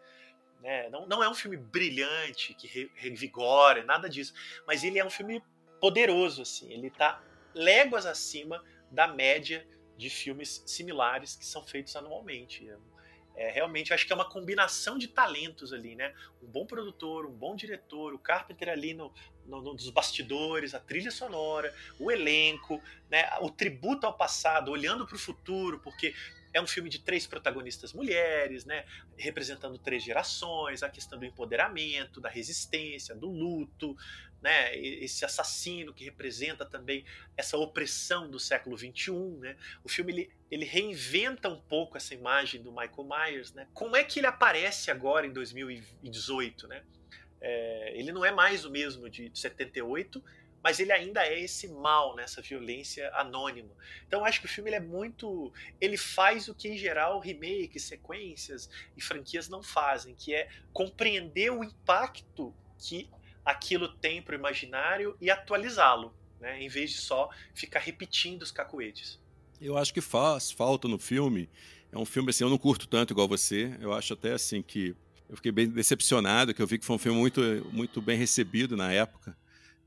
Né? 0.60 0.88
Não, 0.88 1.04
não 1.06 1.22
é 1.22 1.28
um 1.28 1.34
filme 1.34 1.56
brilhante, 1.56 2.54
que 2.54 2.68
re, 2.68 2.90
revigora, 2.94 3.82
nada 3.82 4.08
disso. 4.08 4.32
Mas 4.64 4.84
ele 4.84 5.00
é 5.00 5.04
um 5.04 5.10
filme 5.10 5.42
poderoso, 5.80 6.42
assim. 6.42 6.72
Ele 6.72 6.86
está 6.86 7.20
léguas 7.52 8.06
acima 8.06 8.64
da 8.88 9.08
média 9.08 9.66
de 9.96 10.08
filmes 10.08 10.62
similares 10.64 11.34
que 11.34 11.44
são 11.44 11.64
feitos 11.64 11.96
anualmente. 11.96 12.70
É, 13.34 13.50
realmente, 13.50 13.94
acho 13.94 14.06
que 14.06 14.12
é 14.12 14.14
uma 14.14 14.28
combinação 14.28 14.98
de 14.98 15.08
talentos 15.08 15.72
ali, 15.72 15.94
né? 15.94 16.14
Um 16.42 16.46
bom 16.46 16.66
produtor, 16.66 17.24
um 17.26 17.32
bom 17.32 17.56
diretor, 17.56 18.12
o 18.12 18.18
Carpenter 18.18 18.68
ali 18.68 18.92
no, 18.92 19.12
no, 19.46 19.60
no, 19.60 19.74
dos 19.74 19.88
bastidores, 19.90 20.74
a 20.74 20.80
trilha 20.80 21.10
sonora, 21.10 21.74
o 21.98 22.10
elenco, 22.10 22.82
né? 23.10 23.28
o 23.40 23.50
tributo 23.50 24.06
ao 24.06 24.14
passado, 24.14 24.70
olhando 24.70 25.06
para 25.06 25.16
o 25.16 25.18
futuro, 25.18 25.78
porque 25.80 26.14
é 26.52 26.60
um 26.60 26.66
filme 26.66 26.88
de 26.88 26.98
três 26.98 27.26
protagonistas 27.26 27.92
mulheres, 27.92 28.64
né? 28.64 28.84
Representando 29.16 29.78
três 29.78 30.02
gerações, 30.02 30.82
a 30.82 30.88
questão 30.88 31.18
do 31.18 31.24
empoderamento, 31.24 32.20
da 32.20 32.28
resistência, 32.28 33.14
do 33.14 33.30
luto, 33.30 33.96
né? 34.40 34.76
Esse 34.76 35.24
assassino 35.24 35.94
que 35.94 36.04
representa 36.04 36.66
também 36.66 37.04
essa 37.36 37.56
opressão 37.56 38.30
do 38.30 38.38
século 38.38 38.76
XXI, 38.76 39.12
né? 39.40 39.56
O 39.82 39.88
filme 39.88 40.12
ele, 40.12 40.30
ele 40.50 40.64
reinventa 40.64 41.48
um 41.48 41.60
pouco 41.60 41.96
essa 41.96 42.12
imagem 42.12 42.62
do 42.62 42.70
Michael 42.70 43.08
Myers, 43.08 43.52
né? 43.54 43.66
Como 43.72 43.96
é 43.96 44.04
que 44.04 44.20
ele 44.20 44.26
aparece 44.26 44.90
agora 44.90 45.26
em 45.26 45.32
2018, 45.32 46.68
né? 46.68 46.82
É, 47.40 47.98
ele 47.98 48.12
não 48.12 48.24
é 48.24 48.30
mais 48.30 48.64
o 48.64 48.70
mesmo 48.70 49.08
de 49.08 49.30
78, 49.34 50.22
mas 50.62 50.78
ele 50.78 50.92
ainda 50.92 51.26
é 51.26 51.40
esse 51.40 51.68
mal, 51.68 52.14
né, 52.14 52.24
violência 52.42 53.10
anônima. 53.14 53.70
Então 54.06 54.24
acho 54.24 54.40
que 54.40 54.46
o 54.46 54.48
filme 54.48 54.70
ele 54.70 54.76
é 54.76 54.80
muito, 54.80 55.52
ele 55.80 55.96
faz 55.96 56.48
o 56.48 56.54
que 56.54 56.68
em 56.68 56.76
geral 56.76 57.18
remakes, 57.18 57.84
sequências 57.84 58.70
e 58.96 59.02
franquias 59.02 59.48
não 59.48 59.62
fazem, 59.62 60.14
que 60.14 60.34
é 60.34 60.48
compreender 60.72 61.50
o 61.50 61.64
impacto 61.64 62.54
que 62.78 63.08
aquilo 63.44 63.88
tem 63.88 64.22
para 64.22 64.36
o 64.36 64.38
imaginário 64.38 65.16
e 65.20 65.30
atualizá-lo, 65.30 66.14
né, 66.40 66.62
em 66.62 66.68
vez 66.68 66.90
de 66.92 66.98
só 66.98 67.28
ficar 67.54 67.80
repetindo 67.80 68.42
os 68.42 68.50
cacoetes. 68.50 69.20
Eu 69.60 69.78
acho 69.78 69.94
que 69.94 70.00
faz 70.00 70.50
falta 70.50 70.88
no 70.88 70.98
filme. 70.98 71.48
É 71.92 71.98
um 71.98 72.04
filme 72.04 72.30
assim, 72.30 72.42
eu 72.42 72.50
não 72.50 72.58
curto 72.58 72.88
tanto 72.88 73.12
igual 73.12 73.28
você. 73.28 73.76
Eu 73.80 73.92
acho 73.92 74.12
até 74.14 74.32
assim 74.32 74.60
que 74.60 74.96
eu 75.28 75.36
fiquei 75.36 75.52
bem 75.52 75.68
decepcionado, 75.68 76.52
que 76.52 76.60
eu 76.60 76.66
vi 76.66 76.78
que 76.78 76.84
foi 76.84 76.96
um 76.96 76.98
filme 76.98 77.18
muito, 77.18 77.40
muito 77.72 78.02
bem 78.02 78.18
recebido 78.18 78.76
na 78.76 78.92
época. 78.92 79.36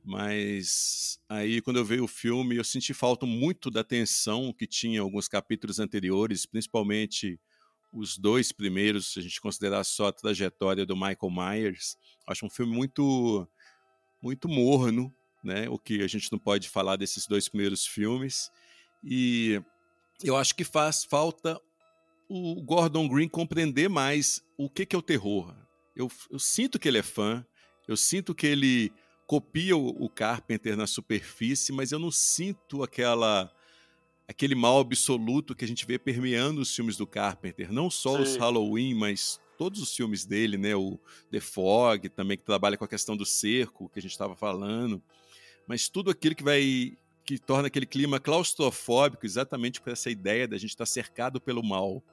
Mas 0.06 1.20
aí, 1.28 1.62
quando 1.62 1.78
eu 1.78 1.86
vi 1.86 2.00
o 2.00 2.08
filme, 2.08 2.58
eu 2.58 2.64
senti 2.64 2.94
falta 2.94 3.26
muito 3.26 3.72
da 3.72 3.84
tensão 3.84 4.54
que 4.54 4.68
tinha 4.68 5.02
alguns 5.02 5.28
capítulos 5.28 5.80
anteriores, 5.80 6.46
principalmente 6.46 7.40
os 7.92 8.16
dois 8.16 8.52
primeiros, 8.52 9.14
se 9.14 9.20
a 9.20 9.22
gente 9.24 9.42
considerar 9.42 9.84
só 9.84 10.08
a 10.08 10.14
trajetória 10.14 10.86
do 10.86 10.96
Michael 10.96 11.32
Myers. 11.32 11.98
Acho 12.28 12.46
um 12.46 12.50
filme 12.52 12.72
muito, 12.72 13.48
muito 14.22 14.48
morno, 14.48 15.12
né? 15.44 15.68
O 15.70 15.80
que 15.80 16.04
a 16.04 16.08
gente 16.08 16.32
não 16.32 16.38
pode 16.38 16.70
falar 16.70 16.98
desses 16.98 17.26
dois 17.26 17.50
primeiros 17.50 17.88
filmes. 17.88 18.52
E 19.04 19.60
eu 20.24 20.36
acho 20.36 20.54
que 20.54 20.64
faz 20.64 21.04
falta 21.04 21.60
o 22.30 22.62
Gordon 22.62 23.08
Green 23.08 23.28
compreender 23.28 23.90
mais 23.90 24.44
o 24.56 24.70
que, 24.70 24.86
que 24.86 24.96
é 24.96 25.00
o 25.00 25.02
terror. 25.02 25.56
Eu, 25.96 26.12
eu 26.30 26.38
sinto 26.38 26.78
que 26.78 26.88
ele 26.88 27.00
é 27.00 27.04
fã, 27.04 27.44
eu 27.88 27.98
sinto 27.98 28.36
que 28.36 28.46
ele 28.46 28.94
copia 29.26 29.76
o, 29.76 29.88
o 29.88 30.10
Carpenter 30.10 30.78
na 30.78 30.88
superfície, 30.88 31.72
mas 31.72 31.92
eu 31.92 32.00
não 32.00 32.12
sinto 32.12 32.84
aquela 32.84 33.52
aquele 34.28 34.56
mal 34.56 34.80
absoluto 34.80 35.54
que 35.54 35.64
a 35.64 35.68
gente 35.68 35.86
vê 35.86 36.00
permeando 36.00 36.60
os 36.60 36.76
filmes 36.76 36.98
do 36.98 37.06
Carpenter, 37.06 37.72
não 37.72 37.92
só 37.92 38.18
Sim. 38.18 38.24
os 38.24 38.36
Halloween, 38.38 38.96
mas 38.96 39.40
todos 39.56 39.80
os 39.80 39.96
filmes 39.96 40.26
dele, 40.26 40.58
né? 40.58 40.76
O 40.76 41.00
The 41.32 41.40
Fog 41.40 42.10
também 42.10 42.38
que 42.38 42.44
trabalha 42.44 42.76
com 42.76 42.84
a 42.84 42.88
questão 42.88 43.16
do 43.16 43.26
cerco 43.26 43.88
que 43.90 44.00
a 44.00 44.02
gente 44.02 44.12
estava 44.12 44.36
falando, 44.36 45.02
mas 45.68 45.88
tudo 45.88 46.10
aquilo 46.10 46.36
que 46.36 46.44
vai 46.44 46.98
que 47.24 47.40
torna 47.40 47.68
aquele 47.68 47.88
clima 47.88 48.20
claustrofóbico, 48.20 49.26
exatamente 49.26 49.82
por 49.82 49.92
essa 49.92 50.12
ideia 50.12 50.48
da 50.48 50.58
gente 50.60 50.70
estar 50.70 50.86
cercado 50.86 51.42
pelo 51.42 51.64
mal. 51.64 52.04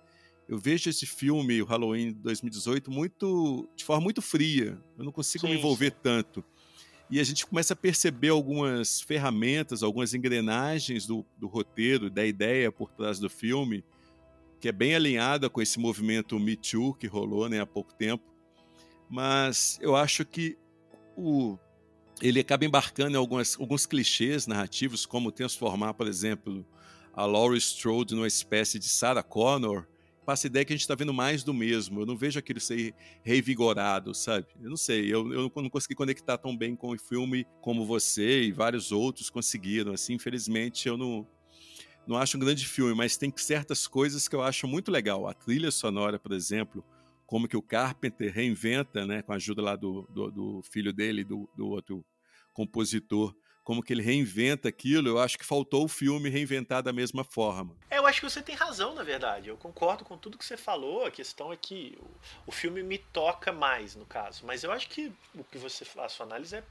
Eu 0.48 0.58
vejo 0.58 0.88
esse 0.88 1.04
filme, 1.04 1.60
o 1.60 1.66
Halloween 1.66 2.12
2018, 2.12 2.90
muito 2.90 3.68
de 3.76 3.84
forma 3.84 4.02
muito 4.02 4.22
fria. 4.22 4.80
Eu 4.96 5.04
não 5.04 5.12
consigo 5.12 5.46
sim, 5.46 5.52
me 5.52 5.58
envolver 5.58 5.90
sim. 5.90 5.98
tanto. 6.02 6.42
E 7.12 7.20
a 7.20 7.24
gente 7.24 7.44
começa 7.44 7.74
a 7.74 7.76
perceber 7.76 8.30
algumas 8.30 9.02
ferramentas, 9.02 9.82
algumas 9.82 10.14
engrenagens 10.14 11.06
do, 11.06 11.26
do 11.36 11.46
roteiro, 11.46 12.08
da 12.08 12.24
ideia 12.24 12.72
por 12.72 12.90
trás 12.90 13.18
do 13.18 13.28
filme, 13.28 13.84
que 14.58 14.66
é 14.66 14.72
bem 14.72 14.94
alinhada 14.94 15.50
com 15.50 15.60
esse 15.60 15.78
movimento 15.78 16.40
Me 16.40 16.56
Too 16.56 16.94
que 16.94 17.06
rolou 17.06 17.50
né, 17.50 17.60
há 17.60 17.66
pouco 17.66 17.92
tempo. 17.92 18.24
Mas 19.10 19.78
eu 19.82 19.94
acho 19.94 20.24
que 20.24 20.56
o, 21.14 21.58
ele 22.22 22.40
acaba 22.40 22.64
embarcando 22.64 23.12
em 23.12 23.18
algumas, 23.18 23.60
alguns 23.60 23.84
clichês 23.84 24.46
narrativos, 24.46 25.04
como 25.04 25.30
transformar, 25.30 25.92
por 25.92 26.08
exemplo, 26.08 26.64
a 27.12 27.26
Laurie 27.26 27.58
Strode 27.58 28.14
numa 28.14 28.26
espécie 28.26 28.78
de 28.78 28.88
Sarah 28.88 29.22
Connor. 29.22 29.86
Passa 30.24 30.46
a 30.46 30.48
ideia 30.48 30.64
que 30.64 30.72
a 30.72 30.76
gente 30.76 30.82
está 30.82 30.94
vendo 30.94 31.12
mais 31.12 31.42
do 31.42 31.52
mesmo. 31.52 32.00
Eu 32.00 32.06
não 32.06 32.16
vejo 32.16 32.38
aquilo 32.38 32.60
ser 32.60 32.94
revigorado, 33.22 34.14
sabe? 34.14 34.46
Eu 34.60 34.70
não 34.70 34.76
sei. 34.76 35.12
Eu, 35.12 35.32
eu 35.32 35.52
não 35.56 35.68
consegui 35.68 35.94
conectar 35.94 36.38
tão 36.38 36.56
bem 36.56 36.76
com 36.76 36.92
o 36.92 36.98
filme 36.98 37.44
como 37.60 37.84
você 37.84 38.42
e 38.42 38.52
vários 38.52 38.92
outros 38.92 39.28
conseguiram. 39.30 39.92
Assim, 39.92 40.14
infelizmente, 40.14 40.86
eu 40.86 40.96
não, 40.96 41.26
não 42.06 42.16
acho 42.16 42.36
um 42.36 42.40
grande 42.40 42.66
filme, 42.66 42.94
mas 42.94 43.16
tem 43.16 43.32
certas 43.36 43.86
coisas 43.86 44.28
que 44.28 44.36
eu 44.36 44.42
acho 44.42 44.68
muito 44.68 44.90
legal. 44.90 45.26
A 45.26 45.34
trilha 45.34 45.70
sonora, 45.70 46.18
por 46.18 46.32
exemplo, 46.32 46.84
como 47.26 47.48
que 47.48 47.56
o 47.56 47.62
Carpenter 47.62 48.32
reinventa, 48.32 49.06
né, 49.06 49.22
com 49.22 49.32
a 49.32 49.36
ajuda 49.36 49.62
lá 49.62 49.74
do, 49.74 50.06
do, 50.10 50.30
do 50.30 50.62
filho 50.62 50.92
dele, 50.92 51.24
do, 51.24 51.48
do 51.56 51.66
outro 51.66 52.04
compositor, 52.52 53.34
como 53.62 53.82
que 53.82 53.92
ele 53.92 54.02
reinventa 54.02 54.68
aquilo, 54.68 55.08
eu 55.08 55.18
acho 55.18 55.38
que 55.38 55.44
faltou 55.44 55.84
o 55.84 55.88
filme 55.88 56.28
reinventar 56.28 56.82
da 56.82 56.92
mesma 56.92 57.22
forma. 57.24 57.76
É, 57.88 57.98
eu 57.98 58.06
acho 58.06 58.20
que 58.20 58.28
você 58.28 58.42
tem 58.42 58.54
razão, 58.54 58.94
na 58.94 59.02
verdade. 59.02 59.48
Eu 59.48 59.56
concordo 59.56 60.04
com 60.04 60.18
tudo 60.18 60.36
que 60.36 60.44
você 60.44 60.56
falou. 60.56 61.06
A 61.06 61.10
questão 61.10 61.52
é 61.52 61.56
que 61.56 61.96
o, 62.00 62.10
o 62.48 62.52
filme 62.52 62.82
me 62.82 62.98
toca 62.98 63.52
mais, 63.52 63.94
no 63.94 64.04
caso. 64.04 64.44
Mas 64.44 64.64
eu 64.64 64.72
acho 64.72 64.88
que 64.88 65.12
o 65.34 65.44
que 65.44 65.58
você 65.58 65.86
a 65.98 66.08
sua 66.08 66.26
análise 66.26 66.56
é 66.56 66.64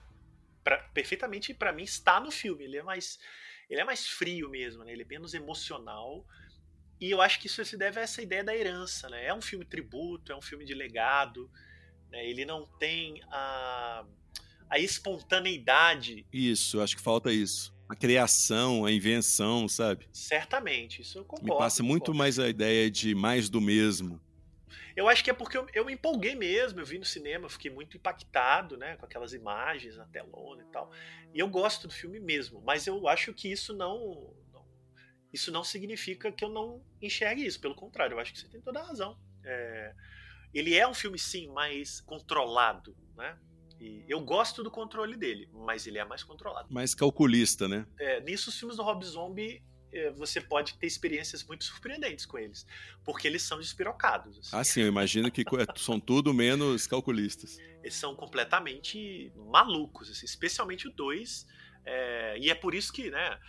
pra, 0.63 0.77
perfeitamente 0.93 1.53
para 1.53 1.71
mim 1.71 1.83
está 1.83 2.19
no 2.19 2.31
filme. 2.31 2.65
Ele 2.65 2.77
é 2.77 2.83
mais 2.83 3.19
ele 3.69 3.79
é 3.79 3.85
mais 3.85 4.05
frio 4.05 4.49
mesmo, 4.49 4.83
né? 4.83 4.91
Ele 4.91 5.03
é 5.03 5.05
menos 5.05 5.33
emocional. 5.33 6.25
E 6.99 7.09
eu 7.09 7.21
acho 7.21 7.39
que 7.39 7.47
isso 7.47 7.63
se 7.63 7.77
deve 7.77 8.01
a 8.01 8.03
essa 8.03 8.21
ideia 8.21 8.43
da 8.43 8.55
herança, 8.55 9.09
né? 9.09 9.27
É 9.27 9.33
um 9.33 9.41
filme 9.41 9.63
tributo, 9.63 10.31
é 10.31 10.35
um 10.35 10.41
filme 10.41 10.65
de 10.65 10.73
legado. 10.73 11.49
Né? 12.11 12.25
Ele 12.27 12.43
não 12.43 12.67
tem 12.77 13.21
a, 13.31 14.05
a 14.71 14.79
espontaneidade. 14.79 16.25
Isso, 16.31 16.79
acho 16.79 16.95
que 16.95 17.01
falta 17.01 17.31
isso. 17.31 17.75
A 17.89 17.95
criação, 17.95 18.85
a 18.85 18.91
invenção, 18.91 19.67
sabe? 19.67 20.07
Certamente, 20.13 21.01
isso 21.01 21.19
eu 21.19 21.25
concordo. 21.25 21.53
Me 21.53 21.59
passa 21.59 21.83
muito 21.83 22.13
mais 22.13 22.39
a 22.39 22.47
ideia 22.47 22.89
de 22.89 23.13
mais 23.13 23.49
do 23.49 23.59
mesmo. 23.59 24.21
Eu 24.95 25.09
acho 25.09 25.23
que 25.23 25.29
é 25.29 25.33
porque 25.33 25.57
eu, 25.57 25.67
eu 25.73 25.85
me 25.85 25.93
empolguei 25.93 26.35
mesmo, 26.35 26.79
eu 26.79 26.85
vi 26.85 26.97
no 26.97 27.03
cinema, 27.03 27.49
fiquei 27.49 27.69
muito 27.69 27.97
impactado, 27.97 28.77
né, 28.77 28.95
com 28.95 29.05
aquelas 29.05 29.33
imagens 29.33 29.97
na 29.97 30.05
telona 30.05 30.63
e 30.63 30.71
tal. 30.71 30.89
E 31.33 31.39
eu 31.39 31.49
gosto 31.49 31.87
do 31.87 31.93
filme 31.93 32.19
mesmo, 32.19 32.61
mas 32.65 32.87
eu 32.87 33.09
acho 33.09 33.33
que 33.33 33.51
isso 33.51 33.73
não, 33.73 34.33
não 34.53 34.65
isso 35.33 35.51
não 35.51 35.63
significa 35.63 36.31
que 36.31 36.45
eu 36.45 36.49
não 36.49 36.81
enxergue 37.01 37.45
isso, 37.45 37.59
pelo 37.59 37.75
contrário, 37.75 38.15
eu 38.15 38.19
acho 38.19 38.31
que 38.31 38.39
você 38.39 38.47
tem 38.47 38.61
toda 38.61 38.79
a 38.79 38.87
razão. 38.87 39.17
É, 39.43 39.93
ele 40.53 40.75
é 40.75 40.87
um 40.87 40.93
filme 40.93 41.19
sim 41.19 41.47
mais 41.47 41.99
controlado, 41.99 42.95
né? 43.17 43.37
E 43.81 44.05
eu 44.07 44.21
gosto 44.21 44.61
do 44.61 44.69
controle 44.69 45.17
dele, 45.17 45.49
mas 45.51 45.87
ele 45.87 45.97
é 45.97 46.05
mais 46.05 46.23
controlado. 46.23 46.71
Mais 46.71 46.93
calculista, 46.93 47.67
né? 47.67 47.87
É, 47.99 48.21
nisso 48.21 48.51
os 48.51 48.59
filmes 48.59 48.77
do 48.77 48.83
Rob 48.83 49.03
Zombie 49.03 49.63
é, 49.91 50.11
você 50.11 50.39
pode 50.39 50.75
ter 50.75 50.85
experiências 50.85 51.43
muito 51.43 51.63
surpreendentes 51.63 52.25
com 52.25 52.37
eles, 52.37 52.65
porque 53.03 53.27
eles 53.27 53.41
são 53.41 53.59
despirocados. 53.59 54.37
Assim. 54.37 54.49
Ah, 54.53 54.63
sim, 54.63 54.81
eu 54.81 54.87
imagino 54.87 55.31
que 55.31 55.43
são 55.75 55.99
tudo 55.99 56.31
menos 56.31 56.85
calculistas. 56.85 57.57
Eles 57.81 57.95
são 57.95 58.15
completamente 58.15 59.33
malucos, 59.35 60.11
assim, 60.11 60.25
especialmente 60.25 60.87
o 60.87 60.91
2. 60.91 61.47
É, 61.83 62.37
e 62.37 62.51
é 62.51 62.55
por 62.55 62.75
isso 62.75 62.93
que, 62.93 63.09
né, 63.09 63.39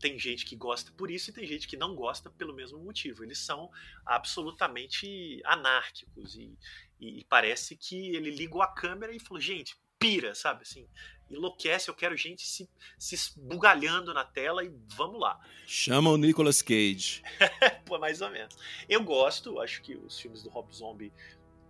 tem 0.00 0.18
gente 0.18 0.44
que 0.44 0.56
gosta 0.56 0.90
por 0.92 1.10
isso 1.10 1.30
e 1.30 1.32
tem 1.32 1.46
gente 1.46 1.68
que 1.68 1.76
não 1.76 1.94
gosta 1.94 2.28
pelo 2.30 2.54
mesmo 2.54 2.78
motivo. 2.78 3.22
Eles 3.22 3.38
são 3.38 3.70
absolutamente 4.04 5.40
anárquicos 5.44 6.34
e, 6.34 6.58
e, 7.04 7.20
e 7.20 7.24
parece 7.24 7.76
que 7.76 8.14
ele 8.14 8.30
ligou 8.30 8.62
a 8.62 8.66
câmera 8.66 9.14
e 9.14 9.20
falou: 9.20 9.40
gente, 9.40 9.76
pira, 9.98 10.34
sabe? 10.34 10.62
Assim, 10.62 10.88
enlouquece, 11.30 11.88
eu 11.88 11.94
quero 11.94 12.16
gente 12.16 12.46
se, 12.46 12.68
se 12.98 13.14
esbugalhando 13.14 14.12
na 14.14 14.24
tela 14.24 14.64
e 14.64 14.72
vamos 14.96 15.20
lá. 15.20 15.38
Chama 15.66 16.10
o 16.10 16.16
Nicolas 16.16 16.62
Cage. 16.62 17.22
Pô, 17.84 17.98
mais 17.98 18.20
ou 18.20 18.30
menos. 18.30 18.56
Eu 18.88 19.02
gosto, 19.02 19.60
acho 19.60 19.82
que 19.82 19.94
os 19.94 20.18
filmes 20.18 20.42
do 20.42 20.50
Rob 20.50 20.72
Zombie 20.74 21.12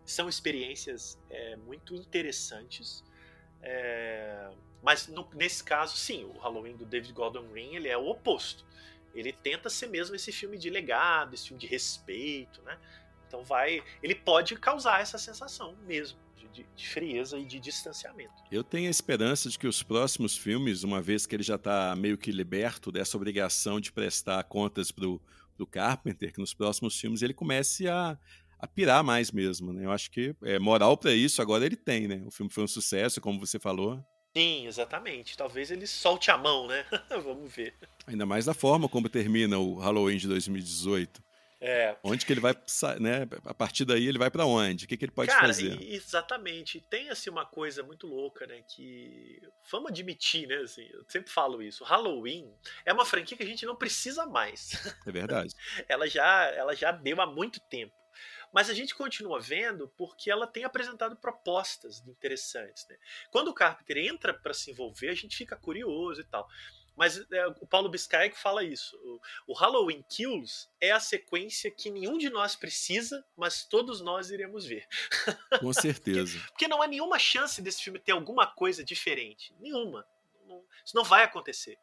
são 0.05 0.29
experiências 0.29 1.19
é, 1.31 1.57
muito 1.57 1.95
interessantes. 1.95 3.05
É, 3.63 4.51
mas 4.83 5.07
no, 5.07 5.29
nesse 5.35 5.65
caso, 5.65 5.97
sim, 5.97 6.25
o 6.25 6.39
Halloween 6.39 6.77
do 6.77 6.85
David 6.85 7.13
Gordon 7.13 7.49
Green 7.49 7.75
ele 7.75 7.89
é 7.89 7.97
o 7.97 8.09
oposto. 8.09 8.65
Ele 9.15 9.33
tenta 9.33 9.71
ser 9.71 9.87
mesmo 9.87 10.17
esse 10.17 10.33
filme 10.33 10.59
de 10.59 10.69
legado, 10.69 11.35
esse 11.35 11.49
filme 11.49 11.61
de 11.61 11.69
respeito, 11.69 12.61
né? 12.63 12.79
Então 13.35 13.43
vai, 13.43 13.83
ele 14.01 14.15
pode 14.15 14.55
causar 14.55 15.01
essa 15.01 15.19
sensação 15.19 15.75
mesmo 15.85 16.17
de, 16.53 16.65
de, 16.77 16.89
frieza 16.89 17.37
e 17.37 17.45
de 17.45 17.59
distanciamento. 17.59 18.33
Eu 18.49 18.63
tenho 18.63 18.87
a 18.87 18.91
esperança 18.91 19.51
de 19.51 19.59
que 19.59 19.67
os 19.67 19.83
próximos 19.83 20.37
filmes, 20.37 20.85
uma 20.85 21.03
vez 21.03 21.27
que 21.27 21.35
ele 21.35 21.43
já 21.43 21.57
está 21.57 21.97
meio 21.97 22.17
que 22.17 22.31
liberto 22.31 22.93
dessa 22.93 23.17
obrigação 23.17 23.81
de 23.81 23.91
prestar 23.91 24.45
contas 24.45 24.93
para 24.93 25.09
o 25.09 25.21
Carpenter, 25.69 26.33
que 26.33 26.39
nos 26.39 26.55
próximos 26.55 26.97
filmes 27.01 27.23
ele 27.23 27.35
comece 27.35 27.89
a, 27.89 28.17
a 28.57 28.69
pirar 28.69 29.03
mais 29.03 29.33
mesmo. 29.33 29.73
Né? 29.73 29.85
Eu 29.85 29.91
acho 29.91 30.13
que 30.13 30.33
é, 30.45 30.61
moral 30.61 30.97
para 30.97 31.13
isso 31.13 31.43
agora 31.43 31.67
ele 31.67 31.77
tem. 31.77 32.07
Né? 32.07 32.23
O 32.25 32.31
filme 32.31 32.53
foi 32.53 32.63
um 32.63 32.69
sucesso, 32.69 33.21
como 33.21 33.41
você 33.41 33.59
falou. 33.59 34.01
Sim, 34.37 34.69
exatamente. 34.69 35.37
Talvez 35.37 35.73
ele 35.73 35.89
solte 35.89 36.31
a 36.31 36.39
mão, 36.39 36.69
né? 36.69 36.85
Vamos 37.25 37.53
ver. 37.53 37.75
Ainda 38.07 38.25
mais 38.25 38.45
da 38.45 38.55
forma 38.55 38.89
como 38.89 39.09
termina 39.09 39.59
o 39.59 39.75
Halloween 39.75 40.19
de 40.19 40.29
2018. 40.29 41.24
É. 41.67 41.97
Onde 42.05 42.27
que 42.27 42.33
ele 42.35 42.41
vai, 42.41 42.55
né? 43.01 43.27
A 43.47 43.55
partir 43.55 43.87
daí 43.87 44.07
ele 44.07 44.19
vai 44.19 44.31
para 44.31 44.45
onde? 44.45 44.85
O 44.85 44.89
que, 44.89 44.99
que 44.99 45.05
ele 45.07 45.13
pode 45.13 45.31
Cara, 45.31 45.47
fazer? 45.47 45.83
Exatamente. 45.83 46.79
Tem 46.79 47.09
assim 47.09 47.31
uma 47.31 47.47
coisa 47.47 47.83
muito 47.83 48.07
louca, 48.07 48.47
né? 48.47 48.63
Que 48.69 49.41
vamos 49.71 49.91
admitir, 49.91 50.47
né? 50.47 50.57
Assim, 50.57 50.87
eu 50.93 51.03
sempre 51.09 51.33
falo 51.33 51.63
isso. 51.63 51.83
Halloween 51.83 52.55
é 52.85 52.93
uma 52.93 53.07
franquia 53.07 53.35
que 53.35 53.43
a 53.43 53.47
gente 53.47 53.65
não 53.65 53.75
precisa 53.75 54.27
mais. 54.27 54.73
É 55.07 55.11
verdade. 55.11 55.55
ela 55.89 56.07
já, 56.07 56.51
ela 56.51 56.75
já 56.75 56.93
deu 56.93 57.19
há 57.23 57.27
muito 57.27 57.59
tempo. 57.61 57.95
Mas 58.53 58.69
a 58.69 58.75
gente 58.75 58.95
continua 58.95 59.41
vendo 59.41 59.89
porque 59.97 60.31
ela 60.31 60.47
tem 60.47 60.65
apresentado 60.65 61.17
propostas 61.17 62.07
interessantes. 62.07 62.87
Né? 62.89 62.97
Quando 63.31 63.49
o 63.49 63.55
Carpenter 63.55 63.97
entra 63.97 64.35
para 64.35 64.53
se 64.53 64.71
envolver, 64.71 65.09
a 65.09 65.15
gente 65.15 65.35
fica 65.35 65.57
curioso 65.57 66.21
e 66.21 66.25
tal. 66.25 66.47
Mas 66.97 67.19
é, 67.31 67.47
o 67.47 67.67
Paulo 67.67 67.89
Biscay 67.89 68.31
fala 68.33 68.63
isso. 68.63 68.97
O, 69.03 69.53
o, 69.53 69.55
Halloween 69.55 70.03
Kills 70.09 70.69
é 70.81 70.93
a 70.93 71.01
sequência 71.01 71.71
que 71.71 71.91
nenhum 71.91 72.17
de 72.17 72.31
nós 72.31 72.55
precisa, 72.55 73.25
mas 73.37 73.65
todos 73.65 74.01
nós 74.01 74.31
iremos 74.31 74.65
ver. 74.65 74.87
Com 75.61 75.73
certeza. 75.73 76.39
porque, 76.39 76.51
porque, 76.53 76.69
não 76.69 76.81
há 76.81 76.87
nenhuma 76.87 77.19
chance 77.19 77.61
desse 77.61 77.83
filme 77.83 77.99
ter 77.99 78.13
alguma 78.13 78.47
coisa 78.47 78.85
diferente. 78.85 79.53
Nenhuma. 79.59 80.07
Não, 80.47 80.65
isso 80.85 80.95
não 80.95 81.05
vai 81.05 81.25
acontecer. 81.25 81.79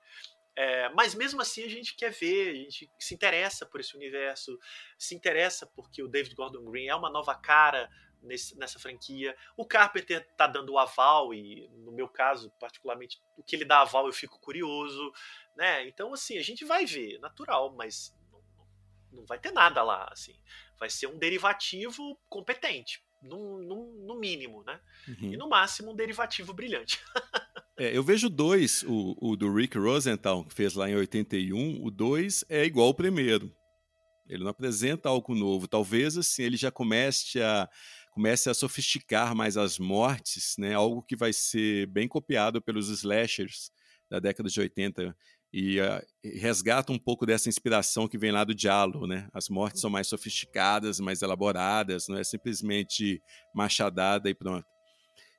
É, 0.56 0.90
mas 0.90 1.16
mesmo 1.16 1.42
assim 1.42 1.64
a 1.64 1.70
gente 1.70 1.96
quer 1.96 2.12
ver, 2.12 2.52
a 2.52 2.54
gente 2.56 2.90
se 3.00 3.14
interessa 3.14 3.66
por 3.66 3.80
esse 3.80 3.96
universo, 3.96 4.60
se 4.98 5.16
interessa 5.16 5.66
porque 5.66 6.04
o 6.04 6.10
David 6.10 6.36
Gordon 6.36 6.66
Green 6.66 6.88
é 6.88 6.96
uma 6.96 7.10
nova 7.10 7.34
cara 7.34 7.90
nesse, 8.22 8.57
nessa 8.57 8.80
franquia. 8.80 9.35
O 9.57 9.65
Carpenter 9.65 10.26
tá 10.35 10.48
dando 10.48 10.73
o 10.73 10.80
aval, 10.80 11.34
e 11.34 11.68
no 11.85 11.91
meu 11.91 12.07
caso, 12.07 12.52
particularmente, 12.60 13.22
o 13.38 13.43
que 13.43 13.56
ele 13.56 13.65
dá 13.65 13.81
aval 13.81 14.07
eu 14.07 14.14
fico 14.14 14.39
curioso, 14.39 15.11
né? 15.56 15.88
Então, 15.88 16.14
assim, 16.14 16.38
a 16.38 16.43
gente 16.43 16.64
vai 16.65 16.85
ver, 16.85 17.19
natural, 17.19 17.73
mas 17.76 18.15
não, 18.31 18.41
não 19.19 19.26
vai 19.26 19.39
ter 19.39 19.52
nada 19.52 19.84
lá, 19.84 20.07
assim. 20.11 20.35
Vai 20.80 20.89
ser 20.89 21.07
um 21.07 21.18
derivativo 21.18 22.18
competente, 22.30 23.03
no, 23.22 23.61
no, 23.61 24.06
no 24.07 24.19
mínimo, 24.19 24.64
né? 24.64 24.80
Uhum. 25.07 25.34
E 25.34 25.38
no 25.38 25.49
máximo 25.49 25.91
um 25.91 25.95
derivativo 25.95 26.53
brilhante. 26.53 26.99
É, 27.77 27.98
eu 27.98 28.03
vejo 28.03 28.30
dois, 28.30 28.84
o, 28.84 29.18
o, 29.19 29.35
do 29.35 29.52
Rick 29.52 29.76
Rosenthal, 29.76 30.45
que 30.45 30.53
fez 30.53 30.76
lá 30.76 30.88
em 30.88 30.95
81, 30.95 31.84
o 31.84 31.89
dois 31.89 32.45
é 32.48 32.64
igual 32.64 32.88
ao 32.88 32.93
primeiro. 32.93 33.52
Ele 34.31 34.43
não 34.43 34.52
apresenta 34.52 35.10
algo 35.10 35.34
novo. 35.34 35.68
Talvez 35.68 36.15
assim 36.15 36.43
ele 36.43 36.57
já 36.57 36.69
comece 36.69 37.41
a 37.41 37.68
comece 38.12 38.50
a 38.50 38.54
sofisticar 38.54 39.34
mais 39.34 39.58
as 39.58 39.80
mortes, 39.80 40.56
né? 40.60 40.74
Algo 40.74 41.02
que 41.02 41.16
vai 41.16 41.34
ser 41.34 41.88
bem 41.88 42.08
copiado 42.08 42.62
pelos 42.62 42.90
slashers 42.90 43.72
da 44.10 44.20
década 44.20 44.50
de 44.50 44.60
80 44.60 45.16
e 45.54 45.80
uh, 45.80 46.02
resgata 46.24 46.92
um 46.92 47.00
pouco 47.00 47.26
dessa 47.26 47.50
inspiração 47.50 48.08
que 48.08 48.18
vem 48.18 48.32
lá 48.32 48.44
do 48.44 48.54
Diallo, 48.54 49.08
né? 49.08 49.28
As 49.34 49.50
mortes 49.50 49.82
são 49.82 49.90
mais 49.90 50.08
sofisticadas, 50.08 51.00
mais 51.00 51.22
elaboradas, 51.22 52.08
não 52.08 52.18
é 52.18 52.24
simplesmente 52.24 53.22
machadada 53.54 54.30
e 54.30 54.34
pronto. 54.34 54.68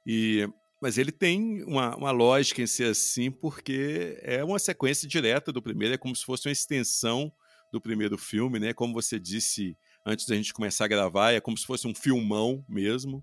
E 0.06 0.48
mas 0.80 0.98
ele 0.98 1.12
tem 1.12 1.62
uma, 1.62 1.94
uma 1.94 2.10
lógica 2.10 2.60
em 2.60 2.66
ser 2.66 2.90
assim, 2.90 3.30
porque 3.30 4.18
é 4.20 4.42
uma 4.42 4.58
sequência 4.58 5.06
direta 5.06 5.52
do 5.52 5.62
primeiro, 5.62 5.94
é 5.94 5.96
como 5.96 6.16
se 6.16 6.24
fosse 6.24 6.48
uma 6.48 6.52
extensão 6.52 7.32
do 7.72 7.80
primeiro 7.80 8.18
filme, 8.18 8.58
né? 8.58 8.72
Como 8.72 8.92
você 8.92 9.16
disse 9.16 9.76
antes 10.04 10.26
da 10.26 10.34
gente 10.34 10.52
começar 10.52 10.84
a 10.84 10.88
gravar, 10.88 11.32
é 11.32 11.40
como 11.40 11.56
se 11.56 11.66
fosse 11.66 11.86
um 11.86 11.94
filmão 11.94 12.64
mesmo. 12.68 13.22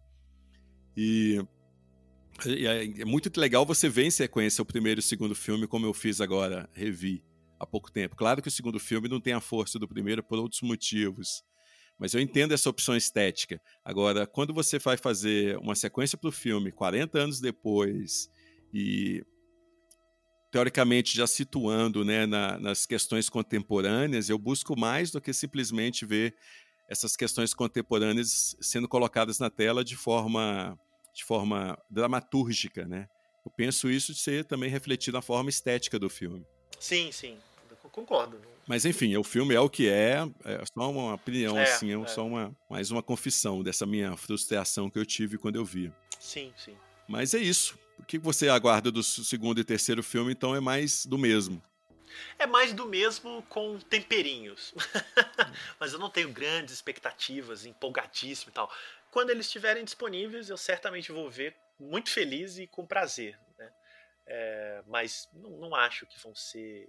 E 0.96 1.40
é, 2.46 3.02
é 3.02 3.06
muito 3.06 3.30
legal 3.40 3.66
você 3.66 3.90
ver 3.90 4.06
em 4.06 4.12
sequência 4.12 4.62
o 4.62 4.66
primeiro 4.66 5.00
e 5.00 5.02
o 5.02 5.04
segundo 5.04 5.36
filme, 5.36 5.68
como 5.68 5.86
eu 5.86 5.94
fiz 5.94 6.22
agora, 6.22 6.70
revi 6.74 7.24
há 7.60 7.66
pouco 7.66 7.92
tempo. 7.92 8.16
Claro 8.16 8.42
que 8.42 8.48
o 8.48 8.52
segundo 8.52 8.80
filme 8.80 9.10
não 9.10 9.20
tem 9.20 9.34
a 9.34 9.42
força 9.42 9.78
do 9.78 9.88
primeiro 9.88 10.24
por 10.24 10.40
outros 10.40 10.62
motivos, 10.62 11.44
mas 11.98 12.14
eu 12.14 12.22
entendo 12.22 12.54
essa 12.54 12.70
opção 12.70 12.96
estética. 12.96 13.62
Agora, 13.84 14.26
quando 14.26 14.54
você 14.54 14.80
vai 14.80 14.96
fazer 14.96 15.58
uma 15.58 15.76
sequência 15.76 16.18
para 16.18 16.30
o 16.30 16.32
filme 16.32 16.72
40 16.72 17.20
anos 17.20 17.42
depois 17.42 18.30
e 18.74 19.22
teoricamente 20.50 21.16
já 21.16 21.28
situando 21.28 22.04
né, 22.04 22.26
na, 22.26 22.58
nas 22.58 22.86
questões 22.86 23.30
contemporâneas, 23.30 24.30
eu 24.30 24.38
busco 24.38 24.80
mais 24.80 25.12
do 25.12 25.22
que 25.22 25.34
simplesmente 25.34 26.06
ver 26.06 26.36
essas 26.90 27.16
questões 27.16 27.54
contemporâneas 27.54 28.58
sendo 28.60 28.88
colocadas 28.88 29.38
na 29.40 29.50
tela 29.50 29.84
de 29.84 29.96
forma 29.96 30.78
de 31.14 31.24
forma 31.24 31.78
dramatúrgica, 31.90 32.86
né? 32.86 33.08
Eu 33.46 33.52
penso 33.52 33.90
isso 33.90 34.14
de 34.14 34.20
ser 34.20 34.46
também 34.46 34.70
refletido 34.70 35.16
na 35.16 35.22
forma 35.22 35.50
estética 35.50 36.00
do 36.00 36.10
filme. 36.10 36.46
Sim, 36.80 37.12
sim, 37.12 37.38
eu 37.70 37.90
concordo. 37.90 38.40
Mas 38.68 38.86
enfim, 38.86 39.16
o 39.18 39.24
filme 39.24 39.54
é 39.54 39.60
o 39.60 39.70
que 39.70 39.90
é, 39.90 40.20
é 40.46 40.64
só 40.74 40.92
uma 40.92 41.16
opinião, 41.16 41.58
é, 41.58 41.64
assim, 41.64 41.92
é, 41.92 42.00
é, 42.00 42.08
só 42.08 42.26
uma, 42.26 42.56
mais 42.70 42.92
uma 42.92 43.02
confissão 43.02 43.64
dessa 43.64 43.86
minha 43.86 44.16
frustração 44.16 44.90
que 44.90 45.00
eu 45.00 45.06
tive 45.06 45.38
quando 45.38 45.56
eu 45.56 45.66
vi. 45.66 45.92
Sim, 46.20 46.54
sim. 46.56 46.76
Mas 47.08 47.34
é 47.34 47.40
isso. 47.40 47.78
O 47.98 48.04
que 48.04 48.18
você 48.18 48.48
aguarda 48.48 48.92
do 48.92 49.04
segundo 49.04 49.60
e 49.60 49.64
terceiro 49.64 50.02
filme, 50.02 50.32
então, 50.32 50.56
é 50.56 50.60
mais 50.60 51.06
do 51.06 51.18
mesmo. 51.18 51.62
É 52.38 52.46
mais 52.46 52.74
do 52.74 52.86
mesmo 52.86 53.44
com 53.44 53.80
temperinhos. 53.80 54.74
Mas 55.80 55.94
eu 55.94 56.00
não 56.00 56.10
tenho 56.10 56.32
grandes 56.32 56.74
expectativas, 56.74 57.66
empolgadíssimo 57.66 58.52
e 58.52 58.54
tal. 58.54 58.72
Quando 59.12 59.30
eles 59.30 59.46
estiverem 59.46 59.84
disponíveis, 59.84 60.50
eu 60.50 60.58
certamente 60.58 61.12
vou 61.12 61.30
ver 61.30 61.56
muito 61.80 62.10
feliz 62.10 62.58
e 62.58 62.68
com 62.68 62.86
prazer. 62.86 63.40
Né? 63.58 63.74
É, 64.28 64.84
mas 64.88 65.30
não, 65.34 65.52
não, 65.52 65.76
acho 65.76 66.06
que 66.06 66.20
vão 66.20 66.36
ser. 66.36 66.88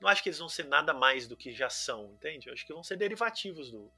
Não 0.00 0.08
acho 0.08 0.22
que 0.22 0.28
eles 0.28 0.38
vão 0.38 0.48
ser 0.48 0.64
nada 0.64 0.92
mais 0.92 1.28
do 1.28 1.36
que 1.36 1.52
já 1.52 1.70
são, 1.70 2.12
entende? 2.14 2.48
Eu 2.48 2.52
acho 2.52 2.66
que 2.66 2.72
vão 2.72 2.82
ser 2.82 2.96
derivativos 2.96 3.70
do, 3.70 3.92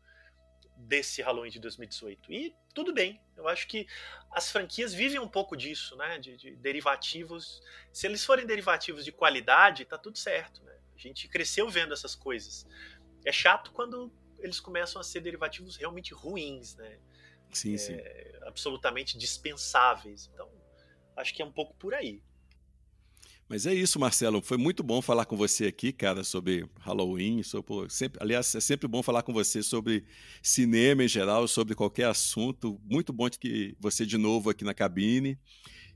desse 0.76 1.22
Halloween 1.22 1.50
de 1.50 1.60
2018. 1.60 2.32
E 2.32 2.54
tudo 2.74 2.92
bem, 2.92 3.20
eu 3.36 3.48
acho 3.48 3.66
que 3.66 3.86
as 4.30 4.50
franquias 4.50 4.92
vivem 4.92 5.18
um 5.18 5.28
pouco 5.28 5.56
disso, 5.56 5.96
né? 5.96 6.18
De, 6.18 6.36
de 6.36 6.56
derivativos. 6.56 7.62
Se 7.92 8.06
eles 8.06 8.24
forem 8.24 8.46
derivativos 8.46 9.04
de 9.04 9.12
qualidade, 9.12 9.84
tá 9.84 9.96
tudo 9.96 10.18
certo, 10.18 10.62
né? 10.64 10.76
A 10.94 10.98
gente 10.98 11.28
cresceu 11.28 11.68
vendo 11.68 11.92
essas 11.92 12.14
coisas. 12.14 12.66
É 13.24 13.32
chato 13.32 13.72
quando 13.72 14.12
eles 14.38 14.60
começam 14.60 15.00
a 15.00 15.04
ser 15.04 15.20
derivativos 15.20 15.76
realmente 15.76 16.12
ruins, 16.12 16.76
né? 16.76 16.98
Sim, 17.50 17.74
é, 17.74 17.78
sim. 17.78 17.96
absolutamente 18.42 19.16
dispensáveis. 19.16 20.30
Então, 20.32 20.50
acho 21.16 21.32
que 21.32 21.42
é 21.42 21.44
um 21.44 21.52
pouco 21.52 21.74
por 21.74 21.94
aí. 21.94 22.22
Mas 23.48 23.66
é 23.66 23.74
isso, 23.74 24.00
Marcelo. 24.00 24.40
Foi 24.40 24.56
muito 24.56 24.82
bom 24.82 25.02
falar 25.02 25.26
com 25.26 25.36
você 25.36 25.66
aqui, 25.66 25.92
cara, 25.92 26.24
sobre 26.24 26.66
Halloween. 26.80 27.42
Sobre, 27.42 27.90
sempre, 27.90 28.22
aliás, 28.22 28.54
é 28.54 28.60
sempre 28.60 28.88
bom 28.88 29.02
falar 29.02 29.22
com 29.22 29.32
você 29.32 29.62
sobre 29.62 30.04
cinema 30.42 31.04
em 31.04 31.08
geral, 31.08 31.46
sobre 31.46 31.74
qualquer 31.74 32.06
assunto. 32.06 32.80
Muito 32.84 33.12
bom 33.12 33.28
que 33.28 33.76
você 33.78 34.06
de 34.06 34.16
novo 34.16 34.48
aqui 34.48 34.64
na 34.64 34.72
cabine. 34.72 35.38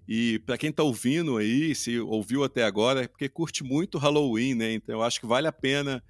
E 0.07 0.39
para 0.41 0.57
quem 0.59 0.71
está 0.71 0.83
ouvindo 0.83 1.37
aí, 1.37 1.75
se 1.75 1.99
ouviu 2.01 2.45
até 2.45 2.65
agora, 2.65 3.05
é 3.05 3.09
porque 3.09 3.29
curte 3.29 3.65
muito 3.65 3.99
Halloween, 3.99 4.55
né? 4.55 4.73
Então 4.73 4.97
eu 4.97 5.03
acho 5.03 5.21
que 5.21 5.27
vale 5.27 5.47
a 5.47 5.53
pena 5.53 6.03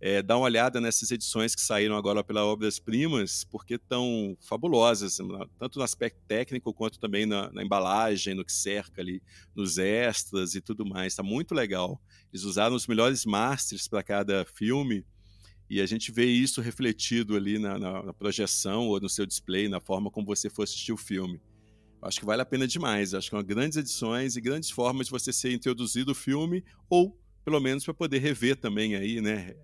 é, 0.00 0.22
dar 0.22 0.36
uma 0.36 0.44
olhada 0.44 0.80
nessas 0.80 1.10
edições 1.10 1.54
que 1.54 1.60
saíram 1.60 1.96
agora 1.96 2.22
pela 2.22 2.44
Obras 2.44 2.78
Primas, 2.78 3.44
porque 3.44 3.74
estão 3.74 4.36
fabulosas, 4.40 5.18
tanto 5.58 5.78
no 5.78 5.84
aspecto 5.84 6.20
técnico 6.28 6.72
quanto 6.74 6.98
também 6.98 7.24
na, 7.24 7.50
na, 7.50 7.62
embalagem, 7.62 8.34
no 8.34 8.44
que 8.44 8.52
cerca 8.52 9.00
ali, 9.00 9.22
nos 9.54 9.78
extras 9.78 10.54
e 10.54 10.60
tudo 10.60 10.84
mais. 10.84 11.12
Está 11.12 11.22
muito 11.22 11.54
legal. 11.54 12.00
Eles 12.32 12.44
usaram 12.44 12.76
os 12.76 12.86
melhores 12.86 13.24
masters 13.24 13.88
para 13.88 14.02
cada 14.02 14.44
filme 14.44 15.04
e 15.68 15.80
a 15.80 15.86
gente 15.86 16.12
vê 16.12 16.26
isso 16.26 16.60
refletido 16.60 17.34
ali 17.34 17.58
na, 17.58 17.78
na, 17.78 18.02
na, 18.04 18.12
projeção 18.12 18.88
ou 18.88 19.00
no 19.00 19.08
seu 19.08 19.24
display, 19.24 19.68
na 19.68 19.80
forma 19.80 20.10
como 20.10 20.26
você 20.26 20.50
for 20.50 20.62
assistir 20.62 20.92
o 20.92 20.96
filme. 20.96 21.40
Acho 22.02 22.20
que 22.20 22.26
vale 22.26 22.42
a 22.42 22.46
pena 22.46 22.68
demais. 22.68 23.14
Acho 23.14 23.30
que 23.30 23.36
são 23.36 23.42
grandes 23.42 23.78
edições 23.78 24.36
e 24.36 24.40
grandes 24.40 24.70
formas 24.70 25.06
de 25.06 25.10
você 25.10 25.32
ser 25.32 25.52
introduzido 25.52 26.12
o 26.12 26.14
filme 26.14 26.62
ou 26.88 27.18
pelo 27.44 27.60
menos 27.60 27.84
para 27.84 27.94
poder 27.94 28.18
rever 28.18 28.56
também 28.56 28.94
aí, 28.96 29.20
né? 29.20 29.54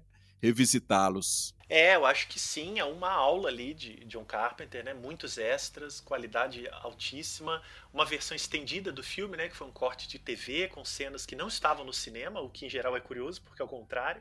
Revisitá-los. 0.43 1.55
É, 1.69 1.95
eu 1.95 2.05
acho 2.05 2.29
que 2.29 2.39
sim, 2.39 2.79
é 2.79 2.85
uma 2.85 3.11
aula 3.11 3.49
ali 3.49 3.73
de 3.73 4.05
John 4.05 4.25
Carpenter, 4.25 4.85
né? 4.85 4.93
Muitos 4.93 5.39
extras, 5.39 6.01
qualidade 6.01 6.69
altíssima, 6.69 7.63
uma 7.95 8.05
versão 8.05 8.37
estendida 8.37 8.93
do 8.93 9.03
filme, 9.03 9.37
né? 9.37 9.49
Que 9.49 9.57
foi 9.57 9.67
um 9.67 9.73
corte 9.73 10.07
de 10.09 10.19
TV 10.19 10.69
com 10.69 10.85
cenas 10.85 11.25
que 11.25 11.37
não 11.37 11.49
estavam 11.49 11.85
no 11.85 11.93
cinema, 11.93 12.41
o 12.41 12.51
que 12.51 12.67
em 12.67 12.69
geral 12.69 12.95
é 12.97 13.01
curioso, 13.01 13.41
porque 13.43 13.63
é 13.63 13.65
o 13.65 13.69
contrário. 13.69 14.21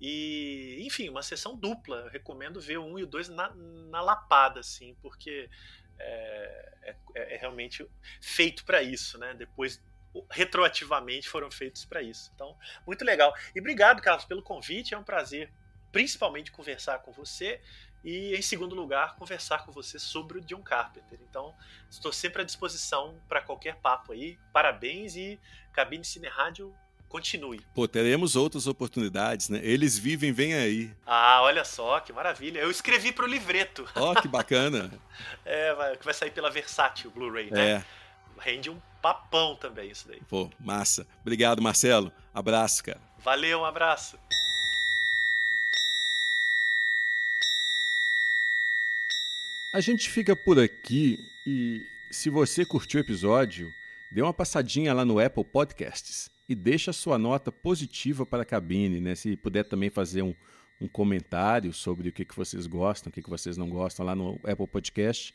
E, 0.00 0.82
enfim, 0.84 1.08
uma 1.10 1.22
sessão 1.22 1.54
dupla. 1.54 1.98
Eu 1.98 2.08
recomendo 2.08 2.60
ver 2.60 2.78
o 2.78 2.84
um 2.84 2.98
e 2.98 3.04
o 3.04 3.06
dois 3.06 3.28
na, 3.28 3.54
na 3.54 4.00
lapada, 4.00 4.60
assim, 4.60 4.96
porque 5.02 5.48
é, 5.98 6.72
é, 7.14 7.34
é 7.34 7.36
realmente 7.36 7.86
feito 8.20 8.64
para 8.64 8.82
isso, 8.82 9.18
né? 9.18 9.34
Depois 9.34 9.80
retroativamente 10.30 11.28
foram 11.28 11.50
feitos 11.50 11.84
para 11.84 12.02
isso. 12.02 12.30
Então, 12.34 12.56
muito 12.86 13.04
legal. 13.04 13.34
E 13.54 13.60
obrigado, 13.60 14.02
Carlos, 14.02 14.24
pelo 14.24 14.42
convite. 14.42 14.94
É 14.94 14.98
um 14.98 15.04
prazer, 15.04 15.50
principalmente, 15.92 16.50
conversar 16.50 16.98
com 17.00 17.12
você. 17.12 17.60
E, 18.02 18.34
em 18.34 18.42
segundo 18.42 18.74
lugar, 18.74 19.16
conversar 19.16 19.64
com 19.64 19.72
você 19.72 19.98
sobre 19.98 20.38
o 20.38 20.40
John 20.40 20.62
Carpenter. 20.62 21.18
Então, 21.28 21.54
estou 21.90 22.12
sempre 22.12 22.42
à 22.42 22.44
disposição 22.44 23.20
para 23.28 23.42
qualquer 23.42 23.76
papo 23.76 24.12
aí. 24.12 24.38
Parabéns 24.52 25.16
e 25.16 25.38
Cabine 25.72 26.04
Cine 26.04 26.28
Rádio 26.28 26.74
continue. 27.10 27.60
Pô, 27.74 27.86
teremos 27.86 28.36
outras 28.36 28.66
oportunidades, 28.66 29.50
né? 29.50 29.60
Eles 29.62 29.98
vivem, 29.98 30.32
vem 30.32 30.54
aí. 30.54 30.94
Ah, 31.04 31.42
olha 31.42 31.64
só, 31.64 32.00
que 32.00 32.12
maravilha. 32.12 32.60
Eu 32.60 32.70
escrevi 32.70 33.12
para 33.12 33.24
o 33.24 33.28
livreto. 33.28 33.86
Ó, 33.94 34.12
oh, 34.12 34.14
que 34.14 34.28
bacana. 34.28 34.90
é, 35.44 35.74
vai, 35.74 35.96
que 35.96 36.04
vai 36.04 36.14
sair 36.14 36.30
pela 36.30 36.50
Versátil 36.50 37.10
Blu-ray, 37.10 37.50
né? 37.50 37.70
É. 37.70 37.84
Rende 38.38 38.70
um 38.70 38.80
papão 39.00 39.56
também 39.56 39.90
isso 39.90 40.06
daí. 40.08 40.20
Pô, 40.28 40.50
massa. 40.58 41.06
Obrigado, 41.20 41.62
Marcelo. 41.62 42.12
Abraço, 42.32 42.84
cara. 42.84 43.00
Valeu, 43.18 43.60
um 43.60 43.64
abraço. 43.64 44.18
A 49.72 49.80
gente 49.80 50.10
fica 50.10 50.34
por 50.34 50.58
aqui 50.58 51.18
e 51.46 51.86
se 52.10 52.28
você 52.28 52.64
curtiu 52.64 52.98
o 52.98 53.04
episódio, 53.04 53.72
dê 54.10 54.20
uma 54.20 54.34
passadinha 54.34 54.92
lá 54.92 55.04
no 55.04 55.20
Apple 55.20 55.44
Podcasts 55.44 56.28
e 56.48 56.54
deixa 56.56 56.92
sua 56.92 57.16
nota 57.16 57.52
positiva 57.52 58.26
para 58.26 58.42
a 58.42 58.44
cabine, 58.44 59.00
né? 59.00 59.14
Se 59.14 59.36
puder 59.36 59.64
também 59.64 59.88
fazer 59.88 60.22
um, 60.22 60.34
um 60.80 60.88
comentário 60.88 61.72
sobre 61.72 62.08
o 62.08 62.12
que, 62.12 62.24
que 62.24 62.36
vocês 62.36 62.66
gostam, 62.66 63.10
o 63.10 63.12
que, 63.12 63.22
que 63.22 63.30
vocês 63.30 63.56
não 63.56 63.70
gostam 63.70 64.04
lá 64.04 64.16
no 64.16 64.40
Apple 64.44 64.66
Podcast 64.66 65.32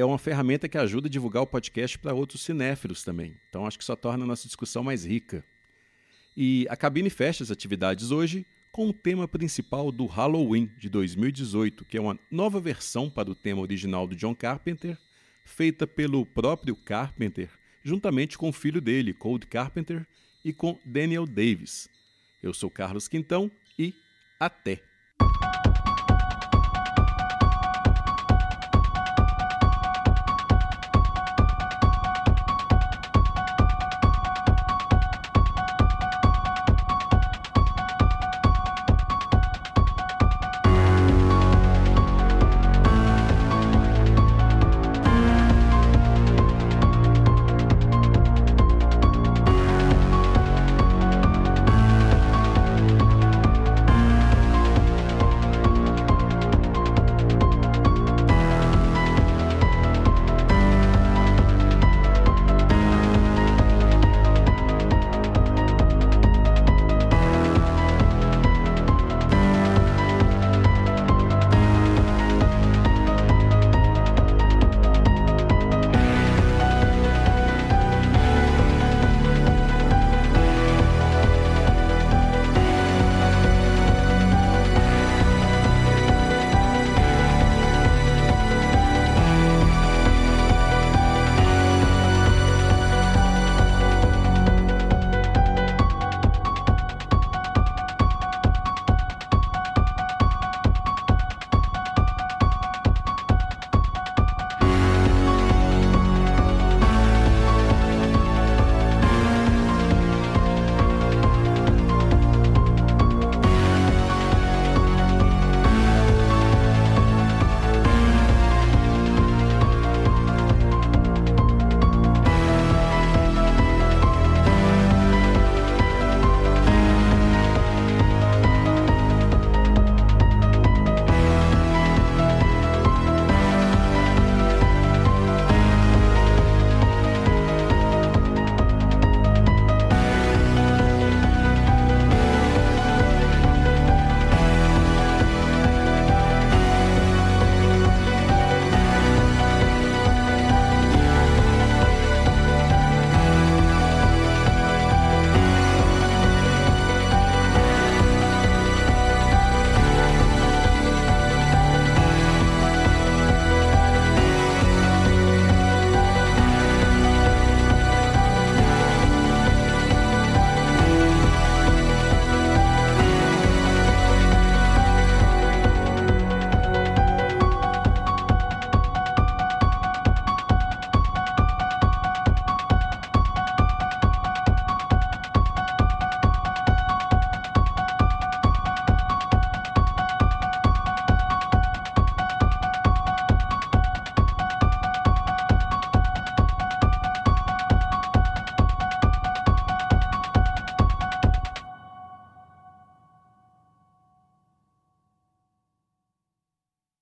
é 0.00 0.04
uma 0.04 0.18
ferramenta 0.18 0.68
que 0.68 0.78
ajuda 0.78 1.06
a 1.06 1.10
divulgar 1.10 1.42
o 1.42 1.46
podcast 1.46 1.98
para 1.98 2.14
outros 2.14 2.42
cinéfilos 2.42 3.04
também. 3.04 3.36
Então 3.48 3.66
acho 3.66 3.78
que 3.78 3.84
só 3.84 3.94
torna 3.94 4.24
a 4.24 4.26
nossa 4.26 4.46
discussão 4.46 4.82
mais 4.82 5.04
rica. 5.04 5.44
E 6.34 6.66
a 6.70 6.76
cabine 6.76 7.10
fecha 7.10 7.44
as 7.44 7.50
atividades 7.50 8.10
hoje 8.10 8.46
com 8.72 8.88
o 8.88 8.92
tema 8.92 9.28
principal 9.28 9.92
do 9.92 10.06
Halloween 10.06 10.70
de 10.78 10.88
2018, 10.88 11.84
que 11.84 11.98
é 11.98 12.00
uma 12.00 12.18
nova 12.30 12.58
versão 12.58 13.10
para 13.10 13.30
o 13.30 13.34
tema 13.34 13.60
original 13.60 14.06
do 14.06 14.16
John 14.16 14.34
Carpenter, 14.34 14.96
feita 15.44 15.86
pelo 15.86 16.24
próprio 16.24 16.74
Carpenter, 16.74 17.50
juntamente 17.84 18.38
com 18.38 18.48
o 18.48 18.52
filho 18.52 18.80
dele, 18.80 19.12
Cold 19.12 19.46
Carpenter, 19.46 20.06
e 20.42 20.54
com 20.54 20.78
Daniel 20.86 21.26
Davis. 21.26 21.90
Eu 22.42 22.54
sou 22.54 22.70
Carlos 22.70 23.08
Quintão 23.08 23.50
e 23.78 23.94
até! 24.40 24.80